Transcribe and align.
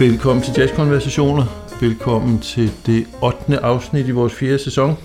Velkommen 0.00 0.44
til 0.44 0.54
Jazzkonversationer. 0.56 1.44
Velkommen 1.80 2.38
til 2.38 2.72
det 2.86 3.06
8. 3.22 3.58
afsnit 3.58 4.08
i 4.08 4.10
vores 4.10 4.34
fjerde 4.34 4.58
sæson. 4.58 4.96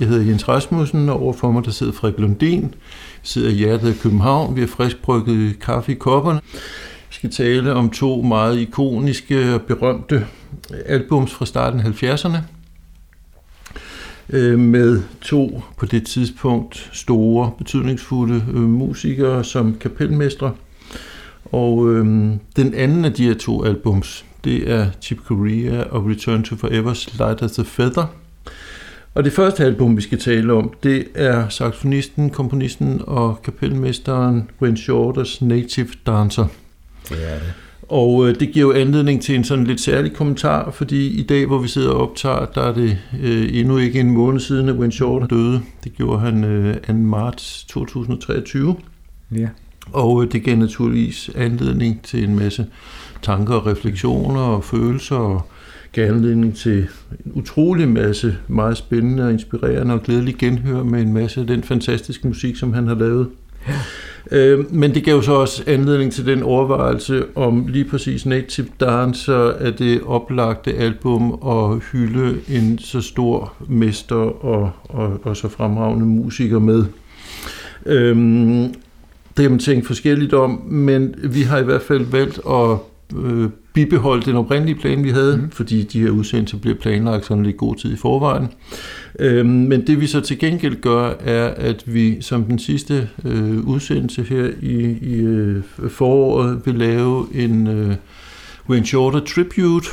Jeg 0.00 0.08
hedder 0.08 0.24
Jens 0.24 0.48
Rasmussen, 0.48 1.08
og 1.08 1.22
overfor 1.22 1.50
mig 1.50 1.64
der 1.64 1.70
sidder 1.70 1.92
Frederik 1.92 2.18
Lundin. 2.20 2.62
Jeg 2.62 2.70
sidder 3.22 3.50
i 3.50 3.52
hjertet 3.52 3.88
af 3.88 3.94
København. 4.02 4.56
Vi 4.56 4.60
har 4.60 4.66
friskbrygget 4.68 5.58
kaffe 5.60 5.92
i 5.92 5.94
kopperne. 5.94 6.40
Vi 7.08 7.14
skal 7.14 7.30
tale 7.30 7.74
om 7.74 7.90
to 7.90 8.22
meget 8.22 8.58
ikoniske 8.58 9.54
og 9.54 9.62
berømte 9.62 10.26
albums 10.86 11.32
fra 11.32 11.46
starten 11.46 11.80
af 11.80 12.02
70'erne. 12.02 12.38
Øh, 14.30 14.58
med 14.58 15.02
to 15.20 15.62
på 15.76 15.86
det 15.86 16.06
tidspunkt 16.06 16.90
store, 16.92 17.50
betydningsfulde 17.58 18.44
øh, 18.48 18.60
musikere 18.60 19.44
som 19.44 19.76
kapelmestre. 19.80 20.52
Og 21.44 21.92
øhm, 21.92 22.38
den 22.56 22.74
anden 22.74 23.04
af 23.04 23.12
de 23.12 23.24
her 23.24 23.34
to 23.34 23.64
albums, 23.64 24.24
det 24.44 24.70
er 24.70 24.86
Chip 25.02 25.18
Corea 25.26 25.82
og 25.82 26.06
Return 26.06 26.42
to 26.42 26.54
Forever's 26.54 27.18
Light 27.18 27.42
as 27.42 27.58
a 27.58 27.62
Feather. 27.62 28.06
Og 29.14 29.24
det 29.24 29.32
første 29.32 29.64
album, 29.64 29.96
vi 29.96 30.02
skal 30.02 30.18
tale 30.18 30.52
om, 30.52 30.72
det 30.82 31.04
er 31.14 31.48
saxofonisten, 31.48 32.30
komponisten 32.30 33.02
og 33.06 33.42
kapelmesteren 33.42 34.50
Wayne 34.62 34.76
Shorters 34.76 35.42
Native 35.42 35.88
Dancer. 36.06 36.46
Det 37.08 37.32
er 37.32 37.38
det. 37.38 37.52
Og 37.88 38.28
øh, 38.28 38.40
det 38.40 38.52
giver 38.52 38.66
jo 38.66 38.72
anledning 38.72 39.22
til 39.22 39.34
en 39.34 39.44
sådan 39.44 39.64
lidt 39.64 39.80
særlig 39.80 40.12
kommentar, 40.12 40.70
fordi 40.70 41.20
i 41.20 41.22
dag, 41.22 41.46
hvor 41.46 41.58
vi 41.58 41.68
sidder 41.68 41.90
og 41.90 42.10
optager, 42.10 42.46
der 42.46 42.62
er 42.62 42.74
det 42.74 42.98
øh, 43.22 43.48
endnu 43.52 43.78
ikke 43.78 44.00
en 44.00 44.10
måned 44.10 44.40
siden, 44.40 44.68
at 44.68 44.74
Wayne 44.74 44.92
Shorter 44.92 45.26
døde. 45.26 45.60
Det 45.84 45.94
gjorde 45.96 46.20
han 46.20 46.44
øh, 46.44 46.76
2. 46.86 46.92
marts 46.92 47.64
2023. 47.64 48.76
Ja. 49.32 49.48
Og 49.92 50.22
øh, 50.22 50.32
det 50.32 50.42
gav 50.42 50.56
naturligvis 50.56 51.30
anledning 51.34 52.02
til 52.02 52.24
en 52.24 52.36
masse 52.36 52.66
tanker 53.22 53.54
og 53.54 53.66
refleksioner 53.66 54.40
og 54.40 54.64
følelser, 54.64 55.16
og 55.16 55.42
gav 55.92 56.08
anledning 56.08 56.56
til 56.56 56.88
en 57.26 57.32
utrolig 57.34 57.88
masse 57.88 58.36
meget 58.48 58.76
spændende 58.76 59.24
og 59.24 59.32
inspirerende 59.32 59.94
og 59.94 60.02
glædelig 60.02 60.36
genhør 60.36 60.82
med 60.82 61.02
en 61.02 61.12
masse 61.12 61.40
af 61.40 61.46
den 61.46 61.62
fantastiske 61.62 62.28
musik, 62.28 62.56
som 62.56 62.72
han 62.72 62.86
har 62.86 62.94
lavet. 62.94 63.28
Ja. 63.68 63.74
Øh, 64.30 64.74
men 64.74 64.94
det 64.94 65.04
gav 65.04 65.14
jo 65.14 65.22
så 65.22 65.32
også 65.32 65.62
anledning 65.66 66.12
til 66.12 66.26
den 66.26 66.42
overvejelse 66.42 67.24
om 67.34 67.66
lige 67.66 67.84
præcis 67.84 68.26
Native 68.26 68.66
Dancer 68.80 69.48
er 69.48 69.70
det 69.70 70.00
oplagte 70.02 70.74
album 70.74 71.38
at 71.46 71.82
hylde 71.92 72.38
en 72.48 72.78
så 72.78 73.00
stor 73.00 73.54
mester 73.68 74.44
og, 74.44 74.70
og, 74.84 75.20
og 75.22 75.36
så 75.36 75.48
fremragende 75.48 76.06
musiker 76.06 76.58
med. 76.58 76.84
Øhm, 77.86 78.74
det 79.36 79.44
har 79.44 79.48
man 79.48 79.58
tænkt 79.58 79.86
forskelligt 79.86 80.34
om, 80.34 80.50
men 80.66 81.14
vi 81.24 81.42
har 81.42 81.58
i 81.58 81.64
hvert 81.64 81.82
fald 81.82 82.04
valgt 82.04 82.40
at 82.50 82.78
øh, 83.16 83.50
bibeholde 83.72 84.26
den 84.26 84.36
oprindelige 84.36 84.78
plan, 84.78 85.04
vi 85.04 85.10
havde, 85.10 85.36
mm. 85.36 85.50
fordi 85.50 85.82
de 85.82 86.00
her 86.00 86.10
udsendelser 86.10 86.58
bliver 86.58 86.76
planlagt 86.76 87.26
sådan 87.26 87.42
lidt 87.42 87.56
god 87.56 87.76
tid 87.76 87.92
i 87.92 87.96
forvejen. 87.96 88.48
Øhm, 89.18 89.48
men 89.48 89.86
det 89.86 90.00
vi 90.00 90.06
så 90.06 90.20
til 90.20 90.38
gengæld 90.38 90.80
gør, 90.80 91.12
er, 91.20 91.54
at 91.56 91.82
vi 91.86 92.22
som 92.22 92.44
den 92.44 92.58
sidste 92.58 93.08
øh, 93.24 93.58
udsendelse 93.58 94.22
her 94.22 94.50
i, 94.62 94.98
i 95.02 95.14
øh, 95.14 95.62
foråret 95.88 96.60
vil 96.64 96.74
lave 96.74 97.26
en 97.34 97.66
øh, 97.66 97.94
Wayne 98.68 98.86
Shorter 98.86 99.20
Tribute, 99.20 99.88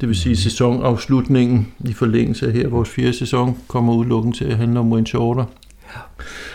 det 0.00 0.08
vil 0.08 0.16
sige 0.16 0.36
sæsonafslutningen 0.36 1.68
i 1.84 1.92
forlængelse 1.92 2.46
af 2.46 2.52
her. 2.52 2.68
Vores 2.68 2.88
fjerde 2.88 3.12
sæson 3.12 3.58
kommer 3.68 3.94
udelukkende 3.94 4.36
til 4.36 4.44
at 4.44 4.56
handle 4.56 4.80
om 4.80 4.92
Wayne 4.92 5.06
Shorter. 5.06 5.44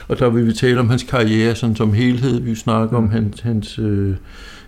Og 0.07 0.19
der 0.19 0.29
vil 0.29 0.47
vi 0.47 0.53
tale 0.53 0.79
om 0.79 0.89
hans 0.89 1.03
karriere 1.03 1.55
sådan 1.55 1.75
som 1.75 1.93
helhed. 1.93 2.39
Vi 2.39 2.55
snakker 2.55 2.97
om 2.97 3.09
hans, 3.09 3.41
hans 3.41 3.79
øh, 3.79 4.15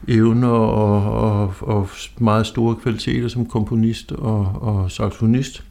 evner 0.07 0.47
og, 0.47 1.11
og, 1.11 1.53
og 1.61 1.89
meget 2.19 2.45
store 2.47 2.75
kvaliteter 2.75 3.27
som 3.27 3.45
komponist 3.45 4.11
og, 4.11 4.51
og 4.61 4.91
saxofonist. 4.91 5.63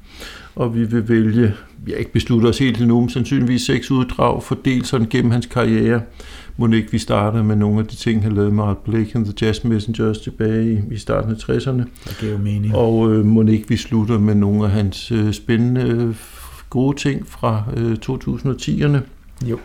Og 0.56 0.74
vi 0.74 0.84
vil 0.84 1.08
vælge, 1.08 1.54
vi 1.84 1.90
har 1.90 1.98
ikke 1.98 2.12
besluttet 2.12 2.50
os 2.50 2.58
helt 2.58 2.80
endnu, 2.80 3.00
men 3.00 3.08
sandsynligvis 3.08 3.62
seks 3.62 3.90
uddrag 3.90 4.42
fordelt 4.42 4.86
sådan 4.86 5.06
gennem 5.10 5.30
hans 5.30 5.46
karriere. 5.46 6.00
Må 6.56 6.68
ikke 6.68 6.92
vi 6.92 6.98
starter 6.98 7.42
med 7.42 7.56
nogle 7.56 7.80
af 7.80 7.86
de 7.86 7.96
ting, 7.96 8.22
han 8.22 8.32
lavede 8.32 8.52
med 8.52 8.64
Art 8.64 8.78
Blake 8.78 9.10
and 9.14 9.24
the 9.24 9.34
Jazz 9.42 9.64
Messengers 9.64 10.18
tilbage 10.18 10.72
i, 10.72 10.94
i 10.94 10.96
starten 10.96 11.30
af 11.30 11.34
60'erne. 11.34 11.82
Det 12.04 12.16
giver 12.20 12.38
mening. 12.38 12.76
Og 12.76 13.12
øh, 13.12 13.24
må 13.24 13.42
ikke 13.42 13.68
vi 13.68 13.76
slutter 13.76 14.18
med 14.18 14.34
nogle 14.34 14.64
af 14.64 14.70
hans 14.70 15.12
øh, 15.12 15.32
spændende, 15.32 15.80
øh, 15.80 16.14
gode 16.70 16.96
ting 16.96 17.26
fra 17.26 17.64
øh, 17.76 17.96
2010'erne. 18.10 18.98
Jo. 19.46 19.58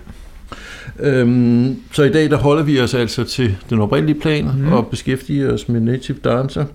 Øhm, 1.00 1.76
så 1.92 2.04
i 2.04 2.12
dag 2.12 2.30
der 2.30 2.38
holder 2.38 2.64
vi 2.64 2.80
os 2.80 2.94
altså 2.94 3.24
til 3.24 3.58
den 3.70 3.80
oprindelige 3.80 4.20
plan 4.20 4.50
mm. 4.58 4.72
og 4.72 4.88
beskæftiger 4.88 5.54
os 5.54 5.70
med 5.70 5.80
Native 5.80 6.18
Dancer. 6.24 6.66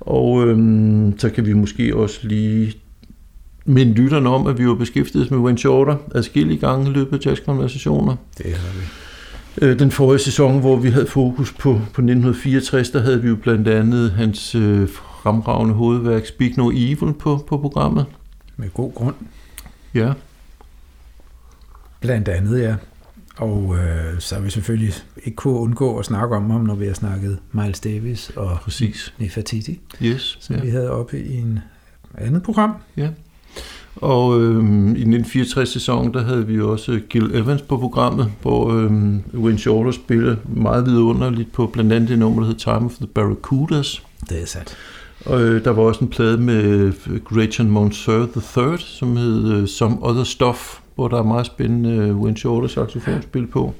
Og 0.00 0.46
øhm, 0.46 1.18
så 1.18 1.30
kan 1.30 1.46
vi 1.46 1.52
måske 1.52 1.96
også 1.96 2.18
lige 2.22 2.74
minde 3.64 3.92
lytterne 3.92 4.28
om, 4.28 4.46
at 4.46 4.58
vi 4.58 4.68
var 4.68 4.74
beskæftiget 4.74 5.30
med 5.30 5.38
Wayne 5.38 5.58
Shorter 5.58 5.96
adskillige 6.14 6.58
gange 6.58 6.90
i 6.90 6.92
løbet 6.92 7.26
af 7.26 7.30
jazzkonversationer. 7.30 8.16
Det 8.38 8.46
har 8.46 8.72
vi. 8.78 8.86
Øh, 9.62 9.78
den 9.78 9.90
forrige 9.90 10.18
sæson, 10.18 10.60
hvor 10.60 10.76
vi 10.76 10.90
havde 10.90 11.06
fokus 11.06 11.52
på, 11.52 11.72
på 11.72 12.00
1964, 12.00 12.90
der 12.90 13.00
havde 13.00 13.22
vi 13.22 13.28
jo 13.28 13.36
blandt 13.36 13.68
andet 13.68 14.10
hans 14.10 14.54
øh, 14.54 14.88
fremragende 15.22 15.74
hovedværk 15.74 16.26
Speak 16.26 16.56
No 16.56 16.70
Evil 16.70 17.12
på, 17.12 17.44
på 17.46 17.58
programmet. 17.58 18.06
Med 18.56 18.70
god 18.74 18.94
grund. 18.94 19.14
Ja. 19.94 20.12
Blandt 22.00 22.28
andet, 22.28 22.60
ja. 22.62 22.74
Og 23.36 23.76
øh, 23.76 24.20
så 24.20 24.34
har 24.34 24.42
vi 24.42 24.50
selvfølgelig 24.50 24.92
ikke 25.24 25.36
kunne 25.36 25.54
undgå 25.58 25.98
at 25.98 26.04
snakke 26.04 26.36
om 26.36 26.50
ham, 26.50 26.60
når 26.60 26.74
vi 26.74 26.86
har 26.86 26.94
snakket 26.94 27.38
Miles 27.52 27.80
Davis 27.80 28.30
og 28.36 28.58
Præcis. 28.62 29.14
Nefertiti, 29.18 29.80
Yes. 30.02 30.38
som 30.40 30.56
ja. 30.56 30.62
vi 30.62 30.68
havde 30.68 30.90
oppe 30.90 31.20
i 31.20 31.36
en 31.36 31.58
andet 32.18 32.42
program. 32.42 32.74
Ja. 32.96 33.08
Og 33.96 34.40
øhm, 34.40 34.96
i 34.96 35.02
1964-sæsonen, 35.02 36.14
der 36.14 36.24
havde 36.24 36.46
vi 36.46 36.60
også 36.60 37.00
Gil 37.08 37.30
Evans 37.36 37.62
på 37.62 37.76
programmet, 37.76 38.32
hvor 38.42 38.72
øhm, 38.72 39.22
Wayne 39.34 39.58
Shorter 39.58 39.90
spillede 39.90 40.38
meget 40.46 40.86
vidunderligt 40.86 41.52
på 41.52 41.66
blandt 41.66 41.92
andet 41.92 42.08
det 42.08 42.18
nummer, 42.18 42.40
der 42.40 42.46
hed 42.46 42.56
Time 42.56 42.84
of 42.84 42.92
the 42.94 43.06
Barracudas. 43.06 44.02
Det 44.30 44.42
er 44.42 44.46
sandt. 44.46 44.76
Og 45.26 45.42
øh, 45.42 45.64
der 45.64 45.70
var 45.70 45.82
også 45.82 46.00
en 46.00 46.08
plade 46.10 46.38
med 46.38 46.92
Gretchen 47.24 47.70
Monseur 47.70 48.20
III, 48.56 48.78
som 48.78 49.16
hed 49.16 49.52
øh, 49.52 49.66
Some 49.66 49.96
Other 50.00 50.24
Stuff, 50.24 50.78
hvor 50.94 51.08
der 51.08 51.18
er 51.18 51.22
meget 51.22 51.46
spændende 51.46 51.90
øh, 51.90 52.16
Wayne 52.16 52.36
Shorter 52.36 52.68
saxofonspil 52.68 53.46
på. 53.46 53.74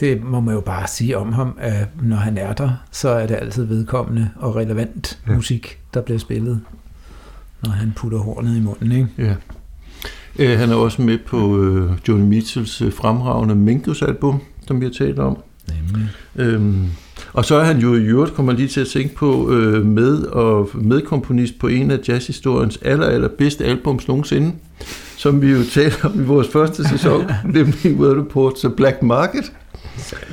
Det 0.00 0.22
må 0.24 0.40
man 0.40 0.54
jo 0.54 0.60
bare 0.60 0.86
sige 0.88 1.18
om 1.18 1.32
ham, 1.32 1.56
at 1.60 1.86
når 2.02 2.16
han 2.16 2.38
er 2.38 2.52
der, 2.52 2.70
så 2.90 3.08
er 3.08 3.26
det 3.26 3.34
altid 3.40 3.64
vedkommende 3.64 4.30
og 4.36 4.56
relevant 4.56 5.18
Ja. 5.28 5.34
musik, 5.34 5.78
der 5.94 6.00
bliver 6.00 6.18
spillet, 6.18 6.60
når 7.64 7.70
han 7.70 7.92
putter 7.96 8.18
hornet 8.18 8.56
i 8.56 8.60
munden, 8.60 8.92
ikke? 8.92 9.08
Ja. 9.18 9.34
Øh, 10.38 10.58
han 10.58 10.70
er 10.70 10.74
også 10.74 11.02
med 11.02 11.18
på 11.26 11.58
øh, 11.62 11.90
Johnny 12.08 12.26
Mitchells 12.26 12.82
øh, 12.82 12.92
fremragende 12.92 13.54
Mingus 13.54 14.02
album, 14.02 14.40
som 14.66 14.80
vi 14.80 14.84
har 14.86 14.92
talt 14.92 15.18
om. 15.18 15.36
Nemlig. 15.68 16.08
Øhm, 16.36 16.86
og 17.32 17.44
så 17.44 17.54
er 17.54 17.64
han 17.64 17.78
jo 17.78 17.94
i 17.94 18.02
øvrigt, 18.02 18.34
kommer 18.34 18.52
lige 18.52 18.68
til 18.68 18.80
at 18.80 18.86
tænke 18.86 19.14
på, 19.14 19.50
øh, 19.50 19.86
med 19.86 20.22
og 20.22 20.70
medkomponist 20.74 21.58
på 21.58 21.66
en 21.68 21.90
af 21.90 21.98
jazzhistoriens 22.08 22.78
aller, 22.82 23.06
aller 23.06 23.28
bedste 23.28 23.64
albums 23.64 24.08
nogensinde, 24.08 24.52
som 25.16 25.42
vi 25.42 25.50
jo 25.50 25.64
talte 25.72 26.04
om 26.04 26.20
i 26.20 26.24
vores 26.24 26.48
første 26.48 26.88
sæson, 26.88 27.24
nemlig 27.54 27.96
World 27.96 28.18
Reports 28.20 28.66
Black 28.76 29.02
Market, 29.02 29.52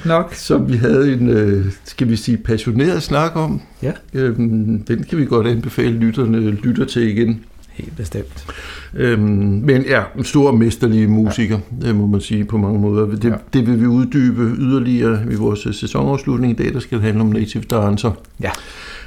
Nok. 0.05 0.33
som 0.33 0.71
vi 0.71 0.77
havde 0.77 1.13
en, 1.13 1.29
øh, 1.29 1.65
skal 1.83 2.09
vi 2.09 2.15
sige, 2.15 2.37
passioneret 2.37 3.03
snak 3.03 3.35
om. 3.35 3.61
Ja. 3.83 3.91
Øhm, 4.13 4.83
den 4.83 5.03
kan 5.03 5.17
vi 5.17 5.25
godt 5.25 5.47
anbefale 5.47 5.91
lytterne 5.91 6.51
lytter 6.51 6.85
til 6.85 7.07
igen. 7.17 7.39
Helt 7.71 7.97
bestemt. 7.97 8.45
Øhm, 8.93 9.21
men 9.65 9.81
ja, 9.81 10.03
en 10.17 10.23
stor 10.23 10.51
mesterlig 10.51 11.09
musiker, 11.09 11.59
ja. 11.83 11.93
må 11.93 12.07
man 12.07 12.21
sige 12.21 12.45
på 12.45 12.57
mange 12.57 12.79
måder. 12.79 13.05
Det, 13.05 13.23
Ja. 13.23 13.33
det 13.53 13.67
vil 13.67 13.81
vi 13.81 13.85
uddybe 13.85 14.41
yderligere 14.57 15.19
i 15.31 15.35
vores 15.35 15.65
øh, 15.65 15.73
sæsonafslutning 15.73 16.59
i 16.59 16.63
dag, 16.63 16.73
der 16.73 16.79
skal 16.79 16.99
handle 16.99 17.21
om 17.21 17.27
Native 17.27 17.63
Dancer. 17.63 18.11
Ja. 18.41 18.49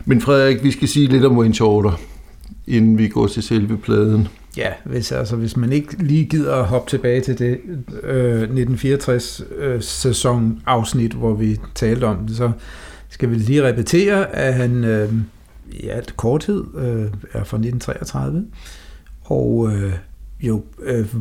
Men 0.04 0.20
Frederik, 0.20 0.64
vi 0.64 0.70
skal 0.70 0.88
sige 0.88 1.06
lidt 1.06 1.24
om 1.24 1.38
Wayne 1.38 1.54
Shorter, 1.54 2.00
inden 2.66 2.98
vi 2.98 3.08
går 3.08 3.26
til 3.26 3.42
selve 3.42 3.76
pladen. 3.78 4.28
Ja, 4.56 4.72
hvis, 4.84 5.12
altså, 5.12 5.36
hvis 5.36 5.56
man 5.56 5.72
ikke 5.72 6.02
lige 6.02 6.24
gider 6.24 6.56
at 6.56 6.66
hoppe 6.66 6.90
tilbage 6.90 7.20
til 7.20 7.38
det 7.38 7.60
øh, 8.02 8.32
1964 8.32 9.42
øh, 9.56 9.82
sæson 9.82 10.62
afsnit, 10.66 11.12
hvor 11.12 11.34
vi 11.34 11.60
talte 11.74 12.04
om 12.04 12.26
det, 12.26 12.36
så 12.36 12.52
skal 13.08 13.30
vi 13.30 13.34
lige 13.34 13.68
repetere, 13.68 14.36
at 14.36 14.54
han 14.54 14.84
øh, 14.84 15.12
i 15.70 15.88
alt 15.88 16.16
korthed 16.16 16.64
øh, 16.74 17.10
er 17.32 17.44
fra 17.44 17.56
1933, 17.56 18.46
og 19.24 19.70
øh, 19.72 19.92
jo 20.40 20.64
øh, 20.82 21.14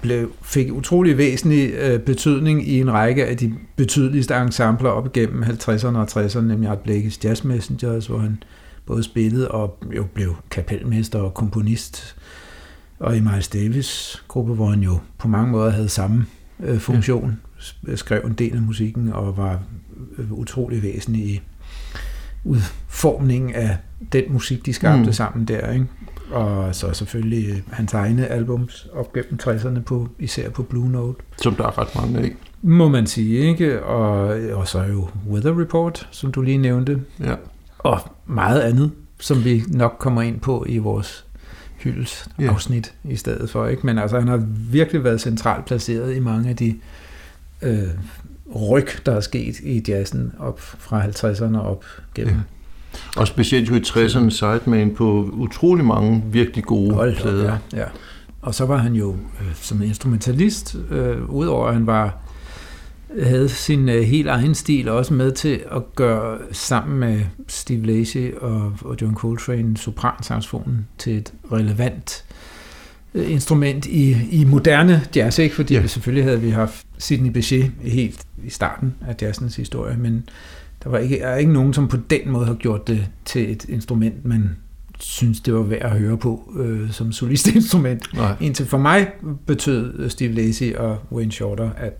blev, 0.00 0.32
fik 0.42 0.72
utrolig 0.72 1.18
væsentlig 1.18 1.72
øh, 1.74 2.00
betydning 2.00 2.68
i 2.68 2.80
en 2.80 2.92
række 2.92 3.26
af 3.26 3.36
de 3.36 3.54
betydeligste 3.76 4.34
ensembler 4.34 4.90
op 4.90 5.06
igennem 5.06 5.42
50'erne 5.42 5.96
og 5.96 6.08
60'erne, 6.10 6.40
nemlig 6.40 6.70
Art 6.70 6.78
Blakey's 6.88 7.18
Jazz 7.24 7.44
Messengers, 7.44 8.06
hvor 8.06 8.18
han 8.18 8.42
både 8.86 9.02
spillede 9.02 9.50
og 9.50 9.78
jo 9.96 10.04
blev 10.14 10.36
kapelmester 10.50 11.18
og 11.18 11.34
komponist, 11.34 12.16
og 13.00 13.16
i 13.16 13.20
Miles 13.20 13.48
Davis 13.48 14.22
gruppe, 14.28 14.54
hvor 14.54 14.66
han 14.66 14.80
jo 14.80 14.98
på 15.18 15.28
mange 15.28 15.50
måder 15.52 15.70
havde 15.70 15.88
samme 15.88 16.26
øh, 16.62 16.78
funktion, 16.78 17.40
ja. 17.88 17.96
skrev 17.96 18.20
en 18.26 18.32
del 18.32 18.56
af 18.56 18.62
musikken 18.62 19.12
og 19.12 19.36
var 19.36 19.60
øh, 20.18 20.32
utrolig 20.32 20.82
væsentlig 20.82 21.22
i, 21.24 21.40
udformning 22.44 23.54
af 23.54 23.76
den 24.12 24.24
musik, 24.32 24.66
de 24.66 24.72
skabte 24.72 24.98
Mm. 25.00 25.06
mm. 25.06 25.12
sammen 25.12 25.44
der, 25.44 25.72
ikke? 25.72 25.86
Og 26.32 26.74
så 26.74 26.92
selvfølgelig 26.92 27.62
hans 27.70 27.94
egne 27.94 28.26
albums 28.26 28.88
op 28.94 29.12
gennem 29.12 29.38
60'erne, 29.42 29.80
på, 29.80 30.08
især 30.18 30.50
på 30.50 30.62
Blue 30.62 30.90
Note, 30.90 31.18
Som 31.42 31.54
der 31.54 31.64
er 31.66 31.78
ret 31.78 31.94
mange 31.96 32.18
af. 32.18 32.32
må 32.62 32.88
man 32.88 33.06
sige, 33.06 33.38
ikke? 33.38 33.82
Og, 33.84 34.38
og 34.52 34.68
så 34.68 34.82
jo 34.82 35.08
Weather 35.30 35.60
Report, 35.60 36.08
som 36.10 36.32
du 36.32 36.42
lige 36.42 36.58
nævnte, 36.58 37.00
Ja. 37.20 37.34
og 37.78 38.00
meget 38.26 38.60
andet, 38.60 38.90
som 39.20 39.44
vi 39.44 39.62
nok 39.68 39.96
kommer 39.98 40.22
ind 40.22 40.40
på 40.40 40.64
i 40.68 40.78
vores 40.78 41.26
hyldes 41.82 42.28
Ja. 42.40 42.46
afsnit 42.52 42.94
i 43.04 43.16
stedet 43.16 43.50
for. 43.50 43.66
Ikke? 43.66 43.86
Men 43.86 43.98
altså, 43.98 44.18
han 44.18 44.28
har 44.28 44.42
virkelig 44.70 45.04
været 45.04 45.20
centralt 45.20 45.64
placeret 45.64 46.16
i 46.16 46.18
mange 46.18 46.48
af 46.50 46.56
de 46.56 46.76
øh, 47.62 47.78
ryg, 48.54 48.86
der 49.06 49.12
er 49.16 49.20
sket 49.20 49.60
i 49.62 49.84
jazzen 49.88 50.32
op 50.38 50.60
fra 50.60 51.02
50'erne 51.04 51.58
op 51.58 51.84
gennem. 52.14 52.34
Ja. 52.34 52.40
Og 53.20 53.26
specielt 53.26 53.70
jo 53.70 53.74
i 53.74 53.80
60'erne 53.80 54.30
sideman 54.30 54.94
på 54.94 55.30
utrolig 55.32 55.84
mange 55.84 56.22
virkelig 56.26 56.64
gode 56.64 56.94
Hold 56.94 57.16
plader. 57.16 57.58
ja, 57.72 57.78
ja. 57.80 57.84
Og 58.42 58.54
så 58.54 58.66
var 58.66 58.76
han 58.76 58.94
jo 58.94 59.10
øh, 59.40 59.54
som 59.54 59.82
instrumentalist, 59.82 60.76
øh, 60.90 61.30
udover 61.30 61.66
at 61.66 61.74
han 61.74 61.86
var 61.86 62.16
havde 63.22 63.48
sin 63.48 63.88
øh, 63.88 64.02
helt 64.02 64.28
egen 64.28 64.54
stil 64.54 64.88
også 64.88 65.14
med 65.14 65.32
til 65.32 65.60
at 65.72 65.94
gøre 65.94 66.38
sammen 66.52 66.98
med 67.00 67.20
Steve 67.48 67.86
Lacy 67.86 68.26
og, 68.40 68.72
og 68.84 68.96
John 69.00 69.14
Coltrane 69.14 69.76
sopransaxofonen 69.76 70.86
til 70.98 71.16
et 71.16 71.32
relevant 71.52 72.24
øh, 73.14 73.30
instrument 73.30 73.86
i, 73.86 74.16
i 74.30 74.44
moderne 74.44 75.02
jazz, 75.16 75.38
ikke? 75.38 75.54
fordi 75.54 75.74
Ja. 75.74 75.86
selvfølgelig 75.86 76.24
havde 76.24 76.40
vi 76.40 76.50
haft 76.50 76.86
Sidney 76.98 77.30
Bechet 77.30 77.72
helt 77.82 78.24
i 78.44 78.50
starten 78.50 78.94
af 79.08 79.14
jazzens 79.22 79.56
historie, 79.56 79.96
men 79.96 80.28
der 80.84 80.90
var 80.90 80.98
ikke, 80.98 81.18
er 81.18 81.36
ikke 81.36 81.52
nogen, 81.52 81.74
som 81.74 81.88
på 81.88 81.96
den 82.10 82.30
måde 82.30 82.46
har 82.46 82.54
gjort 82.54 82.88
det 82.88 83.06
til 83.24 83.52
et 83.52 83.64
instrument, 83.68 84.24
man 84.24 84.56
synes, 85.00 85.40
det 85.40 85.54
var 85.54 85.62
værd 85.62 85.82
at 85.92 85.98
høre 85.98 86.16
på 86.18 86.52
øh, 86.58 86.90
som 86.92 87.12
solistinstrument. 87.12 88.14
Nej. 88.14 88.36
Indtil 88.40 88.66
for 88.66 88.78
mig 88.78 89.08
betød 89.46 90.10
Steve 90.10 90.32
Lacy 90.32 90.64
og 90.76 90.98
Wayne 91.12 91.32
Shorter, 91.32 91.70
at, 91.76 91.92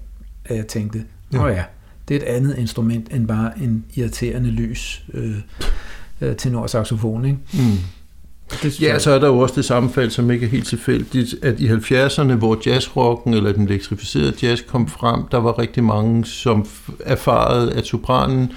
at 0.51 0.57
jeg 0.57 0.67
tænkte, 0.67 1.05
Ja. 1.33 1.45
åh 1.45 1.51
ja, 1.57 1.63
det 2.09 2.17
er 2.17 2.21
et 2.21 2.25
andet 2.37 2.59
instrument 2.59 3.15
end 3.15 3.27
bare 3.29 3.53
en 3.63 3.85
irriterende 3.95 4.51
lys 4.51 5.03
øh, 5.15 5.35
øh, 6.21 6.37
tenorsaxofon, 6.37 7.25
ikke? 7.25 7.39
Mm. 7.53 7.61
Det 8.63 8.81
Ja, 8.83 8.93
jeg- 8.93 9.01
så 9.01 9.11
er 9.11 9.19
der 9.19 9.27
jo 9.27 9.39
også 9.39 9.55
det 9.57 9.65
sammenfald, 9.65 10.11
som 10.11 10.31
ikke 10.31 10.47
er 10.47 10.51
helt 10.51 10.67
tilfældigt, 10.67 11.35
at 11.43 11.61
i 11.61 11.69
70'erne, 11.69 12.33
hvor 12.35 12.59
jazzrocken 12.67 13.35
eller 13.35 13.53
den 13.53 13.69
elektrificerede 13.69 14.35
jazz 14.43 14.61
kom 14.69 14.89
frem, 14.89 15.23
der 15.31 15.39
var 15.39 15.59
rigtig 15.59 15.85
mange, 15.85 16.25
som 16.25 16.67
erfarede, 17.01 17.73
at 17.73 17.87
sopranen 17.87 18.53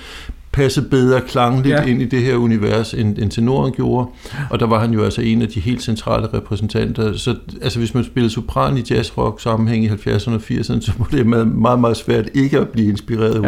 passede 0.54 0.90
bedre 0.90 1.22
klangligt 1.22 1.76
ja. 1.76 1.86
Ind 1.86 2.02
i 2.02 2.06
det 2.06 2.22
her 2.22 2.36
univers, 2.36 2.94
end, 2.94 3.18
end 3.18 3.32
tenoren 3.32 3.74
gjorde. 3.74 4.08
Og 4.50 4.60
der 4.60 4.66
var 4.66 4.80
han 4.80 4.94
jo 4.94 5.04
altså 5.04 5.22
en 5.22 5.42
af 5.42 5.48
de 5.48 5.60
helt 5.60 5.82
centrale 5.82 6.28
repræsentanter. 6.34 7.18
Så 7.18 7.36
altså, 7.62 7.80
hvis 7.80 7.94
man 7.94 8.04
spillede 8.04 8.34
sopran 8.34 8.78
i 8.78 8.84
jazzrock 8.90 9.42
sammenhæng 9.42 9.86
i 9.86 9.88
70'erne 9.88 10.32
og 10.32 10.42
80'erne, 10.52 10.82
så 10.82 10.92
var 10.98 11.08
det 11.12 11.28
meget, 11.28 11.48
meget, 11.48 11.80
meget 11.80 11.98
svært 11.98 12.30
ikke 12.34 12.60
at 12.60 12.70
blive 12.70 12.90
inspireret 12.90 13.36
af 13.36 13.42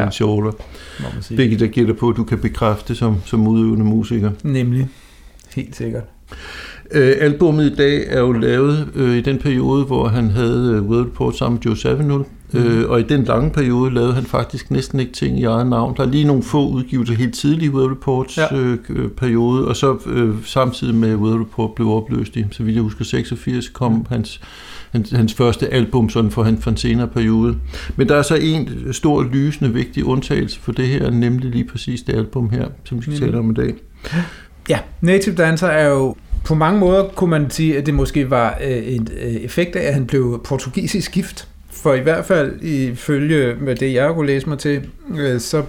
Ja. 1.00 1.12
Sige. 1.22 1.36
Hvilket 1.36 1.62
jeg 1.62 1.69
gætter 1.69 1.94
på, 1.94 2.10
at 2.10 2.18
du 2.18 2.24
kan 2.24 2.38
bekræfte 2.40 2.96
som, 2.96 3.16
som 3.25 3.48
udøvende 3.48 3.86
musiker. 3.86 4.31
Nemlig. 4.44 4.88
Helt 5.56 5.75
sikkert. 5.75 6.04
Øh, 6.92 7.13
albummet 7.19 7.72
i 7.72 7.75
dag 7.75 8.04
er 8.07 8.19
jo 8.19 8.31
lavet 8.31 8.88
øh, 8.96 9.18
i 9.18 9.22
den 9.22 9.38
periode, 9.38 9.84
hvor 9.84 10.07
han 10.07 10.30
havde 10.30 10.74
øh, 10.75 10.90
World 10.90 11.06
Report 11.06 11.38
sammen 11.38 11.56
med 11.56 11.62
Joe 11.66 11.78
Zawinul. 11.78 12.25
Mm. 12.56 12.62
Øh, 12.62 12.90
og 12.90 13.00
i 13.00 13.04
den 13.04 13.24
lange 13.24 13.52
periode 13.52 13.94
lavede 13.94 14.13
han 14.13 14.24
faktisk 14.24 14.72
næsten 14.72 15.00
ikke 15.00 15.12
ting 15.12 15.40
i 15.40 15.44
eget 15.44 15.68
navn. 15.68 15.98
Der 15.98 16.04
er 16.04 16.07
lige 16.07 16.24
nogle 16.24 16.44
få 16.44 16.68
udgivelser 16.68 17.13
helt 17.13 17.36
tidligt 17.36 17.63
i 17.63 17.69
World 17.69 17.92
Reports 17.92 18.38
ja. 18.38 18.56
Øh, 18.56 18.78
øh, 18.90 19.10
periode, 19.10 19.68
og 19.68 19.75
så 19.75 19.98
øh, 20.06 20.36
samtidig 20.46 20.96
med 20.96 21.16
World 21.16 21.42
Report 21.42 21.72
blev 21.75 21.90
opløst 21.90 22.36
i, 22.36 22.46
så 22.52 22.63
vidt 22.63 22.75
jeg 22.75 22.84
husker, 22.84 23.06
86 23.06 23.69
kom 23.69 23.92
mm. 23.92 24.06
hans, 24.10 24.42
hans, 24.92 25.12
hans 25.12 25.34
første 25.34 25.74
album 25.74 26.10
sådan 26.10 26.31
for, 26.31 26.44
han, 26.44 26.57
for 26.57 26.72
en 26.72 26.78
senere 26.78 27.07
periode. 27.07 27.57
Men 27.96 28.10
der 28.10 28.16
er 28.16 28.22
så 28.22 28.36
en 28.36 28.69
stor, 28.92 29.24
lysende, 29.24 29.74
vigtig 29.74 30.06
undtagelse 30.06 30.60
for 30.60 30.72
det 30.72 30.88
her, 30.88 31.10
nemlig 31.10 31.52
lige 31.52 31.66
præcis 31.66 32.02
det 32.02 32.13
album 32.16 32.50
her, 32.50 32.68
som 32.84 32.98
vi 32.98 33.02
skal 33.02 33.12
Nemlig. 33.12 33.28
tale 33.28 33.40
om 33.40 33.52
i 33.52 33.54
dag. 33.54 33.74
Ja, 34.69 34.80
Native 35.02 35.36
Dancer 35.36 35.68
er 35.68 35.88
jo 35.88 36.16
på 36.46 36.56
mange 36.56 36.80
måder 36.80 37.07
kunne 37.07 37.30
man 37.30 37.50
sige, 37.50 37.78
at 37.78 37.86
det 37.86 37.94
måske 37.94 38.30
var 38.30 38.57
øh, 38.63 38.96
en 38.96 39.07
øh, 39.22 39.34
effekt 39.34 39.75
af, 39.75 39.88
at 39.88 39.94
han 39.94 40.06
blev 40.06 40.42
portugisisk 40.46 41.12
gift. 41.12 41.48
For 41.75 41.94
i 41.94 42.00
hvert 42.00 42.25
fald 42.25 42.62
ifølge 42.62 43.56
med 43.56 43.75
det, 43.75 43.94
jeg 43.94 44.13
kunne 44.13 44.27
læse 44.27 44.50
mig 44.50 44.60
til, 44.60 44.89
øh, 45.18 45.39
så 45.39 45.63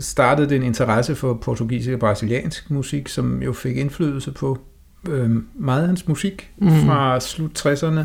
startede 0.00 0.48
det 0.48 0.56
en 0.56 0.62
interesse 0.62 1.14
for 1.14 1.34
portugisisk 1.34 1.92
og 1.92 1.98
brasiliansk 1.98 2.70
musik, 2.70 3.08
som 3.08 3.42
jo 3.42 3.52
fik 3.52 3.76
indflydelse 3.76 4.32
på 4.32 4.58
øh, 5.08 5.30
meget 5.54 5.80
af 5.80 5.86
hans 5.86 6.08
musik 6.08 6.50
mm. 6.58 6.70
fra 6.70 7.20
slut 7.20 7.66
60'erne 7.66 8.00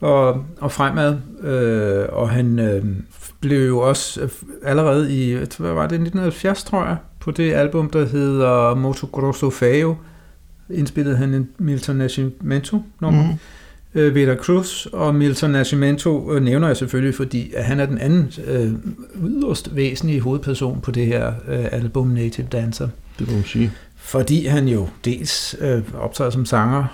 og, 0.00 0.44
og 0.60 0.72
fremad. 0.72 1.16
Øh, 1.42 2.06
og 2.12 2.30
han 2.30 2.58
øh, 2.58 2.84
blev 3.40 3.66
jo 3.66 3.78
også 3.78 4.20
øh, 4.20 4.30
allerede 4.64 5.12
i, 5.12 5.32
hvad 5.34 5.72
var 5.72 5.86
det, 5.86 5.94
1970, 5.94 6.64
tror 6.64 6.84
jeg, 6.84 6.96
på 7.20 7.30
det 7.30 7.52
album, 7.52 7.90
der 7.90 8.06
hedder 8.06 8.74
Moto 8.74 9.06
Grosso 9.06 9.50
Feo, 9.50 9.96
indspillede 10.70 11.16
han 11.16 11.34
en 11.34 11.48
Milton 11.58 11.96
Nascimento 11.96 12.82
nummer. 13.00 13.22
Mm. 13.22 13.38
Øh, 13.96 14.14
Vera 14.14 14.34
Cruz 14.34 14.86
og 14.86 15.14
Milton 15.14 15.50
Nascimento 15.50 16.32
øh, 16.32 16.42
nævner 16.42 16.66
jeg 16.66 16.76
selvfølgelig, 16.76 17.14
fordi 17.14 17.52
at 17.54 17.64
han 17.64 17.80
er 17.80 17.86
den 17.86 17.98
anden 17.98 18.32
øh, 18.46 18.72
yderst 19.28 19.76
væsentlige 19.76 20.20
hovedperson 20.20 20.80
på 20.80 20.90
det 20.90 21.06
her 21.06 21.32
øh, 21.48 21.64
album 21.72 22.06
Native 22.06 22.46
Dancer. 22.52 22.88
Det 23.18 23.28
må 23.28 23.34
man 23.34 23.44
sige. 23.44 23.72
Fordi 23.96 24.46
han 24.46 24.68
jo 24.68 24.88
dels 25.04 25.56
øh, 25.60 25.82
optræder 25.98 26.30
som 26.30 26.44
sanger, 26.44 26.84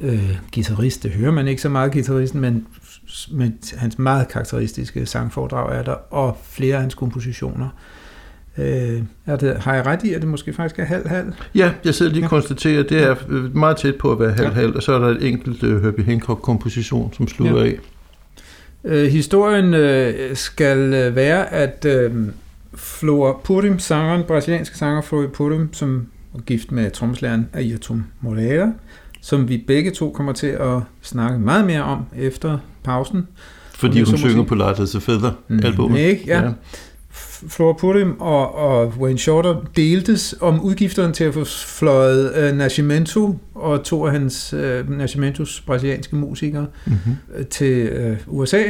øh, 0.00 0.36
guitarist, 0.54 1.02
det 1.02 1.10
hører 1.10 1.32
man 1.32 1.48
ikke 1.48 1.62
så 1.62 1.68
meget 1.68 1.92
guitaristen, 1.92 2.40
men, 2.40 2.66
men 3.30 3.58
hans 3.76 3.98
meget 3.98 4.28
karakteristiske 4.28 5.06
sangforedrag 5.06 5.78
er 5.78 5.82
der, 5.82 5.96
og 6.10 6.38
flere 6.42 6.74
af 6.74 6.80
hans 6.80 6.94
kompositioner. 6.94 7.68
Øh, 8.58 9.02
er 9.26 9.36
det, 9.36 9.56
har 9.56 9.74
jeg 9.74 9.86
ret 9.86 10.04
i, 10.04 10.12
at 10.12 10.20
det 10.20 10.28
måske 10.30 10.52
faktisk 10.52 10.78
er 10.78 10.84
halv-halv? 10.84 11.32
Ja, 11.54 11.72
jeg 11.84 11.94
sidder 11.94 12.12
lige 12.12 12.24
og 12.24 12.30
konstaterer, 12.30 12.80
at 12.80 12.90
det 12.90 13.02
er 13.02 13.14
øh, 13.28 13.56
meget 13.56 13.76
tæt 13.76 13.94
på 13.96 14.12
at 14.12 14.20
være 14.20 14.32
halv-halv, 14.32 14.76
og 14.76 14.82
så 14.82 14.92
er 14.92 14.98
der 14.98 15.06
et 15.08 15.26
enkelt 15.28 15.62
uh, 15.62 15.82
Herbie 15.82 16.04
Hancock-komposition, 16.04 17.12
som 17.12 17.28
slutter 17.28 17.56
Ja. 17.64 17.64
af. 17.64 17.78
Øh, 18.84 19.06
historien 19.10 19.74
øh, 19.74 20.36
skal 20.36 20.78
øh, 20.78 21.16
være, 21.16 21.52
at 21.52 21.84
øh, 21.88 22.12
Flora 22.74 23.36
Purim, 23.44 23.78
sangeren, 23.78 24.22
brasilianske 24.28 24.76
sanger 24.78 25.02
Flora 25.02 25.26
Purim, 25.26 25.72
som 25.72 26.06
var 26.32 26.40
gift 26.40 26.72
med 26.72 26.90
trommeslageren 26.90 27.48
Ayrton 27.52 28.06
Moreira, 28.20 28.72
som 29.22 29.48
vi 29.48 29.64
begge 29.66 29.90
to 29.90 30.10
kommer 30.10 30.32
til 30.32 30.46
at 30.46 30.80
snakke 31.02 31.38
meget 31.38 31.66
mere 31.66 31.82
om 31.82 32.04
efter 32.18 32.58
pausen. 32.84 33.26
Fordi 33.74 34.02
hun 34.02 34.18
synger 34.18 34.44
på 34.44 34.54
Light 34.54 34.80
as 34.80 34.94
a 34.94 34.98
Feather, 34.98 35.32
albumet. 35.64 35.98
Ikke? 35.98 36.22
Ja. 36.26 36.42
ja. 36.42 36.50
Flora 37.48 37.72
Purim 37.72 38.20
og, 38.20 38.54
og 38.54 38.86
Wayne 38.98 39.18
Shorter 39.18 39.64
deltes 39.76 40.34
om 40.40 40.60
udgifterne 40.60 41.12
til 41.12 41.24
at 41.24 41.34
få 41.34 41.44
fløjet 41.44 42.34
øh, 42.36 42.56
Nascimento 42.56 43.38
og 43.54 43.84
to 43.84 44.06
af 44.06 44.12
hans 44.12 44.52
øh, 44.52 44.90
Nascimentos 44.98 45.60
brasilianske 45.66 46.16
musikere 46.16 46.66
Mm-hmm. 46.86 47.44
til 47.50 47.78
øh, 47.88 48.16
USA, 48.26 48.62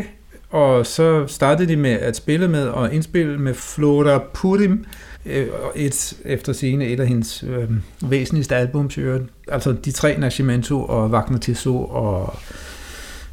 og 0.50 0.86
så 0.86 1.26
startede 1.26 1.68
de 1.68 1.76
med 1.76 1.90
at 1.90 2.16
spille 2.16 2.48
med 2.48 2.66
og 2.66 2.94
indspille 2.94 3.38
med 3.38 3.54
Flora 3.54 4.22
Purim, 4.34 4.84
øh, 5.26 5.46
et, 5.74 6.16
efter 6.24 6.52
scene 6.52 6.86
et 6.86 7.00
af 7.00 7.06
hendes 7.06 7.44
øh, 7.48 7.70
væsentligste 8.10 8.56
albums, 8.56 8.96
i 8.96 9.00
øvrigt. 9.00 9.24
altså 9.48 9.72
de 9.72 9.90
tre 9.90 10.16
Nascimento 10.18 10.84
og 10.84 11.10
Wagner 11.10 11.38
Tiso 11.38 11.84
og 11.84 12.38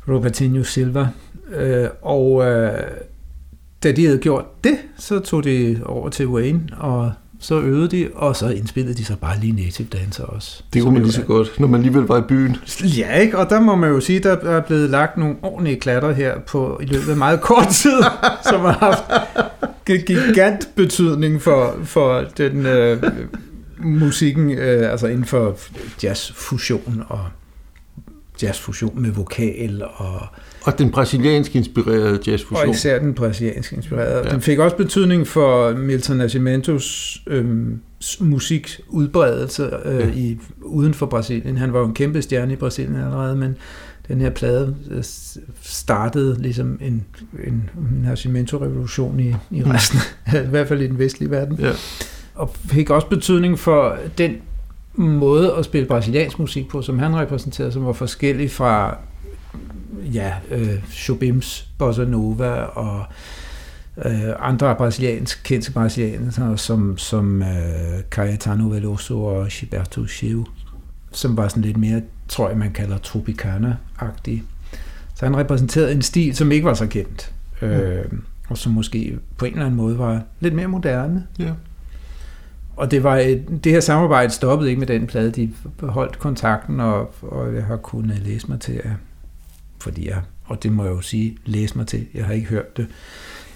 Robertinho 0.07 0.63
Silva, 0.63 1.07
øh, 1.55 1.87
og 2.01 2.45
øh, 2.45 2.79
da 3.85 3.91
de 3.91 4.05
havde 4.05 4.17
gjort 4.17 4.63
det, 4.63 4.77
så 4.97 5.19
tog 5.19 5.43
de 5.43 5.79
over 5.85 6.09
til 6.09 6.27
Wayne, 6.27 6.61
og 6.77 7.11
så 7.39 7.59
øvede 7.61 7.87
de, 7.87 8.09
og 8.15 8.35
så 8.35 8.49
indspillede 8.49 8.97
de 8.97 9.05
så 9.05 9.15
bare 9.15 9.39
lige 9.39 9.53
Native 9.63 9.87
Dancer 9.93 10.23
også. 10.23 10.63
Det 10.73 10.81
kunne 10.81 10.93
man 10.93 11.03
lige 11.03 11.11
så 11.13 11.21
godt, 11.21 11.59
når 11.59 11.67
man 11.67 11.79
alligevel 11.79 12.03
var 12.03 12.17
i 12.17 12.21
byen. 12.21 12.57
Ja, 12.97 13.13
ikke? 13.19 13.37
Og 13.37 13.49
der 13.49 13.59
må 13.59 13.75
man 13.75 13.89
jo 13.89 13.99
sige, 13.99 14.19
der 14.19 14.31
er 14.35 14.61
blevet 14.61 14.89
lagt 14.89 15.17
nogle 15.17 15.35
ordentlige 15.41 15.79
klatter 15.79 16.13
her 16.13 16.39
på 16.39 16.79
i 16.83 16.85
løbet 16.85 17.09
af 17.09 17.17
meget 17.17 17.41
kort 17.41 17.67
tid, 17.67 18.03
som 18.49 18.59
har 18.61 18.71
haft 18.71 19.03
gi- 19.87 20.13
gigant 20.13 20.69
betydning 20.75 21.41
for, 21.41 21.75
for 21.83 22.23
den 22.37 22.65
øh, 22.65 23.03
musikken, 23.79 24.51
øh, 24.51 24.91
altså 24.91 25.07
inden 25.07 25.25
for 25.25 25.57
jazzfusion 26.03 27.03
og 27.09 27.25
jazzfusion 28.43 29.01
med 29.01 29.11
vokal 29.11 29.83
og, 29.95 30.21
Og 30.65 30.77
den 30.79 30.91
brasiliansk 30.91 31.55
inspirerede 31.55 32.19
og 32.19 32.27
jazzfusion. 32.27 32.69
især 32.69 32.99
den 32.99 33.13
brasilianske 33.13 33.75
inspirerede. 33.75 34.21
Ja. 34.27 34.31
Den 34.31 34.41
fik 34.41 34.59
også 34.59 34.75
betydning 34.77 35.27
for 35.27 35.71
Milton 35.73 36.17
Nascimentos 36.17 36.83
s- 38.03 38.21
musikudbredelse 38.21 39.69
øh, 39.85 39.99
Ja. 39.99 40.07
i, 40.15 40.39
uden 40.61 40.93
for 40.93 41.05
Brasilien. 41.05 41.57
Han 41.57 41.73
var 41.73 41.79
jo 41.79 41.85
en 41.85 41.93
kæmpe 41.93 42.21
stjerne 42.21 42.53
i 42.53 42.55
Brasilien 42.55 42.95
allerede, 42.95 43.35
men 43.35 43.57
den 44.07 44.21
her 44.21 44.29
plade 44.29 44.75
øh, 44.91 45.03
startede 45.61 46.41
ligesom 46.41 46.77
en, 46.81 47.05
en 47.47 47.69
Nascimento-revolution 48.03 49.19
i, 49.19 49.35
i 49.51 49.61
Mm. 49.63 49.71
resten, 49.71 49.99
i 50.45 50.49
hvert 50.49 50.67
fald 50.67 50.81
i 50.81 50.87
den 50.87 50.99
vestlige 50.99 51.31
verden. 51.31 51.57
Ja. 51.59 51.71
og 52.35 52.55
fik 52.65 52.89
også 52.89 53.07
betydning 53.07 53.59
for 53.59 53.97
den 54.17 54.35
måde 54.95 55.53
at 55.57 55.65
spille 55.65 55.87
brasiliansk 55.87 56.39
musik 56.39 56.67
på, 56.67 56.81
som 56.81 56.99
han 56.99 57.15
repræsenterede, 57.15 57.71
som 57.71 57.85
var 57.85 57.93
forskellig 57.93 58.51
fra 58.51 58.97
ja, 60.13 60.33
øh, 60.51 60.83
Chobims 60.91 61.69
Bossa 61.77 62.03
Nova 62.03 62.51
og 62.61 63.05
øh, 64.05 64.33
andre 64.39 64.75
brasiliansk, 64.75 65.41
kendte 65.43 65.71
brasilianere, 65.71 66.57
som, 66.57 66.97
som 66.97 67.41
øh, 67.41 68.01
Caetano 68.09 68.69
Veloso 68.69 69.25
og 69.25 69.47
Gilberto 69.47 70.05
Gil, 70.19 70.43
som 71.11 71.37
var 71.37 71.47
sådan 71.47 71.63
lidt 71.63 71.77
mere, 71.77 72.01
tror 72.27 72.49
jeg, 72.49 72.57
man 72.57 72.71
kalder 72.71 72.97
Tropicana-agtige. 72.97 74.43
Så 75.15 75.25
han 75.25 75.37
repræsenterede 75.37 75.91
en 75.91 76.01
stil, 76.01 76.35
som 76.35 76.51
ikke 76.51 76.65
var 76.65 76.73
så 76.73 76.87
kendt, 76.87 77.33
øh, 77.61 78.05
og 78.49 78.57
som 78.57 78.71
måske 78.71 79.19
på 79.37 79.45
en 79.45 79.51
eller 79.51 79.65
anden 79.65 79.77
måde 79.77 79.99
var 79.99 80.21
lidt 80.39 80.53
mere 80.53 80.67
moderne. 80.67 81.27
Ja. 81.39 81.51
Og 82.75 82.91
det, 82.91 83.03
var 83.03 83.17
et, 83.17 83.43
det 83.63 83.71
her 83.71 83.79
samarbejde 83.79 84.33
stoppede 84.33 84.69
ikke 84.69 84.79
med 84.79 84.87
den 84.87 85.07
plade. 85.07 85.31
De 85.31 85.51
beholdt 85.77 86.19
kontakten, 86.19 86.79
og, 86.79 87.13
og 87.21 87.55
jeg 87.55 87.63
har 87.63 87.77
kunnet 87.77 88.19
læse 88.19 88.47
mig 88.47 88.59
til, 88.59 88.73
at, 88.73 88.91
fordi 89.79 90.07
jeg, 90.07 90.21
og 90.45 90.63
det 90.63 90.71
må 90.71 90.83
jeg 90.83 90.91
jo 90.91 91.01
sige, 91.01 91.37
læse 91.45 91.77
mig 91.77 91.87
til, 91.87 92.07
jeg 92.13 92.25
har 92.25 92.33
ikke 92.33 92.47
hørt 92.47 92.77
det, 92.77 92.87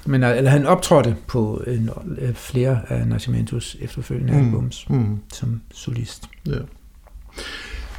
men 0.05 0.23
eller 0.23 0.51
han 0.51 0.65
optrådte 0.65 1.15
på 1.27 1.63
en, 1.67 1.89
flere 2.33 2.81
af 2.87 3.07
Nascimentos 3.07 3.77
efterfølgende 3.81 4.33
mm. 4.33 4.45
albums 4.45 4.89
mm. 4.89 5.19
som 5.33 5.61
solist. 5.73 6.23
Ja. 6.47 6.51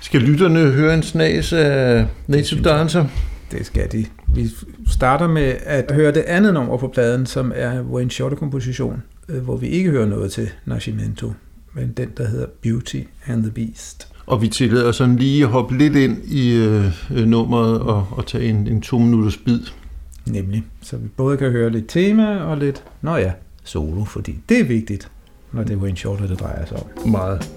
Skal 0.00 0.20
lytterne 0.20 0.70
høre 0.70 0.94
en 0.94 1.02
snas 1.02 1.52
af 1.52 2.06
Native 2.26 2.62
Dancer? 2.62 3.06
Det 3.50 3.66
skal 3.66 3.92
de. 3.92 4.06
Vi 4.34 4.50
starter 4.86 5.28
med 5.28 5.54
at 5.62 5.90
høre 5.90 6.12
det 6.12 6.20
andet 6.20 6.54
nummer 6.54 6.76
på 6.76 6.88
pladen, 6.88 7.26
som 7.26 7.52
er 7.54 7.82
Wayne 7.82 8.10
Shorter-komposition, 8.10 9.02
øh, 9.28 9.42
hvor 9.42 9.56
vi 9.56 9.68
ikke 9.68 9.90
hører 9.90 10.06
noget 10.06 10.32
til 10.32 10.50
Nascimento, 10.64 11.32
men 11.74 11.92
den, 11.92 12.08
der 12.16 12.28
hedder 12.28 12.46
Beauty 12.62 13.00
and 13.26 13.42
the 13.42 13.52
Beast. 13.52 14.12
Og 14.30 14.42
vi 14.42 14.48
tillader 14.48 14.92
sådan 14.92 15.16
lige 15.16 15.42
at 15.42 15.48
hoppe 15.48 15.78
lidt 15.78 15.96
ind 15.96 16.24
i 16.24 16.52
øh, 16.52 17.26
nummeret 17.26 17.80
og, 17.80 18.06
og 18.10 18.26
tage 18.26 18.48
en, 18.48 18.66
en 18.66 18.80
to 18.80 18.98
minutters 18.98 19.36
bid. 19.36 19.60
Nemlig. 20.26 20.64
Så 20.82 20.96
vi 20.96 21.08
både 21.08 21.36
kan 21.36 21.50
høre 21.50 21.70
lidt 21.70 21.88
tema 21.88 22.36
og 22.36 22.56
lidt, 22.56 22.84
nå 23.02 23.16
ja, 23.16 23.32
solo, 23.64 24.04
fordi 24.04 24.38
det 24.48 24.60
er 24.60 24.64
vigtigt, 24.64 25.10
når 25.52 25.62
det 25.62 25.72
er 25.72 25.76
Wayne 25.76 25.96
Shorter, 25.96 26.26
det 26.26 26.40
drejer 26.40 26.66
sig 26.66 26.76
om. 26.76 27.08
Meget. 27.08 27.50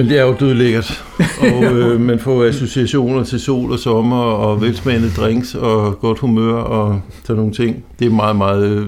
Men 0.00 0.08
det 0.08 0.18
er 0.18 0.22
jo 0.22 0.36
dødlækkert, 0.40 1.04
og 1.42 1.64
øh, 1.64 2.00
man 2.00 2.18
får 2.18 2.44
associationer 2.44 3.24
til 3.24 3.40
sol 3.40 3.72
og 3.72 3.78
sommer 3.78 4.22
og 4.22 4.60
velsmagende 4.60 5.10
drinks 5.10 5.54
og 5.54 6.00
godt 6.00 6.18
humør 6.18 6.54
og 6.54 7.00
sådan 7.24 7.36
nogle 7.36 7.52
ting. 7.52 7.84
Det 7.98 8.06
er 8.06 8.10
meget, 8.10 8.36
meget 8.36 8.68
øh, 8.68 8.86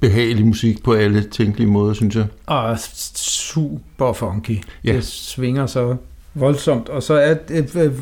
behagelig 0.00 0.46
musik 0.46 0.82
på 0.82 0.92
alle 0.92 1.22
tænkelige 1.22 1.70
måder, 1.70 1.94
synes 1.94 2.16
jeg. 2.16 2.26
Og 2.46 2.78
super 3.14 4.12
funky. 4.12 4.62
Ja. 4.84 4.92
Det 4.92 5.04
svinger 5.04 5.66
så 5.66 5.96
voldsomt, 6.34 6.88
og 6.88 7.02
så 7.02 7.14
er 7.14 7.34
det, 7.34 7.76
øh, 7.76 7.92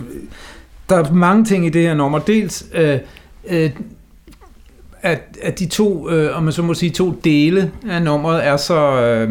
der 0.88 0.96
er 0.96 1.12
mange 1.12 1.44
ting 1.44 1.66
i 1.66 1.68
det 1.68 1.82
her 1.82 1.94
nummer. 1.94 2.18
Dels 2.18 2.66
øh, 2.74 2.98
øh, 3.48 3.70
at, 5.06 5.38
at 5.42 5.58
de 5.58 5.66
to, 5.66 6.10
øh, 6.10 6.36
om 6.36 6.42
man 6.42 6.52
så 6.52 6.62
må 6.62 6.74
sige, 6.74 6.90
to 6.90 7.20
dele 7.24 7.70
af 7.88 8.02
nummeret 8.02 8.46
er 8.46 8.56
så 8.56 9.00
øh, 9.00 9.30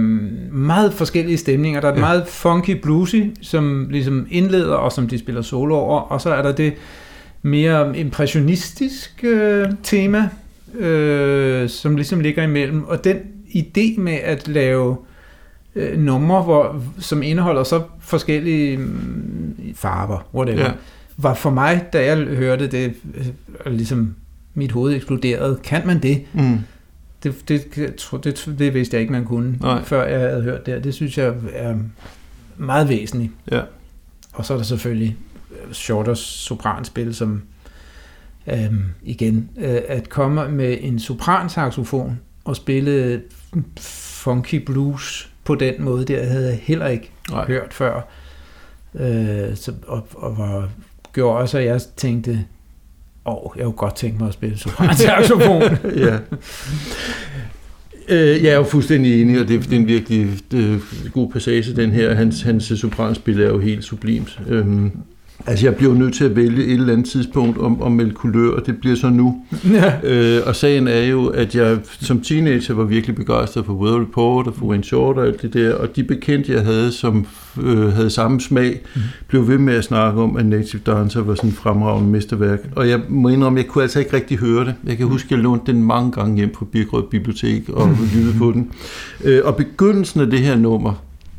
meget 0.53 0.93
forskellige 0.93 1.37
stemninger. 1.37 1.81
Der 1.81 1.87
er 1.87 1.91
et 1.91 1.95
ja. 1.95 2.01
meget 2.01 2.27
funky 2.27 2.71
bluesy, 2.71 3.15
som 3.41 3.87
ligesom 3.89 4.27
indleder, 4.29 4.75
og 4.75 4.91
som 4.91 5.07
de 5.07 5.19
spiller 5.19 5.41
solo 5.41 5.75
over, 5.75 5.99
og 5.99 6.21
så 6.21 6.33
er 6.33 6.41
der 6.41 6.51
det 6.51 6.73
mere 7.41 7.97
impressionistisk 7.97 9.23
øh, 9.23 9.67
tema, 9.83 10.29
øh, 10.77 11.69
som 11.69 11.95
ligesom 11.95 12.19
ligger 12.19 12.43
imellem. 12.43 12.83
Og 12.83 13.03
den 13.03 13.17
idé 13.55 13.99
med 13.99 14.17
at 14.23 14.47
lave 14.47 14.97
øh, 15.75 15.99
numre, 15.99 16.41
hvor, 16.41 16.81
som 16.99 17.23
indeholder 17.23 17.63
så 17.63 17.81
forskellige 17.99 18.77
øh, 18.77 18.87
farver, 19.75 20.27
whatever, 20.33 20.63
ja. 20.63 20.71
var 21.17 21.33
for 21.33 21.49
mig, 21.49 21.85
da 21.93 22.05
jeg 22.05 22.17
hørte 22.17 22.67
det, 22.67 22.93
øh, 23.65 23.73
ligesom 23.73 24.15
mit 24.55 24.71
hoved 24.71 24.95
eksploderede. 24.95 25.59
Kan 25.63 25.87
man 25.87 26.01
det? 26.01 26.25
Mm. 26.33 26.59
Det, 27.23 27.49
det, 27.49 27.75
det, 28.23 28.55
det 28.59 28.73
vidste 28.73 28.95
jeg 28.95 29.01
ikke, 29.01 29.13
man 29.13 29.25
kunne, 29.25 29.57
Nej. 29.61 29.83
før 29.83 30.07
jeg 30.07 30.19
havde 30.19 30.43
hørt 30.43 30.65
det. 30.65 30.83
Det 30.83 30.93
synes 30.93 31.17
jeg 31.17 31.33
er 31.53 31.75
meget 32.57 32.89
væsentligt. 32.89 33.31
Ja. 33.51 33.61
Og 34.33 34.45
så 34.45 34.53
er 34.53 34.57
der 34.57 34.65
selvfølgelig 34.65 35.17
øh, 35.51 35.73
Shorters 35.73 36.19
sopranspil, 36.19 37.15
som 37.15 37.41
øhm, 38.47 38.83
igen, 39.03 39.49
øh, 39.57 39.81
at 39.87 40.09
komme 40.09 40.49
med 40.49 40.77
en 40.81 40.99
sopransaxofon 40.99 42.19
og 42.45 42.55
spille 42.55 43.21
funky 43.79 44.55
blues 44.55 45.29
på 45.43 45.55
den 45.55 45.73
måde, 45.83 46.05
det 46.05 46.27
havde 46.27 46.47
jeg 46.47 46.59
heller 46.63 46.87
ikke 46.87 47.11
Nej. 47.29 47.47
hørt 47.47 47.73
før. 47.73 48.01
Øh, 48.95 49.55
så, 49.55 49.73
og, 49.87 50.07
og 50.13 50.37
var, 50.37 50.69
gjorde 51.13 51.39
også, 51.39 51.57
at 51.57 51.65
jeg 51.65 51.81
tænkte, 51.95 52.45
og 53.25 53.53
jeg 53.57 53.63
kunne 53.63 53.73
godt 53.73 53.95
tænke 53.95 54.17
mig 54.17 54.27
at 54.27 54.33
spille 54.33 54.57
sopran 54.57 54.89
ja. 56.05 56.17
Øh, 58.09 58.43
jeg 58.43 58.51
er 58.51 58.55
jo 58.55 58.63
fuldstændig 58.63 59.21
enig, 59.21 59.41
og 59.41 59.47
det, 59.47 59.63
det 59.63 59.73
er 59.73 59.77
en 59.77 59.87
virkelig 59.87 60.27
det, 60.51 60.81
god 61.13 61.31
passage, 61.31 61.75
den 61.75 61.91
her. 61.91 62.13
Hans, 62.13 62.41
hans 62.41 62.73
sopranspil 62.75 63.41
er 63.41 63.47
jo 63.47 63.59
helt 63.59 63.83
sublimt. 63.83 64.39
Øhm, 64.47 64.91
Altså, 65.47 65.65
jeg 65.65 65.75
bliver 65.75 65.93
nødt 65.93 66.13
til 66.13 66.25
at 66.25 66.35
vælge 66.35 66.65
et 66.65 66.73
eller 66.73 66.93
andet 66.93 67.07
tidspunkt 67.07 67.57
om, 67.57 67.81
om 67.81 67.91
melde 67.91 68.11
kulør, 68.11 68.51
og 68.51 68.65
det 68.65 68.77
bliver 68.77 68.95
så 68.95 69.09
nu. 69.09 69.41
Ja. 69.69 69.93
Øh, 70.03 70.41
og 70.45 70.55
sagen 70.55 70.87
er 70.87 71.03
jo, 71.03 71.27
at 71.27 71.55
jeg 71.55 71.77
som 71.83 72.21
teenager 72.21 72.73
var 72.73 72.83
virkelig 72.83 73.15
begejstret 73.15 73.65
for 73.65 73.73
Weather 73.73 74.01
Report 74.01 74.47
og 74.47 74.55
for 74.55 74.65
Wayne 74.65 74.83
Short 74.83 75.17
og 75.17 75.25
alt 75.25 75.41
det 75.41 75.53
der, 75.53 75.73
og 75.73 75.95
de 75.95 76.03
bekendte, 76.03 76.51
jeg 76.51 76.63
havde, 76.63 76.91
som 76.91 77.25
øh, 77.63 77.93
havde 77.93 78.09
samme 78.09 78.41
smag, 78.41 78.81
mm. 78.95 79.01
blev 79.27 79.47
ved 79.47 79.57
med 79.57 79.73
at 79.73 79.83
snakke 79.83 80.21
om, 80.21 80.37
at 80.37 80.45
Native 80.45 80.81
Dancer 80.85 81.21
var 81.21 81.35
sådan 81.35 81.49
en 81.49 81.55
fremragende 81.55 82.09
mesterværk. 82.09 82.59
Og 82.75 82.89
jeg 82.89 83.01
må 83.09 83.29
indrømme, 83.29 83.59
jeg 83.59 83.67
kunne 83.67 83.81
altså 83.81 83.99
ikke 83.99 84.15
rigtig 84.15 84.37
høre 84.37 84.65
det. 84.65 84.75
Jeg 84.85 84.97
kan 84.97 85.07
huske, 85.07 85.27
at 85.27 85.31
jeg 85.31 85.39
lånte 85.39 85.71
den 85.71 85.83
mange 85.83 86.11
gange 86.11 86.35
hjem 86.37 86.49
på 86.49 86.65
Birkerød 86.65 87.03
Bibliotek 87.11 87.69
og 87.69 87.89
lyttede 88.13 88.37
på 88.37 88.51
den. 88.51 88.71
Øh, 89.23 89.41
og 89.43 89.55
begyndelsen 89.55 90.21
af 90.21 90.27
det 90.27 90.39
her 90.39 90.55
nummer, 90.55 90.93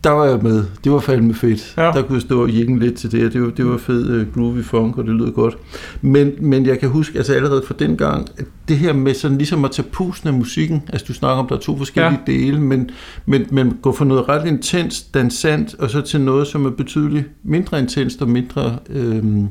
der 0.06 0.12
var 0.12 0.24
jeg 0.24 0.38
med. 0.42 0.64
Det 0.84 0.92
var 0.92 1.00
fandme 1.00 1.34
fedt. 1.34 1.74
Ja. 1.76 1.82
Der 1.82 2.02
kunne 2.02 2.14
jeg 2.14 2.22
stå 2.22 2.42
og 2.42 2.50
jænge 2.50 2.78
lidt 2.78 2.94
til 2.94 3.12
det. 3.12 3.32
Det 3.32 3.42
var, 3.42 3.50
det 3.50 3.66
var 3.66 3.76
fed 3.76 4.20
uh, 4.20 4.34
groovy 4.34 4.62
funk, 4.62 4.98
og 4.98 5.04
det 5.04 5.14
lød 5.14 5.32
godt. 5.32 5.56
Men, 6.00 6.32
men 6.40 6.66
jeg 6.66 6.78
kan 6.78 6.88
huske, 6.88 7.18
altså 7.18 7.34
allerede 7.34 7.62
fra 7.66 7.74
den 7.78 7.96
gang, 7.96 8.28
at 8.38 8.44
det 8.68 8.78
her 8.78 8.92
med 8.92 9.14
sådan 9.14 9.38
ligesom 9.38 9.64
at 9.64 9.70
tage 9.70 9.88
pusen 9.92 10.28
af 10.28 10.34
musikken, 10.34 10.82
altså 10.88 11.06
du 11.08 11.12
snakker 11.12 11.42
om, 11.42 11.48
der 11.48 11.56
er 11.56 11.60
to 11.60 11.76
forskellige 11.76 12.20
ja. 12.26 12.32
dele, 12.32 12.60
men, 12.60 12.90
men, 13.26 13.46
men 13.50 13.78
gå 13.82 13.92
fra 13.92 14.04
noget 14.04 14.28
ret 14.28 14.46
intens, 14.46 15.02
dansant, 15.02 15.74
og 15.74 15.90
så 15.90 16.00
til 16.00 16.20
noget, 16.20 16.46
som 16.46 16.66
er 16.66 16.70
betydeligt 16.70 17.24
mindre 17.42 17.78
intenst 17.78 18.22
og 18.22 18.28
mindre 18.28 18.78
øhm, 18.90 19.48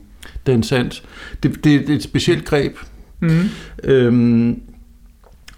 dansant. 0.47 1.03
Det, 1.43 1.55
det, 1.55 1.63
det 1.63 1.89
er 1.89 1.95
et 1.95 2.03
specielt 2.03 2.45
greb. 2.45 2.75
Mm. 3.19 3.29
Øhm, 3.83 4.61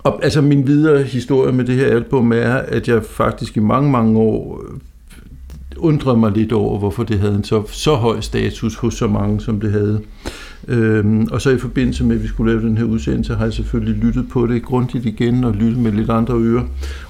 og 0.04 0.20
altså 0.24 0.42
min 0.42 0.68
videre 0.68 1.04
historie 1.04 1.54
med 1.54 1.66
det 1.66 1.76
her 1.76 1.88
album 1.88 2.32
er, 2.32 2.54
at 2.54 2.88
jeg 2.88 3.04
faktisk 3.06 3.58
i 3.58 3.60
mange, 3.60 3.92
mange 3.92 4.20
år 4.20 4.62
øh, 4.64 4.80
undrede 5.78 6.18
mig 6.18 6.32
lidt 6.32 6.52
over, 6.52 6.80
hvorfor 6.80 7.04
det 7.04 7.20
havde 7.20 7.36
en 7.36 7.44
så, 7.44 7.64
så 7.72 7.96
høj 7.96 8.22
status 8.22 8.76
hos 8.76 8.94
så 8.94 9.08
mange, 9.08 9.42
som 9.42 9.60
det 9.60 9.72
havde. 9.72 10.02
Øhm, 10.68 11.28
og 11.32 11.42
så 11.42 11.50
i 11.50 11.58
forbindelse 11.58 12.04
med, 12.04 12.16
at 12.16 12.24
vi 12.24 12.28
skulle 12.28 12.54
lave 12.54 12.68
den 12.68 12.78
her 12.78 12.86
udsendelse, 12.86 13.36
har 13.36 13.44
jeg 13.44 13.54
selvfølgelig 13.54 14.04
lyttet 14.04 14.30
på 14.30 14.48
det 14.48 14.64
grundigt 14.64 15.06
igen 15.06 15.44
og 15.44 15.54
lyttet 15.54 15.78
med 15.78 15.92
lidt 15.92 16.10
andre 16.10 16.34
ører. 16.34 16.64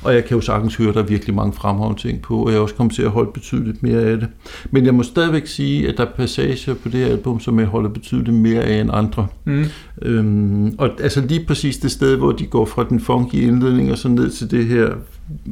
Og 0.03 0.13
jeg 0.13 0.25
kan 0.25 0.35
jo 0.35 0.41
sagtens 0.41 0.75
høre, 0.75 0.89
at 0.89 0.95
der 0.95 1.01
er 1.01 1.05
virkelig 1.05 1.35
mange 1.35 1.53
fremragende 1.53 2.01
ting 2.01 2.21
på, 2.21 2.43
og 2.43 2.51
jeg 2.51 2.57
er 2.57 2.61
også 2.61 2.75
kommet 2.75 2.95
til 2.95 3.03
at 3.03 3.09
holde 3.09 3.31
betydeligt 3.33 3.83
mere 3.83 4.01
af 4.01 4.17
det. 4.17 4.27
Men 4.71 4.85
jeg 4.85 4.95
må 4.95 5.03
stadigvæk 5.03 5.47
sige, 5.47 5.89
at 5.89 5.97
der 5.97 6.05
er 6.05 6.11
passager 6.17 6.73
på 6.73 6.89
det 6.89 6.99
her 6.99 7.07
album, 7.07 7.39
som 7.39 7.59
jeg 7.59 7.67
holder 7.67 7.89
betydeligt 7.89 8.37
mere 8.37 8.61
af 8.61 8.81
end 8.81 8.89
andre. 8.93 9.27
Mm. 9.45 9.65
Øhm, 10.01 10.75
og 10.77 10.89
altså 10.99 11.21
lige 11.21 11.45
præcis 11.45 11.77
det 11.77 11.91
sted, 11.91 12.17
hvor 12.17 12.31
de 12.31 12.45
går 12.45 12.65
fra 12.65 12.85
den 12.89 12.99
funky 12.99 13.35
indledning 13.35 13.91
og 13.91 13.97
så 13.97 14.09
ned 14.09 14.29
til 14.29 14.51
det 14.51 14.65
her 14.65 14.89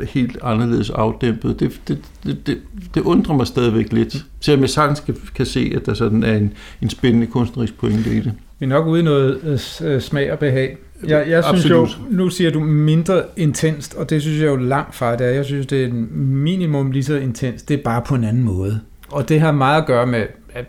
helt 0.10 0.38
anderledes 0.44 0.90
afdæmpet. 0.90 1.60
Det, 1.60 1.82
det, 1.88 1.98
det, 2.24 2.48
det, 2.48 2.58
det 2.94 3.02
undrer 3.02 3.36
mig 3.36 3.48
stadigvæk 3.48 3.94
lidt. 3.94 4.26
Selvom 4.40 4.62
jeg 4.62 4.70
sagtens 4.70 5.00
kan, 5.00 5.16
kan 5.36 5.46
se, 5.46 5.72
at 5.76 5.86
der 5.86 5.94
sådan 5.94 6.24
er 6.24 6.38
en, 6.38 6.54
en 6.82 6.90
spændende 6.90 7.28
kunstnerisk 7.28 7.80
pointe 7.80 8.10
i 8.10 8.20
det. 8.20 8.34
Vi 8.60 8.66
er 8.66 8.70
nok 8.70 8.88
ude 8.88 9.00
i 9.00 9.04
noget 9.04 9.62
øh, 9.84 10.02
smag 10.02 10.32
og 10.32 10.40
behag. 10.40 10.78
Jeg, 11.08 11.30
jeg 11.30 11.44
synes 11.44 11.66
Absolut. 11.66 11.90
jo, 11.90 12.18
nu 12.18 12.30
siger 12.30 12.52
du 12.52 12.60
mindre 12.60 13.24
intenst, 13.38 13.96
og 13.96 14.10
det 14.10 14.22
synes 14.22 14.40
jeg 14.40 14.48
jo 14.48 14.56
langt 14.56 14.96
fra 14.96 15.16
det 15.16 15.28
er. 15.28 15.32
Jeg 15.32 15.46
synes, 15.46 15.66
det 15.66 15.84
er 15.84 15.94
minimum 16.14 16.92
lige 16.92 17.04
så 17.04 17.16
intens. 17.16 17.64
Det 17.64 17.80
er 17.80 17.84
bare 17.84 18.02
på 18.02 18.16
en 18.16 18.24
anden 18.24 18.44
måde. 18.44 18.80
Og 19.12 19.30
det 19.30 19.40
har 19.40 19.52
meget 19.52 19.82
at 19.82 19.88
gøre 19.88 20.08
med 20.08 20.24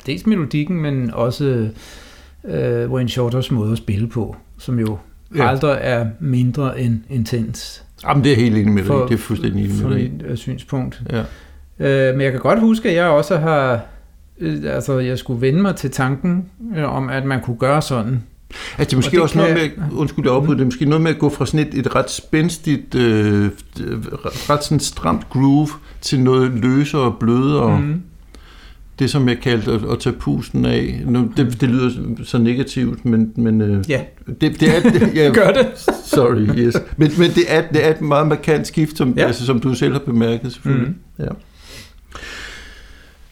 dels 0.06 0.26
melodikken, 0.26 0.80
men 0.80 1.10
også 1.14 1.68
øh, 2.44 2.90
Wayne 2.90 3.08
Shorters 3.08 3.50
måde 3.50 3.72
at 3.72 3.78
spille 3.78 4.08
på, 4.08 4.36
som 4.58 4.78
jo 4.78 4.98
ja. 5.36 5.48
aldrig 5.48 5.78
er 5.80 6.06
mindre 6.20 6.80
end 6.80 7.00
intens. 7.10 7.85
Jamen, 8.04 8.24
det 8.24 8.32
er 8.32 8.36
helt 8.36 8.56
enig 8.56 8.72
med 8.72 8.82
dig. 8.82 9.08
Det 9.08 9.14
er 9.14 9.18
fuldstændig 9.18 9.64
enig 9.64 9.84
med 9.84 9.98
dig. 9.98 10.10
For 10.20 10.28
mit 10.28 10.38
synspunkt. 10.38 11.02
Ja. 11.10 11.22
Øh, 11.78 12.14
men 12.14 12.20
jeg 12.20 12.32
kan 12.32 12.40
godt 12.40 12.60
huske, 12.60 12.88
at 12.88 12.94
jeg 12.94 13.06
også 13.06 13.36
har... 13.36 13.80
Øh, 14.38 14.62
altså, 14.64 14.98
jeg 14.98 15.18
skulle 15.18 15.40
vende 15.40 15.62
mig 15.62 15.76
til 15.76 15.90
tanken 15.90 16.44
øh, 16.76 16.96
om, 16.96 17.08
at 17.08 17.24
man 17.24 17.40
kunne 17.40 17.56
gøre 17.56 17.82
sådan. 17.82 18.22
Altså, 18.78 18.84
det 18.84 18.92
er 18.92 18.96
måske 18.96 19.10
det 19.10 19.20
også 19.20 19.34
kan... 19.34 19.42
noget 19.42 19.72
med, 19.78 19.98
undskyld, 19.98 20.24
jeg 20.24 20.48
det 20.48 20.60
er 20.60 20.64
måske 20.64 20.84
noget 20.84 21.02
med 21.02 21.10
at 21.10 21.18
gå 21.18 21.28
fra 21.28 21.46
sådan 21.46 21.66
et, 21.66 21.74
et 21.74 21.94
ret 21.94 22.10
spændstigt, 22.10 22.94
øh, 22.94 23.50
ret 24.50 24.64
sådan 24.64 24.80
stramt 24.80 25.30
groove 25.30 25.68
til 26.00 26.20
noget 26.20 26.50
løsere 26.50 27.02
og 27.02 27.16
blødere. 27.18 27.80
Mm 27.80 28.02
det, 28.98 29.10
som 29.10 29.28
jeg 29.28 29.38
kaldte 29.38 29.72
at, 29.72 29.80
at 29.92 29.98
tage 30.00 30.16
pusten 30.16 30.64
af. 30.64 31.02
Nu, 31.06 31.32
det, 31.36 31.60
det 31.60 31.68
lyder 31.68 31.90
så 32.24 32.38
negativt, 32.38 33.04
men, 33.04 33.32
men 33.36 33.60
øh, 33.60 33.90
ja. 33.90 34.00
det, 34.40 34.60
det 34.60 34.76
er... 34.76 34.90
Det, 34.90 35.14
ja, 35.14 35.32
Gør 35.42 35.50
det. 35.52 35.66
sorry, 36.04 36.58
yes. 36.58 36.76
Men, 36.96 37.10
men 37.18 37.30
det, 37.30 37.44
er, 37.48 37.62
det 37.72 37.86
er 37.86 37.90
et 37.90 38.00
meget 38.00 38.26
markant 38.26 38.66
skift, 38.66 38.96
som, 38.96 39.14
ja. 39.16 39.26
altså, 39.26 39.46
som 39.46 39.60
du 39.60 39.74
selv 39.74 39.92
har 39.92 40.00
bemærket, 40.00 40.52
selvfølgelig. 40.52 40.88
Mm. 40.88 41.24
Ja. 41.24 41.30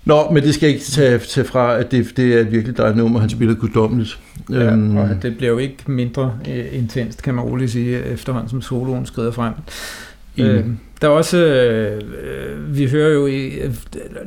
Nå, 0.04 0.30
men 0.30 0.42
det 0.42 0.54
skal 0.54 0.68
ikke 0.68 0.84
tage, 0.84 1.18
tage 1.18 1.46
fra, 1.46 1.78
at 1.78 1.90
det, 1.90 2.16
det 2.16 2.34
er 2.34 2.40
et 2.40 2.52
virkelig 2.52 2.76
dejligt 2.76 2.96
nummer, 2.98 3.20
han 3.20 3.28
spiller 3.28 3.54
guddommeligt. 3.54 4.18
Ja, 4.50 4.72
um, 4.72 4.96
og 4.96 5.08
det 5.22 5.36
bliver 5.36 5.52
jo 5.52 5.58
ikke 5.58 5.76
mindre 5.86 6.38
uh, 6.48 6.78
intenst, 6.78 7.22
kan 7.22 7.34
man 7.34 7.44
roligt 7.44 7.70
sige, 7.70 8.04
efterhånden 8.04 8.50
som 8.50 8.62
soloen 8.62 9.06
skrider 9.06 9.32
frem. 9.32 9.52
Øh, 10.38 10.64
der 11.02 11.08
er 11.08 11.12
også, 11.12 11.36
øh, 11.36 12.76
vi 12.76 12.90
hører 12.90 13.12
jo, 13.12 13.26
i, 13.26 13.50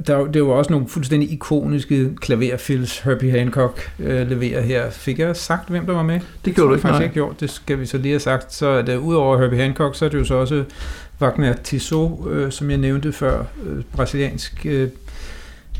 der, 0.07 0.25
det 0.25 0.35
er 0.35 0.39
jo 0.39 0.49
også 0.49 0.71
nogle 0.71 0.87
fuldstændig 0.87 1.31
ikoniske 1.31 2.15
klaverfills, 2.15 2.99
Herbie 2.99 3.31
Hancock 3.31 3.91
øh, 3.99 4.29
leverer 4.29 4.61
her. 4.61 4.89
Fik 4.89 5.19
jeg 5.19 5.35
sagt, 5.35 5.69
hvem 5.69 5.85
der 5.85 5.93
var 5.93 6.03
med? 6.03 6.19
Det 6.45 6.55
gjorde 6.55 6.69
du 6.69 6.75
ikke, 6.75 6.81
faktisk 6.81 7.03
ikke 7.03 7.13
gjort. 7.13 7.39
Det 7.39 7.49
skal 7.49 7.79
vi 7.79 7.85
så 7.85 7.97
lige 7.97 8.11
have 8.11 8.19
sagt. 8.19 8.53
Så 8.53 8.67
er 8.67 8.81
det, 8.81 8.97
udover 8.97 9.37
Herbie 9.37 9.59
Hancock, 9.59 9.95
så 9.95 10.05
er 10.05 10.09
det 10.09 10.17
jo 10.17 10.23
så 10.23 10.33
også 10.33 10.63
Wagner 11.21 11.53
Tissot, 11.53 12.11
øh, 12.29 12.51
som 12.51 12.69
jeg 12.69 12.77
nævnte 12.77 13.11
før, 13.11 13.39
øh, 13.39 13.83
brasiliansk 13.95 14.65
øh, 14.65 14.89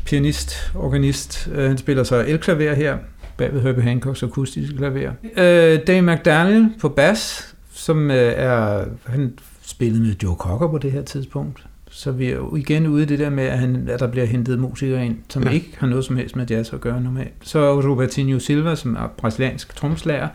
pianist, 0.04 0.72
organist. 0.74 1.48
Øh, 1.54 1.64
han 1.64 1.78
spiller 1.78 2.04
så 2.04 2.24
elklaver 2.26 2.74
her, 2.74 2.96
bagved 3.36 3.60
Herbie 3.60 3.82
Hancocks 3.82 4.22
akustiske 4.22 4.76
klaver. 4.76 5.10
Øh, 5.22 5.78
Dave 5.86 6.02
McDaniel 6.02 6.68
på 6.80 6.88
bas, 6.88 7.54
som 7.72 8.10
øh, 8.10 8.32
er, 8.36 8.84
han 9.06 9.32
spillet 9.78 10.02
med 10.02 10.14
Joe 10.22 10.34
Cocker 10.34 10.68
på 10.68 10.78
det 10.78 10.92
her 10.92 11.02
tidspunkt. 11.02 11.66
Så 11.90 12.12
vi 12.12 12.26
er 12.26 12.34
jo 12.34 12.56
igen 12.56 12.86
ude 12.86 13.02
i 13.02 13.06
det 13.06 13.18
der 13.18 13.30
med, 13.30 13.44
at, 13.44 13.58
han, 13.58 13.88
at 13.88 14.00
der 14.00 14.06
bliver 14.06 14.26
hentet 14.26 14.58
musikere 14.58 15.06
ind, 15.06 15.16
som 15.28 15.42
ja. 15.42 15.50
ikke 15.50 15.72
har 15.78 15.86
noget 15.86 16.04
som 16.04 16.16
helst 16.16 16.36
med 16.36 16.46
jazz 16.50 16.72
at 16.72 16.80
gøre 16.80 17.00
normalt. 17.00 17.32
Så 17.42 17.80
Robertinho 17.80 18.38
Silva, 18.38 18.74
som 18.74 18.94
er 18.94 19.06
brasiliansk 19.16 19.76
tromslager, 19.76 20.28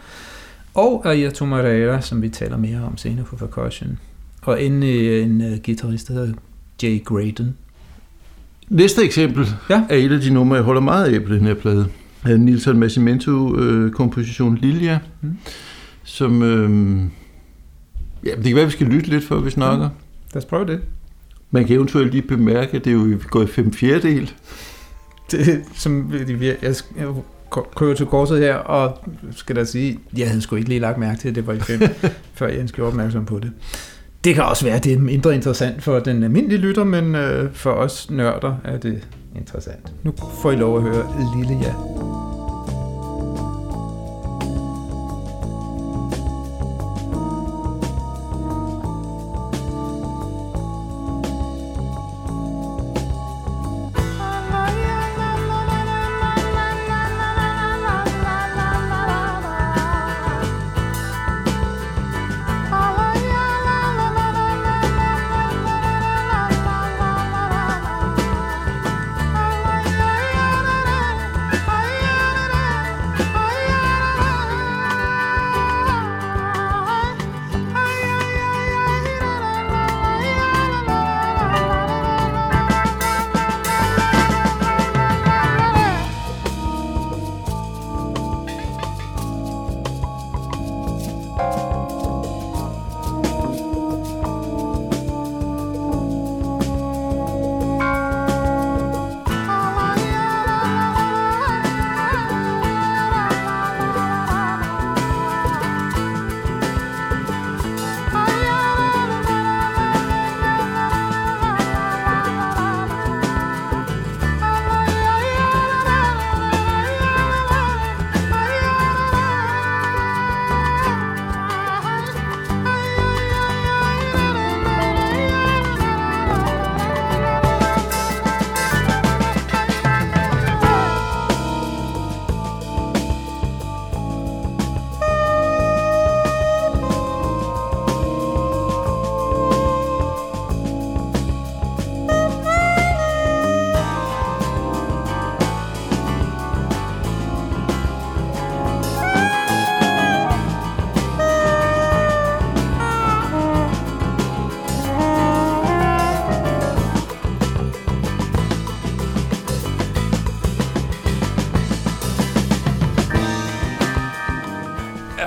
og 0.73 1.05
Ayrton 1.05 1.49
Moreira, 1.49 2.01
som 2.01 2.21
vi 2.21 2.29
taler 2.29 2.57
mere 2.57 2.83
om 2.83 2.97
senere 2.97 3.25
på 3.25 3.35
percussion. 3.35 3.99
Og 4.41 4.63
endelig 4.63 5.21
en 5.21 5.41
uh, 5.41 5.57
guitarist, 5.65 6.07
der 6.07 6.13
hedder 6.13 6.33
Jay 6.83 7.03
Graydon. 7.03 7.53
Næste 8.69 9.03
eksempel 9.03 9.47
ja. 9.69 9.83
er 9.89 9.95
et 9.95 10.11
af 10.11 10.19
de 10.19 10.33
numre, 10.33 10.55
jeg 10.55 10.63
holder 10.63 10.81
meget 10.81 11.13
af 11.13 11.23
på 11.23 11.33
den 11.33 11.45
her 11.45 11.53
plade. 11.53 11.87
Nilsson 12.37 12.77
Massimento-komposition 12.77 14.53
øh, 14.53 14.61
Lilia, 14.61 14.99
mm. 15.21 15.37
som... 16.03 16.43
Øh, 16.43 17.01
Ja, 18.25 18.35
det 18.35 18.43
kan 18.43 18.55
være, 18.55 18.65
vi 18.65 18.71
skal 18.71 18.87
lytte 18.87 19.09
lidt, 19.09 19.23
før 19.23 19.39
vi 19.39 19.49
snakker. 19.49 19.83
Ja, 19.83 19.89
lad 20.33 20.43
os 20.43 20.45
prøve 20.45 20.65
det. 20.65 20.81
Man 21.51 21.65
kan 21.65 21.75
eventuelt 21.75 22.11
lige 22.11 22.21
bemærke, 22.21 22.77
at 22.77 22.85
det 22.85 22.89
er 22.89 22.93
jo 22.93 23.17
gået 23.29 23.49
i 23.49 23.51
fem 23.51 23.73
fjerdedel. 23.73 24.31
Det, 25.31 25.63
som 25.75 26.13
jeg, 26.41 26.57
jeg 26.61 26.75
kører 27.75 27.95
til 27.95 28.05
korset 28.05 28.39
her, 28.39 28.55
og 28.55 28.97
skal 29.31 29.55
der 29.55 29.63
sige, 29.63 29.99
jeg 30.17 30.27
havde 30.27 30.41
sgu 30.41 30.55
ikke 30.55 30.69
lige 30.69 30.79
lagt 30.79 30.97
mærke 30.97 31.19
til, 31.19 31.29
at 31.29 31.35
det 31.35 31.47
var 31.47 31.53
i 31.53 31.59
fem, 31.59 31.81
før 32.37 32.47
jeg 32.47 32.69
skal 32.69 32.83
opmærksom 32.83 33.25
på 33.25 33.39
det. 33.39 33.51
Det 34.23 34.35
kan 34.35 34.43
også 34.43 34.65
være, 34.65 34.75
at 34.75 34.83
det 34.83 34.93
er 34.93 34.99
mindre 34.99 35.35
interessant 35.35 35.83
for 35.83 35.99
den 35.99 36.23
almindelige 36.23 36.59
lytter, 36.59 36.83
men 36.83 37.15
øh, 37.15 37.53
for 37.53 37.71
os 37.71 38.09
nørder 38.09 38.55
er 38.63 38.77
det 38.77 39.07
interessant. 39.35 39.93
Nu 40.03 40.13
får 40.41 40.51
I 40.51 40.55
lov 40.55 40.77
at 40.77 40.83
høre 40.83 41.07
Lille 41.37 41.57
Ja. 41.63 41.73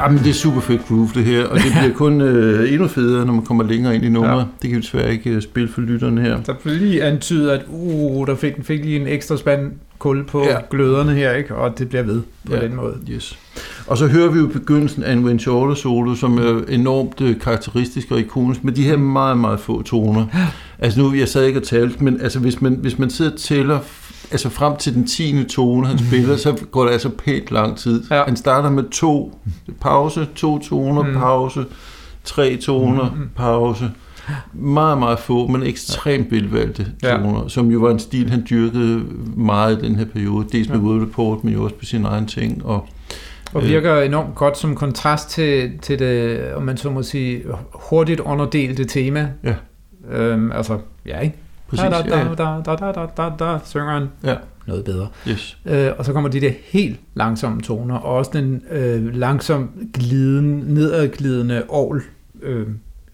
Jamen, 0.07 0.19
det 0.19 0.31
er 0.31 0.35
super 0.35 0.61
fedt 0.61 0.87
groove, 0.89 1.09
det 1.15 1.25
her, 1.25 1.45
og 1.45 1.59
det 1.59 1.73
bliver 1.81 1.95
kun 1.95 2.21
øh, 2.21 2.73
endnu 2.73 2.89
federe, 2.89 3.27
når 3.27 3.33
man 3.33 3.45
kommer 3.45 3.65
længere 3.65 3.95
ind 3.95 4.05
i 4.05 4.09
nummeret. 4.09 4.39
Ja. 4.39 4.45
Det 4.63 4.71
kan 4.71 4.77
vi 4.77 4.81
desværre 4.83 5.13
ikke 5.13 5.31
øh, 5.31 5.43
spille 5.43 5.69
for 5.69 5.81
lytterne 5.81 6.21
her. 6.21 6.43
Der 6.43 6.55
bliver 6.55 6.77
lige 6.77 7.03
antydet, 7.03 7.51
at 7.51 7.63
uh, 7.69 8.27
der 8.27 8.35
fik, 8.35 8.53
fik 8.63 8.85
lige 8.85 9.01
en 9.01 9.07
ekstra 9.07 9.37
spand 9.37 9.73
kul 9.99 10.25
på 10.25 10.45
ja. 10.45 10.57
gløderne 10.71 11.15
her, 11.15 11.33
ikke? 11.33 11.55
og 11.55 11.79
det 11.79 11.89
bliver 11.89 12.03
ved 12.03 12.23
på 12.47 12.55
ja. 12.55 12.61
den 12.61 12.77
måde. 12.77 12.95
Yes. 13.11 13.39
Og 13.87 13.99
så 13.99 14.07
hører 14.07 14.31
vi 14.31 14.39
jo 14.39 14.47
begyndelsen 14.47 15.03
af 15.03 15.13
en 15.13 15.25
Winchester 15.25 15.75
solo, 15.75 16.15
som 16.15 16.39
er 16.39 16.61
enormt 16.69 17.21
øh, 17.21 17.41
karakteristisk 17.41 18.11
og 18.11 18.19
ikonisk, 18.19 18.65
med 18.65 18.73
de 18.73 18.83
her 18.83 18.97
meget, 18.97 19.39
meget 19.39 19.61
få 19.61 19.83
toner. 19.83 20.27
Altså 20.79 21.01
nu, 21.01 21.15
jeg 21.15 21.29
sad 21.29 21.45
ikke 21.45 21.59
og 21.59 21.63
talte, 21.63 22.05
men 22.05 22.21
altså, 22.21 22.39
hvis, 22.39 22.63
man, 22.63 22.75
hvis 22.75 22.99
man 22.99 23.11
sidder 23.11 23.31
og 23.31 23.39
tæller 23.39 23.79
altså 24.31 24.49
frem 24.49 24.77
til 24.77 24.95
den 24.95 25.07
10. 25.07 25.45
tone, 25.45 25.87
han 25.87 25.99
spiller, 25.99 26.37
så 26.47 26.65
går 26.71 26.85
det 26.85 26.93
altså 26.93 27.09
pænt 27.09 27.51
lang 27.51 27.79
tid. 27.79 28.05
Ja. 28.11 28.25
Han 28.25 28.37
starter 28.37 28.71
med 28.71 28.85
to, 28.91 29.41
pause, 29.81 30.29
to 30.35 30.59
toner, 30.59 31.03
mm. 31.03 31.15
pause, 31.15 31.65
tre 32.25 32.57
toner, 32.57 33.11
mm. 33.11 33.31
pause. 33.37 33.91
Meget, 34.53 34.99
meget 34.99 35.19
få, 35.19 35.47
men 35.47 35.63
ekstremt 35.63 36.31
velvalgte 36.31 36.87
toner, 37.03 37.43
ja. 37.43 37.49
som 37.49 37.71
jo 37.71 37.79
var 37.79 37.91
en 37.91 37.99
stil, 37.99 38.31
han 38.31 38.47
dyrkede 38.51 39.03
meget 39.37 39.83
i 39.83 39.87
den 39.87 39.97
her 39.97 40.05
periode. 40.05 40.47
Dels 40.53 40.69
med 40.69 40.77
ja. 40.77 40.83
World 40.83 41.03
Report, 41.03 41.45
men 41.45 41.55
jo 41.55 41.65
også 41.65 41.75
på 41.75 41.85
sin 41.85 42.05
egen 42.05 42.27
ting. 42.27 42.65
Og, 42.65 42.89
og 43.55 43.63
virker 43.63 44.01
enormt 44.01 44.35
godt 44.35 44.59
som 44.59 44.75
kontrast 44.75 45.31
til, 45.31 45.79
til 45.83 45.99
det, 45.99 46.41
om 46.55 46.63
man 46.63 46.77
så 46.77 46.91
må 46.91 47.03
sige, 47.03 47.43
hurtigt 47.75 48.21
underdelte 48.21 48.85
tema. 48.85 49.29
Ja. 49.45 49.55
Øhm, 50.11 50.53
altså, 50.53 50.79
ja, 51.07 51.19
ikke? 51.19 51.37
Præcis. 51.69 51.85
Da, 51.85 51.91
da, 51.91 52.25
da, 52.35 52.61
da, 52.67 52.77
da, 52.77 52.93
da, 52.93 53.07
da, 53.17 53.31
da, 53.39 53.59
synger 53.65 53.93
han. 53.93 54.09
Ja. 54.25 54.37
Noget 54.67 54.85
bedre. 54.85 55.09
Yes. 55.29 55.59
Øh, 55.65 55.93
og 55.99 56.05
så 56.05 56.13
kommer 56.13 56.31
de 56.31 56.41
der 56.41 56.51
helt 56.65 57.01
langsomme 57.15 57.63
toner, 57.63 57.95
og 57.95 58.15
også 58.15 58.31
den 58.35 58.63
øh, 58.71 59.15
langsom 59.15 59.71
gliden, 59.95 60.59
nedadglidende 60.59 61.63
ovl, 61.69 62.03
øh, 62.43 62.67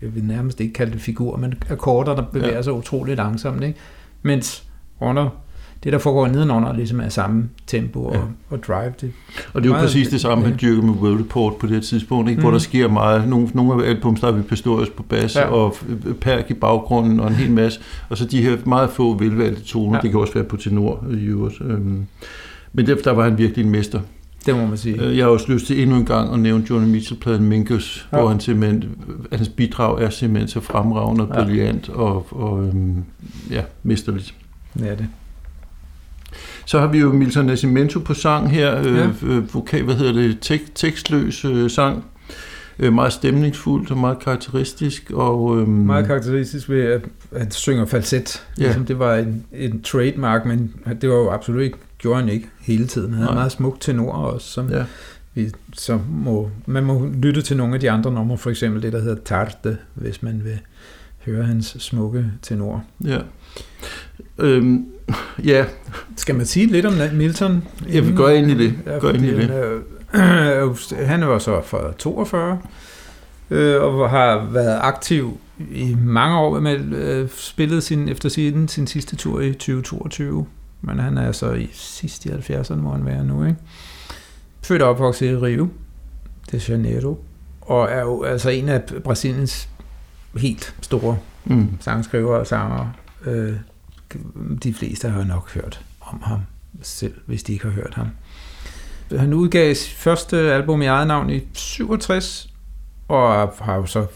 jeg 0.02 0.14
vil 0.14 0.24
nærmest 0.24 0.60
ikke 0.60 0.72
kalde 0.72 0.92
det 0.92 1.00
figur, 1.00 1.36
men 1.36 1.54
akkorder, 1.70 2.14
der 2.14 2.22
bevæger 2.22 2.54
ja. 2.54 2.62
sig 2.62 2.72
utrolig 2.72 3.16
langsomt. 3.16 3.62
Ikke? 3.62 3.78
Mens 4.22 4.64
under 5.00 5.41
det, 5.84 5.92
der 5.92 5.98
foregår 5.98 6.28
nedenunder, 6.28 6.72
ligesom 6.72 7.00
er 7.00 7.08
samme 7.08 7.48
tempo 7.66 8.04
og, 8.04 8.14
ja. 8.14 8.20
og 8.50 8.62
drive. 8.62 8.92
Det 9.00 9.12
og 9.52 9.62
det 9.62 9.70
er 9.70 9.74
jo 9.74 9.80
præcis 9.80 10.08
det 10.08 10.20
samme, 10.20 10.44
han 10.44 10.58
dyrker 10.62 10.82
med 10.82 10.94
World 10.94 11.20
Report 11.20 11.56
på 11.56 11.66
det 11.66 11.82
tidspunkt, 11.82 12.28
ikke? 12.28 12.38
Mm. 12.38 12.42
hvor 12.42 12.50
der 12.50 12.58
sker 12.58 12.88
meget. 12.88 13.28
Nogle, 13.28 13.48
nogle 13.54 13.84
af 13.84 13.88
albums, 13.88 14.20
der 14.20 14.28
er 14.28 14.32
vi 14.32 14.42
Pistorius 14.42 14.90
på 14.90 15.02
bas, 15.02 15.36
ja. 15.36 15.44
og 15.44 15.76
Perk 16.20 16.50
i 16.50 16.54
baggrunden, 16.54 17.20
og 17.20 17.28
en 17.28 17.34
hel 17.34 17.50
masse. 17.50 17.80
Og 18.08 18.16
så 18.16 18.24
de 18.24 18.42
her 18.42 18.56
meget 18.66 18.90
få 18.90 19.18
velvalgte 19.18 19.62
toner, 19.64 19.96
ja. 19.96 20.02
det 20.02 20.10
kan 20.10 20.20
også 20.20 20.34
være 20.34 20.44
på 20.44 20.56
tenor 20.56 21.04
i 21.10 21.24
øvrigt. 21.24 21.60
Øhm, 21.60 22.06
men 22.72 22.86
der, 22.86 22.94
der 22.94 23.10
var 23.10 23.24
han 23.24 23.38
virkelig 23.38 23.64
en 23.64 23.70
mester. 23.70 24.00
Det 24.46 24.56
må 24.56 24.66
man 24.66 24.76
sige. 24.76 25.02
Øh, 25.02 25.16
jeg 25.16 25.24
har 25.24 25.30
også 25.30 25.52
lyst 25.52 25.66
til 25.66 25.82
endnu 25.82 25.96
en 25.96 26.04
gang 26.04 26.34
at 26.34 26.40
nævne 26.40 26.64
Johnny 26.70 26.88
Mitchell-pladen 26.88 27.44
Minkus, 27.44 28.08
ja. 28.12 28.18
hvor 28.18 28.28
han 28.28 28.40
simpelthen, 28.40 28.84
hans 29.32 29.48
bidrag 29.48 30.02
er 30.02 30.10
simpelthen 30.10 30.48
så 30.48 30.60
fremragende 30.60 31.24
og 31.24 31.28
brilliant 31.28 31.88
ja. 31.88 31.94
og, 31.94 32.26
og 32.30 32.64
øhm, 32.64 33.04
ja, 33.50 33.62
mesterligt. 33.82 34.34
Ja, 34.80 34.90
det. 34.90 35.06
Så 36.64 36.78
har 36.78 36.86
vi 36.86 36.98
jo 36.98 37.12
Milton 37.12 37.46
Nascimento 37.46 37.98
på 37.98 38.14
sang 38.14 38.50
her, 38.50 38.78
øh, 38.78 38.96
ja. 38.96 39.10
øh, 39.22 39.54
vokal, 39.54 39.84
hvad 39.84 39.94
hedder 39.94 40.12
det, 40.12 40.38
tek, 40.40 40.74
tekstløs 40.74 41.44
øh, 41.44 41.70
sang. 41.70 42.04
Øh, 42.78 42.92
meget 42.92 43.12
stemningsfuldt 43.12 43.90
og 43.90 43.98
meget 43.98 44.18
karakteristisk. 44.18 45.10
Og, 45.10 45.60
øhm, 45.60 45.70
meget 45.70 46.06
karakteristisk 46.06 46.68
ved, 46.68 46.82
at 46.82 47.00
han 47.38 47.50
synger 47.50 47.86
falset. 47.86 48.42
Ja. 48.58 48.62
Ligesom 48.62 48.86
det 48.86 48.98
var 48.98 49.16
en, 49.16 49.44
en 49.52 49.82
trademark, 49.82 50.46
men 50.46 50.74
det 51.00 51.08
var 51.08 51.16
jo 51.16 51.30
absolut 51.30 51.62
ikke, 51.62 51.78
gjorde 51.98 52.20
han 52.20 52.28
ikke 52.28 52.48
hele 52.60 52.86
tiden. 52.86 53.08
Han 53.08 53.18
havde 53.18 53.26
Nej. 53.26 53.34
meget 53.34 53.52
smukt 53.52 53.82
tenor 53.82 54.12
også, 54.12 54.46
som 54.46 54.70
ja. 54.70 54.84
vi, 55.34 55.50
så 55.72 55.98
må, 56.10 56.50
man 56.66 56.84
må 56.84 57.10
lytte 57.22 57.42
til 57.42 57.56
nogle 57.56 57.74
af 57.74 57.80
de 57.80 57.90
andre 57.90 58.12
numre, 58.12 58.38
for 58.38 58.50
eksempel 58.50 58.82
det, 58.82 58.92
der 58.92 59.00
hedder 59.00 59.22
Tarte, 59.24 59.76
hvis 59.94 60.22
man 60.22 60.40
vil 60.44 60.58
høre 61.24 61.44
hans 61.44 61.76
smukke 61.78 62.24
tenor. 62.42 62.84
Ja. 63.04 63.18
Øhm, 64.38 64.86
ja. 65.44 65.64
Skal 66.16 66.34
man 66.34 66.46
sige 66.46 66.66
lidt 66.66 66.86
om 66.86 66.92
Milton? 67.12 67.64
Jeg 67.88 68.06
vil 68.06 68.16
gøre 68.16 68.36
ind 68.36 68.50
i 68.50 68.54
det. 68.54 68.74
Ja, 68.86 68.98
gør 68.98 69.12
ind 69.12 69.24
i 69.24 69.34
det. 69.34 69.50
Øh, 70.14 70.76
han 71.06 71.28
var 71.28 71.38
så 71.38 71.62
fra 71.64 71.92
42, 71.98 72.58
øh, 73.50 73.82
og 73.82 74.10
har 74.10 74.48
været 74.50 74.78
aktiv 74.82 75.38
i 75.70 75.96
mange 76.04 76.38
år 76.38 76.60
med 76.60 76.80
øh, 76.80 77.28
spillet 77.28 77.82
sin, 77.82 78.08
efter 78.08 78.28
sin, 78.28 78.68
sin 78.68 78.86
sidste 78.86 79.16
tur 79.16 79.40
i 79.40 79.52
2022. 79.52 80.46
Men 80.80 80.98
han 80.98 81.18
er 81.18 81.32
så 81.32 81.52
i 81.52 81.70
sidste 81.72 82.28
i 82.28 82.32
70'erne, 82.32 82.74
må 82.74 82.92
han 82.92 83.06
være 83.06 83.24
nu, 83.24 83.44
ikke? 83.44 83.56
Født 84.62 84.82
og 84.82 84.90
opvokset 84.90 85.30
i 85.30 85.36
Rio 85.36 85.68
de 86.52 86.60
Janeiro, 86.68 87.24
og 87.60 87.88
er 87.90 88.00
jo 88.00 88.22
altså 88.22 88.50
en 88.50 88.68
af 88.68 88.82
Brasiliens 89.04 89.68
helt 90.36 90.74
store 90.80 91.18
mm. 91.44 91.68
sangskrivere 91.80 92.40
og 92.40 92.46
sanger. 92.46 92.86
Øh, 93.24 93.52
de 94.62 94.74
fleste 94.74 95.08
har 95.08 95.24
nok 95.24 95.50
hørt 95.50 95.80
om 96.00 96.22
ham 96.22 96.40
selv, 96.82 97.14
hvis 97.26 97.42
de 97.42 97.52
ikke 97.52 97.64
har 97.64 97.72
hørt 97.72 97.94
ham. 97.94 98.08
Han 99.18 99.32
udgav 99.32 99.74
sit 99.74 99.92
første 99.92 100.36
album 100.36 100.82
i 100.82 100.86
eget 100.86 101.06
navn 101.06 101.30
i 101.30 101.40
67, 101.52 102.50
og 103.08 103.54
har 103.60 103.76
jo 103.76 103.86
så 103.86 104.06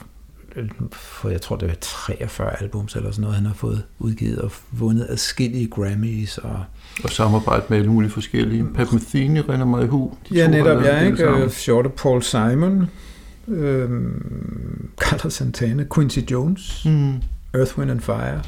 for 0.92 1.28
jeg 1.28 1.40
tror 1.40 1.56
det 1.56 1.70
er 1.70 1.74
43 1.80 2.62
albums 2.62 2.96
eller 2.96 3.10
sådan 3.10 3.22
noget, 3.22 3.36
han 3.36 3.46
har 3.46 3.54
fået 3.54 3.82
udgivet 3.98 4.38
og 4.38 4.52
vundet 4.70 5.06
adskillige 5.08 5.66
Grammys. 5.66 6.38
Og, 6.38 6.64
og 7.04 7.10
samarbejdet 7.10 7.70
med 7.70 7.78
alle 7.78 7.90
mulige 7.90 8.10
forskellige. 8.10 8.66
Pat 8.74 8.92
Metheny 8.92 9.42
render 9.48 9.66
mig 9.66 9.84
i 9.84 9.86
hu. 9.86 10.12
De 10.28 10.34
ja, 10.34 10.48
netop, 10.48 10.82
ja, 10.82 11.06
ikke? 11.06 11.50
Shorter 11.50 11.90
Paul 11.90 12.22
Simon, 12.22 12.86
øhm, 13.48 14.90
Carlos 15.00 15.34
Santana, 15.34 15.84
Quincy 15.94 16.18
Jones, 16.18 16.82
mm. 16.84 17.14
Earth, 17.54 17.78
Wind 17.78 17.90
and 17.90 18.00
Fire, 18.00 18.42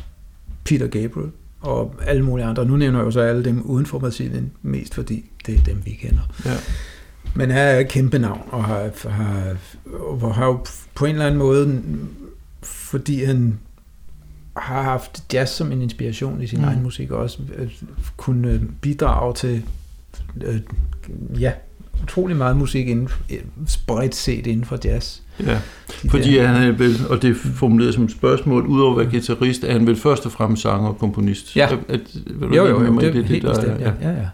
Peter 0.69 0.87
Gabriel 0.87 1.31
og 1.61 1.95
alle 2.07 2.25
mulige 2.25 2.47
andre. 2.47 2.65
Nu 2.65 2.77
nævner 2.77 2.99
jeg 2.99 3.07
jo 3.07 3.11
så 3.11 3.21
alle 3.21 3.45
dem 3.45 3.63
uden 3.63 3.87
for 3.87 3.99
Brasilien, 3.99 4.53
mest 4.63 4.95
fordi 4.95 5.31
det 5.47 5.55
er 5.55 5.65
dem, 5.65 5.83
vi 5.85 5.91
kender. 5.91 6.23
Ja. 6.45 6.57
Men 7.35 7.51
han 7.51 7.61
er 7.61 7.79
et 7.79 7.89
kæmpe 7.89 8.19
navn, 8.19 8.43
og 8.51 8.65
har, 8.65 9.09
har, 9.09 9.57
og 10.01 10.35
har 10.35 10.47
jo 10.47 10.59
på 10.95 11.05
en 11.05 11.13
eller 11.13 11.27
anden 11.27 11.39
måde, 11.39 11.83
fordi 12.63 13.25
han 13.25 13.59
har 14.57 14.83
haft 14.83 15.25
jazz 15.33 15.51
som 15.51 15.73
en 15.73 15.83
inspiration 15.83 16.43
i 16.43 16.47
sin 16.47 16.59
mm. 16.59 16.65
egen 16.65 16.83
musik, 16.83 17.11
og 17.11 17.19
også 17.19 17.39
øh, 17.55 17.73
kunne 18.17 18.61
bidrage 18.81 19.35
til 19.35 19.63
øh, 20.41 20.61
ja, 21.41 21.53
utrolig 22.03 22.37
meget 22.37 22.57
musik 22.57 22.89
inden, 22.89 23.09
spredt 23.67 24.15
set 24.15 24.47
inden 24.47 24.65
for 24.65 24.79
jazz. 24.85 25.21
Ja, 25.41 25.59
de 26.03 26.11
fordi 26.11 26.35
der. 26.35 26.47
han 26.47 26.63
er 26.69 26.73
vel, 26.73 26.97
og 27.09 27.23
det 27.23 27.31
er 27.31 27.35
formuleret 27.35 27.95
som 27.95 28.05
et 28.05 28.11
spørgsmål, 28.11 28.67
udover 28.67 28.93
at 28.93 28.99
være 28.99 29.11
guitarist, 29.11 29.65
er 29.65 29.73
han 29.73 29.87
vel 29.87 29.97
først 29.97 30.27
og 30.27 30.33
fremmest 30.33 30.63
sanger 30.63 30.89
og 30.89 30.99
komponist. 30.99 31.57
Ja, 31.57 31.69
at, 31.73 31.79
at, 31.89 32.01
jo, 32.43 32.49
jo, 32.55 32.67
jo, 32.67 32.85
jo 32.85 33.01
det, 33.01 33.15
det, 33.15 33.25
helt 33.25 33.43
det, 33.43 33.43
der, 33.43 33.61
bestemt, 33.61 33.81
ja. 33.81 33.93
ja, 34.03 34.11
ja. 34.11 34.29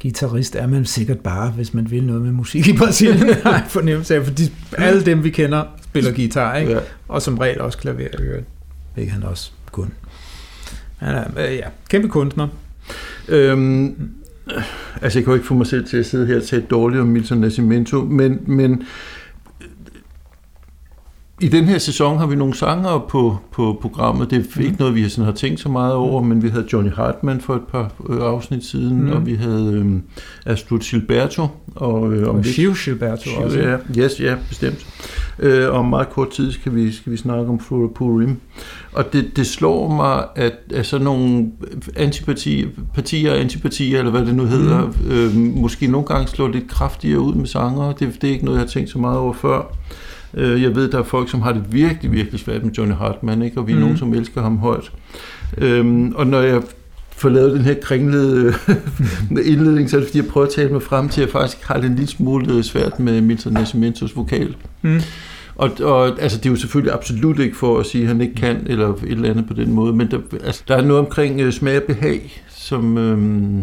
Gitarrist 0.00 0.56
er 0.56 0.66
man 0.66 0.84
sikkert 0.84 1.18
bare, 1.18 1.50
hvis 1.50 1.74
man 1.74 1.90
vil 1.90 2.04
noget 2.04 2.22
med 2.22 2.32
musik 2.32 2.68
i 2.68 2.76
Brasilien, 2.76 3.34
har 3.42 3.52
jeg 3.52 3.64
fornemmelse 3.68 4.14
af, 4.16 4.24
fordi 4.24 4.52
alle 4.78 5.04
dem, 5.04 5.24
vi 5.24 5.30
kender, 5.30 5.64
spiller 5.84 6.12
guitar, 6.12 6.56
ikke? 6.56 6.72
Ja. 6.72 6.78
og 7.08 7.22
som 7.22 7.38
regel 7.38 7.60
også 7.60 7.78
klaver, 7.78 8.08
ikke 8.96 9.12
han 9.12 9.22
også 9.22 9.50
kun. 9.72 9.92
Han 10.96 11.14
er, 11.14 11.24
øh, 11.36 11.54
ja, 11.54 11.66
kæmpe 11.88 12.08
kunstner. 12.08 12.48
Øhm, 13.28 14.10
altså 15.02 15.18
jeg 15.18 15.24
kan 15.24 15.30
jo 15.30 15.34
ikke 15.34 15.46
få 15.46 15.54
mig 15.54 15.66
selv 15.66 15.86
til 15.86 15.96
at 15.96 16.06
sidde 16.06 16.26
her 16.26 16.36
og 16.36 16.44
tale 16.44 16.62
dårligt 16.70 17.00
om 17.00 17.06
Milton 17.06 17.38
Nascimento, 17.38 18.04
men, 18.04 18.40
men 18.46 18.82
i 21.40 21.48
den 21.48 21.64
her 21.64 21.78
sæson 21.78 22.18
har 22.18 22.26
vi 22.26 22.36
nogle 22.36 22.54
sanger 22.54 23.06
på, 23.08 23.38
på 23.52 23.78
programmet. 23.82 24.30
Det 24.30 24.38
er 24.38 24.42
mm. 24.56 24.62
ikke 24.62 24.76
noget, 24.78 24.94
vi 24.94 25.08
sådan 25.08 25.24
har 25.24 25.32
tænkt 25.32 25.60
så 25.60 25.68
meget 25.68 25.94
over, 25.94 26.22
mm. 26.22 26.28
men 26.28 26.42
vi 26.42 26.48
havde 26.48 26.66
Johnny 26.72 26.92
Hartman 26.92 27.40
for 27.40 27.54
et 27.54 27.62
par 27.72 27.92
øh, 28.08 28.18
afsnit 28.20 28.64
siden, 28.64 29.04
mm. 29.04 29.12
og 29.12 29.26
vi 29.26 29.34
havde 29.34 29.72
øhm, 29.72 30.02
Astrid 30.46 30.78
Gilberto. 30.78 31.46
Og, 31.74 32.12
øh, 32.12 32.28
om 32.28 32.42
Gio 32.42 32.74
Gilberto 32.84 33.30
Gio, 33.30 33.44
også. 33.44 33.58
Ja, 33.58 33.76
yes, 33.98 34.20
ja, 34.20 34.36
bestemt. 34.48 34.86
Øh, 35.38 35.74
om 35.74 35.84
meget 35.84 36.10
kort 36.10 36.30
tid 36.30 36.52
skal 36.52 36.74
vi, 36.74 36.92
skal 36.92 37.12
vi 37.12 37.16
snakke 37.16 37.48
om 37.50 37.60
Flora 37.60 37.88
Purim. 37.94 38.36
Og 38.92 39.12
det, 39.12 39.36
det 39.36 39.46
slår 39.46 39.90
mig, 39.90 40.24
at, 40.36 40.52
at 40.74 40.86
sådan 40.86 41.04
nogle 41.04 41.50
antipatier, 41.96 42.68
partier, 42.94 43.34
antipatier, 43.34 43.98
eller 43.98 44.10
hvad 44.10 44.26
det 44.26 44.34
nu 44.34 44.44
hedder, 44.44 44.86
mm. 44.86 45.10
øh, 45.10 45.34
måske 45.56 45.86
nogle 45.86 46.06
gange 46.06 46.28
slår 46.28 46.48
lidt 46.48 46.68
kraftigere 46.68 47.20
ud 47.20 47.34
med 47.34 47.46
sanger. 47.46 47.92
Det, 47.92 48.22
det 48.22 48.28
er 48.28 48.32
ikke 48.32 48.44
noget, 48.44 48.58
jeg 48.58 48.64
har 48.64 48.68
tænkt 48.68 48.90
så 48.90 48.98
meget 48.98 49.18
over 49.18 49.32
før. 49.32 49.74
Øh, 50.34 50.62
jeg 50.62 50.76
ved, 50.76 50.90
der 50.90 50.98
er 50.98 51.02
folk, 51.02 51.30
som 51.30 51.42
har 51.42 51.52
det 51.52 51.62
virkelig, 51.70 52.12
virkelig 52.12 52.40
svært 52.40 52.64
med 52.64 52.72
Johnny 52.72 52.94
Hartman, 52.94 53.42
ikke? 53.42 53.60
og 53.60 53.66
vi 53.66 53.72
er 53.72 53.76
mm. 53.76 53.82
nogen, 53.82 53.96
som 53.96 54.14
elsker 54.14 54.42
ham 54.42 54.58
højt. 54.58 54.92
Øhm, 55.58 56.12
og 56.14 56.26
når 56.26 56.40
jeg 56.40 56.62
får 57.10 57.28
lavet 57.28 57.52
den 57.52 57.64
her 57.64 57.74
kringlede 57.82 58.54
indledning, 59.50 59.90
så 59.90 59.96
er 59.96 60.00
det 60.00 60.08
fordi, 60.08 60.18
jeg 60.18 60.26
prøver 60.26 60.46
at 60.46 60.52
tale 60.52 60.72
mig 60.72 60.82
frem 60.82 61.08
til, 61.08 61.20
at 61.20 61.26
jeg 61.26 61.32
faktisk 61.32 61.62
har 61.64 61.76
det 61.76 61.84
en 61.84 61.94
lille 61.94 62.10
smule 62.10 62.62
svært 62.62 63.00
med 63.00 63.20
Milton 63.20 63.52
Nascimentos 63.52 64.16
vokal. 64.16 64.56
Mm. 64.82 65.00
Og, 65.54 65.70
og 65.80 66.22
altså, 66.22 66.38
det 66.38 66.46
er 66.46 66.50
jo 66.50 66.56
selvfølgelig 66.56 66.94
absolut 66.94 67.38
ikke 67.38 67.56
for 67.56 67.78
at 67.78 67.86
sige, 67.86 68.02
at 68.02 68.08
han 68.08 68.20
ikke 68.20 68.34
kan, 68.34 68.66
eller 68.66 68.88
et 68.88 69.02
eller 69.02 69.30
andet 69.30 69.46
på 69.46 69.54
den 69.54 69.72
måde, 69.72 69.92
men 69.92 70.10
der, 70.10 70.18
altså, 70.44 70.62
der 70.68 70.76
er 70.76 70.82
noget 70.82 71.00
omkring 71.00 71.46
uh, 71.46 71.50
smag 71.50 71.76
og 71.76 71.82
behag, 71.82 72.42
som, 72.48 72.98
øhm, 72.98 73.62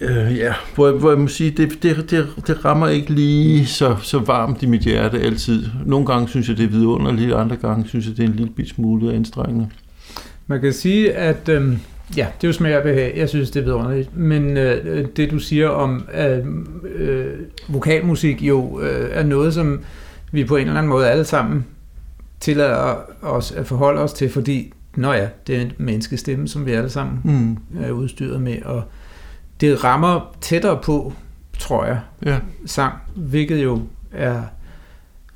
Øh, 0.00 0.36
ja, 0.36 0.54
hvor, 0.74 0.90
hvor 0.90 1.10
jeg 1.10 1.18
må 1.18 1.28
sige, 1.28 1.50
det, 1.50 1.82
det, 1.82 2.10
det, 2.10 2.28
det 2.46 2.64
rammer 2.64 2.88
ikke 2.88 3.12
lige 3.12 3.66
så, 3.66 3.96
så 4.02 4.18
varmt 4.18 4.62
i 4.62 4.66
mit 4.66 4.80
hjerte 4.80 5.20
altid. 5.20 5.66
Nogle 5.86 6.06
gange 6.06 6.28
synes 6.28 6.48
jeg, 6.48 6.56
det 6.56 6.64
er 6.64 6.68
vidunderligt, 6.68 7.32
andre 7.32 7.56
gange 7.56 7.88
synes 7.88 8.06
jeg, 8.06 8.16
det 8.16 8.22
er 8.22 8.28
en 8.28 8.34
lille 8.34 8.52
bit 8.52 8.68
smule 8.68 9.12
anstrengende. 9.12 9.68
Man 10.46 10.60
kan 10.60 10.72
sige, 10.72 11.12
at 11.12 11.48
øh, 11.48 11.72
ja, 12.16 12.26
det 12.40 12.44
er 12.44 12.48
jo 12.48 12.52
smag 12.52 12.76
og 12.76 12.82
behag. 12.82 13.14
Jeg 13.16 13.28
synes, 13.28 13.50
det 13.50 13.60
er 13.60 13.64
vidunderligt. 13.64 14.16
Men 14.16 14.56
øh, 14.56 15.06
det, 15.16 15.30
du 15.30 15.38
siger 15.38 15.68
om 15.68 16.04
at 16.12 16.42
øh, 16.94 17.26
vokalmusik, 17.68 18.42
jo 18.42 18.80
øh, 18.80 19.08
er 19.12 19.22
noget, 19.22 19.54
som 19.54 19.80
vi 20.32 20.44
på 20.44 20.56
en 20.56 20.66
eller 20.66 20.78
anden 20.78 20.90
måde 20.90 21.10
alle 21.10 21.24
sammen 21.24 21.64
tillader 22.40 22.96
os 23.22 23.52
at 23.52 23.66
forholde 23.66 24.00
os 24.00 24.12
til, 24.12 24.30
fordi, 24.30 24.72
nå 24.96 25.12
ja, 25.12 25.28
det 25.46 25.56
er 25.56 25.60
en 25.60 25.72
menneskestemme, 25.78 26.48
som 26.48 26.66
vi 26.66 26.72
alle 26.72 26.90
sammen 26.90 27.20
mm. 27.24 27.80
er 27.82 27.90
udstyret 27.90 28.42
med, 28.42 28.62
og 28.64 28.82
det 29.60 29.84
rammer 29.84 30.36
tættere 30.40 30.80
på, 30.82 31.12
tror 31.58 31.84
jeg, 31.84 32.00
ja. 32.24 32.38
sang, 32.66 32.94
hvilket 33.14 33.64
jo 33.64 33.82
er 34.12 34.42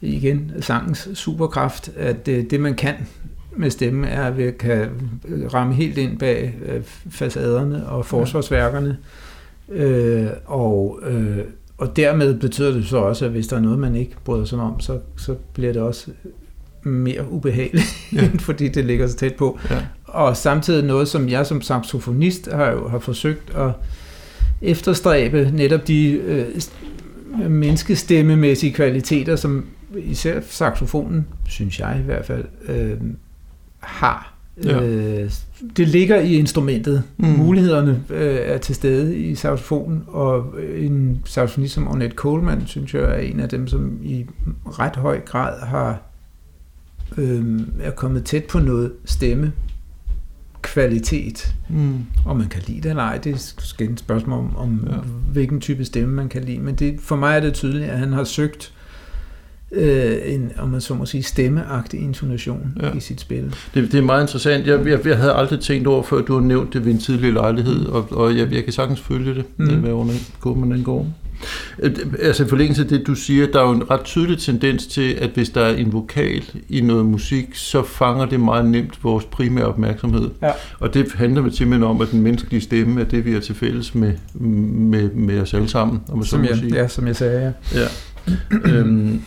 igen 0.01 0.53
sangens 0.61 1.09
superkraft, 1.15 1.91
at 1.97 2.27
det, 2.27 2.51
det 2.51 2.61
man 2.61 2.75
kan 2.75 2.95
med 3.57 3.71
stemme 3.71 4.09
er, 4.09 4.23
at 4.23 4.39
vi 4.39 4.51
kan 4.51 4.89
ramme 5.55 5.75
helt 5.75 5.99
ind 5.99 6.19
bag 6.19 6.55
øh, 6.67 6.83
facaderne 7.11 7.89
og 7.89 8.07
forsvarsværkerne, 8.07 8.99
øh, 9.69 10.27
og, 10.47 11.01
øh, 11.03 11.39
og 11.79 11.97
dermed 11.97 12.35
betyder 12.41 12.71
det 12.71 12.87
så 12.87 12.97
også, 12.97 13.25
at 13.25 13.31
hvis 13.31 13.47
der 13.47 13.57
er 13.57 13.61
noget, 13.61 13.79
man 13.79 13.95
ikke 13.95 14.17
bryder 14.25 14.45
sig 14.45 14.59
om, 14.59 14.81
så, 14.81 14.99
så 15.17 15.35
bliver 15.53 15.73
det 15.73 15.83
også 15.83 16.11
mere 16.83 17.31
ubehageligt, 17.31 17.87
ja. 18.13 18.31
fordi 18.47 18.69
det 18.69 18.85
ligger 18.85 19.07
så 19.07 19.17
tæt 19.17 19.35
på. 19.35 19.59
Ja. 19.71 19.83
Og 20.05 20.37
samtidig 20.37 20.85
noget, 20.85 21.09
som 21.09 21.29
jeg 21.29 21.47
som 21.47 21.63
saxofonist 21.63 22.49
har 22.53 22.71
jo 22.71 22.89
har 22.89 22.99
forsøgt 22.99 23.51
at 23.57 23.71
efterstræbe 24.63 25.51
netop 25.53 25.89
de 25.89 26.11
øh, 26.11 26.47
menneskestemmemæssige 27.51 28.73
kvaliteter, 28.73 29.37
som 29.37 29.67
især 29.97 30.41
saxofonen, 30.41 31.27
synes 31.49 31.81
jeg 31.81 31.99
i 32.01 32.05
hvert 32.05 32.27
fald, 32.27 32.45
øh, 32.69 32.97
har. 33.81 34.35
Ja. 34.65 34.83
Øh, 34.83 35.31
det 35.77 35.89
ligger 35.89 36.21
i 36.21 36.35
instrumentet. 36.35 37.03
Mm. 37.17 37.29
Mulighederne 37.29 38.05
øh, 38.11 38.37
er 38.43 38.59
til 38.59 38.75
stede 38.75 39.17
i 39.17 39.35
saxofonen, 39.35 40.05
og 40.07 40.55
en 40.77 41.23
saxofonist 41.25 41.75
som 41.75 41.89
Ornette 41.89 42.17
Coleman, 42.17 42.67
synes 42.67 42.95
jeg, 42.95 43.03
er 43.03 43.19
en 43.19 43.41
af 43.41 43.49
dem, 43.49 43.67
som 43.67 43.99
i 44.03 44.27
ret 44.67 44.97
høj 44.97 45.21
grad 45.21 45.61
har 45.61 46.03
øh, 47.17 47.61
er 47.81 47.91
kommet 47.91 48.25
tæt 48.25 48.45
på 48.45 48.59
noget 48.59 48.93
stemme 49.05 49.53
kvalitet. 50.63 51.55
Mm. 51.69 51.99
Og 52.25 52.37
man 52.37 52.49
kan 52.49 52.63
lide 52.67 52.81
det 52.81 52.91
eller 52.91 53.03
ej, 53.03 53.19
det 53.19 53.33
er 53.33 53.35
et 53.81 53.99
spørgsmål 53.99 54.39
om, 54.39 54.57
om 54.57 54.89
ja. 54.91 54.97
hvilken 55.33 55.61
type 55.61 55.85
stemme 55.85 56.15
man 56.15 56.29
kan 56.29 56.45
lide. 56.45 56.59
Men 56.59 56.75
det, 56.75 56.97
for 57.01 57.17
mig 57.17 57.37
er 57.37 57.41
det 57.41 57.55
tydeligt, 57.55 57.85
at 57.85 57.99
han 57.99 58.13
har 58.13 58.25
søgt 58.25 58.73
øh, 59.73 60.17
en, 60.25 60.53
om 60.59 60.69
man 60.69 60.81
så 60.81 60.95
må 60.95 61.07
sige, 61.07 61.23
stemmeagtig 61.23 62.01
intonation 62.01 62.73
ja. 62.83 62.93
i 62.93 63.01
sit 63.01 63.21
spil. 63.21 63.55
Det, 63.75 63.93
det 63.93 63.99
er 63.99 64.03
meget 64.03 64.23
interessant. 64.23 64.67
Jeg, 64.67 64.87
jeg, 64.87 65.07
jeg 65.07 65.17
havde 65.17 65.33
aldrig 65.33 65.61
tænkt 65.61 65.87
over, 65.87 66.03
før 66.03 66.21
du 66.21 66.35
har 66.35 66.41
nævnt 66.41 66.73
det 66.73 66.85
ved 66.85 66.93
en 66.93 66.99
tidlig 66.99 67.33
lejlighed, 67.33 67.87
og, 67.87 68.13
og 68.13 68.37
jeg, 68.37 68.53
jeg 68.53 68.65
kan 68.65 68.73
sagtens 68.73 69.01
følge 69.01 69.35
det, 69.35 69.45
mm. 69.57 69.81
hvad 69.81 69.93
under 69.93 70.15
den 70.77 70.85
går. 70.85 71.07
Øh, 71.79 71.93
altså 72.23 72.45
i 72.45 72.49
forlængelse 72.49 72.83
af 72.83 72.89
det, 72.89 73.07
du 73.07 73.15
siger, 73.15 73.47
der 73.47 73.61
er 73.61 73.67
jo 73.67 73.73
en 73.73 73.91
ret 73.91 74.01
tydelig 74.05 74.39
tendens 74.39 74.87
til, 74.87 75.13
at 75.13 75.31
hvis 75.31 75.51
der 75.51 75.61
er 75.61 75.77
en 75.77 75.93
vokal 75.93 76.45
i 76.69 76.81
noget 76.81 77.07
musik, 77.07 77.49
så 77.53 77.83
fanger 77.83 78.27
det 78.27 78.41
meget 78.41 78.67
nemt 78.67 79.05
vores 79.05 79.25
primære 79.25 79.65
opmærksomhed. 79.65 80.31
Ja. 80.43 80.51
Og 80.81 80.95
det 80.95 81.13
handler 81.13 81.43
vel 81.43 81.57
simpelthen 81.57 81.91
om, 81.91 82.01
at 82.01 82.11
den 82.11 82.23
menneskelige 82.23 82.61
stemme 82.61 83.01
er 83.01 83.05
det, 83.05 83.25
vi 83.25 83.35
er 83.35 83.41
til 83.41 83.55
fælles 83.55 83.95
med, 83.95 84.13
med, 84.35 85.11
med 85.11 85.41
os 85.41 85.55
alle 85.55 85.69
sammen. 85.69 86.01
Om 86.09 86.25
som, 86.25 86.45
jeg, 86.45 86.57
sige. 86.57 86.75
ja, 86.75 86.89
som 86.89 87.07
jeg 87.07 87.17
sagde, 87.17 87.55
ja. 87.75 87.81
ja 87.81 87.87
øhm, 88.65 89.21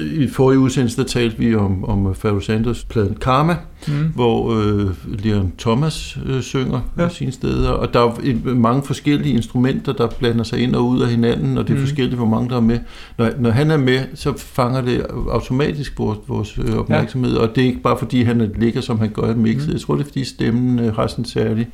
I 0.00 0.28
forrige 0.28 0.58
udsendelse, 0.58 0.96
der 0.96 1.04
talte 1.04 1.38
vi 1.38 1.54
om, 1.54 1.84
om 1.84 2.14
Pharoah 2.20 2.42
Sanders 2.42 2.84
pladen 2.84 3.16
Karma, 3.20 3.56
mm. 3.88 3.94
hvor 4.14 4.60
øh, 4.60 4.90
Leon 5.24 5.52
Thomas 5.58 6.18
øh, 6.26 6.42
synger 6.42 6.80
ja. 6.98 7.08
sine 7.08 7.32
steder, 7.32 7.68
og 7.70 7.94
der 7.94 8.00
er 8.00 8.18
et, 8.22 8.44
mange 8.44 8.82
forskellige 8.82 9.34
instrumenter, 9.34 9.92
der 9.92 10.08
blander 10.18 10.44
sig 10.44 10.58
ind 10.58 10.74
og 10.74 10.86
ud 10.86 11.02
af 11.02 11.08
hinanden, 11.08 11.58
og 11.58 11.68
det 11.68 11.72
er 11.72 11.78
mm. 11.78 11.82
forskelligt, 11.82 12.16
hvor 12.16 12.26
mange 12.26 12.48
der 12.48 12.56
er 12.56 12.60
med. 12.60 12.78
Når, 13.18 13.30
når 13.38 13.50
han 13.50 13.70
er 13.70 13.76
med, 13.76 14.00
så 14.14 14.38
fanger 14.38 14.80
det 14.80 15.06
automatisk 15.30 15.98
vores, 15.98 16.18
vores 16.28 16.58
øh, 16.58 16.74
opmærksomhed, 16.74 17.34
ja. 17.34 17.40
og 17.40 17.56
det 17.56 17.62
er 17.62 17.66
ikke 17.66 17.82
bare 17.82 17.98
fordi, 17.98 18.22
han 18.22 18.52
ligger, 18.56 18.80
som 18.80 18.98
han 18.98 19.10
gør 19.10 19.32
i 19.32 19.36
mixet. 19.36 19.68
Mm. 19.68 19.72
Jeg 19.72 19.80
tror, 19.80 19.94
det 19.94 20.02
er 20.02 20.06
fordi 20.06 20.24
stemmen 20.24 20.78
øh, 20.78 20.96
har 20.96 21.06
sådan 21.06 21.24
særlig 21.24 21.68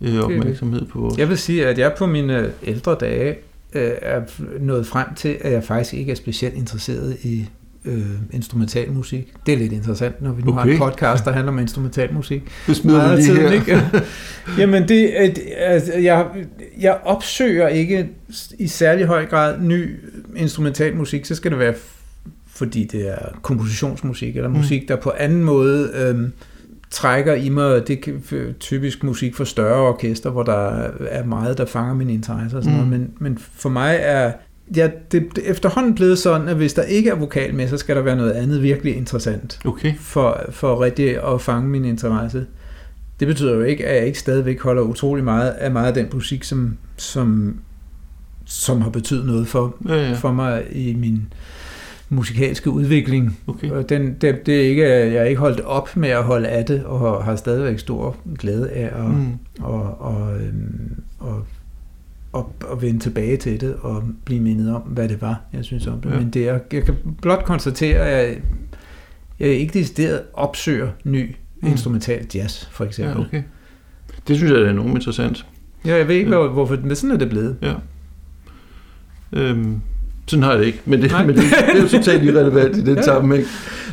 øh, 0.00 0.18
opmærksomhed 0.18 0.86
på 0.86 0.98
vores. 0.98 1.18
Jeg 1.18 1.28
vil 1.28 1.38
sige, 1.38 1.66
at 1.66 1.78
jeg 1.78 1.92
på 1.98 2.06
mine 2.06 2.50
ældre 2.62 2.96
dage 3.00 3.34
øh, 3.74 3.92
er 4.02 4.20
nået 4.60 4.86
frem 4.86 5.14
til, 5.14 5.36
at 5.40 5.52
jeg 5.52 5.64
faktisk 5.64 5.94
ikke 5.94 6.12
er 6.12 6.16
specielt 6.16 6.54
interesseret 6.54 7.16
i 7.22 7.48
øh, 7.84 8.06
instrumentalmusik. 8.32 9.32
Det 9.46 9.54
er 9.54 9.58
lidt 9.58 9.72
interessant, 9.72 10.22
når 10.22 10.32
vi 10.32 10.42
nu 10.42 10.52
okay. 10.52 10.60
har 10.60 10.70
en 10.70 10.78
podcast, 10.78 11.24
der 11.24 11.32
handler 11.32 11.52
om 11.52 11.58
instrumentalmusik. 11.58 12.42
Det 12.66 12.76
smider 12.76 13.10
vi 13.10 13.16
lige 13.16 13.26
tiden, 13.26 13.42
her. 13.42 13.52
Ikke? 13.52 13.82
Jamen, 14.60 14.88
det, 14.88 15.10
altså, 15.56 15.92
jeg, 15.92 16.26
jeg 16.80 16.98
opsøger 17.04 17.68
ikke 17.68 18.08
i 18.58 18.66
særlig 18.66 19.06
høj 19.06 19.26
grad 19.26 19.60
ny 19.60 19.98
instrumentalmusik, 20.36 21.26
så 21.26 21.34
skal 21.34 21.50
det 21.50 21.58
være 21.58 21.74
fordi 22.46 22.84
det 22.84 23.08
er 23.08 23.38
kompositionsmusik, 23.42 24.36
eller 24.36 24.48
mm. 24.48 24.56
musik, 24.56 24.88
der 24.88 24.96
på 24.96 25.12
anden 25.18 25.44
måde 25.44 25.90
øh, 25.94 26.28
trækker 26.90 27.34
i 27.34 27.48
mig, 27.48 27.88
det 27.88 28.08
er 28.08 28.52
typisk 28.60 29.04
musik 29.04 29.34
for 29.34 29.44
større 29.44 29.88
orkester, 29.88 30.30
hvor 30.30 30.42
der 30.42 30.88
er 31.00 31.24
meget, 31.24 31.58
der 31.58 31.64
fanger 31.66 31.94
min 31.94 32.10
interesse 32.10 32.56
og 32.56 32.64
sådan 32.64 32.80
mm. 32.80 32.86
noget, 32.86 33.00
men, 33.00 33.12
men 33.18 33.38
for 33.38 33.68
mig 33.68 33.98
er 34.00 34.32
ja, 34.76 34.90
det, 35.12 35.36
det 35.36 35.50
efterhånden 35.50 35.94
blevet 35.94 36.18
sådan, 36.18 36.48
at 36.48 36.56
hvis 36.56 36.74
der 36.74 36.82
ikke 36.82 37.10
er 37.10 37.14
vokal 37.14 37.54
med, 37.54 37.68
så 37.68 37.76
skal 37.76 37.96
der 37.96 38.02
være 38.02 38.16
noget 38.16 38.32
andet 38.32 38.62
virkelig 38.62 38.96
interessant 38.96 39.60
okay. 39.64 39.94
for, 39.98 40.40
for 40.50 40.80
rigtig 40.80 41.24
at 41.24 41.40
fange 41.40 41.68
min 41.68 41.84
interesse. 41.84 42.46
Det 43.20 43.28
betyder 43.28 43.54
jo 43.54 43.60
ikke, 43.60 43.86
at 43.86 43.96
jeg 43.96 44.06
ikke 44.06 44.18
stadigvæk 44.18 44.60
holder 44.60 44.82
utrolig 44.82 45.24
meget 45.24 45.50
af 45.50 45.70
meget 45.70 45.86
af 45.86 45.94
den 45.94 46.06
musik, 46.12 46.44
som, 46.44 46.76
som, 46.96 47.58
som 48.44 48.82
har 48.82 48.90
betydet 48.90 49.26
noget 49.26 49.48
for, 49.48 49.76
ja, 49.88 50.08
ja. 50.08 50.12
for 50.12 50.32
mig 50.32 50.64
i 50.72 50.94
min 50.94 51.32
musikalske 52.12 52.70
udvikling. 52.70 53.38
Okay. 53.46 53.70
Og 53.70 53.88
den, 53.88 54.14
det, 54.14 54.46
det 54.46 54.56
er 54.56 54.68
ikke, 54.68 54.88
jeg 54.88 55.14
er 55.14 55.24
ikke 55.24 55.40
holdt 55.40 55.60
op 55.60 55.96
med 55.96 56.08
at 56.08 56.24
holde 56.24 56.48
af 56.48 56.64
det, 56.64 56.84
og 56.84 57.24
har 57.24 57.36
stadigvæk 57.36 57.78
stor 57.78 58.16
glæde 58.38 58.70
af 58.70 59.04
at, 59.04 59.10
mm. 59.10 59.38
og, 59.60 60.00
og, 60.00 60.40
øhm, 60.40 61.02
og, 61.18 61.46
og, 62.32 62.52
og 62.64 62.82
vende 62.82 63.00
tilbage 63.00 63.36
til 63.36 63.60
det, 63.60 63.74
og 63.80 64.02
blive 64.24 64.40
mindet 64.40 64.74
om, 64.74 64.80
hvad 64.80 65.08
det 65.08 65.20
var, 65.20 65.40
jeg 65.52 65.64
synes 65.64 65.86
om 65.86 66.00
det. 66.00 66.10
Ja. 66.10 66.18
Men 66.18 66.30
det 66.30 66.48
er, 66.48 66.58
jeg 66.72 66.84
kan 66.84 66.96
blot 67.22 67.44
konstatere, 67.44 67.98
at 67.98 68.28
jeg, 68.28 68.38
jeg 69.40 69.48
ikke 69.48 69.78
decideret 69.78 70.22
opsøger 70.34 70.88
ny 71.04 71.34
mm. 71.62 71.68
instrumental 71.68 72.26
jazz, 72.34 72.66
for 72.70 72.84
eksempel. 72.84 73.16
Ja, 73.20 73.26
okay. 73.26 73.42
Det 74.28 74.36
synes 74.36 74.52
jeg 74.52 74.60
er 74.60 74.70
enormt 74.70 74.94
interessant. 74.94 75.46
Ja, 75.84 75.96
jeg 75.96 76.08
ved 76.08 76.14
ikke, 76.14 76.40
ja. 76.40 76.46
hvorfor, 76.46 76.76
men 76.76 76.96
sådan 76.96 77.14
er 77.14 77.18
det 77.18 77.28
blevet. 77.28 77.56
Ja. 77.62 77.74
Øhm, 79.32 79.80
sådan 80.26 80.42
har 80.42 80.50
jeg 80.50 80.60
det 80.60 80.66
ikke, 80.66 80.80
men 80.84 81.02
det, 81.02 81.12
men 81.26 81.28
det, 81.28 81.36
det 81.36 81.78
er 81.78 81.82
jo 81.82 81.88
totalt 81.88 82.22
irrelevant 82.28 82.76
i 82.76 82.80
den 82.80 82.96
ja. 82.96 83.02
sammenhæng. 83.02 83.46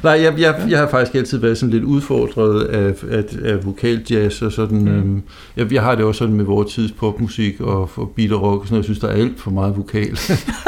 Nej, 0.03 0.21
jeg, 0.21 0.33
jeg, 0.39 0.55
jeg 0.69 0.79
har 0.79 0.87
faktisk 0.87 1.15
altid 1.15 1.37
været 1.37 1.57
sådan 1.57 1.73
lidt 1.73 1.83
udfordret 1.83 2.63
af, 2.63 2.93
af, 3.09 3.23
af 3.43 3.65
vokaljazz 3.65 4.41
og 4.41 4.51
sådan. 4.51 4.81
Mm. 4.81 4.87
Øhm, 4.87 5.21
jeg, 5.57 5.73
jeg 5.73 5.81
har 5.81 5.95
det 5.95 6.05
også 6.05 6.19
sådan 6.19 6.35
med 6.35 6.45
vores 6.45 6.73
tids 6.73 6.91
popmusik 6.91 7.61
og, 7.61 7.89
og 7.95 8.13
beat 8.15 8.31
og 8.31 8.41
rock 8.41 8.61
og 8.61 8.67
sådan 8.67 8.73
noget. 8.73 8.83
Jeg 8.83 8.83
synes, 8.83 8.99
der 8.99 9.07
er 9.07 9.11
alt 9.11 9.39
for 9.39 9.51
meget 9.51 9.77
vokal. 9.77 10.19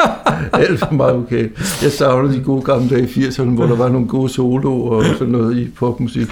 alt 0.52 0.78
for 0.78 0.92
meget 0.92 1.16
vokal. 1.16 1.50
Jeg 1.82 1.92
savner 1.92 2.32
de 2.32 2.40
gode 2.40 2.62
gamle 2.62 2.90
dage 2.90 3.02
i 3.02 3.06
80'erne, 3.06 3.50
hvor 3.50 3.66
der 3.66 3.76
var 3.76 3.88
nogle 3.88 4.08
gode 4.08 4.28
soloer 4.28 4.90
og 4.90 5.04
sådan 5.04 5.32
noget 5.32 5.56
i 5.58 5.68
popmusik. 5.76 6.28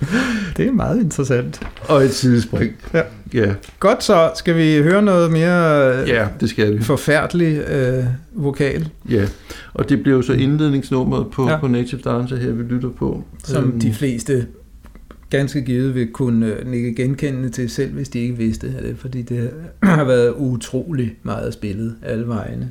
det 0.56 0.66
er 0.66 0.72
meget 0.72 1.00
interessant. 1.00 1.60
Og 1.88 2.04
et 2.04 2.14
sidespring. 2.14 2.72
Ja. 2.94 3.02
ja. 3.34 3.54
Godt 3.80 4.04
så. 4.04 4.32
Skal 4.36 4.56
vi 4.56 4.82
høre 4.82 5.02
noget 5.02 5.32
mere 5.32 5.90
ja, 6.06 6.28
det 6.40 6.50
skal 6.50 6.78
vi. 6.78 6.82
forfærdelig 6.82 7.68
øh, 7.68 8.04
vokal? 8.32 8.88
Ja, 9.10 9.26
og 9.74 9.88
det 9.88 10.02
bliver 10.02 10.16
jo 10.16 10.22
så 10.22 10.32
indledningsnummeret 10.32 11.30
på, 11.30 11.48
ja. 11.50 11.60
på 11.60 11.66
Native 11.66 12.00
Dancer 12.00 12.36
her, 12.36 12.52
vi 12.52 12.62
lytter 12.62 12.90
på. 12.90 13.24
Som 13.44 13.64
um, 13.64 13.80
de 13.80 13.94
fleste 13.94 14.46
ganske 15.30 15.62
givet 15.62 15.94
vil 15.94 16.12
kunne 16.12 16.46
øh, 16.46 16.66
nikke 16.66 16.94
genkendende 16.94 17.48
til 17.48 17.70
selv, 17.70 17.92
hvis 17.92 18.08
de 18.08 18.18
ikke 18.18 18.36
vidste 18.36 18.66
det, 18.66 18.96
fordi 18.98 19.22
det 19.22 19.50
har 19.82 20.04
været 20.04 20.32
utrolig 20.36 21.16
meget 21.22 21.52
spillet 21.52 21.94
alle 22.02 22.28
vegne. 22.28 22.70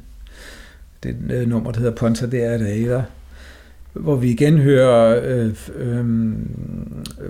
Det 1.03 1.15
øh, 1.31 1.47
nummer, 1.47 1.71
der 1.71 1.79
hedder 1.79 1.95
Ponta 1.95 2.25
de 2.25 2.47
Arreira, 2.47 3.03
hvor 3.93 4.15
vi 4.15 4.29
igen 4.29 4.57
hører, 4.57 5.21
øh, 5.23 5.55
øh, 5.75 6.05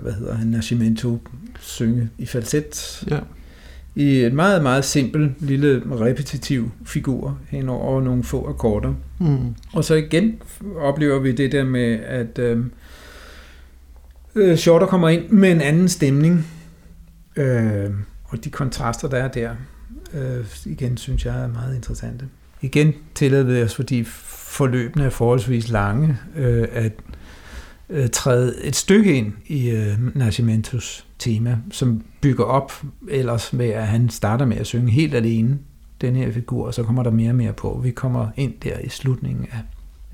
hvad 0.02 0.12
hedder 0.12 0.34
han, 0.34 0.46
Nascimento 0.46 1.18
synge 1.60 2.10
i 2.18 2.26
falset. 2.26 3.04
Ja. 3.10 3.18
I 3.94 4.24
en 4.24 4.36
meget, 4.36 4.62
meget 4.62 4.84
simpel, 4.84 5.34
lille, 5.38 5.82
repetitiv 6.00 6.70
figur 6.84 7.38
hen 7.48 7.68
over 7.68 8.00
nogle 8.00 8.24
få 8.24 8.48
akkorder. 8.48 8.94
Mm. 9.18 9.54
Og 9.72 9.84
så 9.84 9.94
igen 9.94 10.42
oplever 10.76 11.18
vi 11.18 11.32
det 11.32 11.52
der 11.52 11.64
med, 11.64 11.98
at 12.06 12.38
øh, 12.38 12.64
øh, 14.34 14.56
Shorter 14.56 14.86
kommer 14.86 15.08
ind 15.08 15.30
med 15.30 15.52
en 15.52 15.60
anden 15.60 15.88
stemning. 15.88 16.46
Øh, 17.36 17.90
og 18.24 18.44
de 18.44 18.50
kontraster, 18.50 19.08
der 19.08 19.16
er 19.16 19.28
der, 19.28 19.50
øh, 20.14 20.46
igen 20.66 20.96
synes 20.96 21.26
jeg 21.26 21.42
er 21.42 21.48
meget 21.48 21.76
interessante. 21.76 22.24
Igen 22.64 22.94
tillader 23.14 23.44
vi 23.44 23.62
os, 23.62 23.74
fordi 23.74 24.04
forløbene 24.04 25.04
er 25.04 25.10
forholdsvis 25.10 25.68
lange, 25.68 26.16
øh, 26.36 26.68
at 26.72 26.92
øh, 27.90 28.08
træde 28.08 28.64
et 28.64 28.76
stykke 28.76 29.16
ind 29.16 29.32
i 29.46 29.70
øh, 29.70 30.16
Nascimentos 30.16 31.06
tema, 31.18 31.58
som 31.70 32.02
bygger 32.20 32.44
op 32.44 32.72
ellers 33.08 33.52
med, 33.52 33.68
at 33.68 33.86
han 33.86 34.08
starter 34.08 34.46
med 34.46 34.56
at 34.56 34.66
synge 34.66 34.90
helt 34.92 35.14
alene, 35.14 35.58
den 36.00 36.16
her 36.16 36.32
figur, 36.32 36.66
og 36.66 36.74
så 36.74 36.82
kommer 36.82 37.02
der 37.02 37.10
mere 37.10 37.30
og 37.30 37.36
mere 37.36 37.52
på. 37.52 37.80
Vi 37.82 37.90
kommer 37.90 38.28
ind 38.36 38.52
der 38.62 38.78
i 38.78 38.88
slutningen 38.88 39.46
af, 39.52 39.60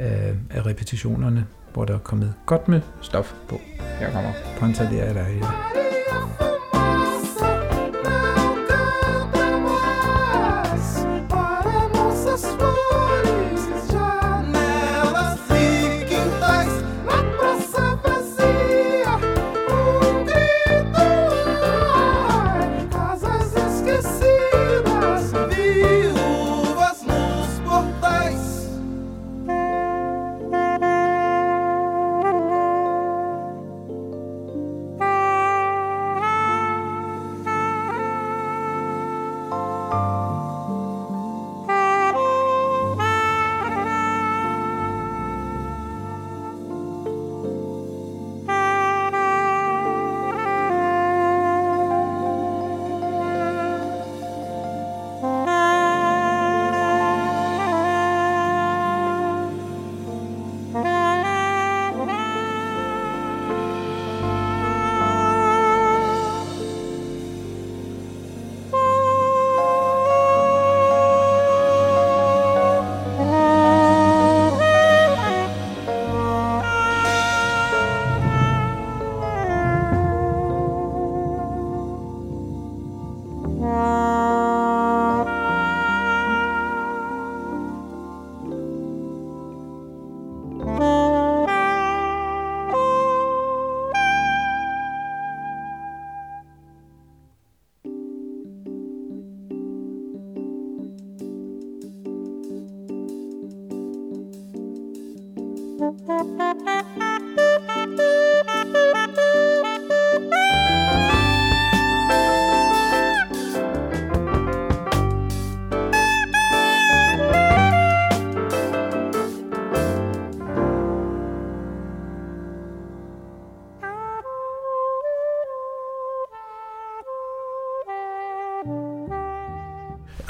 af, 0.06 0.34
af 0.50 0.66
repetitionerne, 0.66 1.46
hvor 1.72 1.84
der 1.84 1.94
er 1.94 1.98
kommet 1.98 2.34
godt 2.46 2.68
med 2.68 2.80
stof 3.00 3.34
på. 3.48 3.60
Her 3.98 4.12
kommer 4.12 4.30
Ponta 4.58 4.88
de 4.92 5.02
Araia. 5.02 6.49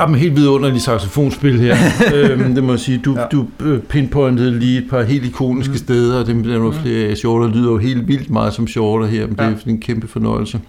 Jamen, 0.01 0.21
helt 0.21 0.37
vidunderligt 0.37 0.85
saxofonspil 0.85 1.61
her. 1.61 1.77
øhm, 2.15 2.55
det 2.55 2.65
må 2.65 2.73
jeg 2.73 2.81
sige. 2.81 2.99
Du, 2.99 3.19
ja. 3.19 3.27
du 3.27 3.47
øh, 3.61 3.83
pinpointede 3.83 4.59
lige 4.59 4.79
et 4.79 4.91
par 4.91 5.03
helt 5.03 5.25
ikoniske 5.25 5.73
mm. 5.73 5.79
steder, 5.79 6.21
og 6.21 6.27
dem 6.27 6.43
der 6.43 6.69
er 6.69 6.73
flere 6.73 7.09
af. 7.09 7.17
Shorter 7.17 7.49
lyder 7.49 7.71
jo 7.71 7.79
helt 7.79 8.09
vildt 8.09 8.31
meget 8.31 8.53
som 8.53 8.67
Shorter 8.67 9.07
her, 9.07 9.27
men 9.27 9.37
ja. 9.39 9.47
det 9.47 9.63
er 9.67 9.71
en 9.71 9.81
kæmpe 9.81 10.09
fornøjelse. 10.09 10.61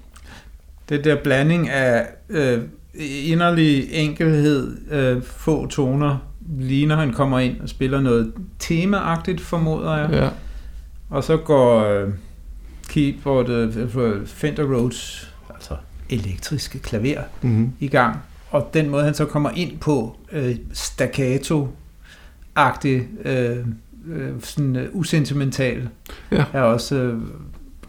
Det 0.89 1.03
der 1.03 1.15
blanding 1.23 1.69
af 1.69 2.05
øh, 2.29 2.59
inderlig 3.23 3.87
enkelhed, 3.91 4.77
øh, 4.91 5.21
få 5.23 5.67
toner, 5.67 6.17
lige 6.59 6.85
når 6.85 6.95
han 6.95 7.13
kommer 7.13 7.39
ind 7.39 7.61
og 7.61 7.69
spiller 7.69 8.01
noget 8.01 8.31
temaagtigt, 8.59 9.41
formoder 9.41 9.97
jeg. 9.97 10.09
Ja. 10.11 10.29
Og 11.09 11.23
så 11.23 11.37
går 11.37 11.83
øh, 11.83 12.09
keyboardet, 12.89 13.89
øh, 13.97 14.27
Fender 14.27 14.63
Rhodes, 14.63 15.34
altså 15.53 15.73
elektriske 16.09 16.79
klaver, 16.79 17.21
mm-hmm. 17.41 17.71
i 17.79 17.88
gang 17.88 18.17
og 18.52 18.70
den 18.74 18.89
måde, 18.89 19.04
han 19.04 19.14
så 19.14 19.26
kommer 19.26 19.49
ind 19.56 19.78
på, 19.78 20.16
øh, 20.32 20.56
staccato-agtig, 20.74 23.28
øh, 23.28 23.58
øh, 24.08 24.30
sådan 24.39 24.76
uh, 24.76 24.82
usentimental, 24.93 25.89
ja. 26.32 26.45
er 26.54 26.62
også 26.62 26.95
øh, 26.95 27.22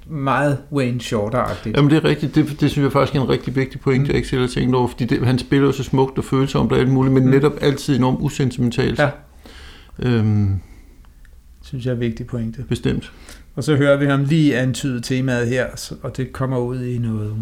meget 0.06 0.58
Wayne 0.72 1.00
Shorter-agtigt. 1.00 1.76
Jamen 1.76 1.90
det 1.90 1.96
er 1.96 2.04
rigtigt, 2.04 2.34
det, 2.34 2.60
det 2.60 2.70
synes 2.70 2.84
jeg 2.84 2.92
faktisk 2.92 3.16
er 3.16 3.22
en 3.22 3.28
rigtig 3.28 3.56
vigtig 3.56 3.80
point, 3.80 4.02
mm. 4.02 4.06
jeg 4.06 4.16
ikke 4.16 4.28
selv 4.28 4.40
har 4.40 4.48
tænkt 4.48 4.74
over, 4.74 4.88
fordi 4.88 5.04
det, 5.04 5.26
han 5.26 5.38
spiller 5.38 5.66
jo 5.66 5.72
så 5.72 5.82
smukt 5.82 6.18
og 6.18 6.24
følsomt 6.24 6.72
og 6.72 6.78
alt 6.78 6.88
muligt, 6.88 7.14
men 7.14 7.24
mm. 7.24 7.30
netop 7.30 7.52
altid 7.60 7.96
enormt 7.96 8.18
usentimentalt. 8.20 8.98
Ja. 8.98 9.10
Øhm, 9.98 10.60
synes 11.62 11.84
jeg 11.84 11.90
er 11.90 11.94
en 11.94 12.00
vigtig 12.00 12.26
pointe. 12.26 12.64
Bestemt. 12.68 13.12
Og 13.54 13.64
så 13.64 13.76
hører 13.76 13.96
vi 13.96 14.06
ham 14.06 14.24
lige 14.24 14.58
antyde 14.58 15.00
temaet 15.00 15.48
her, 15.48 15.96
og 16.02 16.16
det 16.16 16.32
kommer 16.32 16.58
ud 16.58 16.82
i 16.82 16.98
noget 16.98 17.36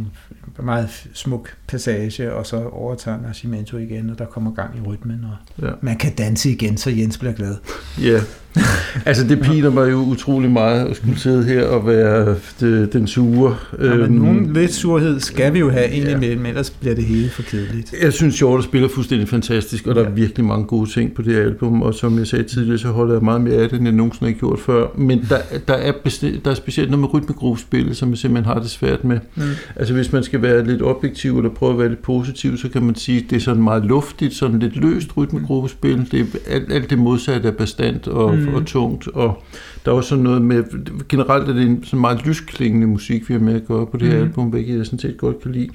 meget 0.58 1.08
smuk 1.12 1.56
passage, 1.66 2.32
og 2.32 2.46
så 2.46 2.68
overtager 2.68 3.20
Nascimento 3.20 3.76
igen, 3.76 4.10
og 4.10 4.18
der 4.18 4.26
kommer 4.26 4.54
gang 4.54 4.76
i 4.78 4.80
rytmen, 4.80 5.24
og 5.24 5.66
ja. 5.66 5.72
man 5.80 5.96
kan 5.96 6.14
danse 6.14 6.50
igen, 6.50 6.76
så 6.76 6.90
Jens 6.90 7.18
bliver 7.18 7.32
glad. 7.32 7.56
Ja, 8.02 8.20
altså 9.06 9.26
det 9.26 9.40
piner 9.40 9.70
mig 9.70 9.90
jo 9.90 9.96
utrolig 9.96 10.50
meget 10.50 10.86
at 10.86 10.96
skulle 10.96 11.18
sidde 11.18 11.44
her 11.44 11.66
og 11.66 11.86
være 11.86 12.36
det, 12.60 12.92
den 12.92 13.06
sure. 13.06 13.56
Ja, 13.80 13.84
men 13.84 14.00
øhm, 14.00 14.12
nogen 14.12 14.52
lidt 14.52 14.74
surhed 14.74 15.20
skal 15.20 15.54
vi 15.54 15.58
jo 15.58 15.70
have 15.70 15.90
indimellem, 15.90 16.42
ja. 16.42 16.48
ellers 16.48 16.70
bliver 16.70 16.94
det 16.94 17.04
hele 17.04 17.30
for 17.30 17.42
kedeligt. 17.42 17.94
Jeg 18.02 18.12
synes, 18.12 18.34
Shorter 18.34 18.64
spiller 18.64 18.88
fuldstændig 18.88 19.28
fantastisk, 19.28 19.86
og 19.86 19.94
der 19.94 20.00
ja. 20.00 20.06
er 20.06 20.10
virkelig 20.10 20.46
mange 20.46 20.66
gode 20.66 20.90
ting 20.90 21.14
på 21.14 21.22
det 21.22 21.34
her 21.34 21.42
album, 21.42 21.82
og 21.82 21.94
som 21.94 22.18
jeg 22.18 22.26
sagde 22.26 22.44
tidligere, 22.44 22.78
så 22.78 22.88
holder 22.88 23.14
jeg 23.14 23.22
meget 23.22 23.40
mere 23.40 23.54
af 23.54 23.68
det, 23.68 23.76
end 23.76 23.86
jeg 23.86 23.94
nogensinde 23.94 24.32
har 24.32 24.38
gjort 24.38 24.60
før. 24.60 24.86
Men 24.96 25.26
der, 25.28 25.38
der, 25.68 25.74
er, 25.74 25.92
bestemt, 26.04 26.44
der 26.44 26.50
er 26.50 26.54
specielt 26.54 26.90
noget 26.90 27.00
med 27.00 27.14
rytmegruppespillet, 27.14 27.96
som 27.96 28.10
jeg 28.10 28.18
simpelthen 28.18 28.52
har 28.52 28.60
det 28.60 28.70
svært 28.70 29.04
med. 29.04 29.18
Mm. 29.34 29.42
Altså 29.76 29.94
hvis 29.94 30.12
man 30.12 30.22
skal 30.22 30.42
være 30.42 30.66
lidt 30.66 30.82
objektiv, 30.82 31.38
eller 31.38 31.50
prøve 31.50 31.72
at 31.72 31.78
være 31.78 31.88
lidt 31.88 32.02
positiv, 32.02 32.58
så 32.58 32.68
kan 32.68 32.82
man 32.82 32.94
sige, 32.94 33.18
at 33.18 33.24
det 33.30 33.36
er 33.36 33.40
sådan 33.40 33.62
meget 33.62 33.84
luftigt, 33.84 34.34
sådan 34.34 34.58
lidt 34.58 34.76
løst 34.76 35.16
rytmegruppespil. 35.16 36.08
Det 36.10 36.20
er 36.20 36.54
alt, 36.54 36.72
alt 36.72 36.90
det 36.90 36.98
modsatte 36.98 37.48
er 37.48 37.52
bestandt 37.52 38.08
og, 38.08 38.34
mm. 38.34 38.39
Og 38.48 38.66
tungt, 38.66 39.08
og 39.08 39.42
der 39.84 39.90
er 39.90 39.94
også 39.96 40.08
sådan 40.08 40.24
noget 40.24 40.42
med, 40.42 40.64
generelt 41.08 41.48
er 41.48 41.52
det 41.52 41.62
en 41.62 41.84
sådan 41.84 42.00
meget 42.00 42.26
lysklingende 42.26 42.86
musik, 42.86 43.28
vi 43.28 43.34
har 43.34 43.40
med 43.40 43.54
at 43.54 43.66
gøre 43.66 43.86
på 43.86 43.96
det 43.96 44.08
her 44.08 44.18
mm. 44.18 44.22
album, 44.22 44.46
hvilket 44.46 44.78
jeg 44.78 44.86
sådan 44.86 44.98
set 44.98 45.16
godt 45.18 45.42
kan 45.42 45.52
lide. 45.52 45.68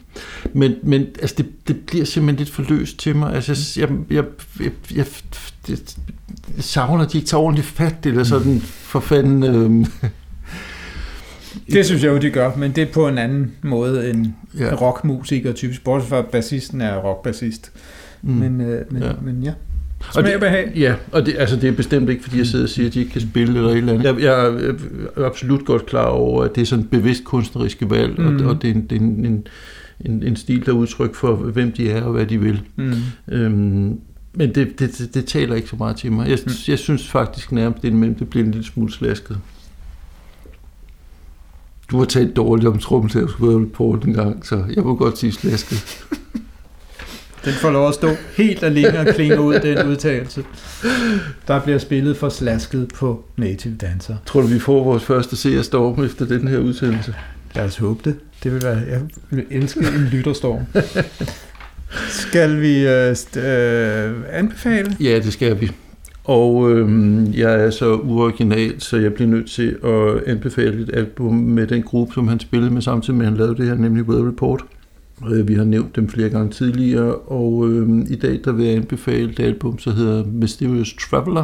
Men, 0.53 0.73
men 0.83 1.01
altså, 1.01 1.35
det, 1.37 1.45
det 1.67 1.79
bliver 1.79 2.05
simpelthen 2.05 2.37
lidt 2.37 2.49
for 2.49 2.65
løst 2.69 2.99
til 2.99 3.15
mig. 3.15 3.33
Altså, 3.33 3.79
jeg, 3.79 3.89
jeg, 4.09 4.23
jeg, 4.59 4.71
jeg, 4.95 5.05
jeg, 5.69 5.77
jeg 6.55 6.63
savner, 6.63 7.05
at 7.05 7.11
de 7.11 7.17
ikke 7.17 7.27
tager 7.27 7.41
ordentligt 7.41 7.67
fat, 7.67 8.05
eller 8.05 8.23
sådan 8.23 8.59
for 8.61 8.99
fanden... 8.99 9.43
Øh, 9.43 9.85
det 11.73 11.85
synes 11.85 12.03
jeg 12.03 12.11
jo, 12.11 12.17
de 12.17 12.29
gør, 12.29 12.55
men 12.55 12.71
det 12.71 12.81
er 12.81 12.93
på 12.93 13.07
en 13.07 13.17
anden 13.17 13.51
måde 13.61 14.09
end 14.09 14.27
ja. 14.59 14.75
rockmusikere 14.75 15.53
typisk, 15.53 15.83
bortset 15.83 16.09
fra 16.09 16.21
bassisten 16.21 16.81
er 16.81 16.97
rockbassist. 16.97 17.71
Mm. 18.21 18.31
Men, 18.33 18.61
øh, 18.61 18.91
men, 18.91 19.03
ja. 19.03 19.11
men 19.21 19.43
ja. 19.43 19.53
Og 20.15 20.23
det, 20.23 20.71
ja, 20.75 20.95
og 21.11 21.25
det, 21.25 21.35
altså 21.37 21.55
det 21.55 21.69
er 21.69 21.71
bestemt 21.71 22.09
ikke, 22.09 22.23
fordi 22.23 22.37
jeg 22.37 22.47
sidder 22.47 22.65
og 22.65 22.69
siger, 22.69 22.87
at 22.87 22.93
de 22.93 22.99
ikke 22.99 23.11
kan 23.11 23.21
spille 23.21 23.57
eller 23.57 23.69
et 23.69 23.77
eller 23.77 23.93
andet. 23.93 24.05
Jeg, 24.05 24.21
jeg 24.21 24.47
er 25.15 25.25
absolut 25.25 25.65
godt 25.65 25.85
klar 25.85 26.05
over, 26.05 26.43
at 26.43 26.55
det 26.55 26.61
er 26.61 26.65
sådan 26.65 26.83
et 26.83 26.89
bevidst 26.89 27.23
kunstneriske 27.23 27.89
valg, 27.89 28.19
mm. 28.19 28.45
og, 28.45 28.49
og 28.49 28.61
det 28.61 28.69
er, 28.69 28.73
en, 28.73 28.81
det 28.81 28.95
er 28.95 28.99
en, 28.99 29.47
en, 30.05 30.23
en 30.23 30.35
stil, 30.35 30.65
der 30.65 30.71
er 30.71 30.75
udtryk 30.75 31.15
for, 31.15 31.35
hvem 31.35 31.71
de 31.71 31.91
er 31.91 32.03
og 32.03 32.11
hvad 32.11 32.25
de 32.25 32.39
vil. 32.39 32.61
Mm. 32.75 32.93
Øhm, 33.31 33.99
men 34.33 34.55
det, 34.55 34.79
det, 34.79 34.97
det, 34.97 35.13
det 35.13 35.25
taler 35.25 35.55
ikke 35.55 35.69
så 35.69 35.75
meget 35.75 35.97
til 35.97 36.11
mig. 36.11 36.29
Jeg, 36.29 36.39
mm. 36.45 36.51
jeg 36.67 36.79
synes 36.79 37.07
faktisk 37.07 37.51
nærmest, 37.51 37.81
det, 37.81 38.19
det 38.19 38.29
bliver 38.29 38.45
en 38.45 38.51
lille 38.51 38.65
smule 38.65 38.91
slasket. 38.91 39.37
Du 41.91 41.97
har 41.97 42.05
talt 42.05 42.35
dårligt 42.35 42.67
om 42.67 42.79
trommeslager 42.79 43.65
på 43.73 43.99
den 44.03 44.13
gang, 44.13 44.45
så 44.45 44.63
jeg 44.75 44.83
må 44.83 44.95
godt 44.95 45.17
sige 45.17 45.31
slasket. 45.31 45.77
Den 47.45 47.53
får 47.53 47.71
lov 47.71 47.87
at 47.87 47.93
stå 47.93 48.09
helt 48.37 48.63
alene 48.63 48.99
og 48.99 49.05
klinge 49.05 49.41
ud, 49.41 49.59
den 49.59 49.87
udtalelse. 49.87 50.43
Der 51.47 51.61
bliver 51.61 51.77
spillet 51.77 52.17
for 52.17 52.29
slasket 52.29 52.87
på 52.95 53.25
Native 53.37 53.75
Dancer. 53.75 54.15
Tror 54.25 54.41
du, 54.41 54.47
vi 54.47 54.59
får 54.59 54.83
vores 54.83 55.03
første 55.03 55.35
seerstorm 55.35 56.03
efter 56.03 56.25
den 56.25 56.47
her 56.47 56.57
udsendelse? 56.57 57.15
Lad 57.55 57.65
os 57.65 57.77
håbe 57.77 57.99
det. 58.05 58.15
Det 58.43 58.53
vil 58.53 58.63
være, 58.63 58.81
jeg 58.89 59.01
vil 59.29 59.45
elske 59.49 59.79
en 59.79 60.09
lytterstorm. 60.11 60.61
Skal 62.09 62.61
vi 62.61 62.87
øh, 62.87 63.15
øh, 63.43 64.13
anbefale? 64.31 64.97
Ja, 64.99 65.19
det 65.19 65.33
skal 65.33 65.61
vi. 65.61 65.71
Og 66.23 66.71
øh, 66.71 67.39
jeg 67.39 67.65
er 67.65 67.69
så 67.69 67.95
uoriginal, 67.95 68.81
så 68.81 68.97
jeg 68.97 69.13
bliver 69.13 69.29
nødt 69.29 69.51
til 69.51 69.77
at 69.83 70.23
anbefale 70.27 70.81
et 70.81 70.89
album 70.93 71.33
med 71.33 71.67
den 71.67 71.83
gruppe, 71.83 72.13
som 72.13 72.27
han 72.27 72.39
spillede 72.39 72.71
med 72.71 72.81
samtidig 72.81 73.17
med, 73.17 73.25
at 73.25 73.31
han 73.31 73.37
lavede 73.37 73.57
det 73.57 73.65
her, 73.65 73.75
nemlig 73.75 74.03
Weather 74.03 74.27
Report. 74.27 74.65
Øh, 75.31 75.47
vi 75.47 75.53
har 75.53 75.63
nævnt 75.63 75.95
dem 75.95 76.09
flere 76.09 76.29
gange 76.29 76.51
tidligere, 76.51 77.15
og 77.15 77.69
øh, 77.69 77.89
i 78.09 78.15
dag 78.15 78.39
der 78.45 78.51
vil 78.51 78.65
jeg 78.65 78.75
anbefale 78.75 79.27
det 79.27 79.43
album, 79.43 79.77
der 79.77 79.91
hedder 79.91 80.25
Mysterious 80.25 80.93
Traveler, 80.93 81.43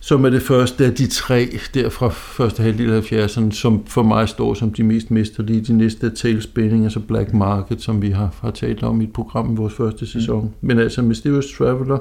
som 0.00 0.24
er 0.24 0.30
det 0.30 0.42
første 0.42 0.86
af 0.86 0.94
de 0.94 1.06
tre 1.06 1.48
der 1.74 1.88
fra 1.88 2.08
første 2.08 2.62
halvdel 2.62 2.92
af 2.92 3.12
70'erne, 3.12 3.50
som 3.50 3.86
for 3.86 4.02
mig 4.02 4.28
står 4.28 4.54
som 4.54 4.72
de 4.72 4.82
mest 4.82 5.10
mesterlige. 5.10 5.60
De 5.60 5.72
næste 5.72 6.06
er 6.06 6.10
Tailspinning, 6.10 6.84
altså 6.84 7.00
Black 7.00 7.32
Market, 7.32 7.82
som 7.82 8.02
vi 8.02 8.10
har, 8.10 8.34
har 8.40 8.50
talt 8.50 8.82
om 8.82 9.00
i 9.00 9.04
et 9.04 9.12
program 9.12 9.52
i 9.52 9.56
vores 9.56 9.74
første 9.74 10.06
sæson. 10.06 10.42
Mm. 10.42 10.50
Men 10.68 10.78
altså 10.78 11.02
Mysterious 11.02 11.52
Traveler, 11.58 11.98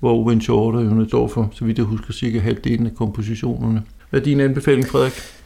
hvor 0.00 0.24
Wayne 0.24 0.42
Shorter 0.42 0.80
jo 0.80 1.08
står 1.08 1.28
for, 1.28 1.50
så 1.52 1.64
vidt 1.64 1.78
jeg 1.78 1.86
husker, 1.86 2.12
cirka 2.12 2.38
halvdelen 2.38 2.86
af 2.86 2.94
kompositionerne. 2.94 3.82
Hvad 4.10 4.20
er 4.20 4.24
din 4.24 4.40
anbefaling, 4.40 4.86
Frederik? 4.86 5.37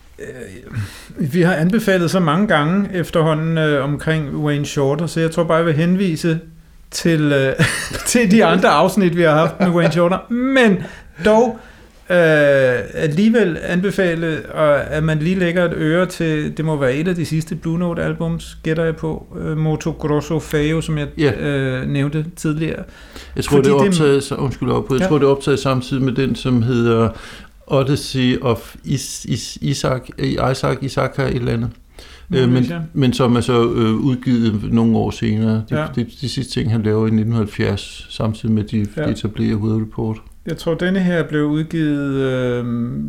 Vi 1.18 1.42
har 1.42 1.54
anbefalet 1.54 2.10
så 2.10 2.20
mange 2.20 2.46
gange 2.46 2.88
efterhånden 2.94 3.58
øh, 3.58 3.84
omkring 3.84 4.36
Wayne 4.36 4.66
Shorter, 4.66 5.06
så 5.06 5.20
jeg 5.20 5.30
tror 5.30 5.44
bare, 5.44 5.56
jeg 5.56 5.66
vil 5.66 5.74
henvise 5.74 6.40
til, 6.90 7.32
øh, 7.32 7.52
til 8.06 8.30
de 8.30 8.44
andre 8.44 8.68
afsnit, 8.68 9.16
vi 9.16 9.22
har 9.22 9.34
haft 9.34 9.60
med 9.60 9.68
Wayne 9.68 9.92
Shorter. 9.92 10.32
Men 10.32 10.82
dog 11.24 11.58
øh, 12.10 12.78
alligevel 12.94 13.58
anbefale, 13.62 14.56
at 14.90 15.04
man 15.04 15.18
lige 15.18 15.38
lægger 15.38 15.64
et 15.64 15.72
øre 15.76 16.06
til, 16.06 16.56
det 16.56 16.64
må 16.64 16.76
være 16.76 16.94
et 16.94 17.08
af 17.08 17.14
de 17.14 17.26
sidste 17.26 17.54
Blue 17.54 17.78
Note 17.78 18.02
albums, 18.02 18.58
gætter 18.62 18.84
jeg 18.84 18.96
på, 18.96 19.26
øh, 19.40 19.56
Moto 19.56 19.90
Grosso 19.90 20.38
Feo, 20.38 20.80
som 20.80 20.98
jeg 20.98 21.08
yeah. 21.18 21.34
øh, 21.40 21.88
nævnte 21.88 22.24
tidligere. 22.36 22.84
Jeg 23.36 23.44
tror, 23.44 23.56
Fordi 23.56 23.68
det 23.68 23.74
er 23.74 23.86
optaget, 23.86 24.26
det, 24.30 24.36
undskyld 24.36 24.70
op, 24.70 24.90
jeg 24.90 25.00
ja. 25.00 25.06
tror, 25.06 25.18
det 25.18 25.26
er 25.26 25.30
optaget 25.30 25.58
samtidig 25.58 26.02
med 26.02 26.12
den, 26.12 26.34
som 26.34 26.62
hedder 26.62 27.08
Odyssey 27.72 28.38
of 28.40 28.76
Is, 28.84 29.24
Is, 29.24 29.58
Isaac, 29.60 30.00
Isaac, 30.18 30.76
Isaac 30.80 31.18
et 31.18 31.34
eller 31.34 31.52
andet. 31.52 31.70
Øh, 32.34 32.48
men, 32.48 32.64
men 32.92 33.12
som 33.12 33.36
er 33.36 33.40
så 33.40 33.62
øh, 33.62 33.94
udgivet 33.94 34.72
nogle 34.72 34.96
år 34.96 35.10
senere. 35.10 35.64
De, 35.70 35.80
ja. 35.80 35.86
de, 35.96 36.04
de 36.20 36.28
sidste 36.28 36.52
ting, 36.52 36.70
han 36.70 36.82
laver 36.82 37.02
i 37.02 37.06
1970, 37.06 38.06
samtidig 38.10 38.54
med, 38.54 38.64
at 38.64 38.70
de 38.70 38.86
ja. 38.96 39.08
etablerer 39.08 39.56
Weather 39.56 39.80
Report. 39.82 40.16
Jeg 40.46 40.56
tror, 40.56 40.74
denne 40.74 41.00
her 41.00 41.22
blev 41.22 41.44
udgivet 41.44 42.14
øh, 42.14 42.64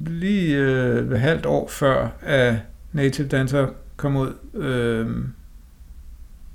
lige 0.08 0.58
øh, 0.58 1.12
et 1.12 1.20
halvt 1.20 1.46
år 1.46 1.68
før, 1.70 2.08
at 2.22 2.56
Native 2.94 3.28
Dancer 3.28 3.68
kom 3.96 4.16
ud. 4.16 4.34
Øh, 4.62 5.08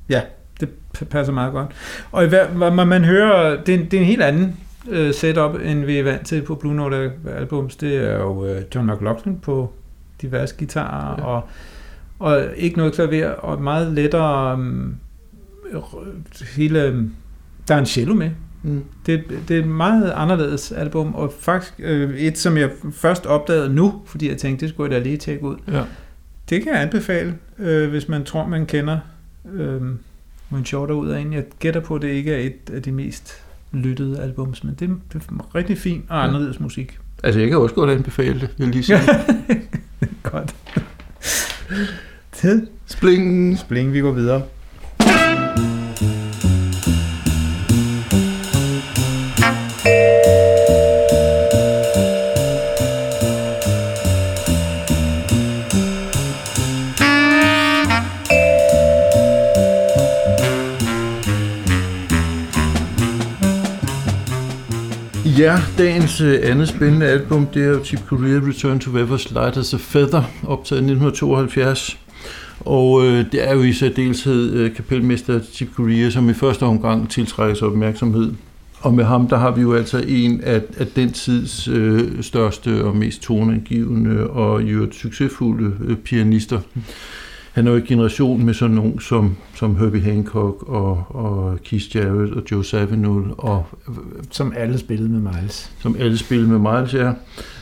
ja, 0.09 0.23
det 0.61 0.69
passer 1.11 1.33
meget 1.33 1.53
godt. 1.53 1.71
Og 2.13 2.25
i 2.25 2.29
hvad 2.29 2.71
man 2.85 3.05
hører, 3.05 3.63
det 3.65 3.75
er, 3.75 3.79
det 3.79 3.95
er 3.95 4.01
en 4.01 4.07
helt 4.07 4.23
anden 4.23 4.57
øh, 4.89 5.15
setup, 5.15 5.55
end 5.65 5.85
vi 5.85 5.99
er 5.99 6.03
vant 6.03 6.27
til 6.27 6.43
på 6.43 6.55
Blue 6.55 6.75
Note 6.75 7.13
albums. 7.37 7.77
Det 7.77 7.97
er 7.97 8.17
jo 8.17 8.47
øh, 8.47 8.63
John 8.75 8.91
McLaughlin 8.91 9.39
på 9.39 9.73
diverse 10.23 10.55
guitarer, 10.59 11.15
ja. 11.19 11.25
og, 11.25 11.49
og 12.19 12.45
ikke 12.57 12.77
noget 12.77 12.93
klaver, 12.93 13.31
og 13.31 13.63
meget 13.63 13.93
lettere 13.93 14.59
øh, 15.71 15.83
hele... 16.57 17.11
Der 17.69 17.75
er 17.75 17.79
en 17.79 17.87
cello 17.87 18.15
med, 18.15 18.31
Mm. 18.63 18.85
Det, 19.07 19.25
det 19.49 19.57
er 19.57 19.61
et 19.61 19.69
meget 19.69 20.13
anderledes 20.17 20.73
album, 20.73 21.15
og 21.15 21.33
faktisk 21.41 21.75
øh, 21.79 22.17
et, 22.17 22.39
som 22.39 22.57
jeg 22.57 22.71
først 22.93 23.27
opdagede 23.27 23.75
nu, 23.75 24.03
fordi 24.07 24.29
jeg 24.29 24.37
tænkte, 24.37 24.67
det 24.67 24.75
skulle 24.75 24.95
jeg 24.95 25.01
da 25.01 25.05
lige 25.05 25.17
tjekke 25.17 25.45
ud. 25.45 25.57
Ja. 25.69 25.83
Det 26.51 26.63
kan 26.63 26.73
jeg 26.73 26.83
anbefale, 26.83 27.35
øh, 27.59 27.91
hvis 27.91 28.09
man 28.09 28.25
tror, 28.25 28.47
man 28.47 28.67
kender 28.67 28.99
øh, 29.53 29.83
When 30.53 30.65
Shorter 30.65 30.95
ud 30.95 31.09
af 31.09 31.21
en. 31.21 31.33
Jeg 31.33 31.45
gætter 31.59 31.81
på, 31.81 31.95
at 31.95 32.03
det 32.03 32.09
ikke 32.09 32.35
er 32.35 32.39
et 32.39 32.71
af 32.75 32.83
de 32.83 32.93
mest 32.93 33.45
lyttede 33.73 34.21
albums, 34.21 34.65
men 34.65 34.75
det, 34.75 34.91
det 35.13 35.23
er 35.31 35.55
rigtig 35.55 35.79
fint 35.79 36.05
og 36.09 36.25
anderledes 36.25 36.57
ja. 36.59 36.63
musik. 36.63 36.99
Altså, 37.23 37.41
jeg 37.41 37.49
kan 37.49 37.59
også 37.59 37.75
godt 37.75 37.91
anbefale 37.91 38.41
det, 38.41 38.51
vil 38.59 38.69
lige 38.69 38.83
sige. 38.83 38.99
godt. 40.33 40.55
Tid. 42.33 42.67
Spling. 42.87 43.59
Spling, 43.59 43.93
vi 43.93 44.01
går 44.01 44.13
videre. 44.13 44.43
Ja, 65.39 65.59
dagens 65.79 66.21
øh, 66.21 66.41
andet 66.43 66.69
spændende 66.69 67.07
album, 67.07 67.47
det 67.47 67.63
er 67.63 67.69
jo 67.69 67.85
Tip 67.85 67.99
Corea 68.07 68.41
Return 68.49 68.79
to 68.79 68.91
Weather's 68.91 69.35
Light 69.35 69.57
as 69.57 69.75
a 69.75 69.77
Feather, 69.77 70.23
optaget 70.43 70.81
i 70.81 70.85
1972. 70.85 71.99
Og 72.61 73.05
øh, 73.05 73.33
det 73.33 73.49
er 73.49 73.55
jo 73.55 73.63
i 73.63 73.73
særdeleshed 73.73 74.53
øh, 74.53 74.75
kapelmester 74.75 75.41
Tip 75.55 75.75
Corea, 75.75 76.11
som 76.11 76.31
i 76.31 76.35
første 76.35 76.63
omgang 76.63 77.11
tiltrækker 77.11 77.55
sig 77.55 77.69
opmærksomhed. 77.69 78.33
Og 78.81 78.95
med 78.95 79.05
ham, 79.05 79.29
der 79.29 79.37
har 79.37 79.51
vi 79.51 79.61
jo 79.61 79.75
altså 79.75 80.05
en 80.09 80.41
af, 80.41 80.63
af 80.79 80.87
den 80.87 81.13
tids 81.13 81.69
øh, 81.69 82.23
største 82.23 82.85
og 82.85 82.97
mest 82.97 83.23
toneangivende 83.23 84.27
og 84.27 84.63
jo 84.63 84.93
succesfulde 84.93 85.73
øh, 85.85 85.97
pianister. 85.97 86.61
Han 87.59 87.67
er 87.67 87.71
jo 87.71 87.77
i 87.77 87.81
generation 87.81 88.45
med 88.45 88.55
sådan 88.55 88.77
nogen 88.77 89.01
som, 89.01 89.37
som 89.55 89.77
Herbie 89.77 90.03
Hancock 90.03 90.63
og, 90.63 91.05
og 91.09 91.59
Keith 91.65 91.97
Jarrett 91.97 92.33
og 92.33 92.43
Joe 92.51 92.65
Zawinul. 92.65 93.35
Og, 93.39 93.67
som 94.31 94.53
alle 94.57 94.79
spillede 94.79 95.09
med 95.09 95.33
Miles. 95.33 95.73
Som 95.81 95.97
alle 95.99 96.19
spillede 96.19 96.49
med 96.49 96.59
Miles, 96.59 96.95
ja. 96.95 97.13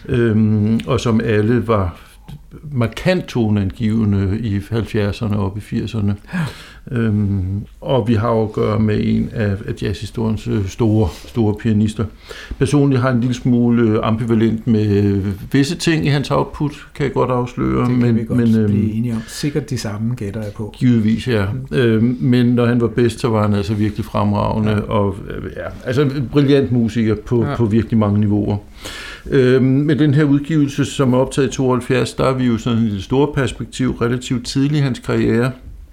Øhm, 0.08 0.80
og 0.86 1.00
som 1.00 1.20
alle 1.24 1.66
var 1.66 2.00
markant 2.72 3.24
toneangivende 3.24 4.38
i 4.38 4.58
70'erne 4.58 5.36
og 5.36 5.44
op 5.44 5.58
i 5.58 5.60
80'erne. 5.60 6.12
Øhm, 6.90 7.66
og 7.80 8.08
vi 8.08 8.14
har 8.14 8.30
jo 8.30 8.42
at 8.42 8.52
gøre 8.52 8.80
med 8.80 9.00
en 9.02 9.30
af, 9.32 9.56
af 9.66 9.82
jazzhistoriens 9.82 10.48
øh, 10.48 10.68
store, 10.68 11.08
store 11.26 11.54
pianister. 11.54 12.04
Personligt 12.58 13.00
har 13.00 13.08
jeg 13.08 13.14
en 13.14 13.20
lille 13.20 13.34
smule 13.34 13.82
øh, 13.82 13.98
ambivalent 14.02 14.66
med 14.66 15.04
øh, 15.04 15.52
visse 15.52 15.76
ting 15.76 16.06
i 16.06 16.08
hans 16.08 16.30
output, 16.30 16.72
kan 16.94 17.04
jeg 17.04 17.12
godt 17.12 17.30
afsløre. 17.30 17.80
Det 17.80 17.88
kan 17.88 17.98
men, 17.98 18.16
vi 18.16 18.24
godt 18.24 18.38
men, 18.38 18.56
øhm, 18.56 18.70
blive 18.70 18.92
enige 18.92 19.14
om. 19.14 19.22
Sikkert 19.26 19.70
de 19.70 19.78
samme 19.78 20.14
gætter 20.14 20.42
jeg 20.42 20.52
på. 20.52 20.74
Givetvis, 20.78 21.28
ja. 21.28 21.46
Mm. 21.70 21.76
Øhm, 21.76 22.16
men 22.20 22.46
når 22.46 22.66
han 22.66 22.80
var 22.80 22.88
bedst, 22.88 23.20
så 23.20 23.28
var 23.28 23.42
han 23.42 23.54
altså 23.54 23.74
virkelig 23.74 24.04
fremragende, 24.04 24.70
ja. 24.70 24.80
og 24.80 25.16
ja, 25.56 25.68
altså 25.84 26.02
en 26.02 26.28
brilliant 26.32 26.72
musiker 26.72 27.14
på, 27.14 27.44
ja. 27.44 27.56
på 27.56 27.64
virkelig 27.64 27.98
mange 27.98 28.20
niveauer. 28.20 28.56
Øhm, 29.30 29.64
med 29.64 29.96
den 29.96 30.14
her 30.14 30.24
udgivelse, 30.24 30.84
som 30.84 31.12
er 31.12 31.18
optaget 31.18 31.48
i 31.48 31.52
72, 31.52 32.14
der 32.14 32.24
er 32.24 32.34
vi 32.34 32.44
jo 32.44 32.58
sådan 32.58 32.82
i 32.82 32.90
det 32.90 33.02
store 33.02 33.28
perspektiv 33.34 33.90
relativt 33.90 34.46
tidlig 34.46 34.78
i 34.78 34.80
hans 34.80 34.98
karriere. 34.98 35.50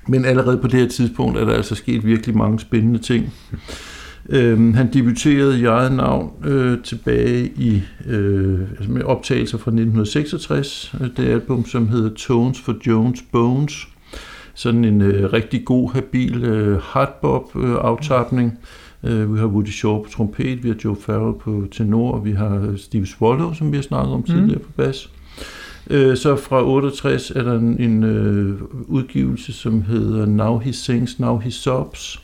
Men 0.08 0.26
allerede 0.26 0.58
på 0.58 0.68
det 0.68 0.80
her 0.80 0.88
tidspunkt 0.88 1.38
er 1.38 1.45
der 1.45 1.54
altså 1.54 1.76
sket 1.76 2.06
virkelig 2.06 2.38
mange 2.38 2.60
spændende 2.60 2.99
ting. 2.99 3.34
Øhm, 4.30 4.74
han 4.74 4.93
debuterede 4.93 5.60
i 5.60 5.66
eget 5.66 5.91
navn 5.91 6.32
øh, 6.45 6.84
tilbage 6.84 7.45
i 7.45 7.82
øh, 8.08 8.60
altså 8.62 8.91
med 8.91 9.04
optagelser 9.04 9.58
fra 9.58 9.72
1966, 9.72 10.95
øh, 11.01 11.08
det 11.18 11.30
album, 11.30 11.66
som 11.66 11.88
hedder 11.88 12.10
Tones 12.16 12.60
for 12.60 12.76
Jones 12.88 13.20
Bones. 13.32 13.88
Sådan 14.54 14.86
en 14.86 15.01
øh, 15.01 15.34
rigtig 15.34 15.66
god, 15.66 15.93
habil 15.93 16.43
øh, 16.43 16.80
hardbop-aftapning. 16.82 18.60
Øh, 19.04 19.34
vi 19.34 19.39
har 19.39 19.47
Woody 19.47 19.70
Shaw 19.70 20.04
på 20.04 20.10
trompet, 20.10 20.64
vi 20.64 20.68
har 20.70 20.76
Joe 20.86 20.95
Farrell 20.95 21.39
på 21.39 21.68
tenor, 21.72 22.12
og 22.12 22.26
vi 22.26 22.32
har 22.32 22.74
Steve 22.78 23.06
Swallow, 23.06 23.54
som 23.54 23.72
vi 23.72 23.78
har 23.78 23.84
snakket 23.84 24.14
om 24.14 24.20
mm. 24.20 24.26
tidligere 24.26 24.60
på 24.60 24.72
bas. 24.78 25.10
Øh, 25.89 26.17
så 26.17 26.36
fra 26.36 26.65
68 26.65 27.31
er 27.31 27.43
der 27.43 27.53
en, 27.53 27.79
en 27.79 28.03
øh, 28.03 28.61
udgivelse, 28.88 29.53
som 29.53 29.81
hedder 29.81 30.25
Now 30.25 30.57
He 30.57 30.73
Sings, 30.73 31.19
Now 31.19 31.38
He 31.38 31.51
Sobs, 31.51 32.23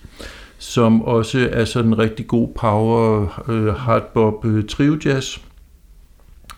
som 0.57 1.01
også 1.01 1.49
er 1.51 1.66
sådan 1.66 1.89
en 1.89 1.97
rigtig 1.97 2.28
god 2.28 2.47
power 2.55 3.28
øh, 3.49 3.76
hardbop 3.76 4.45
øh, 4.45 4.66
trio 4.66 4.97
jazz. 5.05 5.38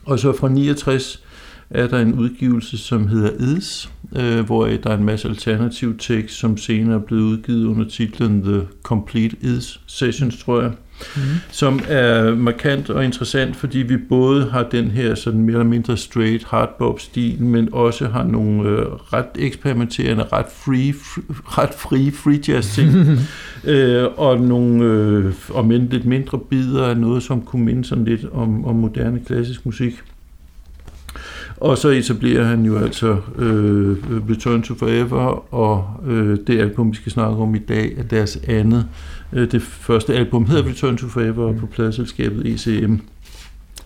Og 0.06 0.20
så 0.20 0.34
fra 0.34 0.50
69 0.50 1.24
er 1.70 1.88
der 1.88 2.00
en 2.00 2.14
udgivelse, 2.14 2.78
som 2.78 3.08
hedder 3.08 3.32
Eds, 3.40 3.92
øh, 4.16 4.46
hvor 4.46 4.66
der 4.66 4.90
er 4.90 4.98
en 4.98 5.04
masse 5.04 5.28
alternativ 5.28 5.98
tekst, 5.98 6.36
som 6.36 6.58
senere 6.58 6.96
er 6.96 7.00
blevet 7.00 7.24
udgivet 7.24 7.66
under 7.66 7.90
titlen 7.90 8.42
The 8.42 8.68
Complete 8.84 9.38
Eds 9.42 9.82
Sessions, 9.88 10.44
tror 10.44 10.62
jeg 10.62 10.72
mm. 11.16 11.22
som 11.52 11.80
er 11.88 12.36
markant 12.36 12.90
og 12.90 13.06
interessant, 13.06 13.56
fordi 13.56 13.78
vi 13.78 13.98
både 13.98 14.50
har 14.50 14.64
den 14.64 14.92
her 14.92 15.16
sådan 15.16 15.40
mere 15.40 15.54
eller 15.54 15.70
mindre 15.70 15.98
straight 15.98 16.44
hardbop-stil, 16.44 17.44
men 17.44 17.70
også 17.72 18.08
har 18.08 18.24
nogle 18.24 18.70
øh, 18.70 18.86
ret 18.86 19.26
eksperimenterende, 19.36 20.24
ret 20.24 20.46
free, 20.56 20.94
ret 21.58 21.74
free 21.78 22.12
free 22.12 22.40
jazz 22.48 22.76
ting, 22.76 22.90
øh, 23.74 24.08
og 24.18 24.40
nogle, 24.40 24.84
øh, 24.84 25.34
om 25.54 25.72
end 25.72 25.90
lidt 25.90 26.06
mindre 26.06 26.40
bidder 26.40 26.86
af 26.86 26.98
noget, 26.98 27.24
som 27.24 27.42
kunne 27.42 27.66
minde 27.66 27.86
sådan 27.86 28.06
lidt 28.06 28.26
om, 28.34 28.66
om 28.66 28.76
moderne 28.76 29.22
klassisk 29.26 29.66
musik. 29.66 30.04
Og 31.58 31.78
så 31.78 31.90
etablerer 31.90 32.44
han 32.44 32.66
jo 32.66 32.78
altså 32.78 33.18
øh, 33.38 33.98
Return 34.30 34.62
to 34.62 34.76
Forever, 34.76 35.54
og 35.54 36.04
øh, 36.08 36.38
det 36.48 36.60
album, 36.60 36.92
vi 36.92 36.96
skal 36.96 37.12
snakke 37.12 37.38
om 37.38 37.56
i 37.56 37.60
dag, 37.60 37.94
er 37.98 38.04
deres 38.04 38.40
andet. 38.48 38.86
Øh, 39.34 39.52
det 39.52 39.62
første 39.62 40.14
album 40.14 40.46
hedder 40.46 40.70
Return 40.70 40.98
to 40.98 41.08
Forever 41.08 41.52
mm. 41.52 41.60
på 41.60 41.66
pladselskabet 41.66 42.46
ECM. 42.46 42.96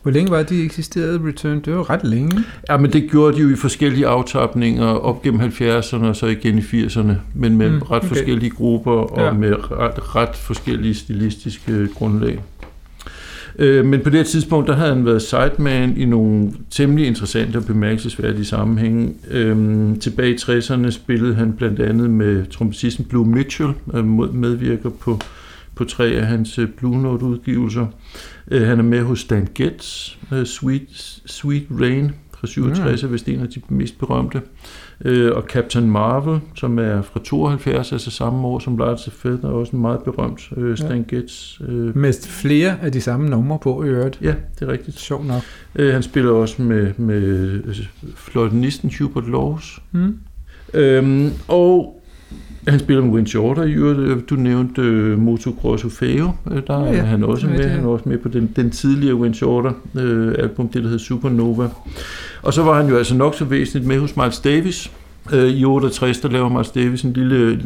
Hvor 0.05 0.11
længe 0.11 0.31
var 0.31 0.43
de 0.43 0.63
eksisterede, 0.63 1.21
Return? 1.27 1.59
Det 1.59 1.73
var 1.73 1.89
ret 1.89 2.03
længe. 2.03 2.43
Ja, 2.69 2.77
men 2.77 2.93
det 2.93 3.11
gjorde 3.11 3.37
de 3.37 3.41
jo 3.41 3.49
i 3.49 3.55
forskellige 3.55 4.07
aftapninger 4.07 4.85
op 4.85 5.21
gennem 5.21 5.41
70'erne 5.41 6.05
og 6.05 6.15
så 6.15 6.25
igen 6.25 6.57
i 6.57 6.61
80'erne, 6.61 7.11
men 7.33 7.57
med 7.57 7.69
mm, 7.69 7.77
ret 7.77 7.97
okay. 7.97 8.07
forskellige 8.07 8.49
grupper 8.49 8.91
og 8.91 9.25
ja. 9.25 9.33
med 9.33 9.71
ret, 9.71 10.15
ret 10.15 10.35
forskellige 10.35 10.95
stilistiske 10.95 11.87
grundlag. 11.95 12.39
Øh, 13.59 13.85
men 13.85 14.01
på 14.01 14.09
det 14.09 14.25
tidspunkt, 14.25 14.67
der 14.67 14.75
havde 14.75 14.95
han 14.95 15.05
været 15.05 15.21
sideman 15.21 15.97
i 15.97 16.05
nogle 16.05 16.53
temmelig 16.69 17.07
interessante 17.07 17.57
og 17.57 17.65
bemærkelsesværdige 17.65 18.45
sammenhænge. 18.45 19.13
Øh, 19.31 19.97
tilbage 19.99 20.33
i 20.33 20.35
60'erne 20.35 20.89
spillede 20.89 21.35
han 21.35 21.53
blandt 21.53 21.79
andet 21.79 22.09
med 22.09 22.45
trompetisten 22.45 23.05
Blue 23.05 23.27
Mitchell, 23.27 23.73
medvirker 24.33 24.89
på, 24.89 25.19
på 25.75 25.83
tre 25.83 26.05
af 26.05 26.25
hans 26.25 26.59
øh, 26.59 26.67
Blue 26.67 27.01
Note-udgivelser. 27.01 27.85
Øh, 28.51 28.67
han 28.67 28.79
er 28.79 28.83
med 28.83 29.01
hos 29.01 29.19
Stan 29.19 29.47
Getz, 29.55 30.15
øh, 30.31 30.45
Sweet, 30.45 31.21
Sweet 31.25 31.67
Rain 31.79 32.11
fra 32.33 32.47
67, 32.47 33.01
ja. 33.01 33.07
er 33.07 33.11
vist 33.11 33.27
en 33.27 33.39
af 33.39 33.49
de 33.49 33.61
mest 33.69 33.99
berømte. 33.99 34.37
Øh, 34.37 34.43
og 35.35 35.43
Captain 35.43 35.91
Marvel, 35.91 36.39
som 36.55 36.79
er 36.79 37.01
fra 37.01 37.19
72, 37.23 37.91
altså 37.91 38.11
samme 38.11 38.47
år 38.47 38.59
som 38.59 38.77
Lars 38.77 39.09
Feather, 39.11 39.49
er 39.49 39.53
også 39.53 39.75
en 39.75 39.81
meget 39.81 39.99
berømt 40.03 40.49
øh, 40.57 40.77
Stan 40.77 41.05
ja. 41.11 41.15
Getz. 41.15 41.61
Øh. 41.61 41.97
Med 41.97 42.13
flere 42.27 42.77
af 42.81 42.91
de 42.91 43.01
samme 43.01 43.29
numre 43.29 43.59
på 43.59 43.83
i 43.83 43.87
øvrigt. 43.87 44.19
Ja, 44.21 44.35
det 44.59 44.67
er 44.67 44.71
rigtigt. 44.71 44.99
Sjov 44.99 45.25
nok. 45.25 45.41
Øh, 45.75 45.93
han 45.93 46.03
spiller 46.03 46.31
også 46.31 46.61
med, 46.61 46.93
med 46.97 47.21
øh, 47.21 47.75
fløjtenisten 48.15 48.91
Hubert 48.99 49.29
Laws. 49.29 49.81
Mm. 49.91 50.19
Øhm, 50.73 51.31
og 51.47 52.01
han 52.67 52.79
spiller 52.79 53.03
med 53.03 53.11
Wayne 53.11 53.27
Shorter. 53.27 54.17
Du 54.29 54.35
nævnte 54.35 54.81
uh, 54.81 55.19
Motocross 55.19 55.85
Ofeo. 55.85 56.31
Der 56.67 56.79
ja, 56.79 56.91
ja. 56.91 56.97
er 56.97 57.03
han 57.03 57.23
også 57.23 57.47
med. 57.47 57.69
Han 57.69 57.83
er 57.83 57.87
også 57.87 58.09
med 58.09 58.17
på 58.17 58.29
den, 58.29 58.53
den 58.55 58.71
tidligere 58.71 59.15
Wayne 59.15 59.35
Shorter 59.35 59.71
uh, 59.93 60.33
album, 60.37 60.67
det 60.67 60.83
der 60.83 60.89
hedder 60.89 61.03
Supernova. 61.03 61.69
Og 62.41 62.53
så 62.53 62.63
var 62.63 62.81
han 62.81 62.89
jo 62.89 62.97
altså 62.97 63.15
nok 63.15 63.35
så 63.35 63.45
væsentligt 63.45 63.87
med 63.87 63.99
hos 63.99 64.17
Miles 64.17 64.39
Davis. 64.39 64.91
I 65.33 65.65
68, 65.65 66.19
der 66.19 66.29
laver 66.29 66.49
Miles 66.49 66.71
Davis 66.71 67.01
en 67.01 67.13
lille 67.13 67.59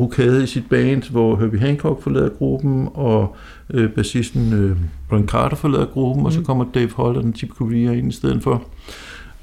rokade 0.00 0.44
i 0.44 0.46
sit 0.46 0.68
band, 0.70 1.10
hvor 1.10 1.36
Herbie 1.36 1.60
Hancock 1.60 2.02
forlader 2.02 2.28
gruppen, 2.28 2.88
og 2.94 3.36
uh, 3.74 3.86
bassisten 3.86 4.70
uh, 4.70 4.76
Brian 5.08 5.28
Carter 5.28 5.56
forlader 5.56 5.86
gruppen, 5.86 6.22
mm. 6.22 6.26
og 6.26 6.32
så 6.32 6.38
mm. 6.38 6.44
kommer 6.44 6.64
Dave 6.74 6.90
Holland 6.94 7.32
og 7.32 7.36
Chip 7.36 7.50
Corea 7.50 7.92
ind 7.92 8.08
i 8.08 8.14
stedet 8.14 8.42
for. 8.42 8.62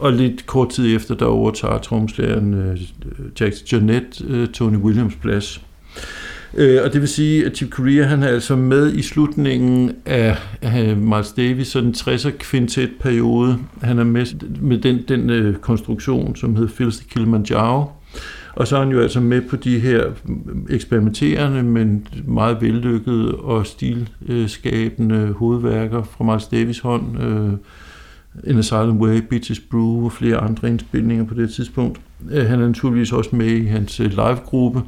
Og 0.01 0.13
lidt 0.13 0.45
kort 0.45 0.69
tid 0.69 0.95
efter, 0.95 1.15
der 1.15 1.25
overtager 1.25 1.77
tromslæren 1.77 2.53
øh, 2.53 2.81
Jack 3.39 3.73
Jeanette 3.73 4.23
øh, 4.27 4.47
Tony 4.47 4.77
Williams 4.77 5.15
plads. 5.15 5.61
Øh, 6.53 6.79
og 6.83 6.93
det 6.93 7.01
vil 7.01 7.09
sige, 7.09 7.45
at 7.45 7.55
Chip 7.57 7.69
Corea 7.69 8.03
han 8.03 8.23
er 8.23 8.27
altså 8.27 8.55
med 8.55 8.93
i 8.93 9.01
slutningen 9.01 9.91
af 10.05 10.37
uh, 10.65 10.97
Miles 10.97 11.31
Davis 11.31 11.67
sådan 11.67 11.93
60'er 11.97 12.29
kvintet 12.29 12.89
periode. 12.99 13.57
Han 13.81 13.99
er 13.99 14.03
med 14.03 14.25
med 14.61 14.77
den, 14.77 14.99
den 15.07 15.29
øh, 15.29 15.55
konstruktion, 15.55 16.35
som 16.35 16.55
hedder 16.55 16.73
Phil's 16.73 17.09
Kilimanjaro. 17.09 17.85
Og 18.55 18.67
så 18.67 18.75
er 18.75 18.79
han 18.79 18.91
jo 18.91 19.01
altså 19.01 19.19
med 19.19 19.41
på 19.41 19.55
de 19.55 19.79
her 19.79 20.07
øh, 20.07 20.35
eksperimenterende, 20.69 21.63
men 21.63 22.07
meget 22.25 22.61
vellykkede 22.61 23.35
og 23.35 23.67
stilskabende 23.67 25.33
hovedværker 25.37 26.03
fra 26.03 26.23
Miles 26.23 26.47
Davis 26.47 26.79
hånd. 26.79 27.23
Øh, 27.23 27.53
In 28.47 28.57
a 28.57 28.61
Silent 28.61 29.01
Way, 29.01 29.21
Beaches 29.29 29.59
Brew 29.59 30.05
og 30.05 30.11
flere 30.11 30.37
andre 30.37 30.67
indspilninger 30.67 31.25
på 31.25 31.33
det 31.33 31.53
tidspunkt. 31.53 32.01
Øh, 32.31 32.45
han 32.45 32.61
er 32.61 32.67
naturligvis 32.67 33.11
også 33.11 33.35
med 33.35 33.47
i 33.47 33.65
hans 33.65 33.99
øh, 33.99 34.09
live-gruppe. 34.09 34.81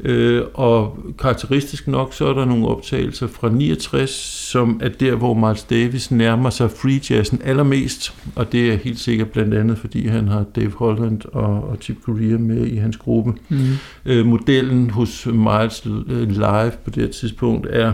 Øh, 0.00 0.42
og 0.54 0.98
karakteristisk 1.18 1.88
nok, 1.88 2.14
så 2.14 2.26
er 2.26 2.34
der 2.34 2.44
nogle 2.44 2.68
optagelser 2.68 3.26
fra 3.26 3.48
69, 3.48 4.10
som 4.50 4.80
er 4.82 4.88
der, 4.88 5.14
hvor 5.14 5.34
Miles 5.34 5.62
Davis 5.62 6.10
nærmer 6.10 6.50
sig 6.50 6.70
free 6.70 7.00
jazzen 7.10 7.40
allermest, 7.44 8.14
og 8.34 8.52
det 8.52 8.72
er 8.72 8.76
helt 8.76 8.98
sikkert 8.98 9.30
blandt 9.30 9.54
andet, 9.54 9.78
fordi 9.78 10.06
han 10.06 10.28
har 10.28 10.44
Dave 10.56 10.72
Holland 10.72 11.20
og, 11.32 11.68
og 11.68 11.76
Chip 11.80 11.96
Corea 12.02 12.38
med 12.38 12.66
i 12.66 12.76
hans 12.76 12.96
gruppe. 12.96 13.32
Mm. 13.48 14.26
modellen 14.26 14.90
hos 14.90 15.26
Miles 15.26 15.84
live 16.08 16.72
på 16.84 16.90
det 16.90 17.10
tidspunkt 17.10 17.66
er 17.70 17.92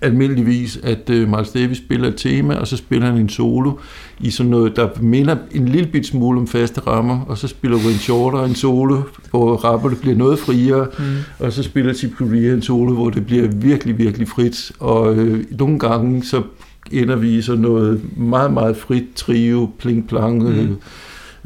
almindeligvis, 0.00 0.78
at 0.82 1.10
uh, 1.10 1.16
Miles 1.16 1.50
Davis 1.50 1.78
spiller 1.78 2.08
et 2.08 2.16
tema, 2.16 2.54
og 2.54 2.66
så 2.66 2.76
spiller 2.76 3.06
han 3.06 3.16
en 3.16 3.28
solo 3.28 3.72
i 4.20 4.30
sådan 4.30 4.50
noget, 4.50 4.76
der 4.76 4.88
minder 5.00 5.36
en 5.52 5.68
lille 5.68 5.88
bit 5.92 6.06
smule 6.06 6.40
om 6.40 6.46
faste 6.46 6.80
rammer, 6.80 7.20
og 7.28 7.38
så 7.38 7.48
spiller 7.48 7.76
Wayne 7.76 7.98
Shorter 7.98 8.44
en 8.44 8.54
solo, 8.54 9.02
hvor 9.30 9.56
rapperne 9.56 9.96
bliver 9.96 10.16
noget 10.16 10.38
friere, 10.38 10.86
mm. 10.98 11.04
og 11.38 11.52
så 11.52 11.62
spiller 11.62 11.92
Chip 11.92 12.14
Corea 12.14 12.54
en 12.54 12.62
solo, 12.62 12.92
hvor 12.92 13.10
det 13.10 13.26
bliver 13.26 13.48
virkelig, 13.48 13.98
virkelig 13.98 14.28
frit, 14.28 14.72
og 14.78 15.16
øh, 15.16 15.44
nogle 15.50 15.78
gange 15.78 16.24
så 16.24 16.42
ender 16.92 17.16
vi 17.16 17.38
i 17.38 17.42
sådan 17.42 17.62
noget 17.62 18.00
meget, 18.16 18.52
meget 18.52 18.76
frit 18.76 19.04
trio, 19.14 19.70
pling-plang, 19.78 20.42
mm. 20.42 20.48
øh, 20.48 20.70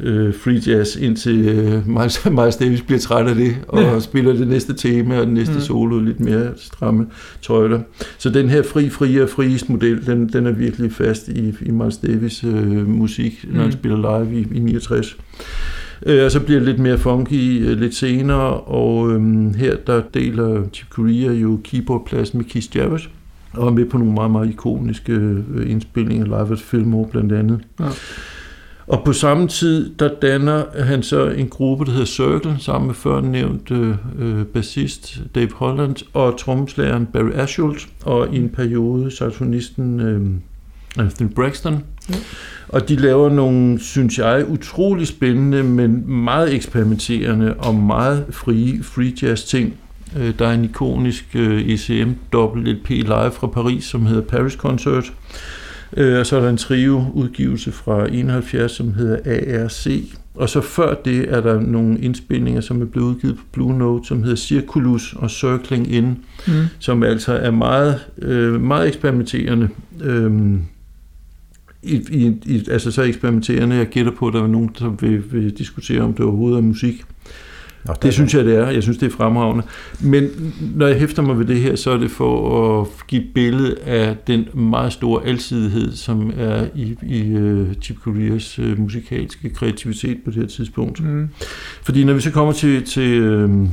øh, 0.01 0.33
free 0.33 0.61
jazz, 0.67 0.95
indtil 0.95 1.49
øh, 1.49 1.87
Miles, 1.87 2.25
Miles 2.39 2.55
Davis 2.55 2.81
bliver 2.81 2.99
træt 2.99 3.27
af 3.27 3.35
det, 3.35 3.55
og 3.67 3.81
ja. 3.81 3.99
spiller 3.99 4.33
det 4.33 4.47
næste 4.47 4.73
tema 4.73 5.19
og 5.19 5.25
den 5.25 5.33
næste 5.33 5.53
mm. 5.53 5.59
solo 5.59 5.99
lidt 5.99 6.19
mere 6.19 6.49
stramme 6.55 7.07
tøjler. 7.41 7.79
Så 8.17 8.29
den 8.29 8.49
her 8.49 8.63
fri, 8.63 8.89
fri 8.89 9.21
og 9.21 9.29
friest 9.29 9.69
model, 9.69 10.05
den, 10.05 10.29
den 10.29 10.45
er 10.45 10.51
virkelig 10.51 10.91
fast 10.91 11.27
i, 11.27 11.53
i 11.61 11.71
Miles 11.71 11.97
Davis 11.97 12.43
øh, 12.43 12.87
musik, 12.87 13.45
når 13.47 13.53
mm. 13.53 13.59
han 13.59 13.71
spiller 13.71 14.19
live 14.19 14.39
i, 14.39 14.47
i 14.55 14.59
69. 14.59 15.17
Øh, 16.05 16.25
og 16.25 16.31
så 16.31 16.39
bliver 16.39 16.59
det 16.59 16.67
lidt 16.67 16.79
mere 16.79 16.97
funky 16.97 17.67
øh, 17.67 17.79
lidt 17.79 17.95
senere, 17.95 18.53
og 18.59 19.11
øh, 19.11 19.55
her 19.55 19.75
der 19.87 20.01
deler 20.13 20.63
Chip 20.73 20.89
Corea 20.89 21.33
jo 21.33 21.59
keyboardpladsen 21.63 22.37
med 22.37 22.45
Keith 22.45 22.77
Jarrett, 22.77 23.09
og 23.53 23.67
er 23.67 23.71
med 23.71 23.85
på 23.85 23.97
nogle 23.97 24.13
meget, 24.13 24.31
meget 24.31 24.49
ikoniske 24.49 25.11
øh, 25.11 25.71
indspilninger, 25.71 26.25
live 26.25 26.51
at 26.51 26.59
Fillmore 26.59 27.07
blandt 27.09 27.31
andet. 27.31 27.59
Ja. 27.79 27.85
Og 28.91 29.03
på 29.05 29.13
samme 29.13 29.47
tid, 29.47 29.95
der 29.99 30.09
danner 30.21 30.83
han 30.83 31.03
så 31.03 31.29
en 31.29 31.47
gruppe, 31.47 31.85
der 31.85 31.91
hedder 31.91 32.05
Circle, 32.05 32.55
sammen 32.59 32.87
med 32.87 32.95
før 32.95 33.21
nævnt 33.21 33.71
øh, 33.71 34.45
bassist 34.45 35.21
Dave 35.35 35.49
Holland 35.53 35.95
og 36.13 36.37
trommeslageren 36.37 37.05
Barry 37.05 37.31
Ashult, 37.33 37.87
og 38.05 38.33
i 38.33 38.37
en 38.37 38.49
periode 38.49 39.11
saxofonisten 39.11 39.99
øh, 39.99 40.21
Anthony 41.05 41.29
Braxton. 41.35 41.83
Ja. 42.09 42.15
Og 42.69 42.89
de 42.89 42.95
laver 42.95 43.29
nogle, 43.29 43.79
synes 43.79 44.17
jeg, 44.17 44.45
utrolig 44.47 45.07
spændende, 45.07 45.63
men 45.63 46.11
meget 46.11 46.53
eksperimenterende 46.53 47.53
og 47.53 47.75
meget 47.75 48.25
frie 48.31 48.83
free 48.83 49.13
jazz 49.21 49.43
ting. 49.43 49.73
Øh, 50.17 50.33
der 50.39 50.47
er 50.47 50.53
en 50.53 50.63
ikonisk 50.63 51.25
øh, 51.35 51.61
ECM 51.61 52.11
dobbelt 52.33 52.67
LP 52.67 52.89
live 52.89 53.31
fra 53.31 53.47
Paris, 53.47 53.83
som 53.83 54.05
hedder 54.05 54.21
Paris 54.21 54.53
Concert, 54.53 55.13
Øh, 55.97 56.19
og 56.19 56.25
så 56.25 56.37
er 56.37 56.41
der 56.41 56.49
en 56.49 56.57
trio-udgivelse 56.57 57.71
fra 57.71 58.07
71, 58.11 58.71
som 58.71 58.93
hedder 58.93 59.17
ARC. 59.63 59.87
Og 60.35 60.49
så 60.49 60.61
før 60.61 60.93
det 60.93 61.33
er 61.33 61.41
der 61.41 61.59
nogle 61.59 61.99
indspilninger, 61.99 62.61
som 62.61 62.81
er 62.81 62.85
blevet 62.85 63.07
udgivet 63.07 63.35
på 63.37 63.43
Blue 63.51 63.77
Note, 63.77 64.07
som 64.07 64.23
hedder 64.23 64.35
Circulus 64.35 65.13
og 65.13 65.31
Circling 65.31 65.93
In, 65.93 66.17
mm. 66.47 66.53
som 66.79 67.03
altså 67.03 67.33
er 67.33 67.51
meget, 67.51 67.99
øh, 68.17 68.61
meget 68.61 68.87
eksperimenterende. 68.87 69.69
Øhm, 70.01 70.61
i, 71.83 71.95
i, 71.95 72.39
i, 72.45 72.63
altså 72.71 72.91
så 72.91 73.01
eksperimenterende, 73.01 73.75
jeg 73.75 73.87
gætter 73.87 74.11
på, 74.11 74.27
at 74.27 74.33
der 74.33 74.43
er 74.43 74.47
nogen, 74.47 74.69
der 74.79 74.89
vil, 74.89 75.33
vil 75.33 75.57
diskutere, 75.57 76.01
om 76.01 76.13
det 76.13 76.25
overhovedet 76.25 76.57
er 76.57 76.61
musik. 76.61 77.03
Nå, 77.85 77.93
det, 77.93 78.03
det 78.03 78.13
synes 78.13 78.33
jeg, 78.33 78.45
det 78.45 78.55
er. 78.55 78.69
Jeg 78.69 78.83
synes, 78.83 78.97
det 78.97 79.05
er 79.05 79.15
fremragende. 79.17 79.63
Men 79.99 80.29
når 80.75 80.87
jeg 80.87 80.99
hæfter 80.99 81.21
mig 81.21 81.39
ved 81.39 81.45
det 81.45 81.59
her, 81.59 81.75
så 81.75 81.91
er 81.91 81.97
det 81.97 82.11
for 82.11 82.81
at 82.81 82.87
give 83.07 83.21
et 83.21 83.27
billede 83.33 83.75
af 83.85 84.17
den 84.27 84.45
meget 84.53 84.93
store 84.93 85.25
alsidighed, 85.25 85.91
som 85.91 86.33
er 86.37 86.65
i, 86.75 86.95
i 87.03 87.35
uh, 87.35 87.67
Chip 87.81 87.97
Coreas 87.97 88.59
uh, 88.59 88.79
musikalske 88.79 89.49
kreativitet 89.49 90.17
på 90.25 90.31
det 90.31 90.39
her 90.39 90.47
tidspunkt. 90.47 91.03
Mm. 91.03 91.29
Fordi 91.83 92.03
når 92.03 92.13
vi 92.13 92.21
så 92.21 92.31
kommer 92.31 92.53
til, 92.53 92.83
til 92.83 93.33
uh, 93.43 93.67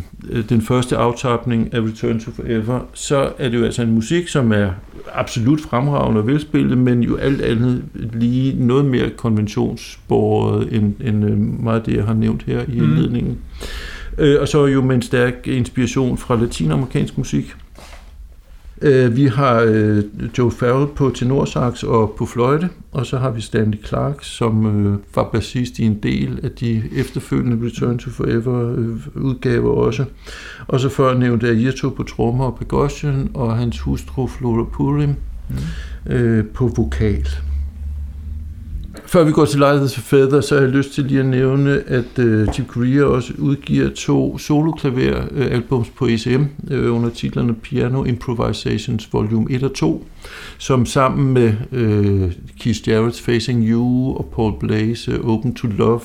den 0.48 0.62
første 0.62 0.96
aftapning 0.96 1.74
af 1.74 1.80
Return 1.80 2.20
to 2.20 2.30
Forever, 2.30 2.80
så 2.94 3.32
er 3.38 3.48
det 3.48 3.58
jo 3.58 3.64
altså 3.64 3.82
en 3.82 3.92
musik, 3.92 4.28
som 4.28 4.52
er 4.52 4.70
absolut 5.12 5.60
fremragende 5.60 6.20
og 6.20 6.26
velspillet, 6.26 6.78
men 6.78 7.02
jo 7.02 7.16
alt 7.16 7.40
andet 7.40 7.82
lige 8.12 8.66
noget 8.66 8.84
mere 8.84 9.10
konventionsbordet 9.10 10.72
end, 10.72 10.94
end 11.00 11.24
meget 11.62 11.78
af 11.78 11.84
det, 11.84 11.96
jeg 11.96 12.04
har 12.04 12.14
nævnt 12.14 12.42
her 12.42 12.62
i 12.68 12.80
mm. 12.80 12.84
indledningen. 12.84 13.32
Mm. 13.32 13.66
Øh, 14.18 14.40
og 14.40 14.48
så 14.48 14.66
jo 14.66 14.82
med 14.82 14.94
en 14.94 15.02
stærk 15.02 15.46
inspiration 15.46 16.18
fra 16.18 16.36
latinamerikansk 16.36 17.18
musik. 17.18 17.54
Øh, 18.82 19.16
vi 19.16 19.26
har 19.26 19.60
øh, 19.66 20.04
Joe 20.38 20.50
Farrell 20.50 20.86
på 20.86 21.10
tenorsax 21.10 21.82
og 21.82 22.14
på 22.18 22.26
fløjte, 22.26 22.68
og 22.92 23.06
så 23.06 23.18
har 23.18 23.30
vi 23.30 23.40
Stanley 23.40 23.78
Clark, 23.86 24.16
som 24.20 24.86
øh, 24.86 24.98
var 25.14 25.28
bassist 25.32 25.78
i 25.78 25.84
en 25.84 26.02
del 26.02 26.40
af 26.42 26.50
de 26.50 26.82
efterfølgende 26.96 27.66
Return 27.66 27.98
to 27.98 28.10
Forever 28.10 28.74
øh, 28.78 29.24
udgaver 29.24 29.74
også. 29.74 30.04
Og 30.66 30.80
så 30.80 30.88
før 30.88 31.18
nævnte 31.18 31.46
jeg 31.46 31.56
Irto 31.56 31.88
på 31.88 32.02
trommer 32.02 32.44
og 32.44 32.56
percussion, 32.56 33.30
og 33.34 33.56
hans 33.56 33.80
hustru 33.80 34.26
Flora 34.26 34.64
Purim 34.72 35.14
mm. 35.48 36.12
øh, 36.12 36.44
på 36.44 36.72
vokal. 36.76 37.28
Før 39.08 39.24
vi 39.24 39.32
går 39.32 39.44
til 39.44 39.58
Light 39.58 39.90
the 39.92 40.02
Feather, 40.02 40.40
så 40.40 40.54
har 40.54 40.62
jeg 40.62 40.70
lyst 40.70 40.92
til 40.92 41.04
lige 41.04 41.20
at 41.20 41.26
nævne, 41.26 41.82
at 41.86 42.18
uh, 42.18 42.54
Chip 42.54 42.66
Corea 42.66 43.02
også 43.04 43.32
udgiver 43.38 43.88
to 43.88 44.38
soloklaver-albums 44.38 45.90
på 45.96 46.06
ECM 46.06 46.42
uh, 46.70 46.96
under 46.96 47.10
titlerne 47.10 47.54
Piano 47.54 48.04
Improvisations 48.04 49.12
Volume 49.12 49.46
1 49.50 49.62
og 49.62 49.74
2, 49.74 50.06
som 50.58 50.86
sammen 50.86 51.34
med 51.34 51.52
uh, 51.72 52.32
Keith 52.60 52.88
Jarrett's 52.88 53.22
Facing 53.22 53.68
You 53.68 54.16
og 54.16 54.30
Paul 54.34 54.52
Blaze 54.60 55.20
uh, 55.20 55.30
Open 55.30 55.54
to 55.54 55.68
Love 55.68 56.00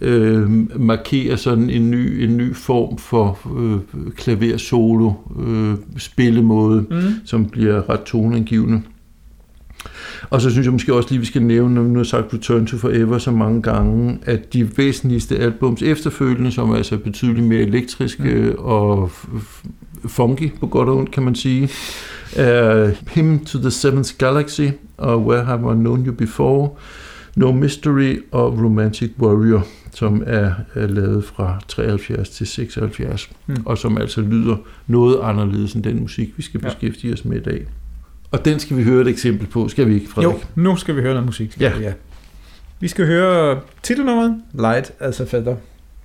uh, 0.00 0.80
markerer 0.80 1.36
sådan 1.36 1.70
en 1.70 1.90
ny, 1.90 2.22
en 2.24 2.36
ny 2.36 2.56
form 2.56 2.98
for 2.98 3.38
uh, 3.50 3.78
klaver-solo 4.16 5.12
uh, 5.36 5.74
spillemåde, 5.98 6.84
mm. 6.90 7.02
som 7.24 7.46
bliver 7.46 7.90
ret 7.90 8.00
toneangivende. 8.00 8.82
Og 10.30 10.40
så 10.40 10.50
synes 10.50 10.64
jeg 10.64 10.72
måske 10.72 10.94
også 10.94 11.08
lige, 11.10 11.20
vi 11.20 11.26
skal 11.26 11.42
nævne, 11.42 11.74
når 11.74 11.82
vi 11.82 11.88
nu 11.88 11.98
har 11.98 12.04
sagt 12.04 12.34
Return 12.34 12.66
to 12.66 12.76
Forever 12.76 13.18
så 13.18 13.30
mange 13.30 13.62
gange, 13.62 14.18
at 14.22 14.52
de 14.52 14.70
væsentligste 14.76 15.38
albums 15.38 15.82
efterfølgende, 15.82 16.52
som 16.52 16.70
er 16.70 16.76
altså 16.76 16.98
betydeligt 16.98 17.46
mere 17.46 17.60
elektriske 17.60 18.54
mm. 18.58 18.64
og 18.64 19.10
funky 20.06 20.52
på 20.60 20.66
godt 20.66 20.88
og 20.88 20.96
ondt, 20.96 21.10
kan 21.10 21.22
man 21.22 21.34
sige, 21.34 21.68
er 22.36 22.90
Him 23.08 23.44
to 23.44 23.58
the 23.58 23.70
Seventh 23.70 24.10
Galaxy 24.18 24.68
og 24.96 25.26
Where 25.26 25.44
Have 25.44 25.72
I 25.72 25.74
Known 25.74 26.06
You 26.06 26.12
Before, 26.12 26.70
No 27.36 27.52
Mystery 27.52 28.16
og 28.32 28.58
Romantic 28.64 29.10
Warrior, 29.18 29.66
som 29.94 30.22
er, 30.26 30.52
er 30.74 30.86
lavet 30.86 31.24
fra 31.24 31.60
73 31.68 32.30
til 32.30 32.46
76, 32.46 33.30
mm. 33.46 33.56
og 33.64 33.78
som 33.78 33.98
altså 33.98 34.20
lyder 34.20 34.56
noget 34.86 35.18
anderledes 35.22 35.72
end 35.72 35.84
den 35.84 36.00
musik, 36.00 36.32
vi 36.36 36.42
skal 36.42 36.60
ja. 36.62 36.68
beskæftige 36.68 37.12
os 37.12 37.24
med 37.24 37.36
i 37.36 37.42
dag. 37.42 37.66
Og 38.32 38.44
den 38.44 38.58
skal 38.58 38.76
vi 38.76 38.82
høre 38.82 39.00
et 39.00 39.08
eksempel 39.08 39.46
på, 39.46 39.68
skal 39.68 39.88
vi 39.88 39.94
ikke, 39.94 40.08
Frederik? 40.08 40.34
Jo, 40.34 40.40
nu 40.54 40.76
skal 40.76 40.96
vi 40.96 41.00
høre 41.00 41.12
noget 41.12 41.26
musik. 41.26 41.60
Ja. 41.60 41.76
Vi, 41.78 41.84
ja. 41.84 41.92
Vi 42.80 42.88
skal 42.88 43.06
høre 43.06 43.60
titelnummeret, 43.82 44.42
Light 44.52 44.92
as 45.00 45.20
a 45.20 45.24
Feather. 45.24 45.56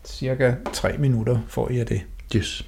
Cirka 0.06 0.54
3 0.74 0.98
minutter 0.98 1.40
får 1.48 1.72
I 1.72 1.80
af 1.80 1.86
det. 1.86 2.02
Yes. 2.36 2.66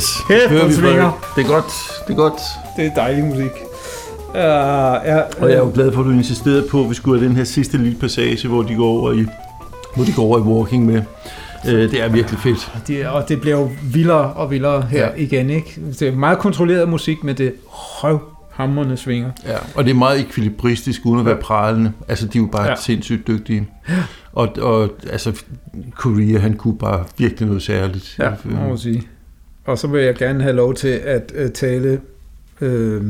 Yes. 0.00 0.24
Kæft, 0.28 0.50
hvor 0.50 0.70
svinger. 0.70 1.32
Det 1.36 1.44
er 1.44 1.48
godt. 1.48 1.72
Det 2.06 2.12
er 2.12 2.16
godt. 2.16 2.40
Det 2.76 2.86
er 2.86 2.94
dejlig 2.94 3.24
musik. 3.24 3.50
Uh, 4.28 4.34
ja, 4.34 5.18
uh, 5.18 5.42
og 5.42 5.48
jeg 5.48 5.56
er 5.56 5.58
jo 5.58 5.70
glad 5.74 5.92
for, 5.92 6.00
at 6.00 6.06
du 6.06 6.10
insisterede 6.10 6.66
på, 6.70 6.82
at 6.82 6.90
vi 6.90 6.94
skulle 6.94 7.18
have 7.18 7.28
den 7.28 7.36
her 7.36 7.44
sidste 7.44 7.78
lille 7.78 7.98
passage, 7.98 8.48
hvor 8.48 8.62
de 8.62 8.74
går 8.74 8.86
over 8.86 9.12
i, 9.12 9.26
hvor 9.94 10.04
de 10.04 10.12
går 10.12 10.22
over 10.22 10.38
i 10.38 10.40
walking 10.40 10.86
med. 10.86 11.02
Uh, 11.64 11.70
det 11.70 12.02
er 12.02 12.08
virkelig 12.08 12.40
fedt. 12.40 12.72
Det, 12.86 13.06
og 13.06 13.28
det 13.28 13.40
bliver 13.40 13.58
jo 13.58 13.70
vildere 13.82 14.32
og 14.32 14.50
vildere 14.50 14.82
her 14.82 15.06
ja. 15.06 15.10
igen. 15.16 15.50
Ikke? 15.50 15.80
Det 15.98 16.02
er 16.02 16.12
meget 16.12 16.38
kontrolleret 16.38 16.88
musik 16.88 17.24
med 17.24 17.34
det 17.34 17.54
røv 17.68 18.20
hammerne 18.50 18.96
svinger. 18.96 19.30
Ja, 19.46 19.56
og 19.74 19.84
det 19.84 19.90
er 19.90 19.94
meget 19.94 20.20
ekvilibristisk, 20.20 21.06
uden 21.06 21.20
at 21.20 21.26
være 21.26 21.36
pralende. 21.36 21.92
Altså, 22.08 22.26
de 22.26 22.38
er 22.38 22.42
jo 22.42 22.48
bare 22.52 22.68
ja. 22.68 22.74
sindssygt 22.76 23.26
dygtige. 23.26 23.68
Og, 24.32 24.48
og 24.60 24.90
altså, 25.10 25.42
Korea, 25.96 26.38
han 26.38 26.54
kunne 26.54 26.78
bare 26.78 27.04
virkelig 27.18 27.46
noget 27.46 27.62
særligt. 27.62 28.16
Ja, 28.18 28.30
må 28.44 28.68
man 28.68 28.78
sige. 28.78 29.02
Og 29.64 29.78
så 29.78 29.86
vil 29.86 30.02
jeg 30.02 30.14
gerne 30.14 30.42
have 30.42 30.56
lov 30.56 30.74
til 30.74 30.88
at 30.88 31.32
uh, 31.44 31.50
tale 31.50 32.00
uh, 32.60 33.06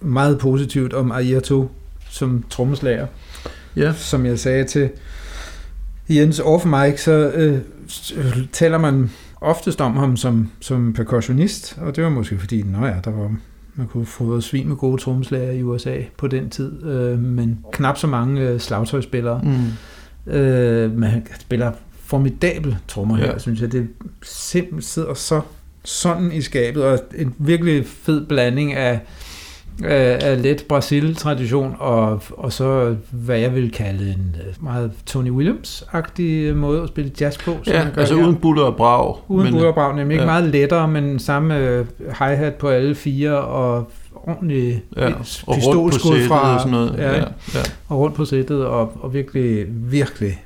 meget 0.00 0.38
positivt 0.38 0.94
om 0.94 1.12
Ayrton 1.12 1.70
som 2.10 2.44
trommeslager. 2.50 3.06
Ja. 3.76 3.92
Som 3.92 4.26
jeg 4.26 4.38
sagde 4.38 4.64
til 4.64 4.90
Jens 6.08 6.40
off 6.40 6.64
mic, 6.64 7.00
så 7.00 7.32
uh, 7.36 8.42
taler 8.52 8.78
man 8.78 9.10
oftest 9.44 9.80
om 9.80 9.96
ham 9.96 10.16
som, 10.16 10.50
som 10.60 10.92
percussionist, 10.92 11.78
og 11.80 11.96
det 11.96 12.04
var 12.04 12.10
måske 12.10 12.38
fordi, 12.38 12.62
nå 12.62 12.86
ja, 12.86 12.94
der 13.04 13.10
var, 13.10 13.36
man 13.74 13.86
kunne 13.86 14.06
få 14.06 14.40
svin 14.40 14.68
med 14.68 14.76
gode 14.76 15.02
trommeslager 15.02 15.52
i 15.52 15.62
USA 15.62 15.96
på 16.16 16.26
den 16.26 16.50
tid, 16.50 16.84
øh, 16.86 17.18
men 17.18 17.58
knap 17.72 17.98
så 17.98 18.06
mange 18.06 18.40
øh, 18.40 18.60
slagtøjspillere. 18.60 19.40
Mm. 19.44 20.32
Øh, 20.32 20.92
men 20.92 21.10
han 21.10 21.26
spiller 21.40 21.72
formidabel 21.92 22.76
trommer 22.88 23.16
her, 23.16 23.26
ja. 23.26 23.38
synes 23.38 23.60
jeg. 23.60 23.72
Det 23.72 23.88
simpelthen 24.22 24.82
sidder 24.82 25.14
så 25.14 25.40
sådan 25.84 26.32
i 26.32 26.40
skabet, 26.40 26.84
og 26.84 26.98
en 27.18 27.34
virkelig 27.38 27.86
fed 27.86 28.26
blanding 28.26 28.72
af 28.72 29.00
af 29.82 30.42
let 30.42 30.64
Brasil-tradition, 30.68 31.76
og, 31.78 32.22
og 32.30 32.52
så 32.52 32.96
hvad 33.10 33.38
jeg 33.38 33.54
vil 33.54 33.72
kalde 33.72 34.04
en 34.04 34.36
øh, 34.46 34.64
meget 34.64 34.92
Tony 35.06 35.30
Williams-agtig 35.30 36.54
måde 36.54 36.82
at 36.82 36.88
spille 36.88 37.10
jazz 37.20 37.38
på. 37.38 37.56
Ja, 37.66 37.86
altså 37.96 38.16
her. 38.16 38.24
uden 38.24 38.36
buller 38.36 38.62
og 38.62 38.76
brag. 38.76 39.16
Uden 39.28 39.52
buller 39.52 39.68
og 39.68 39.74
brag, 39.74 39.96
nemlig 39.96 40.14
ja. 40.14 40.20
ikke 40.20 40.26
meget 40.26 40.44
lettere, 40.44 40.88
men 40.88 41.18
samme 41.18 41.58
øh, 41.58 41.86
hi-hat 42.06 42.54
på 42.54 42.68
alle 42.68 42.94
fire, 42.94 43.40
og 43.40 43.90
ordentlig 44.14 44.82
ja, 44.96 45.12
pistolskud 45.54 46.28
fra... 46.28 46.54
Og 46.54 46.60
sådan 46.60 46.72
noget. 46.72 46.94
Ja, 46.98 47.12
ja, 47.12 47.24
ja. 47.54 47.60
Og 47.88 47.98
rundt 47.98 48.16
på 48.16 48.24
sættet, 48.24 48.66
og, 48.66 48.92
og 49.00 49.14
virkelig, 49.14 49.66
virkelig 49.68 50.44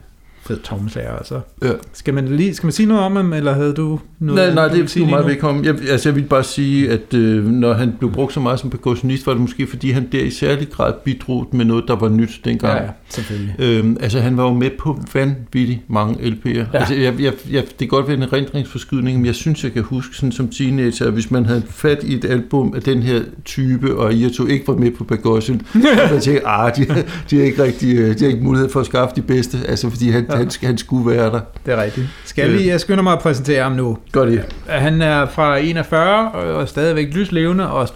fed 0.48 0.58
trommeslager. 0.62 1.12
Altså. 1.12 1.40
Ja. 1.62 1.70
Skal, 1.92 2.14
man 2.14 2.28
lige, 2.28 2.54
skal 2.54 2.66
man 2.66 2.72
sige 2.72 2.86
noget 2.86 3.02
om 3.02 3.16
ham, 3.16 3.32
eller 3.32 3.52
havde 3.52 3.72
du 3.72 4.00
noget? 4.18 4.54
Nej, 4.54 4.68
nej, 4.68 4.74
det 4.74 4.96
er 4.96 5.06
meget 5.06 5.26
velkommen. 5.26 5.64
Jeg, 5.64 5.74
altså, 5.90 6.08
jeg 6.08 6.16
vil 6.16 6.22
bare 6.22 6.44
sige, 6.44 6.90
at 6.90 7.14
øh, 7.14 7.46
når 7.46 7.72
han 7.72 7.92
blev 7.98 8.12
brugt 8.12 8.32
så 8.32 8.40
meget 8.40 8.60
som 8.60 8.70
percussionist, 8.70 9.26
var 9.26 9.32
det 9.32 9.40
måske 9.40 9.66
fordi, 9.66 9.90
han 9.90 10.08
der 10.12 10.20
i 10.20 10.30
særlig 10.30 10.70
grad 10.70 10.92
bidrog 11.04 11.48
med 11.52 11.64
noget, 11.64 11.84
der 11.88 11.96
var 11.96 12.08
nyt 12.08 12.40
dengang. 12.44 12.78
Ja, 12.78 12.82
ja 12.82 12.90
selvfølgelig. 13.08 13.54
Øhm, 13.58 13.96
altså, 14.00 14.20
han 14.20 14.36
var 14.36 14.42
jo 14.42 14.54
med 14.54 14.70
på 14.78 14.98
vanvittigt 15.14 15.80
mange 15.90 16.14
LP'er. 16.14 16.58
Ja. 16.58 16.64
Altså, 16.72 16.94
jeg, 16.94 17.20
jeg, 17.20 17.32
jeg, 17.50 17.62
det 17.62 17.78
kan 17.78 17.88
godt 17.88 18.08
være 18.08 18.16
en 18.16 18.32
rendringsforskydning, 18.32 19.16
men 19.16 19.26
jeg 19.26 19.34
synes, 19.34 19.64
jeg 19.64 19.72
kan 19.72 19.82
huske 19.82 20.16
sådan 20.16 20.32
som 20.32 20.48
teenager, 20.48 21.06
at 21.06 21.12
hvis 21.12 21.30
man 21.30 21.46
havde 21.46 21.62
fat 21.70 22.04
i 22.04 22.14
et 22.14 22.24
album 22.24 22.72
af 22.76 22.82
den 22.82 23.02
her 23.02 23.20
type, 23.44 23.96
og 23.96 24.12
tog 24.36 24.50
ikke 24.50 24.68
var 24.68 24.74
med 24.74 24.90
på 24.90 25.04
percussion, 25.04 25.62
så 26.08 26.14
jeg 26.14 26.22
tænkte, 26.22 26.46
ah, 26.46 26.76
de, 26.76 26.84
de, 27.30 27.36
har 27.36 27.44
ikke 27.44 27.62
rigtig, 27.62 27.98
øh, 27.98 28.18
de 28.18 28.24
har 28.24 28.30
ikke 28.30 28.44
mulighed 28.44 28.68
for 28.70 28.80
at 28.80 28.86
skaffe 28.86 29.16
de 29.16 29.22
bedste, 29.22 29.58
altså 29.68 29.90
fordi 29.90 30.10
han, 30.10 30.26
ja 30.30 30.37
han, 30.38 30.50
han 30.62 30.78
skulle 30.78 31.10
være 31.10 31.30
der. 31.30 31.40
Det 31.66 31.74
er 31.74 31.82
rigtigt. 31.82 32.06
Skal 32.24 32.52
vi, 32.52 32.68
jeg 32.68 32.80
skynder 32.80 33.02
mig 33.02 33.12
at 33.12 33.18
præsentere 33.18 33.62
ham 33.62 33.72
nu. 33.72 33.98
Godt 34.12 34.30
det. 34.30 34.56
Han 34.66 35.02
er 35.02 35.26
fra 35.26 35.56
41 35.56 36.32
og 36.32 36.62
er 36.62 36.66
stadigvæk 36.66 37.14
lyslevende, 37.14 37.70
og 37.70 37.88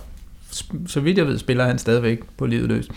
så 0.87 1.01
vidt 1.01 1.19
jeg 1.19 1.27
ved, 1.27 1.39
spiller 1.39 1.65
han 1.65 1.79
stadigvæk 1.79 2.21
på 2.39 2.47
livet 2.47 2.69
løs. 2.69 2.89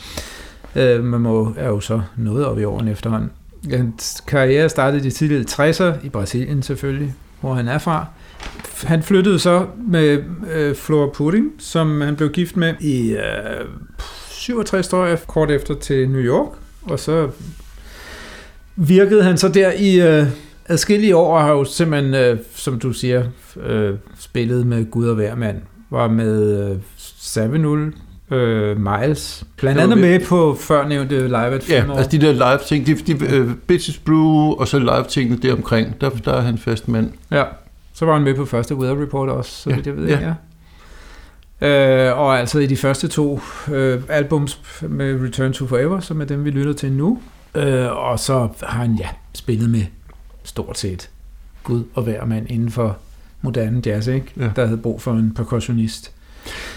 Øh, 0.76 1.04
man 1.04 1.22
må, 1.22 1.54
er 1.58 1.68
jo 1.68 1.80
så 1.80 2.02
noget 2.18 2.46
op 2.46 2.60
i 2.60 2.64
årene 2.64 2.92
efterhånden. 2.92 3.32
Hans 3.72 4.24
karriere 4.28 4.70
startede 4.70 5.02
i 5.02 5.04
de 5.04 5.12
tidlige 5.12 5.46
60'er 5.50 6.06
i 6.06 6.10
Brasilien 6.10 6.64
selvfølgelig, 6.64 7.16
hvor 7.42 7.54
han 7.54 7.68
er 7.68 7.78
fra. 7.78 8.06
Han 8.84 9.04
flyttede 9.04 9.40
så 9.40 9.66
med 9.88 10.24
øh, 10.54 10.76
Flora 10.76 11.10
Pudding, 11.14 11.52
som 11.60 12.02
han 12.02 12.16
blev 12.16 12.30
gift 12.30 12.58
med 12.58 12.74
i 12.80 13.12
øh, 13.12 13.66
67 14.30 14.94
år 14.94 15.16
kort 15.28 15.52
efter 15.52 15.76
til 15.76 16.10
New 16.10 16.22
York, 16.22 16.50
og 16.84 17.00
så 17.00 17.30
virkede 18.76 19.24
han 19.24 19.38
så 19.38 19.48
der 19.48 19.72
i 19.72 20.02
øh, 20.02 20.28
adskillige 20.66 21.16
år, 21.16 21.38
og 21.38 21.44
har 21.44 21.52
jo 21.52 21.64
simpelthen, 21.64 22.14
øh, 22.14 22.40
som 22.56 22.80
du 22.80 22.94
siger, 22.94 23.24
øh, 23.66 23.96
spillet 24.20 24.68
med 24.68 24.92
Gud 24.92 25.08
og 25.08 25.16
hver 25.16 25.36
mand. 25.36 25.58
Var 25.90 26.08
med 26.08 26.70
øh, 26.70 26.78
Savinul, 27.18 27.94
øh, 28.32 28.78
Miles, 28.80 29.44
blandt 29.58 29.82
andet 29.82 29.98
med 29.98 30.20
på 30.20 30.58
førnævnte 30.60 31.28
live 31.28 31.38
at 31.38 31.70
Ja, 31.70 31.86
altså 31.98 32.18
de 32.18 32.26
der 32.26 32.32
live 32.32 32.60
ting, 32.68 32.88
de, 32.88 32.96
de 32.96 33.42
uh, 33.42 33.52
Bitches 33.68 33.98
Brew 33.98 34.52
og 34.52 34.68
så 34.68 34.80
live 34.80 35.06
tingene 35.10 35.38
deromkring, 35.42 36.02
der, 36.02 36.10
der 36.10 36.34
er 36.34 36.42
han 36.42 36.58
fast 36.58 36.88
mand. 36.88 37.12
Ja, 37.32 37.44
så 37.94 38.06
var 38.06 38.14
han 38.14 38.22
med 38.22 38.36
på 38.36 38.46
første 38.46 38.76
Weather 38.76 39.02
Report 39.02 39.30
også, 39.30 39.52
så 39.52 39.70
ja. 39.70 39.76
vidt 39.76 39.88
jeg 39.88 39.98
ved. 39.98 40.08
Ja. 40.08 40.20
ja. 40.20 40.34
Øh, 41.62 42.20
og 42.20 42.40
altså 42.40 42.60
i 42.60 42.66
de 42.66 42.78
første 42.78 43.08
to 43.08 43.40
øh, 43.72 44.02
albums 44.10 44.60
med 44.82 45.24
Return 45.24 45.54
to 45.54 45.68
Forever, 45.68 46.00
som 46.00 46.22
er 46.22 46.26
dem, 46.26 46.46
vi 46.46 46.50
lytter 46.50 46.74
til 46.74 46.92
nu, 46.92 47.20
Øh, 47.56 47.98
og 47.98 48.20
så 48.20 48.48
har 48.64 48.82
han 48.82 48.96
ja, 48.96 49.08
spillet 49.34 49.70
med 49.70 49.84
stort 50.44 50.78
set 50.78 51.10
Gud 51.64 51.84
og 51.94 52.04
hver 52.04 52.26
mand 52.26 52.52
inden 52.52 52.72
for 52.72 52.98
moderne 53.42 53.82
jazz, 53.86 54.08
ikke? 54.08 54.28
Ja. 54.38 54.50
der 54.56 54.66
havde 54.66 54.78
brug 54.78 55.02
for 55.02 55.12
en 55.12 55.34
percussionist. 55.34 56.12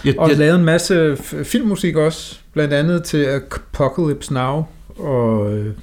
Ja, 0.05 0.13
og 0.17 0.29
ja. 0.29 0.35
lavet 0.35 0.55
en 0.55 0.65
masse 0.65 1.17
filmmusik 1.43 1.95
også, 1.95 2.39
blandt 2.53 2.73
andet 2.73 3.03
til 3.03 3.25
Apocalypse 3.25 4.33
Now 4.33 4.65
og 4.97 5.53
øh, 5.53 5.73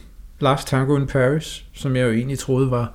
Last 0.41 0.69
Tango 0.69 0.97
in 0.97 1.07
Paris, 1.07 1.65
som 1.73 1.97
jeg 1.97 2.03
jo 2.03 2.11
egentlig 2.11 2.39
troede 2.39 2.71
var 2.71 2.93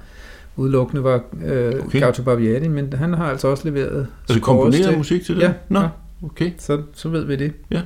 udelukkende 0.56 1.04
var 1.04 1.22
øh, 1.45 1.86
okay. 1.86 1.99
Gaucho 1.99 2.24
Barbieri, 2.24 2.68
men 2.68 2.93
han 2.93 3.14
har 3.14 3.26
altså 3.26 3.47
også 3.47 3.70
leveret... 3.70 4.08
Altså 4.30 4.41
komponeret 4.41 4.97
musik 4.97 5.26
til 5.26 5.36
det? 5.36 5.41
Ja. 5.41 5.54
Nå, 5.70 5.80
ja. 5.80 5.88
okay. 6.24 6.52
Så, 6.58 6.82
så 6.93 7.10
ved 7.10 7.26
vi 7.26 7.36
det. 7.36 7.54
Ja. 7.72 7.82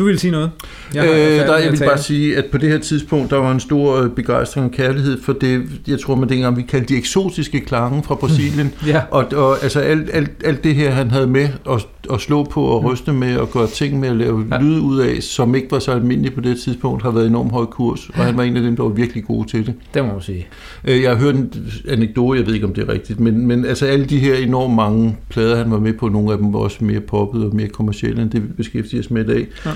Du 0.00 0.04
vil 0.04 0.18
sige 0.18 0.30
noget? 0.30 0.50
Jeg, 0.94 1.04
øh, 1.04 1.46
der, 1.46 1.58
jeg 1.58 1.72
vil 1.72 1.78
bare 1.78 1.98
sige, 1.98 2.36
at 2.36 2.44
på 2.44 2.58
det 2.58 2.68
her 2.68 2.78
tidspunkt, 2.78 3.30
der 3.30 3.36
var 3.36 3.52
en 3.52 3.60
stor 3.60 4.02
øh, 4.02 4.10
begejstring 4.10 4.66
og 4.66 4.72
kærlighed 4.72 5.22
for 5.22 5.32
det, 5.32 5.62
jeg 5.88 6.00
tror 6.00 6.14
man 6.14 6.28
dengang, 6.28 6.56
vi 6.56 6.62
kaldte 6.62 6.94
de 6.94 6.98
eksotiske 6.98 7.60
klange 7.60 8.02
fra 8.02 8.14
Brasilien. 8.20 8.74
ja. 8.86 9.02
og, 9.10 9.24
og 9.34 9.62
altså 9.62 9.80
alt, 9.80 10.10
alt, 10.12 10.30
alt 10.44 10.64
det 10.64 10.74
her, 10.74 10.90
han 10.90 11.10
havde 11.10 11.26
med 11.26 11.48
at, 11.70 11.86
at 12.12 12.20
slå 12.20 12.44
på 12.44 12.62
og 12.62 12.84
ryste 12.84 13.12
med 13.12 13.36
og 13.36 13.50
gøre 13.50 13.66
ting 13.66 14.00
med 14.00 14.08
at 14.08 14.16
lave 14.16 14.44
ja. 14.50 14.60
lyd 14.60 14.80
ud 14.80 15.00
af, 15.00 15.22
som 15.22 15.54
ikke 15.54 15.70
var 15.70 15.78
så 15.78 15.92
almindeligt 15.92 16.34
på 16.34 16.40
det 16.40 16.60
tidspunkt, 16.60 17.02
har 17.02 17.10
været 17.10 17.26
enormt 17.26 17.52
høj 17.52 17.64
kurs, 17.64 18.08
og 18.08 18.24
han 18.24 18.36
var 18.36 18.42
en 18.42 18.56
af 18.56 18.62
dem, 18.62 18.76
der 18.76 18.82
var 18.82 18.90
virkelig 18.90 19.24
gode 19.24 19.48
til 19.48 19.66
det. 19.66 19.74
Det 19.94 20.04
må 20.04 20.12
man 20.12 20.22
sige. 20.22 20.46
Øh, 20.84 21.02
jeg 21.02 21.10
har 21.10 21.18
hørt 21.18 21.34
en 21.34 21.52
anekdote, 21.88 22.38
jeg 22.38 22.46
ved 22.46 22.54
ikke, 22.54 22.66
om 22.66 22.74
det 22.74 22.88
er 22.88 22.92
rigtigt, 22.92 23.20
men, 23.20 23.46
men 23.46 23.64
altså 23.64 23.86
alle 23.86 24.04
de 24.04 24.18
her 24.18 24.34
enormt 24.34 24.74
mange 24.74 25.16
plader, 25.28 25.56
han 25.56 25.70
var 25.70 25.80
med 25.80 25.92
på, 25.92 26.08
nogle 26.08 26.32
af 26.32 26.38
dem 26.38 26.52
var 26.52 26.58
også 26.58 26.84
mere 26.84 27.00
poppet 27.00 27.44
og 27.44 27.54
mere 27.56 27.68
kommercielle, 27.68 28.22
end 28.22 28.30
det 28.30 28.42
vi 28.42 28.48
beskæftiger 28.48 29.02
os 29.02 29.10
med 29.10 29.24
i 29.24 29.26
dag. 29.26 29.46
Ja. 29.66 29.70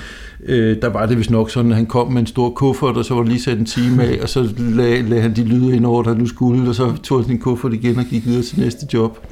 Øh, 0.45 0.81
der 0.81 0.89
var 0.89 1.05
det 1.05 1.17
vist 1.17 1.31
nok 1.31 1.51
sådan, 1.51 1.71
at 1.71 1.77
han 1.77 1.85
kom 1.85 2.11
med 2.11 2.21
en 2.21 2.27
stor 2.27 2.49
kuffert, 2.49 2.97
og 2.97 3.05
så 3.05 3.13
var 3.13 3.23
lige 3.23 3.41
sat 3.41 3.59
en 3.59 3.65
time 3.65 4.03
af, 4.03 4.19
og 4.21 4.29
så 4.29 4.49
lagde, 4.57 5.01
lagde 5.01 5.21
han 5.21 5.35
de 5.35 5.43
lyde 5.43 5.75
ind 5.75 5.85
over, 5.85 6.03
der 6.03 6.13
nu 6.13 6.27
skulle, 6.27 6.69
og 6.69 6.75
så 6.75 6.95
tog 7.03 7.19
han 7.19 7.27
sin 7.27 7.39
kuffert 7.39 7.73
igen 7.73 7.97
og 7.97 8.05
gik 8.05 8.25
videre 8.25 8.43
til 8.43 8.59
næste 8.59 8.87
job. 8.93 9.27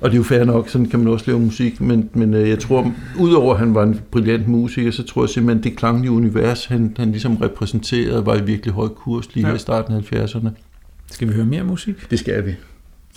Og 0.00 0.10
det 0.10 0.14
er 0.14 0.18
jo 0.18 0.24
fair 0.24 0.44
nok, 0.44 0.68
sådan 0.68 0.86
kan 0.86 0.98
man 0.98 1.08
også 1.08 1.24
lave 1.26 1.40
musik, 1.40 1.80
men, 1.80 2.10
men 2.14 2.34
øh, 2.34 2.48
jeg 2.48 2.58
tror, 2.58 2.92
udover 3.18 3.54
at 3.54 3.58
han 3.58 3.74
var 3.74 3.82
en 3.82 4.00
brilliant 4.10 4.48
musiker, 4.48 4.90
så 4.90 5.02
tror 5.02 5.22
jeg 5.22 5.28
simpelthen, 5.28 5.58
at 5.58 5.64
det 5.64 5.76
klanglige 5.76 6.10
univers, 6.10 6.66
han, 6.66 6.94
han 6.96 7.10
ligesom 7.10 7.36
repræsenterede, 7.36 8.26
var 8.26 8.36
i 8.36 8.44
virkelig 8.44 8.74
høj 8.74 8.88
kurs 8.88 9.34
lige 9.34 9.46
ja. 9.46 9.50
her 9.50 9.56
i 9.56 9.58
starten 9.58 9.94
af 9.94 10.12
70'erne. 10.12 10.48
Skal 11.10 11.28
vi 11.28 11.32
høre 11.32 11.46
mere 11.46 11.64
musik? 11.64 12.10
Det 12.10 12.18
skal 12.18 12.46
vi 12.46 12.54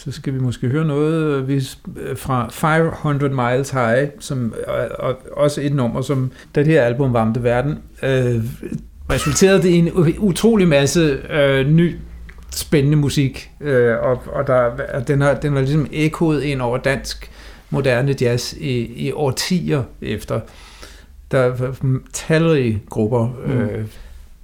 så 0.03 0.11
skal 0.11 0.33
vi 0.33 0.39
måske 0.39 0.67
høre 0.67 0.85
noget 0.85 1.49
øh, 1.49 2.17
fra 2.17 2.49
500 2.51 3.33
Miles 3.33 3.69
High, 3.69 4.09
som 4.19 4.53
er 4.67 5.13
også 5.31 5.61
et 5.61 5.73
nummer, 5.73 6.01
som 6.01 6.31
da 6.55 6.59
det 6.63 6.73
her 6.73 6.81
album 6.81 7.13
varmte 7.13 7.43
verden, 7.43 7.79
øh, 8.03 8.43
resulterede 9.11 9.61
det 9.61 9.69
i 9.69 9.77
en 9.77 10.15
utrolig 10.17 10.67
masse 10.67 11.19
øh, 11.29 11.67
ny 11.67 11.95
spændende 12.51 12.97
musik, 12.97 13.51
øh, 13.61 13.97
og, 13.97 14.23
og 14.25 14.47
der, 14.47 14.71
den, 15.07 15.21
har, 15.21 15.33
den 15.33 15.53
var 15.53 15.59
ligesom 15.59 15.87
ekkoet 15.91 16.43
ind 16.43 16.61
over 16.61 16.77
dansk 16.77 17.31
moderne 17.69 18.15
jazz 18.21 18.53
i, 18.53 18.77
i 19.07 19.11
årtier 19.11 19.83
efter. 20.01 20.39
Der 21.31 21.47
var 21.47 21.75
talrige 22.13 22.83
grupper. 22.89 23.27
Mm. 23.45 23.51
Øh, 23.51 23.85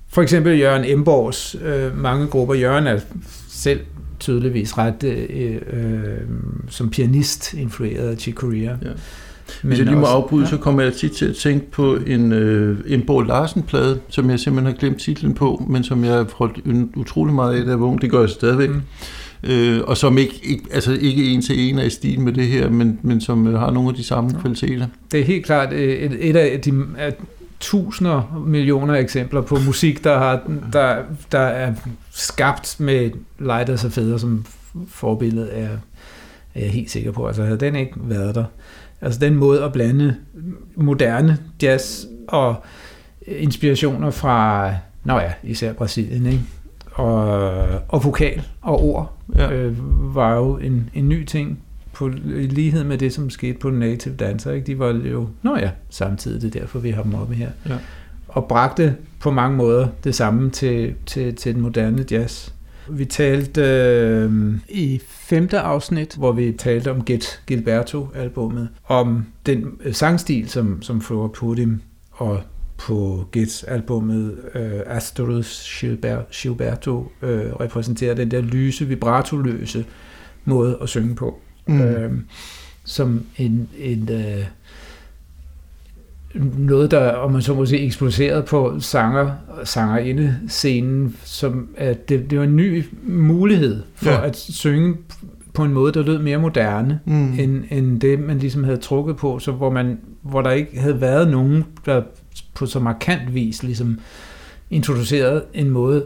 for 0.09 0.21
eksempel 0.21 0.59
Jørgen 0.59 0.85
Emborgs 0.85 1.55
øh, 1.61 1.97
mange 1.97 2.27
grupper. 2.27 2.55
Jørgen 2.55 2.87
er 2.87 2.99
selv 3.49 3.79
tydeligvis 4.20 4.78
ret 4.78 5.03
øh, 5.03 5.55
øh, 5.74 6.01
som 6.70 6.89
pianist 6.89 7.53
influeret 7.53 8.09
af 8.09 8.18
Chick 8.18 8.38
Corea. 8.38 8.61
Ja. 8.61 8.89
Men 9.61 9.68
Hvis 9.70 9.80
jeg 9.80 9.88
lige 9.88 9.97
må 9.99 10.05
afbryde, 10.05 10.43
ja. 10.43 10.49
så 10.49 10.57
kommer 10.57 10.82
jeg 10.82 10.93
tit 10.93 11.11
til 11.11 11.26
at 11.26 11.36
tænke 11.36 11.72
på 11.72 11.95
en, 11.95 12.32
øh, 12.32 12.78
en 12.88 13.01
Bo 13.01 13.22
Larsen-plade, 13.22 13.99
som 14.09 14.30
jeg 14.30 14.39
simpelthen 14.39 14.74
har 14.74 14.80
glemt 14.80 14.99
titlen 14.99 15.34
på, 15.34 15.66
men 15.70 15.84
som 15.84 16.03
jeg 16.03 16.13
har 16.13 16.28
holdt 16.34 16.95
utrolig 16.95 17.34
meget 17.34 17.59
af, 17.59 17.63
da 17.63 17.70
jeg 17.70 17.80
var 17.80 17.86
ung. 17.86 18.01
Det 18.01 18.11
gør 18.11 18.20
jeg 18.20 18.30
stadigvæk. 18.30 18.70
Mm. 18.70 18.82
Øh, 19.43 19.82
og 19.84 19.97
som 19.97 20.18
ikke, 20.18 20.39
ikke, 20.43 20.63
altså 20.72 20.97
ikke 21.01 21.24
en 21.24 21.41
til 21.41 21.70
en 21.70 21.80
er 21.80 21.84
i 21.84 21.89
stil 21.89 22.20
med 22.20 22.34
det 22.34 22.47
her, 22.47 22.70
men, 22.70 22.99
men 23.01 23.22
som 23.22 23.47
øh, 23.47 23.59
har 23.59 23.72
nogle 23.72 23.89
af 23.89 23.95
de 23.95 24.03
samme 24.03 24.30
ja. 24.34 24.41
kvaliteter. 24.41 24.88
Det 25.11 25.20
er 25.20 25.24
helt 25.24 25.45
klart 25.45 25.74
øh, 25.74 25.93
et, 25.93 26.30
et 26.30 26.36
af 26.36 26.59
de 26.59 26.72
tusinder 27.66 28.43
millioner 28.45 28.93
eksempler 28.93 29.41
på 29.41 29.57
musik, 29.66 30.03
der, 30.03 30.18
har, 30.18 30.41
der, 30.74 31.03
der 31.32 31.39
er 31.39 31.74
skabt 32.11 32.76
med 32.80 33.11
Lighters 33.39 33.86
og 33.86 33.91
Fædre 33.91 34.20
som 34.20 34.45
forbillede, 34.88 35.51
er, 35.51 35.70
er 36.55 36.61
jeg 36.61 36.70
helt 36.70 36.91
sikker 36.91 37.11
på. 37.11 37.28
Altså 37.28 37.43
havde 37.43 37.59
den 37.59 37.76
ikke 37.76 37.93
været 37.95 38.36
der. 38.36 38.45
Altså 39.01 39.20
den 39.20 39.36
måde 39.36 39.63
at 39.63 39.74
blande 39.74 40.16
moderne 40.76 41.38
jazz 41.61 42.05
og 42.28 42.55
inspirationer 43.28 44.11
fra, 44.11 44.72
nå 45.03 45.20
ja, 45.20 45.34
især 45.43 45.74
Brasilien, 45.74 46.26
ikke? 46.26 46.43
Og, 46.91 47.39
og 47.88 48.03
vokal 48.03 48.43
og 48.61 48.84
ord 48.84 49.18
ja. 49.36 49.51
øh, 49.51 49.76
var 50.16 50.36
jo 50.36 50.57
en, 50.57 50.89
en 50.93 51.09
ny 51.09 51.26
ting 51.26 51.59
på, 51.95 52.07
i 52.25 52.47
lighed 52.47 52.83
med 52.83 52.97
det, 52.97 53.13
som 53.13 53.29
skete 53.29 53.59
på 53.59 53.69
Native 53.69 54.15
Dancer. 54.15 54.51
Ikke? 54.51 54.67
De 54.67 54.79
var 54.79 54.91
jo, 54.91 55.29
nå 55.41 55.57
ja, 55.57 55.69
samtidig, 55.89 56.41
det 56.41 56.55
er 56.55 56.59
derfor, 56.59 56.79
vi 56.79 56.89
har 56.89 57.03
dem 57.03 57.13
oppe 57.13 57.35
her. 57.35 57.49
Ja. 57.69 57.77
Og 58.27 58.45
bragte 58.45 58.95
på 59.19 59.31
mange 59.31 59.57
måder 59.57 59.87
det 60.03 60.15
samme 60.15 60.49
til, 60.49 60.93
til, 61.05 61.35
til 61.35 61.53
den 61.53 61.61
moderne 61.61 62.05
jazz. 62.11 62.51
Vi 62.89 63.05
talte 63.05 63.61
øh, 63.61 64.53
i 64.69 65.01
femte 65.07 65.59
afsnit, 65.59 66.15
hvor 66.15 66.31
vi 66.31 66.51
talte 66.51 66.91
om 66.91 67.05
Get 67.05 67.41
Gilberto-albummet, 67.47 68.69
om 68.87 69.25
den 69.45 69.65
øh, 69.83 69.93
sangstil, 69.93 70.49
som, 70.49 70.81
som 70.81 71.01
Flora 71.01 71.27
Pudim 71.27 71.81
og 72.11 72.41
på 72.77 73.25
Gets-albummet 73.31 74.35
øh, 74.55 74.81
Astorus 74.85 75.83
Gilberto 76.31 77.11
øh, 77.21 77.53
repræsenterer 77.59 78.13
den 78.13 78.31
der 78.31 78.41
lyse, 78.41 78.87
vibratoløse 78.87 79.85
måde 80.45 80.77
at 80.81 80.89
synge 80.89 81.15
på. 81.15 81.39
Mm. 81.68 81.82
Øh, 81.82 82.11
som 82.84 83.26
en, 83.38 83.70
en 83.80 84.09
øh, 84.11 84.45
noget, 86.57 86.91
der, 86.91 87.11
om 87.11 87.32
man 87.32 87.41
så 87.41 87.53
må 87.53 87.66
sige, 87.66 87.82
eksploderet 87.82 88.45
på 88.45 88.80
sanger 88.80 89.32
sangerinde 89.63 90.39
scenen, 90.47 91.16
som 91.24 91.70
at 91.78 92.09
det, 92.09 92.30
det 92.30 92.38
var 92.38 92.43
en 92.43 92.55
ny 92.55 92.84
mulighed 93.03 93.84
for 93.95 94.11
ja. 94.11 94.26
at 94.26 94.36
synge 94.36 94.95
på 95.53 95.63
en 95.63 95.74
måde, 95.74 95.93
der 95.93 96.03
lød 96.03 96.20
mere 96.20 96.38
moderne, 96.38 96.99
mm. 97.05 97.39
end, 97.39 97.63
end 97.72 98.01
det, 98.01 98.20
man 98.20 98.39
ligesom 98.39 98.63
havde 98.63 98.78
trukket 98.78 99.18
på, 99.18 99.39
så 99.39 99.51
hvor, 99.51 99.70
man, 99.70 99.99
hvor 100.22 100.41
der 100.41 100.51
ikke 100.51 100.80
havde 100.80 101.01
været 101.01 101.32
nogen, 101.32 101.66
der 101.86 102.01
på 102.53 102.66
så 102.66 102.80
markant 102.80 103.34
vis 103.34 103.63
ligesom 103.63 103.99
introducerede 104.70 105.43
en 105.53 105.70
måde 105.70 106.05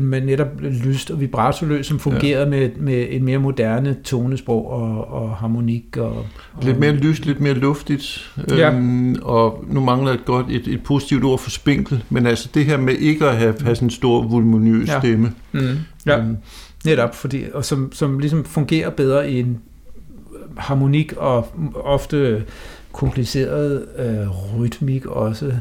med 0.00 0.20
netop 0.20 0.60
lyst 0.60 1.10
og 1.10 1.20
vibratoløs, 1.20 1.86
som 1.86 1.98
fungerede 1.98 2.44
ja. 2.44 2.50
med, 2.50 2.70
med 2.76 3.06
et 3.10 3.22
mere 3.22 3.38
moderne 3.38 3.96
tonesprog 4.04 4.70
og, 4.70 5.08
og 5.12 5.36
harmonik. 5.36 5.96
Og, 5.96 6.16
og 6.52 6.62
lidt 6.62 6.78
mere 6.78 6.92
lyst, 6.92 7.26
lidt 7.26 7.40
mere 7.40 7.54
luftigt. 7.54 8.32
Ja. 8.48 8.74
Øhm, 8.74 9.16
og 9.22 9.64
nu 9.68 9.80
mangler 9.80 10.12
et 10.12 10.24
godt 10.24 10.46
et, 10.50 10.66
et 10.66 10.82
positivt 10.82 11.24
ord 11.24 11.38
for 11.38 11.50
spinkel, 11.50 12.04
men 12.10 12.26
altså 12.26 12.48
det 12.54 12.64
her 12.64 12.76
med 12.76 12.94
ikke 12.94 13.26
at 13.26 13.36
have, 13.36 13.54
have 13.60 13.74
sådan 13.74 13.86
en 13.86 13.90
stor 13.90 14.22
voluminøs 14.22 14.88
ja. 14.88 15.00
stemme. 15.00 15.32
Mm. 15.52 15.60
Ja, 16.06 16.18
øhm. 16.18 16.36
netop, 16.84 17.14
fordi, 17.14 17.42
og 17.54 17.64
som, 17.64 17.92
som 17.92 18.18
ligesom 18.18 18.44
fungerer 18.44 18.90
bedre 18.90 19.30
i 19.30 19.40
en 19.40 19.58
harmonik 20.56 21.12
og 21.16 21.48
ofte 21.74 22.44
kompliceret 22.94 23.86
øh, 23.98 24.58
rytmik 24.58 25.06
også. 25.06 25.52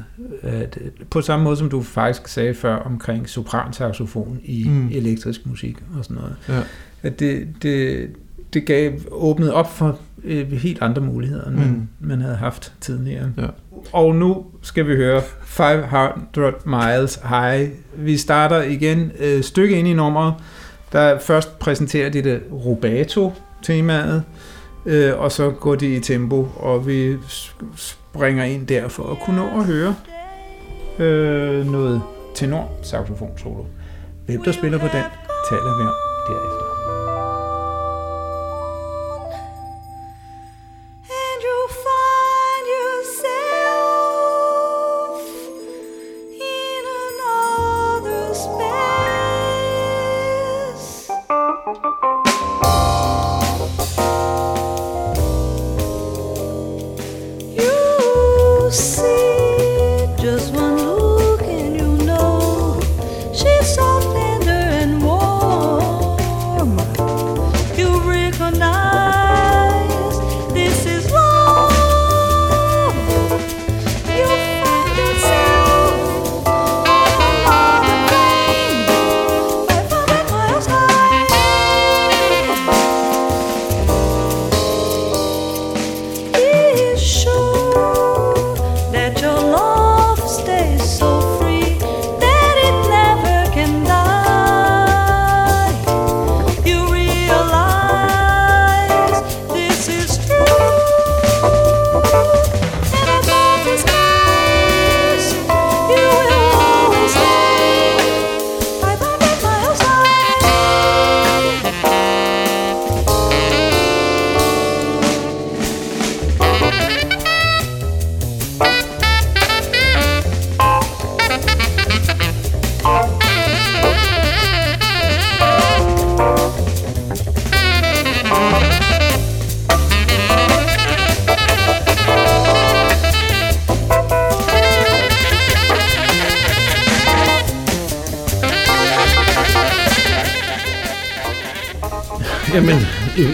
At, 0.42 0.78
på 1.10 1.22
samme 1.22 1.44
måde 1.44 1.58
som 1.58 1.70
du 1.70 1.82
faktisk 1.82 2.28
sagde 2.28 2.54
før 2.54 2.76
omkring 2.76 3.30
sopransaxofon 3.30 4.40
i 4.44 4.68
mm. 4.68 4.88
elektrisk 4.92 5.46
musik 5.46 5.78
og 5.98 6.04
sådan 6.04 6.18
noget. 6.18 6.36
Ja. 6.50 6.60
At 7.04 7.20
det, 7.20 7.48
det, 7.62 8.10
det 8.54 8.66
gav 8.66 8.92
åbnet 9.12 9.52
op 9.52 9.76
for 9.76 10.00
øh, 10.24 10.52
helt 10.52 10.82
andre 10.82 11.02
muligheder, 11.02 11.48
end 11.48 11.56
mm. 11.56 11.60
man, 11.60 11.90
man 12.00 12.22
havde 12.22 12.36
haft 12.36 12.74
tidligere. 12.82 13.32
Ja. 13.38 13.48
Og 13.92 14.16
nu 14.16 14.46
skal 14.62 14.88
vi 14.88 14.96
høre 14.96 15.22
500 15.44 16.54
Miles 16.66 17.20
High. 17.30 17.70
Vi 17.96 18.18
starter 18.18 18.62
igen 18.62 19.12
øh, 19.20 19.44
stykke 19.44 19.80
ind 19.80 19.88
i 19.88 19.94
nummeret, 19.94 20.34
der 20.92 21.20
først 21.20 21.60
præsenterer 21.60 22.10
det 22.10 22.42
rubato-temaet, 22.52 24.24
øh, 24.86 25.20
og 25.20 25.32
så 25.32 25.50
går 25.50 25.76
de 25.76 25.96
i 25.96 26.00
tempo, 26.00 26.48
og 26.56 26.88
vi 26.88 27.18
springer 27.76 28.44
ind 28.44 28.68
der 28.68 28.88
for 28.88 29.12
at 29.12 29.18
kunne 29.20 29.36
nå 29.36 29.60
at 29.60 29.66
høre 29.66 29.96
øh, 31.00 31.72
noget 31.72 32.02
tenor 32.36 32.72
saxofon 32.82 33.38
solo. 33.38 33.66
Hvem 34.26 34.44
der 34.44 34.52
spiller 34.52 34.78
på 34.78 34.88
den, 34.88 35.04
taler 35.50 35.78
vi 35.78 35.84
om 35.84 35.96
derefter. 36.28 36.63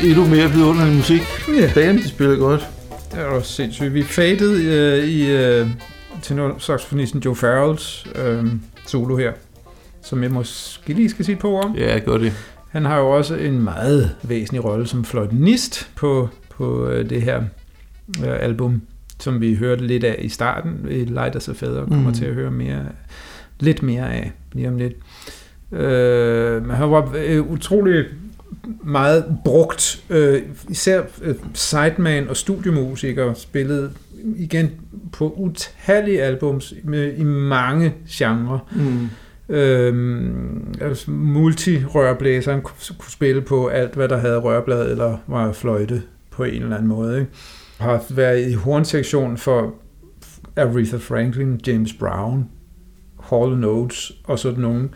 Endnu 0.10 0.26
mere 0.26 0.52
vidunderlig 0.52 0.96
musik. 0.96 1.22
Ja. 1.60 1.72
Dagen, 1.76 1.98
de 1.98 2.08
spiller 2.08 2.36
godt. 2.36 2.70
Det 3.12 3.20
er 3.20 3.26
også 3.26 3.54
sindssygt. 3.54 3.94
Vi 3.94 4.04
fadede 4.04 4.64
øh, 4.66 5.08
i 5.08 5.32
øh, 5.32 5.68
saxofonisten 6.58 7.22
Joe 7.26 7.36
Farrells 7.36 8.08
øh, 8.16 8.46
solo 8.88 9.18
her, 9.18 9.32
som 10.02 10.24
jeg 10.24 10.32
måske 10.32 10.94
lige 10.94 11.10
skal 11.10 11.26
sige 11.26 11.36
på 11.36 11.60
om. 11.60 11.76
Ja, 11.76 12.00
gør 12.00 12.18
det. 12.18 12.34
Han 12.70 12.86
har 12.86 12.98
jo 12.98 13.10
også 13.10 13.36
en 13.36 13.64
meget 13.64 14.16
væsentlig 14.24 14.66
rolle 14.66 14.88
som 14.88 15.06
fløjtenist 15.06 15.92
på, 15.96 16.30
på 16.50 16.88
øh, 16.88 17.10
det 17.10 17.22
her 17.22 17.44
øh, 18.26 18.38
album, 18.40 18.82
som 19.20 19.42
vi 19.42 19.56
hørte 19.56 19.88
lidt 19.88 20.04
af 20.04 20.16
i 20.20 20.30
starten. 20.30 20.88
I 20.90 21.06
Light 21.06 21.36
as 21.36 21.50
a 21.50 21.52
Feather 21.52 21.86
kommer 21.86 22.10
mm. 22.10 22.16
til 22.16 22.26
at 22.26 22.34
høre 22.34 22.52
mere, 22.52 22.86
lidt 23.60 23.84
mere 23.84 24.14
af 24.14 24.32
lige 24.54 24.68
om 24.68 24.78
lidt. 24.78 24.94
Øh, 25.72 26.70
han 26.70 26.92
var 26.92 27.14
øh, 27.18 27.52
utrolig 27.52 28.06
meget 28.84 29.38
brugt. 29.46 30.04
Øh, 30.10 30.42
især 30.70 31.02
øh, 31.22 31.36
sideman 31.54 32.30
og 32.30 32.38
studiemusikere 32.38 33.36
spillede 33.36 33.92
igen 34.36 34.72
på 35.12 35.34
utallige 35.38 36.24
albums 36.24 36.74
med, 36.84 37.14
i 37.18 37.24
mange 37.24 37.94
genrer. 38.10 38.60
Mm. 38.72 39.10
Øhm, 39.56 40.74
altså 40.82 41.12
multi-rørblæseren 41.12 42.62
kunne, 42.62 42.98
kunne 42.98 43.12
spille 43.12 43.42
på 43.42 43.68
alt, 43.68 43.96
hvad 43.96 44.08
der 44.10 44.18
havde 44.18 44.38
rørblad 44.38 44.92
eller 44.92 45.18
var 45.28 45.52
fløjte 45.52 46.02
på 46.32 46.44
en 46.44 46.62
eller 46.64 46.76
anden 46.76 46.90
måde. 46.90 47.20
Ikke? 47.20 47.32
Har 47.78 48.04
været 48.10 48.50
i 48.50 48.54
hornsektionen 48.54 49.38
for 49.38 49.74
Aretha 50.56 50.98
Franklin, 50.98 51.62
James 51.68 51.94
Brown, 51.94 52.50
Hall 53.24 53.58
Notes 53.58 54.12
og 54.24 54.40
sådan 54.40 54.60
nogle. 54.60 54.90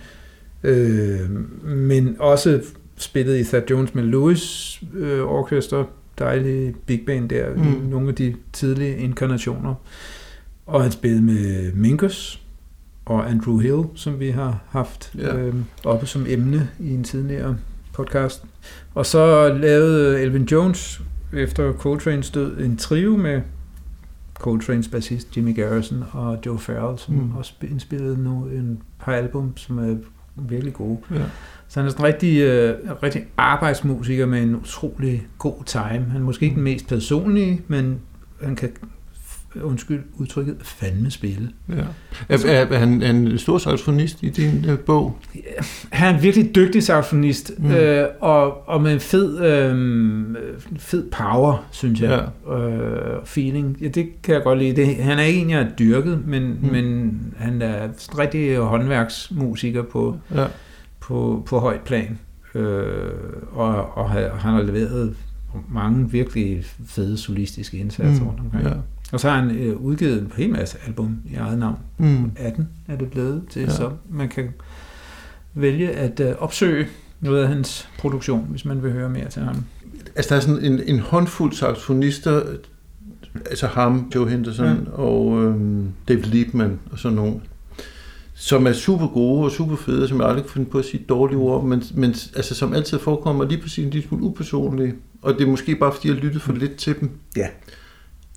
Øh, 0.63 1.29
men 1.63 2.15
også 2.19 2.61
spillet 3.03 3.39
i 3.39 3.43
Thad 3.43 3.61
Jones 3.69 3.95
med 3.95 4.03
Lewis 4.03 4.79
øh, 4.93 5.21
Orkester, 5.21 5.85
dejlig 6.19 6.75
big 6.75 7.01
band 7.05 7.29
der, 7.29 7.55
mm. 7.55 7.63
nogle 7.63 8.09
af 8.09 8.15
de 8.15 8.35
tidlige 8.53 8.97
inkarnationer. 8.97 9.75
Og 10.65 10.83
han 10.83 10.91
spillede 10.91 11.21
med 11.21 11.71
Minkus 11.73 12.41
og 13.05 13.29
Andrew 13.29 13.59
Hill, 13.59 13.83
som 13.95 14.19
vi 14.19 14.29
har 14.29 14.63
haft 14.69 15.13
ja. 15.17 15.37
øh, 15.37 15.55
oppe 15.85 16.05
som 16.05 16.25
emne 16.27 16.69
i 16.79 16.93
en 16.93 17.03
tidligere 17.03 17.57
podcast. 17.93 18.43
Og 18.93 19.05
så 19.05 19.53
lavede 19.53 20.21
Elvin 20.21 20.43
Jones 20.43 21.01
efter 21.33 21.73
Coltrane's 21.73 22.33
død 22.33 22.57
en 22.57 22.77
trio 22.77 23.17
med 23.17 23.41
Coltrane's 24.39 24.91
bassist 24.91 25.37
Jimmy 25.37 25.55
Garrison 25.55 26.03
og 26.11 26.39
Joe 26.45 26.59
Farrell, 26.59 26.99
som 26.99 27.15
mm. 27.15 27.35
også 27.35 27.53
indspillede 27.61 28.23
nu 28.23 28.45
en 28.45 28.81
par 28.99 29.13
album, 29.13 29.57
som 29.57 29.77
er 29.77 29.95
virkelig 30.35 30.73
gode. 30.73 30.97
Ja. 31.11 31.21
Så 31.73 31.79
han 31.79 31.87
er 31.87 31.91
sådan 31.91 32.05
en 32.05 32.13
rigtig, 32.13 32.41
øh, 32.41 32.75
rigtig 33.03 33.25
arbejdsmusiker 33.37 34.25
med 34.25 34.43
en 34.43 34.55
utrolig 34.55 35.27
god 35.37 35.63
time. 35.65 36.05
Han 36.11 36.21
er 36.21 36.25
måske 36.25 36.43
ikke 36.43 36.55
den 36.55 36.63
mest 36.63 36.87
personlige, 36.87 37.61
men 37.67 37.99
han 38.43 38.55
kan 38.55 38.69
undskyld 39.61 39.99
udtrykket, 40.17 40.55
fandme 40.61 41.11
spille. 41.11 41.49
Ja. 41.69 41.75
Er, 42.29 42.37
er, 42.47 42.65
er 42.65 42.77
han 42.77 43.01
en 43.01 43.37
stor 43.37 43.57
saxofonist 43.57 44.23
i 44.23 44.29
din 44.29 44.65
uh, 44.69 44.79
bog? 44.79 45.17
Ja, 45.35 45.39
han 45.89 46.13
er 46.13 46.17
en 46.17 46.23
virkelig 46.23 46.55
dygtig 46.55 46.83
saxofonist, 46.83 47.51
mm. 47.57 47.71
øh, 47.71 48.07
og, 48.19 48.69
og 48.69 48.81
med 48.81 48.93
en 48.93 48.99
fed, 48.99 49.41
øh, 49.41 50.35
fed 50.77 51.11
power, 51.11 51.67
synes 51.71 52.01
jeg, 52.01 52.27
ja. 52.47 52.59
øh, 52.59 53.25
feeling. 53.25 53.77
Ja, 53.81 53.87
det 53.87 54.21
kan 54.23 54.35
jeg 54.35 54.43
godt 54.43 54.59
lide. 54.59 54.75
Det, 54.75 54.95
han 54.95 55.19
er 55.19 55.23
ikke 55.23 55.41
en, 55.41 55.49
jeg 55.49 55.57
har 55.57 55.71
dyrket, 55.79 56.27
men, 56.27 56.43
mm. 56.43 56.69
men 56.71 57.19
han 57.37 57.61
er 57.61 57.87
rigtig 58.17 58.57
håndværksmusiker 58.57 59.81
på, 59.81 60.17
ja. 60.35 60.45
På, 61.03 61.43
på 61.45 61.59
højt 61.59 61.81
plan. 61.81 62.19
Øh, 62.55 63.11
og, 63.51 63.97
og 63.97 64.09
han 64.09 64.31
har 64.53 64.61
leveret 64.61 65.15
mange 65.69 66.11
virkelig 66.11 66.65
fede 66.85 67.17
solistiske 67.17 67.77
indsatser 67.77 68.23
mm. 68.23 68.27
rundt 68.27 68.39
omkring. 68.39 68.67
Ja. 68.67 68.73
Og 69.11 69.19
så 69.19 69.29
har 69.29 69.41
han 69.41 69.51
øh, 69.51 69.75
udgivet 69.75 70.21
en 70.21 70.31
hel 70.37 70.49
masse 70.49 70.77
album 70.87 71.17
i 71.25 71.35
eget 71.35 71.59
navn. 71.59 71.77
Mm. 71.97 72.31
18 72.35 72.69
er 72.87 72.95
det 72.95 73.11
blevet 73.11 73.43
til, 73.49 73.61
ja. 73.61 73.69
så 73.69 73.91
man 74.09 74.29
kan 74.29 74.49
vælge 75.53 75.91
at 75.91 76.19
øh, 76.19 76.35
opsøge 76.39 76.87
noget 77.19 77.43
af 77.43 77.47
hans 77.47 77.89
produktion, 77.99 78.47
hvis 78.49 78.65
man 78.65 78.83
vil 78.83 78.91
høre 78.91 79.09
mere 79.09 79.29
til 79.29 79.41
ham. 79.41 79.55
Altså 80.15 80.29
der 80.29 80.35
er 80.35 80.39
sådan 80.39 80.73
en, 80.73 80.81
en 80.85 80.99
håndfuld 80.99 81.53
saxofonister, 81.53 82.43
altså 83.45 83.67
ham, 83.67 84.11
Joe 84.15 84.29
Henderson 84.29 84.65
ja. 84.67 84.91
og 84.91 85.43
øhm, 85.43 85.91
David 86.07 86.23
Liebman 86.23 86.79
og 86.91 86.99
sådan 86.99 87.15
nogle, 87.15 87.41
som 88.43 88.67
er 88.67 88.73
super 88.73 89.07
gode 89.07 89.45
og 89.45 89.51
super 89.51 89.75
fede, 89.75 90.07
som 90.07 90.19
jeg 90.19 90.27
aldrig 90.27 90.43
kan 90.43 90.51
finde 90.51 90.69
på 90.69 90.77
at 90.77 90.85
sige 90.85 91.05
dårlige 91.09 91.37
ord, 91.37 91.63
men, 91.63 91.83
men 91.93 92.15
altså, 92.35 92.55
som 92.55 92.73
altid 92.73 92.99
forekommer 92.99 93.45
lige 93.45 93.61
præcis 93.61 93.85
en 93.85 93.89
lille 93.89 94.07
smule 94.07 94.23
upersonlige. 94.23 94.93
Og 95.21 95.33
det 95.33 95.41
er 95.41 95.47
måske 95.47 95.75
bare, 95.75 95.93
fordi 95.93 96.07
jeg 96.07 96.15
lyttet 96.15 96.41
for 96.41 96.53
lidt 96.53 96.75
til 96.75 96.95
dem. 96.99 97.09
Ja. 97.37 97.47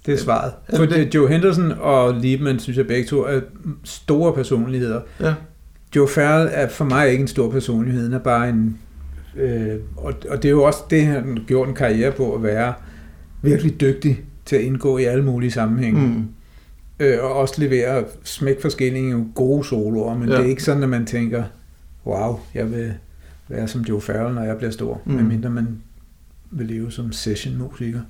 Det 0.07 0.14
er 0.14 0.18
svaret. 0.18 0.52
Ja, 0.72 0.78
For 0.78 0.86
det, 0.86 1.14
Joe 1.14 1.28
Henderson 1.28 1.72
og 1.72 2.14
Liebman, 2.14 2.59
synes 2.59 2.78
jeg 2.78 2.86
begge 2.86 3.09
to, 3.09 3.24
er 3.24 3.40
store 3.84 4.32
personligheder. 4.32 5.00
Ja. 5.20 5.34
Joe 5.96 6.09
Farrell 6.09 6.50
er 6.52 6.68
for 6.68 6.84
mig 6.84 7.11
ikke 7.11 7.22
en 7.22 7.28
stor 7.28 7.50
personlighed, 7.50 8.02
han 8.02 8.12
er 8.12 8.18
bare 8.18 8.48
en... 8.48 8.78
Øh, 9.36 9.74
og, 9.96 10.14
og 10.28 10.42
det 10.42 10.48
er 10.48 10.52
jo 10.52 10.62
også 10.62 10.80
det, 10.90 11.07
han 11.07 11.38
gjort 11.46 11.68
en 11.68 11.74
karriere 11.74 12.12
på, 12.12 12.34
at 12.34 12.42
være 12.42 12.74
virkelig 13.42 13.80
dygtig 13.80 14.20
til 14.44 14.57
at 14.57 14.62
indgå 14.62 14.98
i 14.98 15.04
alle 15.04 15.24
mulige 15.24 15.50
sammenhænge. 15.50 16.00
Mm. 16.00 16.24
Øh, 17.01 17.24
og 17.24 17.34
også 17.34 17.55
levere 17.59 18.05
smæk 18.24 18.62
forskellige 18.62 19.24
gode 19.34 19.64
soloer, 19.64 20.18
men 20.18 20.28
ja. 20.28 20.34
det 20.34 20.44
er 20.44 20.49
ikke 20.49 20.62
sådan, 20.62 20.82
at 20.82 20.88
man 20.88 21.07
tænker, 21.07 21.44
wow, 22.07 22.40
jeg 22.55 22.70
vil 22.70 22.94
være 23.49 23.68
som 23.68 23.80
Joe 23.80 24.01
Farrell, 24.01 24.34
når 24.34 24.42
jeg 24.42 24.57
bliver 24.57 24.70
stor, 24.70 25.01
mm. 25.05 25.12
medmindre 25.12 25.51
man 25.51 25.78
vil 26.51 26.66
leve 26.66 26.92
som 26.92 27.12
sessionmusiker. 27.12 28.01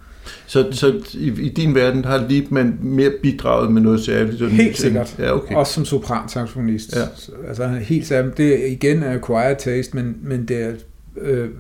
Så, 0.47 0.69
så 0.73 1.03
i, 1.15 1.27
i 1.41 1.49
din 1.49 1.75
verden 1.75 2.05
har 2.05 2.27
Liebman 2.29 2.79
mere 2.81 3.13
bidraget 3.23 3.73
med 3.73 3.83
noget 3.83 4.01
særligt? 4.01 4.51
Helt 4.51 4.59
ting. 4.59 4.77
sikkert. 4.77 5.17
Ja, 5.19 5.37
okay. 5.37 5.55
Også 5.55 5.73
som 5.73 5.85
sopransaxofonist. 5.85 6.97
Ja. 6.97 7.03
Altså 7.49 7.69
helt 7.69 8.07
særligt. 8.07 8.37
Det 8.37 8.63
er 8.63 8.67
igen 8.67 9.03
er 9.03 9.19
quiet 9.27 9.59
taste, 9.59 9.97
men, 9.97 10.17
men 10.23 10.49
det 10.49 10.63
er 10.63 10.73
øh, 11.21 11.51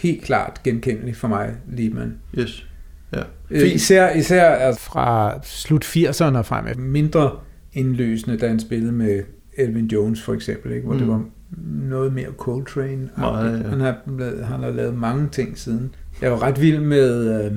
helt 0.00 0.22
klart 0.22 0.60
genkendeligt 0.64 1.16
for 1.16 1.28
mig, 1.28 1.54
Liebman. 1.72 2.14
Yes. 2.38 2.66
Ja. 3.12 3.22
Øh, 3.50 3.74
især, 3.74 4.14
især 4.14 4.44
altså 4.44 4.82
fra 4.82 5.38
slut 5.42 5.84
80'erne 5.84 6.36
og 6.36 6.46
frem, 6.46 6.78
mindre 6.78 7.30
indløsende, 7.72 8.38
da 8.38 8.48
han 8.48 8.60
spillede 8.60 8.92
med 8.92 9.22
Elvin 9.56 9.86
Jones 9.86 10.22
for 10.22 10.34
eksempel, 10.34 10.72
ikke? 10.72 10.86
hvor 10.86 10.94
mm. 10.94 11.00
det 11.00 11.08
var 11.08 11.24
noget 11.88 12.12
mere 12.12 12.28
Coltrane. 12.36 13.08
Meget, 13.18 13.62
ja. 13.64 13.68
Han 13.68 13.80
har, 13.80 13.96
han 14.44 14.62
har 14.62 14.70
lavet 14.70 14.98
mange 14.98 15.28
ting 15.32 15.58
siden. 15.58 15.94
Jeg 16.20 16.30
var 16.30 16.42
ret 16.42 16.60
vild 16.60 16.80
med, 16.80 17.44
øh, 17.44 17.52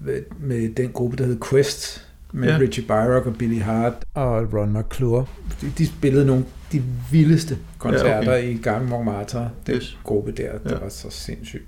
med, 0.00 0.22
med 0.40 0.74
den 0.74 0.88
gruppe, 0.92 1.16
der 1.16 1.24
hed 1.24 1.38
Quest, 1.50 2.08
med 2.32 2.48
ja. 2.48 2.58
Richie 2.58 2.86
Byrock 2.86 3.26
og 3.26 3.34
Billy 3.34 3.60
Hart 3.60 3.92
og 4.14 4.54
Ron 4.54 4.78
McClure. 4.78 5.26
De, 5.60 5.72
de 5.78 5.86
spillede 5.86 6.26
nogle 6.26 6.44
de 6.72 6.82
vildeste 7.10 7.58
koncerter 7.78 8.32
ja, 8.32 8.38
okay. 8.38 8.54
i 8.54 8.56
Gang 8.56 8.88
Montmartre, 8.88 9.50
den 9.66 9.74
yes. 9.74 9.98
gruppe 10.04 10.32
der. 10.32 10.58
Det 10.58 10.70
ja. 10.70 10.78
var 10.78 10.88
så 10.88 11.10
sindssygt. 11.10 11.64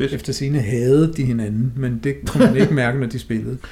Fedt. 0.00 0.12
Efter 0.12 0.32
sine 0.32 0.60
havde 0.60 1.12
de 1.16 1.24
hinanden, 1.24 1.72
men 1.76 2.00
det 2.04 2.14
kunne 2.26 2.46
man 2.46 2.56
ikke 2.56 2.74
mærke, 2.74 3.00
når 3.00 3.06
de 3.06 3.18
spillede. 3.18 3.58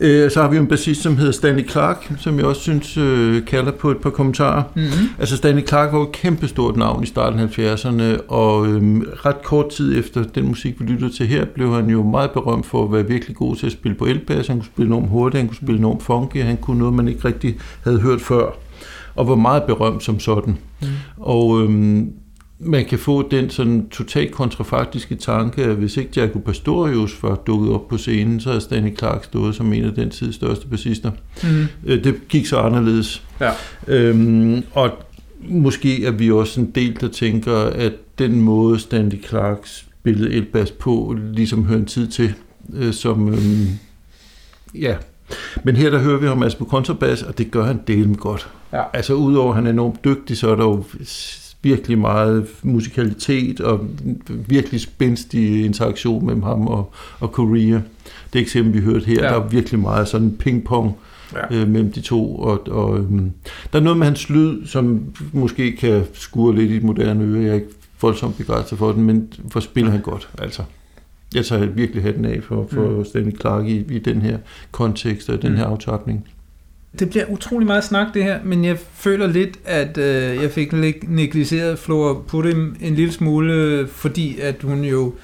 Øh, 0.00 0.30
så 0.30 0.42
har 0.42 0.50
vi 0.50 0.56
en 0.56 0.66
bassist, 0.66 1.02
som 1.02 1.16
hedder 1.16 1.32
Stanley 1.32 1.68
Clark, 1.68 2.12
som 2.18 2.38
jeg 2.38 2.44
også 2.44 2.60
synes 2.60 2.96
øh, 2.96 3.44
kalder 3.44 3.72
på 3.72 3.90
et 3.90 3.96
par 3.96 4.10
kommentarer. 4.10 4.62
Mm-hmm. 4.74 5.08
Altså 5.18 5.36
Stanley 5.36 5.66
Clark 5.68 5.92
var 5.92 5.98
jo 5.98 6.04
et 6.04 6.12
kæmpestort 6.12 6.76
navn 6.76 7.02
i 7.02 7.06
starten 7.06 7.40
af 7.40 7.58
70'erne, 7.58 8.26
og 8.28 8.66
øh, 8.66 9.00
ret 9.00 9.42
kort 9.42 9.68
tid 9.68 9.98
efter 9.98 10.22
den 10.22 10.46
musik, 10.48 10.80
vi 10.80 10.84
lyttede 10.84 11.16
til 11.16 11.26
her, 11.26 11.44
blev 11.44 11.74
han 11.74 11.90
jo 11.90 12.02
meget 12.02 12.30
berømt 12.30 12.66
for 12.66 12.84
at 12.84 12.92
være 12.92 13.08
virkelig 13.08 13.36
god 13.36 13.56
til 13.56 13.66
at 13.66 13.72
spille 13.72 13.98
på 13.98 14.04
elbass. 14.04 14.48
Han 14.48 14.56
kunne 14.56 14.66
spille 14.66 14.86
enormt 14.86 15.08
hurtigt, 15.08 15.38
han 15.38 15.48
kunne 15.48 15.56
spille 15.56 15.78
enormt 15.78 16.02
funky, 16.02 16.42
han 16.42 16.56
kunne 16.56 16.78
noget, 16.78 16.94
man 16.94 17.08
ikke 17.08 17.24
rigtig 17.24 17.56
havde 17.84 18.00
hørt 18.00 18.20
før 18.20 18.58
og 19.14 19.28
var 19.28 19.34
meget 19.34 19.62
berømt 19.62 20.02
som 20.02 20.20
sådan. 20.20 20.58
Mm. 20.82 20.88
Og 21.16 21.62
øhm, 21.62 22.12
man 22.64 22.84
kan 22.84 22.98
få 22.98 23.28
den 23.28 23.50
sådan 23.50 23.88
totalt 23.88 24.32
kontrafaktiske 24.32 25.14
tanke, 25.14 25.64
at 25.64 25.76
hvis 25.76 25.96
ikke 25.96 26.10
Jaco 26.16 26.38
Pastorius 26.38 27.22
var 27.22 27.34
dukket 27.34 27.72
op 27.72 27.88
på 27.88 27.96
scenen, 27.96 28.40
så 28.40 28.48
havde 28.48 28.60
Stanley 28.60 28.98
Clark 28.98 29.24
stået 29.24 29.54
som 29.54 29.72
en 29.72 29.84
af 29.84 29.92
den 29.92 30.10
tids 30.10 30.34
største 30.34 30.66
bassister. 30.66 31.10
Mm. 31.42 31.66
Det 31.86 32.28
gik 32.28 32.46
så 32.46 32.58
anderledes. 32.58 33.22
Ja. 33.40 33.50
Øhm, 33.88 34.62
og 34.72 34.90
måske 35.40 36.04
er 36.04 36.10
vi 36.10 36.30
også 36.30 36.60
en 36.60 36.70
del, 36.70 37.00
der 37.00 37.08
tænker, 37.08 37.56
at 37.56 37.92
den 38.18 38.40
måde 38.40 38.78
Stanley 38.78 39.24
Clark 39.24 39.58
spillede 39.64 40.30
elbas 40.30 40.70
på, 40.70 41.16
ligesom 41.32 41.64
hører 41.64 41.78
en 41.78 41.86
tid 41.86 42.08
til, 42.08 42.34
øh, 42.74 42.92
som, 42.92 43.28
øhm, 43.28 43.66
ja. 44.74 44.96
Men 45.64 45.76
her 45.76 45.90
der 45.90 45.98
hører 45.98 46.18
vi 46.18 46.26
ham 46.26 46.42
altså 46.42 46.58
på 46.58 46.64
kontrabas, 46.64 47.22
og 47.22 47.38
det 47.38 47.50
gør 47.50 47.64
han 47.64 47.80
delen 47.86 48.16
godt. 48.16 48.48
Ja. 48.72 48.82
Altså 48.92 49.14
udover 49.14 49.48
at 49.48 49.54
han 49.54 49.66
er 49.66 49.70
enormt 49.70 50.04
dygtig, 50.04 50.36
så 50.36 50.50
er 50.50 50.56
der 50.56 50.64
jo 50.64 50.84
virkelig 51.62 51.98
meget 51.98 52.46
musikalitet 52.62 53.60
og 53.60 53.86
virkelig 54.26 54.80
spændstig 54.80 55.64
interaktion 55.64 56.26
mellem 56.26 56.42
ham 56.42 56.66
og, 56.66 56.92
og 57.20 57.32
Korea. 57.32 57.80
Det 58.32 58.40
eksempel, 58.40 58.74
vi 58.74 58.80
hørte 58.80 59.04
her, 59.06 59.22
ja. 59.22 59.28
der 59.28 59.40
er 59.40 59.48
virkelig 59.48 59.80
meget 59.80 60.08
sådan 60.08 60.36
ping-pong 60.38 60.92
ja. 61.34 61.56
øh, 61.56 61.68
mellem 61.68 61.92
de 61.92 62.00
to. 62.00 62.36
Og, 62.36 62.68
og, 62.68 62.98
øhm, 62.98 63.32
der 63.72 63.78
er 63.78 63.82
noget 63.82 63.98
med 63.98 64.06
hans 64.06 64.30
lyd, 64.30 64.66
som 64.66 65.00
måske 65.32 65.76
kan 65.76 66.04
skure 66.12 66.54
lidt 66.56 66.70
i 66.70 66.76
et 66.76 66.82
moderne 66.82 67.24
øre. 67.24 67.42
Jeg 67.42 67.50
er 67.50 67.54
ikke 67.54 67.66
voldsomt 68.02 68.36
begejstret 68.36 68.78
for 68.78 68.92
den, 68.92 69.04
men 69.04 69.32
for 69.50 69.60
spiller 69.60 69.90
han 69.90 70.00
godt, 70.00 70.28
altså. 70.38 70.62
Jeg 71.34 71.44
tager 71.44 71.66
virkelig 71.66 72.02
hatten 72.02 72.24
af 72.24 72.42
for, 72.42 72.66
for 72.70 72.98
mm. 72.98 73.04
Stanley 73.04 73.40
Clark 73.40 73.66
i, 73.66 73.84
i 73.90 73.98
den 73.98 74.22
her 74.22 74.38
kontekst 74.70 75.30
og 75.30 75.42
den 75.42 75.56
her 75.56 75.66
mm. 75.66 75.72
aftapning. 75.72 76.26
Det 76.98 77.10
bliver 77.10 77.24
utrolig 77.28 77.66
meget 77.66 77.84
snak 77.84 78.06
det 78.14 78.24
her, 78.24 78.38
men 78.44 78.64
jeg 78.64 78.78
føler 78.94 79.26
lidt, 79.26 79.58
at 79.64 79.98
øh, 79.98 80.42
jeg 80.42 80.50
fik 80.50 80.72
negligeret 81.08 81.78
Flora 81.78 82.20
Purim 82.28 82.76
en 82.80 82.94
lille 82.94 83.12
smule, 83.12 83.88
fordi 83.88 84.40
at 84.40 84.62
hun 84.62 84.84
jo 84.84 85.14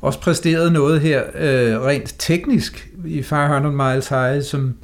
også 0.00 0.20
præsterede 0.20 0.70
noget 0.70 1.00
her 1.00 1.22
øh, 1.34 1.80
rent 1.80 2.14
teknisk 2.18 2.88
i 3.04 3.22
500 3.22 3.74
Miles 3.74 4.08
High, 4.08 4.42
som 4.42 4.74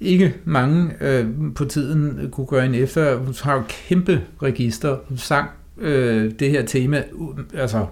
ikke 0.00 0.34
mange 0.44 0.90
øh, 1.00 1.26
på 1.54 1.64
tiden 1.64 2.28
kunne 2.32 2.46
gøre 2.46 2.66
en 2.66 2.74
efter. 2.74 3.16
Hun 3.16 3.34
har 3.42 3.54
jo 3.54 3.62
kæmpe 3.68 4.20
register. 4.42 4.96
Hun 5.08 5.18
sang 5.18 5.50
øh, 5.78 6.32
det 6.38 6.50
her 6.50 6.66
tema 6.66 7.02
altså 7.54 7.86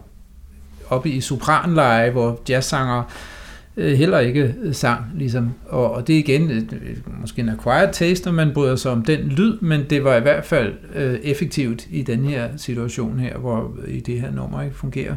oppe 0.89 1.11
i 1.11 1.21
sopranleje, 1.21 2.11
hvor 2.11 2.41
jazzsanger 2.49 2.99
øh, 2.99 3.36
Øh, 3.77 3.93
heller 3.93 4.19
ikke 4.19 4.55
øh, 4.63 4.75
sang, 4.75 5.05
ligesom. 5.15 5.53
Og, 5.69 5.93
og 5.93 6.07
det 6.07 6.15
er 6.15 6.19
igen 6.19 6.51
et, 6.51 7.03
måske 7.21 7.41
en 7.41 7.49
acquired 7.49 7.93
taste, 7.93 8.27
når 8.27 8.33
man 8.33 8.55
bryder 8.55 8.77
sig 8.77 8.93
om 8.93 9.03
den 9.03 9.21
lyd, 9.21 9.59
men 9.61 9.81
det 9.91 10.05
var 10.05 10.17
i 10.17 10.21
hvert 10.21 10.45
fald 10.45 10.75
øh, 10.95 11.15
effektivt 11.15 11.87
i 11.91 12.03
den 12.03 12.25
her 12.25 12.49
situation 12.57 13.19
her, 13.19 13.39
hvor 13.39 13.77
i 13.89 14.01
det 14.01 14.21
her 14.21 14.31
nummer 14.31 14.63
ikke 14.63 14.77
fungerer 14.77 15.15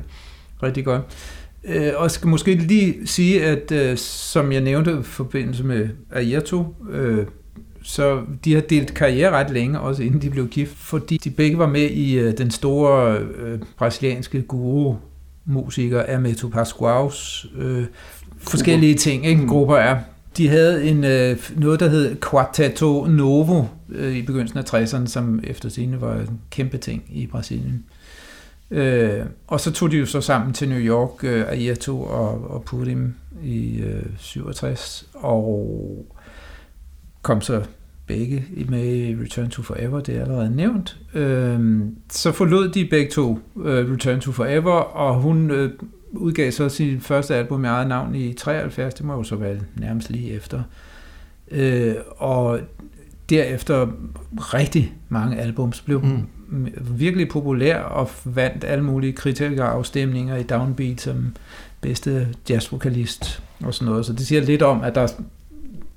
rigtig 0.64 0.86
godt. 0.86 1.02
Øh, 1.64 1.92
og 1.96 2.12
skal 2.12 2.28
måske 2.28 2.56
lige 2.56 3.08
sige, 3.08 3.46
at 3.46 3.72
øh, 3.72 3.98
som 3.98 4.52
jeg 4.52 4.62
nævnte 4.62 4.92
i 4.92 5.04
forbindelse 5.04 5.64
med 5.64 5.90
Ayrto, 6.12 6.76
øh, 6.92 7.26
så 7.84 8.22
de 8.46 8.54
har 8.54 8.62
delt 8.62 8.94
karriere 8.94 9.32
ret 9.32 9.52
længe, 9.52 9.80
også 9.80 10.04
inden 10.04 10.22
de 10.22 10.30
blev 10.30 10.48
gift, 10.48 10.76
fordi 10.76 11.18
de 11.18 11.30
begge 11.30 11.58
var 11.58 11.68
med 11.68 11.90
i 11.90 12.20
øh, 12.20 12.38
den 12.38 12.52
store 12.52 13.18
øh, 13.18 13.60
brasilianske 13.78 14.42
guru 14.42 14.96
musiker 15.46 16.16
Ameto 16.16 16.48
Pascoals 16.48 17.46
øh, 17.58 17.86
forskellige 18.40 18.96
ting, 18.96 19.26
ikke? 19.26 19.42
Mm. 19.42 19.48
grupper 19.48 19.76
er. 19.76 20.00
De 20.38 20.50
havde 20.50 20.86
en, 20.86 21.04
øh, 21.04 21.52
noget, 21.56 21.80
der 21.80 21.90
hed 21.90 22.16
Quarteto 22.30 23.06
Novo 23.06 23.64
øh, 23.90 24.16
i 24.16 24.22
begyndelsen 24.22 24.60
af 24.60 24.74
60'erne, 24.74 25.08
som 25.08 25.40
efter 25.44 25.70
sine 25.70 26.02
var 26.02 26.16
en 26.16 26.40
kæmpe 26.52 26.78
ting 26.78 27.04
i 27.10 27.28
Brasilien. 27.28 27.84
Øh, 28.72 29.26
og 29.48 29.60
så 29.60 29.72
tog 29.72 29.92
de 29.92 29.98
jo 29.98 30.06
så 30.06 30.22
sammen 30.22 30.54
til 30.54 30.70
New 30.70 30.80
York, 30.80 31.24
øh, 31.24 31.46
Ayrton 31.48 32.08
og, 32.08 32.52
og 32.52 32.64
Purim 32.64 33.14
i 33.44 33.78
øh, 33.78 34.04
67, 34.18 35.10
og 35.14 36.06
kom 37.22 37.42
så 37.42 37.64
begge 38.08 38.46
med 38.70 38.86
i 38.86 39.16
Return 39.16 39.50
to 39.50 39.62
Forever, 39.62 40.00
det 40.00 40.16
er 40.16 40.22
allerede 40.22 40.56
nævnt. 40.56 40.98
Øh, 41.14 41.80
så 42.10 42.32
forlod 42.32 42.70
de 42.70 42.86
begge 42.86 43.12
to 43.12 43.40
øh, 43.64 43.92
Return 43.92 44.20
to 44.20 44.32
Forever, 44.32 44.74
og 44.74 45.22
hun 45.22 45.52
øh, 45.52 45.72
udgav 46.12 46.52
så 46.52 46.70
sin 46.70 47.02
første 47.02 47.36
album 47.36 47.60
med 47.60 47.70
eget 47.70 47.88
navn 47.88 48.16
i 48.16 48.34
73, 48.34 48.94
det 48.94 49.06
må 49.06 49.14
jo 49.14 49.24
så 49.24 49.36
være 49.36 49.58
nærmest 49.76 50.10
lige 50.10 50.32
efter. 50.32 50.64
Øh, 51.52 51.96
og 52.18 52.60
derefter 53.30 53.88
rigtig 54.38 54.94
mange 55.10 55.38
albums 55.38 55.82
blev 55.82 56.02
mm. 56.04 56.68
virkelig 56.98 57.30
populær 57.30 57.80
og 57.82 58.10
vandt 58.26 58.64
alle 58.64 58.84
mulige 58.84 59.14
kritikerafstemninger 59.14 60.36
i 60.36 60.44
Downbeat 60.44 61.02
som 61.02 61.36
bedste 61.82 62.28
jazzvokalist 62.50 63.44
og 63.64 63.74
sådan 63.74 63.92
noget. 63.92 64.06
Så 64.06 64.14
det 64.14 64.28
siger 64.28 64.42
lidt 64.42 64.62
om, 64.62 64.82
at 64.82 64.96
der 64.96 65.08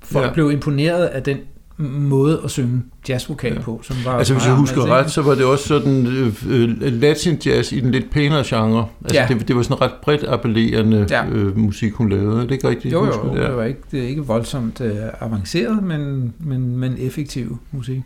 folk 0.02 0.26
ja. 0.26 0.32
blev 0.32 0.50
imponeret 0.50 1.06
af 1.06 1.22
den 1.22 1.38
måde 1.78 2.40
at 2.44 2.50
synge 2.50 2.82
jazzvokal 3.08 3.52
ja. 3.52 3.60
på, 3.60 3.80
som 3.82 3.96
var 4.04 4.18
Altså 4.18 4.34
hvis 4.34 4.46
jeg 4.46 4.54
husker 4.54 4.86
ret, 4.86 5.10
så 5.10 5.22
var 5.22 5.34
det 5.34 5.44
også 5.44 5.68
sådan 5.68 6.06
uh, 6.06 6.68
latin 6.82 7.38
jazz 7.46 7.72
i 7.72 7.80
den 7.80 7.90
lidt 7.90 8.10
pænere 8.10 8.44
genre. 8.46 8.86
Altså 9.04 9.20
ja. 9.20 9.26
det, 9.28 9.48
det 9.48 9.56
var 9.56 9.62
sådan 9.62 9.80
ret 9.80 9.92
bredt 10.02 10.24
appellerende 10.28 11.06
ja. 11.10 11.26
uh, 11.28 11.58
musik, 11.58 11.92
hun 11.92 12.08
lavede. 12.08 12.36
Er 12.36 12.42
det 12.42 12.50
ikke 12.50 12.68
rigtigt? 12.68 12.92
Jo, 12.92 13.06
jo, 13.06 13.36
ja. 13.36 13.48
det, 13.48 13.56
var 13.56 13.64
ikke, 13.64 13.80
det 13.90 14.02
er 14.04 14.08
ikke 14.08 14.22
voldsomt 14.22 14.80
uh, 14.80 14.86
avanceret, 15.20 15.82
men, 15.82 16.32
men, 16.38 16.76
men 16.76 16.96
effektiv 16.98 17.58
musik. 17.72 18.00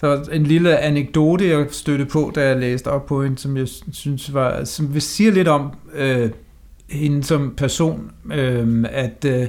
Så 0.00 0.28
en 0.32 0.44
lille 0.44 0.78
anekdote, 0.78 1.48
jeg 1.48 1.66
støtte 1.70 2.04
på, 2.04 2.32
da 2.34 2.48
jeg 2.48 2.56
læste 2.56 2.88
op 2.88 3.06
på 3.06 3.22
hende, 3.22 3.38
som 3.38 3.56
jeg 3.56 3.68
synes 3.92 4.34
var, 4.34 4.64
som 4.64 4.94
vil 4.94 5.02
sige 5.02 5.30
lidt 5.30 5.48
om 5.48 5.72
uh, 6.00 6.30
hende 6.90 7.24
som 7.24 7.54
person, 7.56 8.10
uh, 8.24 8.84
at 8.90 9.26
uh, 9.26 9.46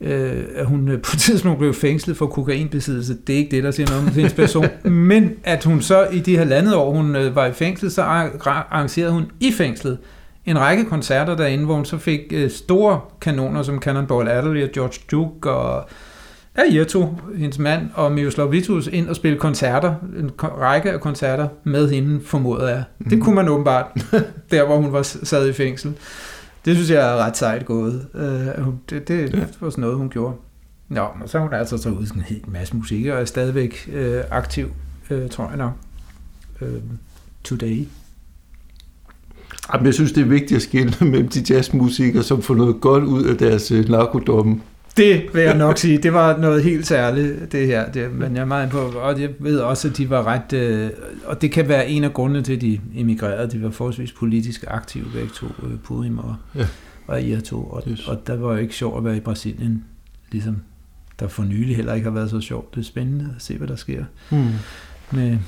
øh, 0.00 0.44
at 0.54 0.66
hun 0.66 0.88
øh, 0.88 1.02
på 1.02 1.10
et 1.14 1.18
tidspunkt 1.18 1.58
blev 1.58 1.74
fængslet 1.74 2.16
for 2.16 2.26
kokainbesiddelse. 2.26 3.16
Det 3.26 3.32
er 3.32 3.38
ikke 3.38 3.56
det, 3.56 3.64
der 3.64 3.70
siger 3.70 3.88
noget 3.90 4.02
om 4.02 4.14
hendes 4.14 4.34
person. 4.34 4.66
Men 4.92 5.32
at 5.44 5.64
hun 5.64 5.82
så 5.82 6.06
i 6.12 6.18
de 6.18 6.36
halvandet 6.36 6.74
år, 6.74 6.94
hun 6.94 7.16
øh, 7.16 7.36
var 7.36 7.46
i 7.46 7.52
fængsel, 7.52 7.90
så 7.90 8.02
arrangerede 8.02 9.12
hun 9.12 9.24
i 9.40 9.52
fængslet 9.52 9.98
en 10.46 10.58
række 10.58 10.84
koncerter 10.84 11.36
derinde, 11.36 11.64
hvor 11.64 11.74
hun 11.74 11.84
så 11.84 11.98
fik 11.98 12.20
øh, 12.32 12.50
store 12.50 13.00
kanoner 13.20 13.62
som 13.62 13.78
Cannonball 13.82 14.28
Adderley 14.28 14.62
og 14.62 14.70
George 14.72 14.98
Duke 15.10 15.50
og 15.50 15.88
Ayrto, 16.54 17.08
hendes 17.36 17.58
mand, 17.58 17.88
og 17.94 18.12
Miroslav 18.12 18.52
Vitus 18.52 18.86
ind 18.86 19.08
og 19.08 19.16
spille 19.16 19.38
koncerter, 19.38 19.94
en 20.18 20.30
række 20.40 20.90
af 20.90 21.00
koncerter 21.00 21.48
med 21.64 21.90
hende, 21.90 22.20
formodet. 22.24 22.84
Mm. 22.98 23.04
Det 23.04 23.18
mhm. 23.18 23.24
kunne 23.24 23.34
man 23.34 23.48
åbenbart, 23.48 23.86
der 24.50 24.66
hvor 24.66 24.76
hun 24.76 24.92
var 24.92 25.02
sad 25.02 25.48
i 25.48 25.52
fængsel. 25.52 25.94
Det 26.64 26.76
synes 26.76 26.90
jeg 26.90 27.12
er 27.12 27.16
ret 27.16 27.36
sejt 27.36 27.66
gået. 27.66 28.06
Uh, 28.14 28.74
det, 28.90 29.08
det 29.08 29.34
ja. 29.34 29.44
var 29.60 29.70
sådan 29.70 29.82
noget, 29.82 29.96
hun 29.96 30.08
gjorde. 30.08 30.36
Nå, 30.88 31.00
og 31.00 31.28
så 31.28 31.38
har 31.38 31.44
hun 31.44 31.54
altså 31.54 31.78
så 31.78 31.88
ud 31.88 32.06
en 32.14 32.20
helt 32.22 32.52
masse 32.52 32.76
musik, 32.76 33.06
og 33.06 33.20
er 33.20 33.24
stadigvæk 33.24 33.90
uh, 33.94 34.20
aktiv, 34.30 34.68
uh, 35.10 35.28
tror 35.30 35.48
jeg 35.48 35.56
nok, 35.56 35.72
uh, 36.60 36.68
today. 37.44 37.86
Jamen, 39.72 39.86
jeg 39.86 39.94
synes, 39.94 40.12
det 40.12 40.20
er 40.20 40.28
vigtigt 40.28 40.56
at 40.56 40.62
skille 40.62 40.94
mellem 41.00 41.28
de 41.28 41.54
jazzmusikere, 41.54 42.22
som 42.22 42.42
får 42.42 42.54
noget 42.54 42.80
godt 42.80 43.04
ud 43.04 43.24
af 43.24 43.36
deres 43.36 43.70
narkodomme, 43.70 44.60
det 45.00 45.34
vil 45.34 45.42
jeg 45.42 45.56
nok 45.56 45.78
sige. 45.78 45.98
Det 45.98 46.12
var 46.12 46.36
noget 46.36 46.64
helt 46.64 46.86
særligt, 46.86 47.52
det 47.52 47.66
her. 47.66 47.92
Det, 47.92 48.12
men 48.12 48.34
jeg 48.34 48.40
er 48.40 48.46
meget 48.46 48.70
på, 48.70 48.78
og 48.78 49.20
jeg 49.20 49.30
ved 49.38 49.58
også, 49.58 49.88
at 49.88 49.96
de 49.96 50.10
var 50.10 50.26
ret... 50.26 50.52
Øh, 50.52 50.90
og 51.24 51.42
det 51.42 51.52
kan 51.52 51.68
være 51.68 51.88
en 51.88 52.04
af 52.04 52.12
grundene 52.12 52.42
til, 52.42 52.52
at 52.52 52.60
de 52.60 52.80
emigrerede. 52.96 53.50
De 53.50 53.62
var 53.62 53.70
forholdsvis 53.70 54.12
politisk 54.12 54.64
aktive 54.68 55.04
begge 55.14 55.30
to, 55.34 55.46
øh, 55.46 55.78
Purim 55.84 56.18
og, 56.18 56.36
ja. 56.54 56.66
og 57.06 57.22
Ierto. 57.22 57.62
Og, 57.62 57.82
og 58.06 58.26
der 58.26 58.36
var 58.36 58.52
jo 58.52 58.58
ikke 58.58 58.74
sjovt 58.74 58.98
at 58.98 59.04
være 59.04 59.16
i 59.16 59.20
Brasilien, 59.20 59.84
ligesom 60.32 60.56
der 61.20 61.28
for 61.28 61.42
nylig 61.42 61.76
heller 61.76 61.94
ikke 61.94 62.04
har 62.04 62.14
været 62.14 62.30
så 62.30 62.40
sjovt. 62.40 62.74
Det 62.74 62.80
er 62.80 62.84
spændende 62.84 63.32
at 63.36 63.42
se, 63.42 63.58
hvad 63.58 63.68
der 63.68 63.76
sker. 63.76 64.04
Hmm. 64.30 64.48
Med 65.10 65.38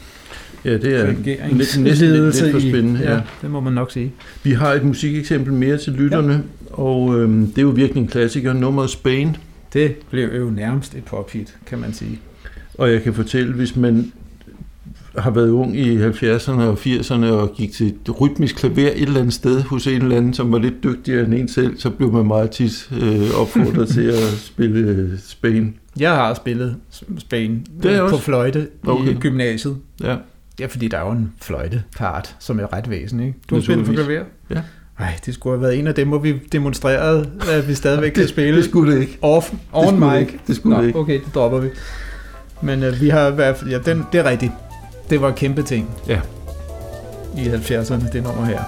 ja, 0.64 0.72
det 0.72 1.00
er 1.00 1.06
lidt, 1.06 1.56
næsten 1.56 1.84
lidt, 1.84 2.00
lidt 2.00 2.52
for 2.52 2.60
spændende. 2.60 3.00
Ja, 3.00 3.12
ja, 3.12 3.20
det 3.42 3.50
må 3.50 3.60
man 3.60 3.72
nok 3.72 3.92
sige. 3.92 4.12
Vi 4.42 4.52
har 4.52 4.72
et 4.72 4.84
musikeksempel 4.84 5.52
mere 5.52 5.78
til 5.78 5.92
lytterne, 5.92 6.32
ja. 6.32 6.74
og 6.74 7.20
øhm, 7.20 7.46
det 7.46 7.58
er 7.58 7.62
jo 7.62 7.68
virkelig 7.68 8.00
en 8.00 8.08
klassiker, 8.08 8.52
nummeret 8.52 8.90
Spain. 8.90 9.36
Det 9.72 9.96
blev 10.10 10.28
jo 10.36 10.50
nærmest 10.50 10.94
et 10.94 11.04
pophit, 11.04 11.56
kan 11.66 11.78
man 11.78 11.92
sige. 11.92 12.20
Og 12.74 12.92
jeg 12.92 13.02
kan 13.02 13.14
fortælle, 13.14 13.52
hvis 13.52 13.76
man 13.76 14.12
har 15.18 15.30
været 15.30 15.48
ung 15.48 15.78
i 15.78 16.06
70'erne 16.06 16.60
og 16.60 16.72
80'erne 16.72 17.24
og 17.24 17.52
gik 17.54 17.72
til 17.72 17.86
et 17.86 18.20
rytmisk 18.20 18.56
klaver 18.56 18.90
et 18.90 19.02
eller 19.02 19.20
andet 19.20 19.34
sted 19.34 19.62
hos 19.62 19.86
en 19.86 20.02
eller 20.02 20.16
anden, 20.16 20.34
som 20.34 20.52
var 20.52 20.58
lidt 20.58 20.84
dygtigere 20.84 21.24
end 21.24 21.34
en 21.34 21.48
selv, 21.48 21.78
så 21.78 21.90
blev 21.90 22.12
man 22.12 22.26
meget 22.26 22.50
tit 22.50 22.88
øh, 23.02 23.40
opfordret 23.40 23.88
til 23.88 24.02
at 24.02 24.28
spille 24.50 24.78
øh, 24.78 25.18
Spain. 25.18 25.74
Jeg 25.98 26.10
har 26.10 26.34
spillet 26.34 26.76
Spain 27.18 27.66
det 27.82 27.92
er 27.92 28.08
på 28.08 28.16
fløjte 28.16 28.68
okay. 28.86 29.10
i 29.10 29.14
gymnasiet. 29.14 29.76
Ja. 30.02 30.16
Ja, 30.62 30.66
fordi 30.66 30.88
der 30.88 30.98
er 30.98 31.02
jo 31.06 31.10
en 31.10 31.32
fløjtepart, 31.40 32.36
som 32.38 32.60
er 32.60 32.72
ret 32.72 32.90
væsentlig. 32.90 33.26
Ikke? 33.26 33.38
Du 33.50 33.54
har 33.54 33.62
spillet 33.62 33.86
for 33.86 33.92
klaver? 33.92 34.24
Ja. 34.50 34.60
Nej, 34.98 35.18
det 35.26 35.34
skulle 35.34 35.56
have 35.56 35.62
været 35.62 35.78
en 35.78 35.86
af 35.86 35.94
dem, 35.94 36.08
hvor 36.08 36.18
vi 36.18 36.38
demonstrerede, 36.52 37.30
at 37.50 37.68
vi 37.68 37.74
stadigvæk 37.74 38.12
kan 38.20 38.28
spille. 38.28 38.56
Det 38.56 38.64
skulle 38.64 38.94
det 38.94 39.00
ikke. 39.00 39.18
Off, 39.22 39.52
on 39.72 39.92
det 39.94 40.02
mic. 40.02 40.20
Ikke. 40.20 40.40
Det 40.46 40.56
skulle 40.56 40.76
Nå, 40.76 40.82
det 40.82 40.86
ikke. 40.86 40.98
Okay, 40.98 41.20
det 41.24 41.34
dropper 41.34 41.58
vi. 41.58 41.68
Men 42.62 42.82
uh, 42.82 43.00
vi 43.00 43.08
har 43.08 43.28
i 43.28 43.34
hvert 43.34 43.56
fald, 43.56 43.70
ja, 43.70 43.78
den, 43.78 44.04
det 44.12 44.20
er 44.20 44.24
rigtigt. 44.30 44.52
Det 45.10 45.20
var 45.20 45.28
en 45.28 45.34
kæmpe 45.34 45.62
ting. 45.62 45.90
Ja. 46.08 46.20
I 47.36 47.46
70'erne, 47.46 48.12
det 48.12 48.22
nummer 48.22 48.44
her. 48.44 48.62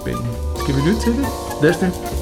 Spændende. 0.00 0.30
Skal 0.62 0.74
vi 0.74 0.80
lytte 0.88 1.00
til 1.00 1.12
det? 1.12 1.26
Lad 1.62 1.70
os 1.70 1.76
det. 1.76 2.17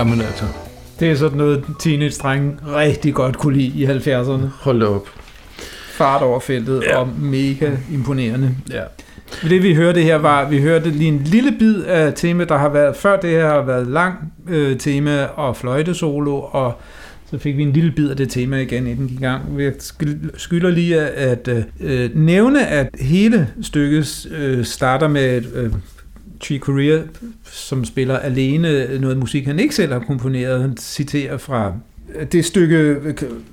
Jamen 0.00 0.20
altså. 0.20 0.44
Det 1.00 1.10
er 1.10 1.14
sådan 1.14 1.38
noget, 1.38 1.64
teenage-drenge 1.80 2.56
rigtig 2.66 3.14
godt 3.14 3.38
kunne 3.38 3.56
lide 3.56 3.66
i 3.66 3.86
70'erne. 3.86 4.46
Hold 4.60 4.82
op. 4.82 5.08
Fart 5.92 6.22
over 6.22 6.40
feltet 6.40 6.82
ja. 6.82 6.96
og 6.96 7.08
mega 7.18 7.70
imponerende. 7.92 8.54
Ja. 8.70 8.82
Det 9.42 9.62
vi 9.62 9.74
hørte 9.74 10.02
her 10.02 10.16
var, 10.16 10.48
vi 10.48 10.60
hørte 10.60 10.90
lige 10.90 11.08
en 11.08 11.22
lille 11.24 11.52
bid 11.58 11.82
af 11.82 12.12
tema, 12.14 12.44
der 12.44 12.58
har 12.58 12.68
været, 12.68 12.96
før 12.96 13.20
det 13.20 13.30
her 13.30 13.46
har 13.46 13.62
været 13.62 13.86
lang 13.86 14.32
øh, 14.48 14.78
tema 14.78 15.24
og 15.24 15.56
fløjtesolo, 15.56 16.40
og 16.40 16.80
så 17.30 17.38
fik 17.38 17.56
vi 17.56 17.62
en 17.62 17.72
lille 17.72 17.92
bid 17.92 18.10
af 18.10 18.16
det 18.16 18.30
tema 18.30 18.56
igen, 18.60 18.86
inden 18.86 19.08
gik 19.08 19.20
i 19.20 19.22
gang. 19.22 19.60
Jeg 19.60 19.72
skylder 20.36 20.70
lige 20.70 21.00
at, 21.00 21.48
øh, 21.80 22.10
nævne, 22.14 22.66
at 22.66 22.88
hele 23.00 23.48
stykket 23.62 24.26
øh, 24.38 24.64
starter 24.64 25.08
med 25.08 25.42
øh, 25.54 25.72
Tree 26.40 26.58
Korea, 26.58 26.98
som 27.70 27.84
spiller 27.84 28.18
alene 28.18 28.98
noget 28.98 29.18
musik, 29.18 29.46
han 29.46 29.58
ikke 29.58 29.74
selv 29.74 29.92
har 29.92 30.00
komponeret. 30.00 30.60
Han 30.60 30.76
citerer 30.76 31.36
fra 31.36 31.74
det 32.32 32.44
stykke, 32.44 32.96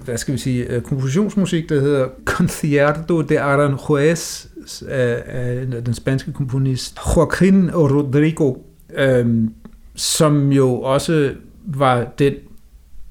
hvad 0.06 0.18
skal 0.18 0.34
vi 0.34 0.40
sige, 0.40 0.64
øh, 0.64 0.82
kompositionsmusik, 0.82 1.70
der 1.70 1.82
hedder 1.82 2.08
Concierto 2.26 3.22
de 3.22 3.40
Aranjuez 3.40 4.46
af, 4.88 5.24
af 5.26 5.84
den 5.86 5.94
spanske 5.94 6.34
komponist 6.34 6.98
Joaquín 6.98 7.72
Rodrigo, 7.76 8.54
øhm, 8.96 9.54
som 9.96 10.52
jo 10.52 10.82
også 10.82 11.32
var 11.66 12.08
den 12.20 12.34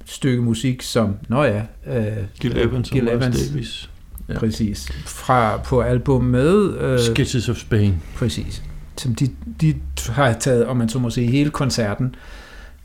stykke 0.05 0.43
musik, 0.43 0.83
som, 0.83 1.15
nå 1.29 1.43
ja, 1.43 1.63
øh, 1.87 2.17
Gil 2.41 2.59
Evans 2.59 2.91
Gil 2.91 3.09
Evans, 3.09 3.49
Davis. 3.49 3.91
Ja. 4.29 4.39
Præcis. 4.39 4.89
Fra, 5.05 5.57
på 5.57 5.81
album 5.81 6.25
med... 6.25 6.79
Øh, 6.81 7.01
Sketches 7.01 7.49
of 7.49 7.57
Spain. 7.57 7.95
Præcis. 8.17 8.63
Som 8.99 9.15
de, 9.15 9.31
de 9.61 9.75
har 10.09 10.33
taget, 10.33 10.67
om 10.67 10.77
man 10.77 10.89
så 10.89 10.99
må 10.99 11.11
sige, 11.11 11.31
hele 11.31 11.51
koncerten 11.51 12.15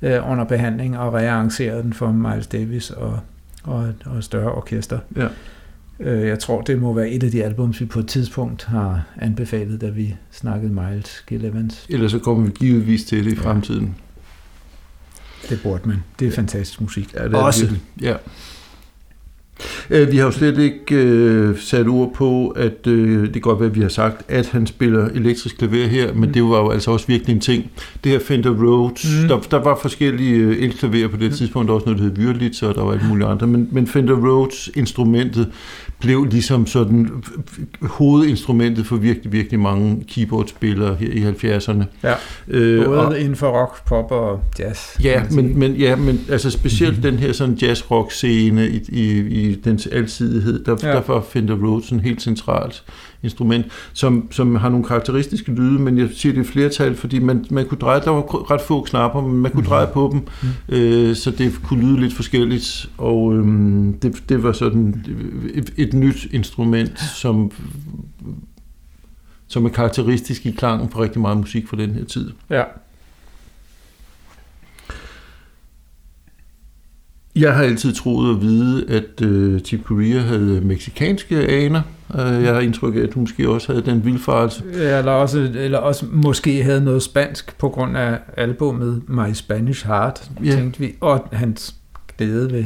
øh, 0.01 0.31
under 0.31 0.43
behandling 0.43 0.97
og 0.97 1.13
rearrangeret 1.13 1.83
den 1.83 1.93
for 1.93 2.11
Miles 2.11 2.47
Davis 2.47 2.89
og, 2.89 3.19
og, 3.63 3.93
og 4.05 4.23
større 4.23 4.51
orkester. 4.51 4.99
Ja. 5.15 5.27
Øh, 5.99 6.27
jeg 6.27 6.39
tror, 6.39 6.61
det 6.61 6.81
må 6.81 6.93
være 6.93 7.09
et 7.09 7.23
af 7.23 7.31
de 7.31 7.43
albums, 7.43 7.81
vi 7.81 7.85
på 7.85 7.99
et 7.99 8.07
tidspunkt 8.07 8.63
har 8.63 9.03
anbefalet, 9.19 9.81
da 9.81 9.89
vi 9.89 10.15
snakkede 10.31 10.73
Miles 10.73 11.23
Gil 11.27 11.45
Evans. 11.45 11.85
Ellers 11.89 12.11
så 12.11 12.19
kommer 12.19 12.45
vi 12.45 12.51
givetvis 12.51 13.03
til 13.03 13.25
det 13.25 13.33
i 13.33 13.35
fremtiden. 13.35 13.95
Det 15.49 15.59
burde 15.63 15.88
man. 15.88 16.03
Det 16.19 16.27
er 16.27 16.31
fantastisk 16.31 16.81
musik. 16.81 17.13
Ja, 17.13 17.23
det 17.23 17.33
er 17.33 17.38
Også. 17.38 17.61
Virkelig. 17.61 17.81
Ja. 18.01 18.15
Øh, 19.89 20.11
vi 20.11 20.17
har 20.17 20.25
jo 20.25 20.31
slet 20.31 20.57
ikke 20.57 20.95
øh, 20.95 21.57
sat 21.59 21.88
ord 21.88 22.13
på, 22.13 22.49
at 22.49 22.88
øh, 22.88 23.23
det 23.23 23.33
kan 23.33 23.41
godt 23.41 23.59
være, 23.59 23.69
at 23.69 23.75
vi 23.75 23.81
har 23.81 23.89
sagt, 23.89 24.21
at 24.27 24.47
han 24.47 24.67
spiller 24.67 25.05
elektrisk 25.05 25.57
klaver 25.57 25.88
her, 25.88 26.13
men 26.13 26.27
mm. 26.27 26.33
det 26.33 26.43
var 26.43 26.59
jo 26.59 26.69
altså 26.69 26.91
også 26.91 27.07
virkelig 27.07 27.33
en 27.33 27.41
ting. 27.41 27.71
Det 28.03 28.11
her 28.11 28.19
Fender 28.19 28.51
Rhodes, 28.51 29.21
mm. 29.21 29.27
der, 29.27 29.39
der 29.51 29.63
var 29.63 29.79
forskellige 29.81 30.35
øh, 30.35 30.63
elklaver 30.63 31.07
på 31.07 31.17
det 31.17 31.31
mm. 31.31 31.38
tidspunkt, 31.38 31.67
der 31.67 31.73
var 31.73 31.79
også 31.79 31.89
noget, 31.89 32.15
der 32.15 32.21
hed 32.21 32.27
Wurlitz, 32.27 32.63
og 32.63 32.75
der 32.75 32.83
var 32.83 32.91
alt 32.91 33.07
muligt 33.07 33.29
andre, 33.29 33.47
men, 33.47 33.67
men 33.71 33.88
Fender 33.88 34.15
Rhodes 34.15 34.69
instrumentet 34.75 35.47
blev 36.01 36.25
ligesom 36.25 36.67
sådan 36.67 37.09
hovedinstrumentet 37.81 38.85
for 38.85 38.95
virkelig, 38.95 39.31
virkelig 39.31 39.59
mange 39.59 40.05
keyboardspillere 40.07 40.95
her 40.95 41.07
i 41.07 41.57
70'erne. 41.57 41.83
Ja, 42.03 42.13
øh, 42.47 42.85
både 42.85 43.07
og, 43.07 43.19
inden 43.19 43.35
for 43.35 43.61
rock, 43.61 43.88
pop 43.88 44.11
og 44.11 44.39
jazz. 44.59 45.03
Ja, 45.03 45.23
men, 45.31 45.59
men, 45.59 45.75
ja, 45.75 45.95
men 45.95 46.21
altså 46.29 46.51
specielt 46.51 46.97
mm-hmm. 46.97 47.11
den 47.11 47.19
her 47.19 47.33
sådan 47.33 47.57
jazz-rock 47.61 48.13
scene 48.13 48.69
i, 48.69 48.81
i, 48.89 49.51
i 49.52 49.56
dens 49.56 49.88
alsidighed, 49.88 50.64
der, 50.64 50.78
ja. 50.84 50.88
derfor 50.88 51.26
finder 51.30 51.56
Rhodes 51.56 51.90
en 51.90 51.99
helt 51.99 52.22
centralt 52.22 52.84
instrument, 53.23 53.65
som, 53.94 54.28
som 54.32 54.56
har 54.56 54.69
nogle 54.69 54.86
karakteristiske 54.86 55.52
lyde, 55.52 55.80
men 55.80 55.98
jeg 55.98 56.10
siger 56.14 56.34
det 56.34 56.45
flertal, 56.45 56.95
fordi 56.95 57.19
man, 57.19 57.45
man 57.49 57.65
kunne 57.65 57.78
dreje, 57.78 58.02
der 58.02 58.10
var 58.10 58.52
ret 58.52 58.61
få 58.61 58.82
knapper, 58.82 59.22
men 59.22 59.38
man 59.38 59.52
kunne 59.52 59.65
dreje 59.65 59.88
på 59.94 60.10
dem, 60.11 60.28
mm. 60.41 60.76
øh, 60.76 61.15
så 61.15 61.32
det 61.32 61.53
kunne 61.64 61.82
lyde 61.82 61.99
lidt 61.99 62.14
forskelligt, 62.14 62.90
og 62.98 63.36
øh, 63.36 63.45
det, 64.02 64.23
det 64.30 64.44
var 64.44 64.52
sådan 64.52 65.06
et, 65.53 65.73
et 65.78 65.94
nyt 65.94 66.28
instrument, 66.32 66.99
som 66.99 67.52
som 69.48 69.65
er 69.65 69.69
karakteristisk 69.69 70.45
i 70.45 70.52
klangen 70.52 70.90
for 70.90 71.02
rigtig 71.02 71.22
meget 71.22 71.38
musik 71.38 71.68
fra 71.68 71.78
den 71.78 71.91
her 71.91 72.06
tid. 72.06 72.32
Ja. 72.49 72.64
Jeg 77.35 77.55
har 77.55 77.63
altid 77.63 77.93
troet 77.93 78.35
at 78.35 78.41
vide, 78.41 78.85
at 78.89 79.25
uh, 79.25 79.59
Chip 79.59 79.83
Corea 79.83 80.19
havde 80.19 80.61
meksikanske 80.61 81.35
aner. 81.35 81.81
Uh, 82.09 82.19
jeg 82.19 82.53
har 82.53 82.59
indtryk 82.59 82.95
af, 82.95 82.99
at 82.99 83.13
hun 83.13 83.21
måske 83.21 83.49
også 83.49 83.71
havde 83.71 83.85
den 83.85 84.05
vildfarelse. 84.05 84.63
Ja, 84.73 84.97
eller 84.97 85.11
også, 85.11 85.49
eller 85.55 85.77
også 85.77 86.05
måske 86.11 86.63
havde 86.63 86.83
noget 86.83 87.03
spansk 87.03 87.57
på 87.57 87.69
grund 87.69 87.97
af 87.97 88.19
albumet 88.37 89.01
My 89.07 89.33
Spanish 89.33 89.87
Heart, 89.87 90.31
ja. 90.43 90.51
tænkte 90.51 90.79
vi. 90.79 90.93
Og 90.99 91.29
hans 91.31 91.75
glæde 92.17 92.51
ved 92.51 92.65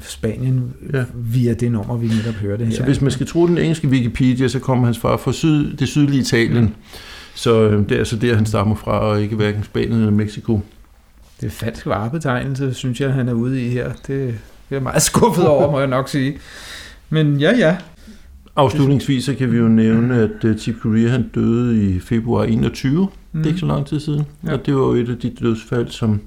Spanien 0.00 0.72
ja. 0.92 1.04
via 1.14 1.54
det 1.54 1.72
nummer, 1.72 1.96
vi 1.96 2.06
netop 2.06 2.34
hørte 2.34 2.64
her. 2.64 2.76
Så 2.76 2.84
hvis 2.84 3.00
man 3.00 3.10
skal 3.10 3.26
tro 3.26 3.46
den 3.46 3.58
engelske 3.58 3.88
Wikipedia, 3.88 4.48
så 4.48 4.58
kommer 4.58 4.84
hans 4.84 4.98
far 4.98 5.16
fra 5.16 5.32
syd, 5.32 5.76
det 5.76 5.88
sydlige 5.88 6.20
Italien. 6.20 6.74
Så 7.34 7.62
øh, 7.62 7.88
det 7.88 7.92
er 7.92 7.98
altså 7.98 8.16
der, 8.16 8.34
han 8.34 8.46
stammer 8.46 8.74
fra, 8.74 8.98
og 8.98 9.22
ikke 9.22 9.36
hverken 9.36 9.64
Spanien 9.64 9.92
eller 9.92 10.10
Mexico. 10.10 10.60
Det 11.40 11.46
er 11.46 11.50
falsk 11.50 11.86
varebetegnelse, 11.86 12.74
synes 12.74 13.00
jeg, 13.00 13.12
han 13.12 13.28
er 13.28 13.32
ude 13.32 13.66
i 13.66 13.68
her. 13.68 13.92
Det, 14.06 14.28
er 14.28 14.32
jeg 14.70 14.82
meget 14.82 15.02
skuffet 15.02 15.46
over, 15.46 15.70
må 15.70 15.78
jeg 15.78 15.88
nok 15.88 16.08
sige. 16.08 16.38
Men 17.10 17.40
ja, 17.40 17.56
ja. 17.56 17.76
Afslutningsvis 18.56 19.24
så 19.24 19.34
kan 19.34 19.52
vi 19.52 19.56
jo 19.56 19.68
nævne, 19.68 20.14
at 20.14 20.44
uh, 20.44 20.56
Chip 20.56 20.76
Corea 20.80 21.08
han 21.08 21.30
døde 21.34 21.84
i 21.84 22.00
februar 22.00 22.44
21. 22.44 23.08
Mm. 23.32 23.38
Det 23.38 23.46
er 23.46 23.50
ikke 23.50 23.60
så 23.60 23.66
lang 23.66 23.86
tid 23.86 24.00
siden. 24.00 24.26
Ja. 24.46 24.52
Og 24.52 24.66
det 24.66 24.74
var 24.74 24.80
jo 24.80 24.92
et 24.92 25.08
af 25.08 25.16
de 25.16 25.30
dødsfald, 25.30 25.88
som, 25.88 26.20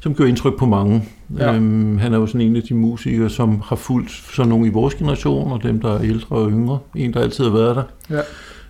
som 0.00 0.14
gjorde 0.14 0.28
indtryk 0.28 0.58
på 0.58 0.66
mange. 0.66 1.08
Ja. 1.38 1.54
Øhm, 1.54 1.98
han 1.98 2.12
er 2.12 2.18
jo 2.18 2.26
sådan 2.26 2.40
en 2.40 2.56
af 2.56 2.62
de 2.62 2.74
musikere, 2.74 3.30
som 3.30 3.60
har 3.64 3.76
fulgt 3.76 4.10
sådan 4.10 4.48
nogle 4.48 4.66
i 4.66 4.70
vores 4.70 4.94
generation, 4.94 5.52
og 5.52 5.62
dem, 5.62 5.80
der 5.80 5.94
er 5.94 6.02
ældre 6.02 6.36
og 6.36 6.50
yngre. 6.50 6.78
En, 6.94 7.12
der 7.12 7.20
altid 7.20 7.44
har 7.44 7.52
været 7.52 7.76
der. 7.76 7.82
Ja. 8.10 8.20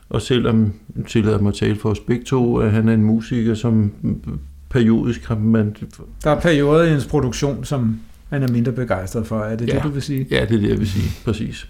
Og 0.09 0.23
selvom, 0.23 0.73
tillader 1.09 1.39
mig 1.39 1.49
at 1.49 1.55
tale 1.55 1.77
for 1.77 1.91
os 1.91 2.01
begge 2.01 2.25
to, 2.25 2.57
at 2.57 2.73
han 2.73 2.89
er 2.89 2.95
en 2.95 3.03
musiker, 3.03 3.55
som 3.55 3.93
periodisk 4.71 5.25
har 5.25 5.39
man... 5.39 5.77
Der 6.25 6.31
er 6.31 6.41
perioder 6.41 6.85
i 6.85 6.95
ens 6.95 7.07
produktion, 7.07 7.65
som 7.65 8.01
man 8.31 8.43
er 8.43 8.49
mindre 8.49 8.73
begejstret 8.73 9.27
for. 9.27 9.41
Er 9.41 9.57
det 9.57 9.69
ja. 9.69 9.75
det, 9.75 9.83
du 9.83 9.89
vil 9.89 10.03
sige? 10.03 10.27
Ja, 10.31 10.41
det 10.41 10.57
er 10.57 10.61
det, 10.61 10.69
jeg 10.69 10.79
vil 10.79 10.89
sige. 10.89 11.11
Præcis. 11.25 11.67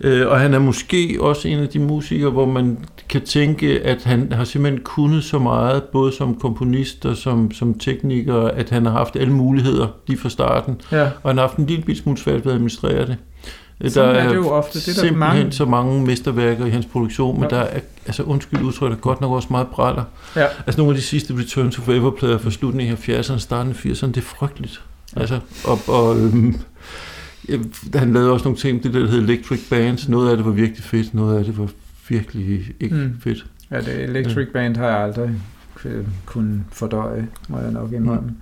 Øh, 0.00 0.26
og 0.26 0.40
han 0.40 0.54
er 0.54 0.58
måske 0.58 1.16
også 1.20 1.48
en 1.48 1.58
af 1.58 1.68
de 1.68 1.78
musikere, 1.78 2.30
hvor 2.30 2.46
man 2.46 2.78
kan 3.08 3.20
tænke, 3.20 3.80
at 3.82 4.04
han 4.04 4.32
har 4.32 4.44
simpelthen 4.44 4.82
kunnet 4.84 5.24
så 5.24 5.38
meget, 5.38 5.82
både 5.82 6.12
som 6.12 6.34
komponist 6.34 7.06
og 7.06 7.16
som, 7.16 7.52
som 7.52 7.78
tekniker, 7.78 8.36
at 8.36 8.70
han 8.70 8.86
har 8.86 8.92
haft 8.92 9.16
alle 9.16 9.32
muligheder 9.32 9.86
lige 10.06 10.18
fra 10.18 10.28
starten. 10.28 10.80
Ja. 10.92 11.02
Og 11.22 11.30
han 11.30 11.36
har 11.36 11.46
haft 11.46 11.56
en 11.56 11.66
lille 11.66 11.96
smule 11.96 12.18
svært 12.18 12.44
ved 12.44 12.52
at 12.52 12.54
administrere 12.54 13.06
det. 13.06 13.16
Der 13.80 14.02
er, 14.02 14.28
det 14.28 14.36
jo 14.36 14.48
ofte. 14.48 14.78
Det 14.78 14.88
er 14.88 14.92
der 14.92 15.00
simpelthen 15.00 15.18
mange. 15.18 15.52
så 15.52 15.64
mange 15.64 16.06
mesterværker 16.06 16.66
i 16.66 16.70
hans 16.70 16.86
produktion, 16.86 17.40
men 17.40 17.48
ja. 17.50 17.56
der 17.56 17.62
er, 17.62 17.80
altså 18.06 18.22
undskyld 18.22 18.62
udtryk, 18.62 19.00
godt 19.00 19.20
nok 19.20 19.32
også 19.32 19.48
meget 19.50 19.66
bræller. 19.68 20.04
Ja. 20.36 20.46
Altså 20.66 20.80
nogle 20.80 20.90
af 20.92 20.96
de 20.96 21.02
sidste 21.02 21.34
Return 21.38 21.70
to 21.70 21.82
Forever-plader 21.82 22.38
fra 22.38 22.50
slutningen 22.50 22.96
af 22.96 23.08
70'erne, 23.08 23.38
starten 23.38 23.72
af 23.72 23.84
80'erne, 23.86 24.06
det 24.06 24.16
er 24.16 24.20
frygteligt. 24.20 24.82
Ja. 25.16 25.20
Altså, 25.20 25.40
og, 25.64 25.78
og 25.88 26.16
øhm, 26.20 26.56
han 27.94 28.12
lavede 28.12 28.32
også 28.32 28.44
nogle 28.44 28.58
ting, 28.58 28.82
det 28.82 28.94
der 28.94 29.00
hedder 29.00 29.22
Electric 29.22 29.60
Bands, 29.70 30.08
noget 30.08 30.30
af 30.30 30.36
det 30.36 30.46
var 30.46 30.52
virkelig 30.52 30.84
fedt, 30.84 31.14
noget 31.14 31.38
af 31.38 31.44
det 31.44 31.58
var 31.58 31.68
virkelig 32.08 32.74
ikke 32.80 32.94
mm. 32.94 33.16
fedt. 33.20 33.46
Ja, 33.70 33.80
det 33.80 34.00
Electric 34.04 34.46
ja. 34.46 34.52
Band 34.52 34.76
har 34.76 34.86
jeg 34.86 34.98
aldrig 34.98 35.30
kunnet 36.26 36.62
fordøje, 36.72 37.28
må 37.48 37.58
jeg 37.58 37.72
nok 37.72 37.92
indrømme. 37.92 38.28
Mm. 38.28 38.36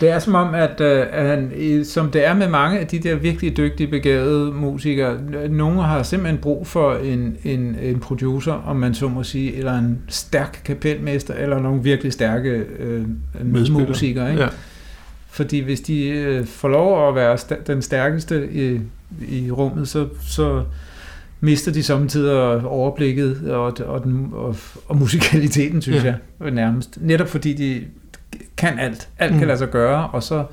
Det 0.00 0.10
er 0.10 0.18
som 0.18 0.34
om, 0.34 0.54
at, 0.54 0.80
øh, 0.80 1.06
at 1.12 1.26
han, 1.26 1.50
som 1.84 2.10
det 2.10 2.26
er 2.26 2.34
med 2.34 2.48
mange 2.48 2.78
af 2.78 2.86
de 2.86 2.98
der 2.98 3.14
virkelig 3.14 3.56
dygtige, 3.56 3.86
begavede 3.86 4.52
musikere, 4.52 5.18
nogle 5.50 5.82
har 5.82 6.02
simpelthen 6.02 6.38
brug 6.40 6.66
for 6.66 6.94
en, 6.94 7.36
en, 7.44 7.76
en 7.82 8.00
producer, 8.00 8.52
om 8.52 8.76
man 8.76 8.94
så 8.94 9.08
må 9.08 9.22
sige, 9.22 9.56
eller 9.56 9.78
en 9.78 9.98
stærk 10.08 10.60
kapelmester, 10.64 11.34
eller 11.34 11.58
nogle 11.58 11.82
virkelig 11.82 12.12
stærke 12.12 12.64
øh, 12.78 13.02
musikere. 13.78 14.30
Ikke? 14.30 14.42
Ja. 14.42 14.48
Fordi 15.30 15.60
hvis 15.60 15.80
de 15.80 16.08
øh, 16.08 16.46
får 16.46 16.68
lov 16.68 17.08
at 17.08 17.14
være 17.14 17.34
st- 17.34 17.62
den 17.66 17.82
stærkeste 17.82 18.48
i, 18.52 18.80
i 19.28 19.50
rummet, 19.50 19.88
så, 19.88 20.06
så 20.22 20.62
mister 21.40 21.72
de 21.72 21.82
samtidig 21.82 22.64
overblikket 22.64 23.50
og, 23.50 23.78
og, 23.86 24.04
den, 24.04 24.28
og, 24.32 24.56
og 24.86 24.96
musikaliteten, 24.96 25.82
synes 25.82 26.04
ja. 26.04 26.14
jeg, 26.40 26.50
nærmest. 26.50 26.98
Netop 27.00 27.28
fordi 27.28 27.52
de 27.52 27.84
kan 28.56 28.78
alt. 28.78 29.08
Alt 29.18 29.32
mm. 29.32 29.38
kan 29.38 29.48
lade 29.48 29.58
sig 29.58 29.70
gøre, 29.70 30.10
og 30.10 30.22
så 30.22 30.46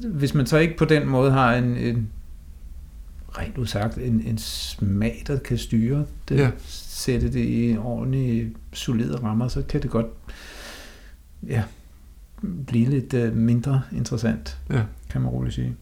hvis 0.00 0.34
man 0.34 0.46
så 0.46 0.58
ikke 0.58 0.76
på 0.76 0.84
den 0.84 1.06
måde 1.06 1.30
har 1.30 1.54
en, 1.54 1.76
en 1.76 2.08
rent 3.38 3.58
udsagt, 3.58 3.98
en, 3.98 4.22
en 4.26 4.38
smag, 4.38 5.22
der 5.26 5.38
kan 5.38 5.58
styre 5.58 6.04
det, 6.28 6.36
ja. 6.38 6.50
sætte 6.66 7.32
det 7.32 7.44
i 7.48 7.76
ordentlige, 7.78 8.52
solide 8.72 9.16
rammer, 9.22 9.48
så 9.48 9.62
kan 9.62 9.82
det 9.82 9.90
godt 9.90 10.06
ja, 11.46 11.62
blive 12.66 12.90
lidt 12.90 13.14
uh, 13.14 13.36
mindre 13.36 13.82
interessant, 13.92 14.58
ja. 14.70 14.82
kan 15.10 15.20
man 15.20 15.30
roligt 15.30 15.54
sige. 15.54 15.74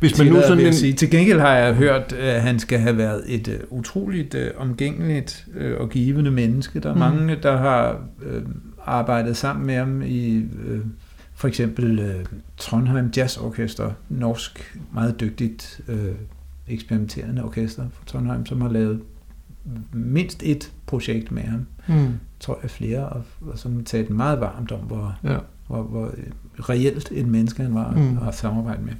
Hvis 0.00 0.18
man 0.18 0.26
nu 0.26 0.40
sådan 0.42 0.66
en... 0.66 0.74
sige. 0.74 0.92
Til 0.92 1.10
gengæld 1.10 1.40
har 1.40 1.52
jeg 1.52 1.74
hørt, 1.74 2.12
at 2.12 2.42
han 2.42 2.58
skal 2.58 2.78
have 2.78 2.96
været 2.96 3.22
et 3.26 3.48
uh, 3.48 3.78
utroligt 3.78 4.34
uh, 4.34 4.40
omgængeligt 4.56 5.46
uh, 5.60 5.80
og 5.80 5.90
givende 5.90 6.30
menneske. 6.30 6.80
Der 6.80 6.88
er 6.88 6.94
mm. 6.94 6.98
mange, 6.98 7.36
der 7.42 7.56
har 7.56 8.00
uh, 8.18 8.42
arbejdet 8.86 9.36
sammen 9.36 9.66
med 9.66 9.74
ham 9.74 10.02
i 10.02 10.38
uh, 10.38 10.80
for 11.34 11.48
eksempel 11.48 11.98
uh, 11.98 12.26
Trondheim 12.56 13.10
Jazz 13.16 13.36
Orkester, 13.36 13.90
norsk, 14.08 14.78
meget 14.92 15.20
dygtigt 15.20 15.80
uh, 15.88 15.94
eksperimenterende 16.68 17.44
orkester 17.44 17.82
fra 17.92 18.04
Trondheim, 18.06 18.46
som 18.46 18.60
har 18.60 18.68
lavet 18.68 19.00
mindst 19.92 20.42
et 20.42 20.72
projekt 20.86 21.32
med 21.32 21.42
ham. 21.42 21.66
Mm. 21.88 22.12
Tror 22.40 22.58
jeg 22.62 22.70
flere, 22.70 23.08
og, 23.08 23.22
og 23.40 23.58
som 23.58 23.84
talt 23.84 24.10
meget 24.10 24.40
varmt 24.40 24.72
om, 24.72 24.80
hvor, 24.80 25.18
ja. 25.24 25.36
hvor, 25.66 25.82
hvor 25.82 26.10
reelt 26.60 27.12
et 27.12 27.26
menneske 27.26 27.62
han 27.62 27.74
var 27.74 27.90
mm. 27.90 28.28
at 28.28 28.34
samarbejde 28.34 28.82
med. 28.82 28.92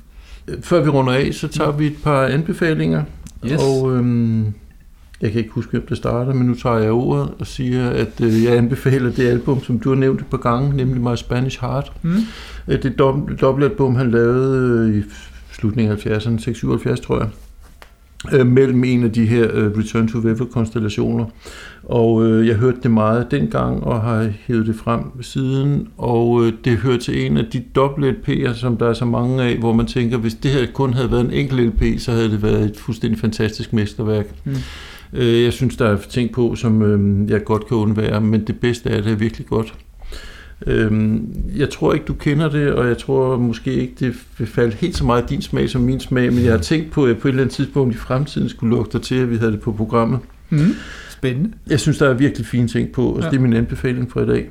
Før 0.63 0.83
vi 0.83 0.89
runder 0.89 1.13
af, 1.13 1.35
så 1.35 1.49
tager 1.49 1.73
vi 1.73 1.87
et 1.87 1.97
par 2.05 2.27
anbefalinger. 2.27 3.05
Yes. 3.47 3.63
Og 3.63 3.97
øhm, 3.97 4.55
jeg 5.21 5.31
kan 5.33 5.39
ikke 5.41 5.53
huske, 5.53 5.71
hvem 5.71 5.87
det 5.89 5.97
starter, 5.97 6.35
men 6.35 6.47
nu 6.47 6.55
tager 6.55 6.77
jeg 6.79 6.91
ordet 6.93 7.29
og 7.39 7.47
siger, 7.47 7.91
at 7.91 8.21
øh, 8.23 8.45
jeg 8.45 8.57
anbefaler 8.57 9.11
det 9.11 9.29
album, 9.29 9.63
som 9.65 9.79
du 9.79 9.89
har 9.89 9.97
nævnt 9.97 10.21
et 10.21 10.27
par 10.27 10.39
gange, 10.39 10.77
nemlig 10.77 11.01
My 11.03 11.17
Spanish 11.17 11.61
Heart. 11.61 11.93
Mm. 12.03 12.15
Øh, 12.69 12.83
Det 12.83 12.93
dob- 13.01 13.37
dobbeltalbum, 13.41 13.95
han 13.97 14.11
lavede 14.11 14.89
øh, 14.89 14.99
i 14.99 15.03
slutningen 15.53 15.93
af 15.93 15.97
70'erne, 16.07 16.39
677 16.39 17.01
tror 17.01 17.19
jeg, 17.19 17.29
øh, 18.41 18.47
mellem 18.47 18.85
en 18.85 19.05
af 19.05 19.13
de 19.13 19.27
her 19.27 19.49
øh, 19.53 19.79
Return 19.79 20.09
to 20.09 20.19
Weather-konstellationer. 20.19 21.25
Og 21.85 22.25
øh, 22.27 22.47
jeg 22.47 22.55
hørte 22.57 22.79
det 22.83 22.91
meget 22.91 23.31
dengang, 23.31 23.85
og 23.85 24.01
har 24.01 24.29
hævet 24.47 24.67
det 24.67 24.77
frem 24.77 25.23
siden, 25.23 25.89
og 25.99 26.45
øh, 26.47 26.53
det 26.65 26.77
hører 26.77 26.99
til 26.99 27.27
en 27.27 27.37
af 27.37 27.45
de 27.53 27.65
dobbelt 27.75 28.17
LP'er, 28.29 28.55
som 28.55 28.77
der 28.77 28.89
er 28.89 28.93
så 28.93 29.05
mange 29.05 29.43
af, 29.43 29.57
hvor 29.57 29.73
man 29.73 29.87
tænker, 29.87 30.17
hvis 30.19 30.35
det 30.35 30.51
her 30.51 30.67
kun 30.75 30.95
havde 30.95 31.11
været 31.11 31.25
en 31.25 31.31
enkelt 31.31 31.61
LP, 31.61 32.01
så 32.01 32.13
havde 32.13 32.31
det 32.31 32.43
været 32.43 32.65
et 32.65 32.77
fuldstændig 32.77 33.19
fantastisk 33.21 33.73
mesterværk. 33.73 34.27
Mm. 34.45 34.53
Øh, 35.13 35.43
jeg 35.43 35.53
synes, 35.53 35.77
der 35.77 35.87
er 35.89 35.97
ting 35.97 36.33
på, 36.33 36.55
som 36.55 36.83
øh, 36.83 37.31
jeg 37.31 37.45
godt 37.45 37.67
kan 37.69 37.77
undvære, 37.77 38.21
men 38.21 38.47
det 38.47 38.61
bedste 38.61 38.91
af 38.91 39.03
det 39.03 39.13
er 39.13 39.17
virkelig 39.17 39.47
godt. 39.47 39.75
Øhm, 40.67 41.35
jeg 41.57 41.71
tror 41.71 41.93
ikke, 41.93 42.07
du 42.07 42.15
kender 42.15 42.49
det, 42.49 42.73
og 42.73 42.89
jeg 42.89 42.99
tror 42.99 43.37
måske 43.37 43.73
ikke, 43.73 43.95
det 44.01 44.15
vil 44.39 44.49
falde 44.49 44.77
helt 44.77 44.97
så 44.97 45.05
meget 45.05 45.31
din 45.31 45.43
smag 45.43 45.71
som 45.71 45.83
min 45.83 46.01
smag, 46.01 46.33
men 46.33 46.45
jeg 46.45 46.53
har 46.53 46.59
tænkt 46.59 46.91
på, 46.91 47.05
at 47.05 47.09
jeg 47.09 47.19
på 47.19 47.29
et 47.29 47.33
eller 47.33 47.43
andet 47.43 47.55
tidspunkt 47.55 47.95
i 47.95 47.99
fremtiden 47.99 48.49
skulle 48.49 48.77
lukke 48.77 48.93
dig 48.93 49.03
til, 49.03 49.15
at 49.15 49.31
vi 49.31 49.37
havde 49.37 49.53
det 49.53 49.61
på 49.61 49.73
programmet. 49.73 50.21
Mm. 50.51 50.75
Spændende. 51.11 51.53
Jeg 51.67 51.81
synes, 51.81 51.99
der 51.99 52.09
er 52.09 52.15
virkelig 52.15 52.47
fine 52.47 52.69
ting 52.69 52.93
på, 52.93 53.09
og 53.09 53.23
ja. 53.23 53.31
det 53.31 53.37
er 53.37 53.41
min 53.41 53.53
anbefaling 53.53 54.13
for 54.13 54.21
i 54.21 54.27
dag. 54.27 54.51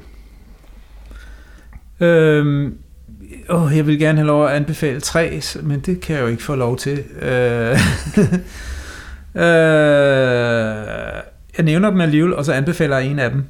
Øhm, 1.99 2.73
åh, 3.49 3.71
jeg 3.75 3.87
vil 3.87 3.99
gerne 3.99 4.17
have 4.17 4.27
lov 4.27 4.45
at 4.45 4.51
anbefale 4.51 4.99
tre, 4.99 5.41
men 5.63 5.79
det 5.79 5.99
kan 5.99 6.15
jeg 6.15 6.23
jo 6.23 6.27
ikke 6.27 6.43
få 6.43 6.55
lov 6.55 6.77
til. 6.77 7.03
Øh, 7.21 7.79
øh, 9.35 9.43
jeg 11.57 11.65
nævner 11.65 11.89
dem 11.89 12.01
alligevel, 12.01 12.33
og 12.35 12.45
så 12.45 12.53
anbefaler 12.53 12.97
jeg 12.97 13.07
en 13.07 13.19
af 13.19 13.31
dem. 13.31 13.43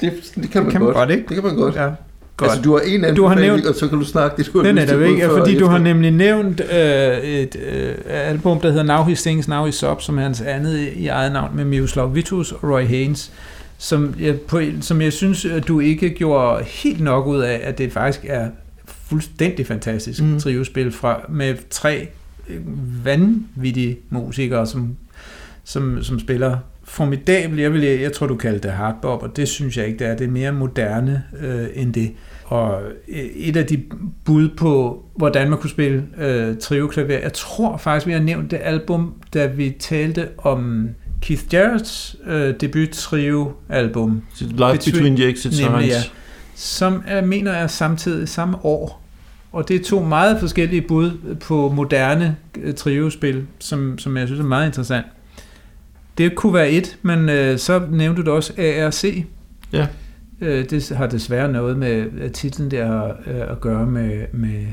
Det, 0.00 0.12
det 0.34 0.50
kan 0.50 0.62
man, 0.62 0.72
kan 0.72 0.80
man 0.82 0.92
godt, 0.92 1.10
ikke? 1.10 1.24
Det 1.28 1.34
kan 1.34 1.44
man 1.44 1.56
godt. 1.56 1.74
Ja, 1.74 1.88
godt. 2.36 2.50
Altså, 2.50 2.62
du 2.62 2.72
har 2.72 2.80
en 2.80 2.86
anbefaling, 3.04 3.16
Du 3.16 3.26
har 3.26 3.34
nævnt- 3.34 3.66
og 3.66 3.74
så 3.74 3.88
kan 3.88 3.98
du 3.98 4.04
snakke 4.04 4.36
det, 4.36 4.52
du 4.52 4.58
har 4.58 4.62
Det 4.62 4.70
er 4.70 4.86
netop 4.86 5.02
ikke, 5.02 5.22
før 5.22 5.36
fordi 5.36 5.58
du 5.58 5.66
har 5.66 5.78
nemlig 5.78 6.10
nævnt 6.10 6.60
øh, 6.60 7.18
et 7.18 7.56
øh, 7.72 7.94
album, 8.06 8.60
der 8.60 8.68
hedder 8.70 8.82
Now 8.82 9.04
He 9.04 9.16
Sings, 9.16 9.48
Now 9.48 9.68
He's 9.68 9.86
Up, 9.86 10.02
som 10.02 10.18
er 10.18 10.22
hans 10.22 10.40
andet 10.40 10.78
i, 10.96 11.06
eget 11.06 11.32
navn 11.32 11.56
med 11.56 11.64
Miroslav 11.64 12.14
Vitus 12.14 12.52
og 12.52 12.64
Roy 12.64 12.82
Haynes, 12.82 13.32
som 13.78 14.14
jeg, 14.20 14.40
på, 14.40 14.60
som 14.80 15.02
jeg 15.02 15.12
synes, 15.12 15.44
at 15.44 15.68
du 15.68 15.80
ikke 15.80 16.10
gjorde 16.10 16.64
helt 16.64 17.00
nok 17.00 17.26
ud 17.26 17.40
af, 17.40 17.60
at 17.62 17.78
det 17.78 17.92
faktisk 17.92 18.20
er 18.28 18.48
fuldstændig 19.08 19.66
fantastisk 19.66 20.22
mm. 20.22 20.40
Triospil 20.40 20.92
fra, 20.92 21.20
med 21.28 21.54
tre 21.70 22.08
vanvittige 23.04 23.98
musikere, 24.10 24.66
som, 24.66 24.96
som, 25.64 26.02
som 26.02 26.20
spiller 26.20 26.58
formidabelt. 26.84 27.60
Jeg, 27.60 27.72
vil, 27.72 27.80
jeg 27.82 28.12
tror, 28.12 28.26
du 28.26 28.36
kalder 28.36 28.58
det 28.60 28.72
hardbop, 28.72 29.22
og 29.22 29.36
det 29.36 29.48
synes 29.48 29.76
jeg 29.76 29.86
ikke, 29.86 29.98
det 29.98 30.06
er. 30.06 30.16
Det 30.16 30.26
er 30.26 30.30
mere 30.30 30.52
moderne 30.52 31.22
øh, 31.40 31.66
end 31.74 31.92
det. 31.94 32.12
Og 32.44 32.82
øh, 33.08 33.18
et 33.18 33.56
af 33.56 33.66
de 33.66 33.82
bud 34.24 34.48
på, 34.48 35.02
hvordan 35.16 35.50
man 35.50 35.58
kunne 35.58 35.70
spille 35.70 36.04
øh, 36.18 36.56
trioklaver, 36.58 37.18
jeg 37.18 37.32
tror 37.32 37.76
faktisk, 37.76 38.06
vi 38.06 38.12
har 38.12 38.20
nævnt 38.20 38.50
det 38.50 38.60
album, 38.62 39.14
da 39.34 39.46
vi 39.46 39.76
talte 39.80 40.28
om 40.38 40.88
Keith 41.20 41.42
Jarrett's 41.54 42.30
øh, 42.30 42.54
debut 42.60 42.88
trio-album, 42.88 44.22
Life 44.40 44.54
Between- 44.64 44.92
Between 44.92 45.16
the 45.16 45.28
Exit 45.28 45.60
nemlig, 45.62 45.82
Signs. 45.92 45.94
ja. 45.94 46.10
som 46.54 47.02
jeg 47.10 47.24
mener 47.24 47.52
er 47.52 47.66
samtidig 47.66 48.28
samme 48.28 48.64
år. 48.64 49.01
Og 49.52 49.68
det 49.68 49.76
er 49.80 49.84
to 49.84 50.02
meget 50.02 50.40
forskellige 50.40 50.82
bud 50.82 51.36
på 51.40 51.68
moderne 51.68 52.36
øh, 52.58 52.74
triospil, 52.74 53.46
som, 53.58 53.98
som 53.98 54.16
jeg 54.16 54.26
synes 54.26 54.40
er 54.40 54.44
meget 54.44 54.66
interessant. 54.66 55.06
Det 56.18 56.34
kunne 56.34 56.54
være 56.54 56.70
et, 56.70 56.98
men 57.02 57.28
øh, 57.28 57.58
så 57.58 57.82
nævnte 57.90 58.22
du 58.22 58.30
også 58.30 58.52
ARC. 58.58 59.24
Ja. 59.72 59.86
Øh, 60.40 60.70
det 60.70 60.88
har 60.96 61.06
desværre 61.06 61.52
noget 61.52 61.78
med 61.78 62.06
øh, 62.12 62.30
titlen 62.30 62.70
der 62.70 63.04
øh, 63.06 63.50
at 63.50 63.60
gøre 63.60 63.86
med, 63.86 64.26
med 64.32 64.66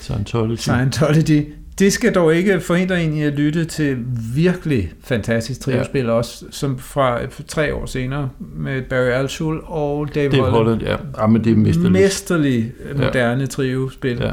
Scientology. 0.00 0.56
Scientology. 0.56 1.52
Det 1.78 1.92
skal 1.92 2.14
dog 2.14 2.34
ikke 2.34 2.60
forhindre 2.60 3.02
en 3.02 3.14
i 3.14 3.22
at 3.22 3.32
lytte 3.32 3.64
til 3.64 3.98
virkelig 4.34 4.92
fantastisk 5.00 5.60
triospil 5.60 6.04
ja. 6.04 6.10
også, 6.10 6.44
som 6.50 6.78
fra 6.78 7.18
tre 7.48 7.74
år 7.74 7.86
senere 7.86 8.30
med 8.56 8.82
Barry 8.82 9.08
Altschul 9.08 9.60
og 9.64 10.14
Dave, 10.14 10.30
Det 10.30 10.38
er 10.38 10.42
Holland, 10.42 10.82
ja. 10.82 10.96
ja. 11.18 11.26
men 11.26 11.44
det 11.44 11.52
er 11.52 11.56
mesterligt. 11.56 11.92
mesterlig 11.92 12.72
øh, 12.90 12.98
moderne 13.00 13.40
ja. 13.40 13.46
triospil. 13.46 14.18
Ja. 14.20 14.30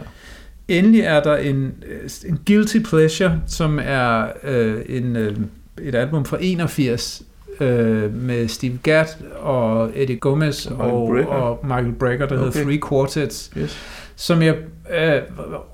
Endelig 0.68 1.02
er 1.02 1.24
der 1.24 1.38
en, 1.38 1.74
øh, 1.88 2.10
en 2.30 2.40
Guilty 2.48 2.78
Pleasure, 2.80 3.42
som 3.48 3.80
er 3.84 4.26
øh, 4.44 4.82
en, 4.90 5.16
øh, 5.16 5.36
et 5.82 5.96
album 5.96 6.26
fra 6.26 6.38
81 6.42 7.24
øh, 7.60 8.14
med 8.16 8.48
Steve 8.48 8.78
Gadd 8.84 9.08
og 9.40 9.92
Eddie 9.96 10.16
Gomez 10.18 10.66
Og 10.66 11.12
Michael 11.12 11.28
og, 11.28 11.60
Michael 11.64 11.94
Brecker, 12.00 12.26
der. 12.26 12.36
Okay. 12.36 12.46
hedder 12.46 12.64
Three 12.64 12.80
Quartets, 12.90 13.52
Yes. 13.58 13.78
Som 14.16 14.42
jeg 14.42 14.56
øh, 14.96 15.22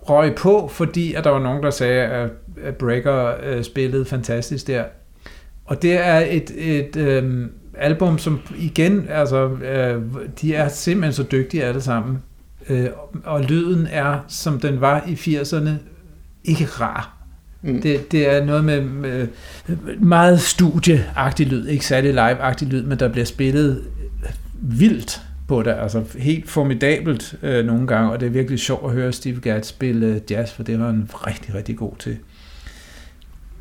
røg 0.02 0.36
på, 0.36 0.68
fordi 0.74 1.14
at 1.14 1.24
der 1.24 1.30
var 1.30 1.40
nogen, 1.40 1.64
der 1.64 1.70
sagde, 1.70 2.02
at, 2.02 2.30
at 2.64 2.76
Brecker 2.76 3.34
øh, 3.44 3.64
spillede 3.64 4.06
fantastisk 4.06 4.68
der. 4.68 4.84
Og 5.66 5.82
det 5.82 5.94
er 5.94 6.18
et, 6.20 6.52
et 6.58 6.96
øh, 6.96 7.48
album, 7.78 8.18
som 8.18 8.40
igen, 8.58 9.06
altså, 9.10 9.48
øh, 9.48 10.02
de 10.42 10.56
er 10.56 10.68
simpelthen 10.68 11.14
så 11.14 11.24
dygtige 11.32 11.64
alle 11.64 11.82
sammen. 11.82 12.18
Øh, 12.70 12.88
og 13.24 13.42
lyden 13.42 13.88
er, 13.92 14.20
som 14.28 14.60
den 14.60 14.82
var 14.82 15.04
i 15.08 15.14
80'erne, 15.14 15.70
ikke 16.44 16.66
rar. 16.66 17.18
Mm. 17.62 17.82
Det, 17.82 18.12
det 18.12 18.34
er 18.34 18.46
noget 18.46 18.66
med, 18.66 18.82
med 18.82 19.28
meget 20.00 20.42
studieagtig 20.42 21.48
lyd, 21.48 21.68
ikke 21.68 21.86
særlig 21.86 22.14
live-agtig 22.14 22.68
lyd, 22.68 22.84
men 22.84 23.00
der 23.00 23.08
bliver 23.08 23.26
spillet 23.26 23.84
vildt 24.54 25.22
på 25.50 25.64
det, 25.64 25.76
altså 25.82 26.04
helt 26.18 26.50
formidabelt 26.50 27.36
øh, 27.44 27.66
nogle 27.66 27.88
gange, 27.88 28.12
og 28.12 28.20
det 28.20 28.26
er 28.26 28.30
virkelig 28.30 28.60
sjovt 28.60 28.86
at 28.86 28.92
høre 28.92 29.14
Steve 29.14 29.40
Gadd 29.40 29.64
spille 29.64 30.06
øh, 30.06 30.22
jazz, 30.32 30.52
for 30.52 30.64
det 30.64 30.80
var 30.80 30.86
han 30.86 31.10
rigtig, 31.14 31.56
rigtig 31.56 31.78
god 31.78 31.92
til. 32.00 32.18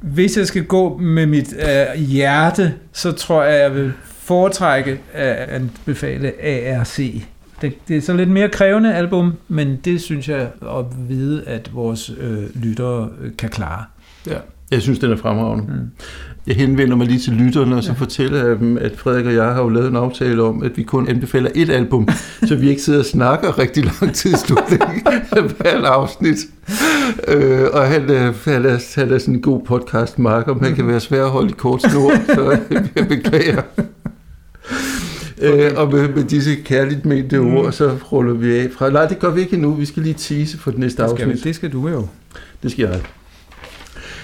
Hvis 0.01 0.37
jeg 0.37 0.47
skal 0.47 0.65
gå 0.65 0.99
med 0.99 1.27
mit 1.27 1.55
øh, 1.57 2.01
hjerte, 2.03 2.75
så 2.93 3.13
tror 3.13 3.43
jeg, 3.43 3.61
jeg 3.61 3.75
vil 3.75 3.93
foretrække 4.05 4.91
øh, 4.91 4.99
at 5.15 5.37
anbefale 5.37 6.33
ARC. 6.43 7.23
Det, 7.61 7.75
det 7.89 7.97
er 7.97 8.01
så 8.01 8.13
lidt 8.13 8.31
mere 8.31 8.49
krævende 8.49 8.95
album, 8.95 9.33
men 9.49 9.77
det 9.77 10.01
synes 10.01 10.29
jeg 10.29 10.49
at 10.63 10.85
vide, 11.09 11.45
at 11.47 11.75
vores 11.75 12.11
øh, 12.19 12.63
lyttere 12.63 13.11
øh, 13.21 13.37
kan 13.37 13.49
klare. 13.49 13.85
Ja. 14.27 14.39
Jeg 14.71 14.83
synes, 14.83 14.99
den 14.99 15.11
er 15.13 15.17
fremragende. 15.17 15.65
Mm. 15.73 15.91
Jeg 16.47 16.57
henvender 16.57 16.97
mig 16.97 17.07
lige 17.07 17.19
til 17.19 17.33
lytterne, 17.33 17.77
og 17.77 17.83
så 17.85 17.93
Ja. 17.93 17.99
fortæller 17.99 18.47
jeg 18.47 18.59
dem, 18.59 18.79
at 18.79 18.93
Frederik 18.97 19.27
og 19.27 19.35
jeg 19.35 19.45
har 19.45 19.63
jo 19.63 19.69
lavet 19.69 19.89
en 19.91 19.97
aftale 19.97 20.43
om, 20.43 20.63
at 20.63 20.77
vi 20.77 20.83
kun 20.83 21.09
anbefaler 21.09 21.51
et 21.55 21.71
album, 21.71 22.09
så 22.49 22.57
vi 22.57 22.69
ikke 22.71 22.83
sidder 22.83 22.99
og 22.99 23.05
snakker 23.05 23.59
rigtig 23.59 23.85
lang 23.85 24.15
tid 24.15 24.33
i 24.33 24.37
slutningen 24.47 25.07
af 25.33 25.43
hvert 25.43 25.85
afsnit. 25.85 26.37
Øh, 27.29 27.67
og 27.73 27.87
han 27.87 28.11
er, 28.11 28.33
han, 28.45 28.65
er, 28.67 28.79
han 29.01 29.13
er 29.13 29.19
sådan 29.19 29.35
en 29.35 29.43
god 29.43 29.61
podcast 29.65 30.19
marker, 30.19 30.55
men 30.55 30.65
han 30.65 30.75
kan 30.75 30.87
være 30.89 31.01
svær 31.01 31.25
at 31.25 31.31
holde 31.31 31.49
i 31.49 31.55
kort 31.59 31.83
snor, 31.83 32.13
så 32.35 32.59
jeg 32.97 33.09
beklager. 33.09 33.63
Øh, 35.43 35.71
og 35.77 35.93
med, 35.93 36.09
med 36.09 36.25
disse 36.25 36.55
kærligt 36.55 37.07
mente 37.07 37.39
Mm. 37.41 37.55
ord, 37.57 37.73
så 37.73 37.97
ruller 38.13 38.33
vi 38.33 38.59
af 38.59 38.69
fra. 38.79 38.91
Nej, 38.91 39.07
det 39.07 39.19
gør 39.19 39.31
vi 39.31 39.41
ikke 39.41 39.55
endnu. 39.57 39.75
Vi 39.75 39.85
skal 39.85 40.03
lige 40.03 40.15
tease 40.15 40.59
for 40.59 40.71
det 40.71 40.81
næste 40.81 41.03
Det 41.03 41.11
skal, 41.11 41.23
afsnit. 41.25 41.45
vi, 41.45 41.49
det 41.49 41.55
skal 41.57 41.73
du 41.73 41.89
jo. 41.89 42.07
Det 42.63 42.71
skal 42.71 42.83
jeg. 42.83 43.01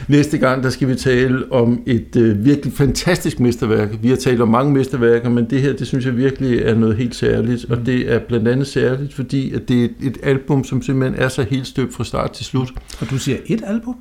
Næste 0.09 0.39
gang, 0.39 0.63
der 0.63 0.71
skal 0.71 0.89
vi 0.89 0.95
tale 0.95 1.53
om 1.53 1.83
et 1.87 2.17
øh, 2.17 2.45
virkelig 2.45 2.73
fantastisk 2.73 3.41
mesterværk. 3.41 3.89
Vi 4.03 4.09
har 4.09 4.17
talt 4.17 4.41
om 4.41 4.49
mange 4.49 4.73
mesterværker, 4.73 5.29
men 5.29 5.51
det 5.51 5.63
her, 5.63 5.73
det 5.73 5.87
synes 5.87 6.07
jeg 6.07 6.17
virkelig 6.17 6.59
er 6.59 6.75
noget 6.75 6.97
helt 6.97 7.15
særligt. 7.15 7.69
Mm. 7.69 7.75
Og 7.75 7.87
det 7.87 8.13
er 8.13 8.19
blandt 8.19 8.49
andet 8.49 8.67
særligt, 8.67 9.15
fordi 9.15 9.53
at 9.53 9.69
det 9.69 9.81
er 9.81 9.85
et, 9.85 9.95
et 10.01 10.19
album, 10.23 10.65
som 10.65 10.83
simpelthen 10.83 11.23
er 11.23 11.29
så 11.29 11.43
helt 11.43 11.67
støbt 11.67 11.95
fra 11.95 12.05
start 12.05 12.33
til 12.33 12.45
slut. 12.45 12.73
Og 13.01 13.11
du 13.11 13.19
siger 13.19 13.39
et 13.47 13.63
album? 13.67 13.97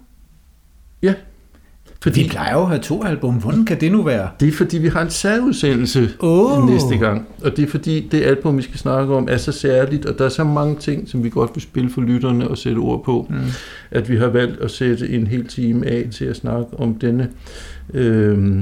Fordi 2.03 2.23
Vi 2.23 2.29
plejer 2.29 2.53
jo 2.53 2.61
at 2.61 2.67
have 2.67 2.81
to 2.81 3.03
album. 3.03 3.35
Hvordan 3.35 3.65
kan 3.65 3.79
det 3.79 3.91
nu 3.91 4.01
være? 4.03 4.29
det 4.39 4.47
er 4.47 4.51
fordi, 4.51 4.77
vi 4.77 4.87
har 4.87 5.01
en 5.01 5.09
særudsendelse 5.09 6.09
Åh. 6.19 6.69
næste 6.69 6.97
gang. 6.97 7.27
Og 7.43 7.57
det 7.57 7.63
er 7.63 7.67
fordi, 7.67 8.07
det 8.11 8.23
album, 8.23 8.57
vi 8.57 8.61
skal 8.61 8.77
snakke 8.77 9.15
om, 9.15 9.27
er 9.31 9.37
så 9.37 9.51
særligt, 9.51 10.05
og 10.05 10.17
der 10.17 10.25
er 10.25 10.29
så 10.29 10.43
mange 10.43 10.75
ting, 10.79 11.09
som 11.09 11.23
vi 11.23 11.29
godt 11.29 11.51
vil 11.53 11.61
spille 11.61 11.89
for 11.89 12.01
lytterne 12.01 12.47
og 12.47 12.57
sætte 12.57 12.79
ord 12.79 13.03
på. 13.03 13.27
Mm. 13.29 13.35
at 13.91 14.09
vi 14.09 14.17
har 14.17 14.27
valgt 14.27 14.61
at 14.61 14.71
sætte 14.71 15.09
en 15.09 15.27
hel 15.27 15.47
time 15.47 15.87
af 15.87 16.07
til 16.11 16.25
at 16.25 16.35
snakke 16.35 16.79
om 16.79 16.95
denne 16.95 17.29
øh, 17.93 18.59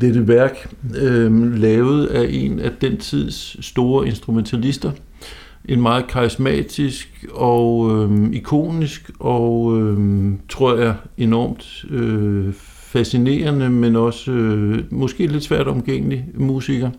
dette 0.00 0.28
værk, 0.28 0.74
øh, 0.96 1.56
lavet 1.56 2.06
af 2.06 2.26
en 2.30 2.60
af 2.60 2.70
den 2.80 2.96
tids 2.96 3.66
store 3.66 4.06
instrumentalister. 4.06 4.90
En 5.64 5.80
meget 5.80 6.06
karismatisk 6.06 7.26
og 7.32 7.90
øh, 7.90 8.32
ikonisk 8.32 9.10
og, 9.18 9.80
øh, 9.80 9.98
tror 10.48 10.76
jeg, 10.76 10.94
enormt 11.16 11.84
øh, 11.90 12.52
fascinerende, 12.92 13.70
men 13.70 13.96
også 13.96 14.32
øh, 14.32 14.84
måske 14.90 15.26
lidt 15.26 15.44
svært 15.44 15.68
omgængelig 15.68 16.24
musiker, 16.34 16.90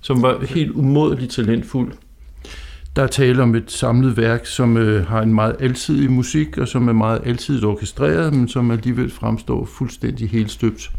som 0.00 0.22
var 0.22 0.44
helt 0.46 0.70
umådeligt 0.70 1.32
talentfuld. 1.32 1.92
Der 2.96 3.02
er 3.02 3.06
tale 3.06 3.42
om 3.42 3.54
et 3.54 3.72
samlet 3.72 4.16
værk, 4.16 4.46
som 4.46 4.76
øh, 4.76 5.06
har 5.06 5.22
en 5.22 5.34
meget 5.34 5.56
alsidig 5.60 6.10
musik, 6.10 6.58
og 6.58 6.68
som 6.68 6.88
er 6.88 6.92
meget 6.92 7.20
alsidigt 7.24 7.64
orkestreret, 7.64 8.34
men 8.34 8.48
som 8.48 8.70
alligevel 8.70 9.10
fremstår 9.10 9.64
fuldstændig 9.64 10.30
helt 10.30 10.50
støbt. 10.50 10.90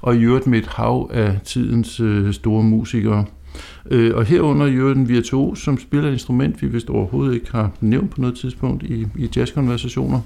Og 0.00 0.16
i 0.16 0.22
øvrigt 0.22 0.46
med 0.46 0.58
et 0.58 0.66
hav 0.66 1.10
af 1.12 1.38
tidens 1.44 2.00
øh, 2.00 2.32
store 2.32 2.62
musikere. 2.62 3.24
Øh, 3.90 4.16
og 4.16 4.24
herunder 4.24 4.66
øvrigt 4.70 4.98
en 4.98 5.08
virtuos, 5.08 5.58
som 5.58 5.78
spiller 5.78 6.08
et 6.08 6.12
instrument, 6.12 6.62
vi 6.62 6.66
vist 6.66 6.90
overhovedet 6.90 7.34
ikke 7.34 7.52
har 7.52 7.70
nævnt 7.80 8.10
på 8.10 8.20
noget 8.20 8.36
tidspunkt 8.36 8.82
i, 8.82 9.06
i 9.18 9.28
jazzkonversationer. 9.36 10.20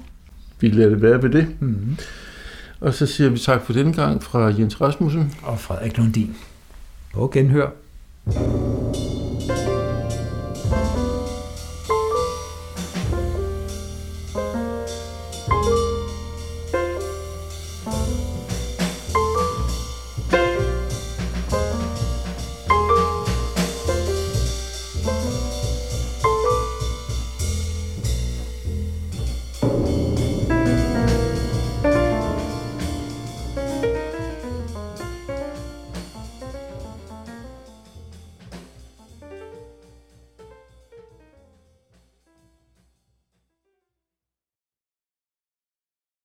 Vi 0.59 0.69
lader 0.69 0.89
det 0.89 1.01
være 1.01 1.23
ved 1.23 1.29
det. 1.29 1.47
Mm-hmm. 1.59 1.97
Og 2.79 2.93
så 2.93 3.05
siger 3.05 3.29
vi 3.29 3.37
tak 3.37 3.65
for 3.65 3.73
denne 3.73 3.93
gang 3.93 4.23
fra 4.23 4.39
Jens 4.39 4.81
Rasmussen 4.81 5.33
og 5.43 5.59
Frederik 5.59 5.97
Lundin. 5.97 6.35
På 7.13 7.31
genhør. 7.33 7.69
thank 8.29 9.67
you 9.67 10.06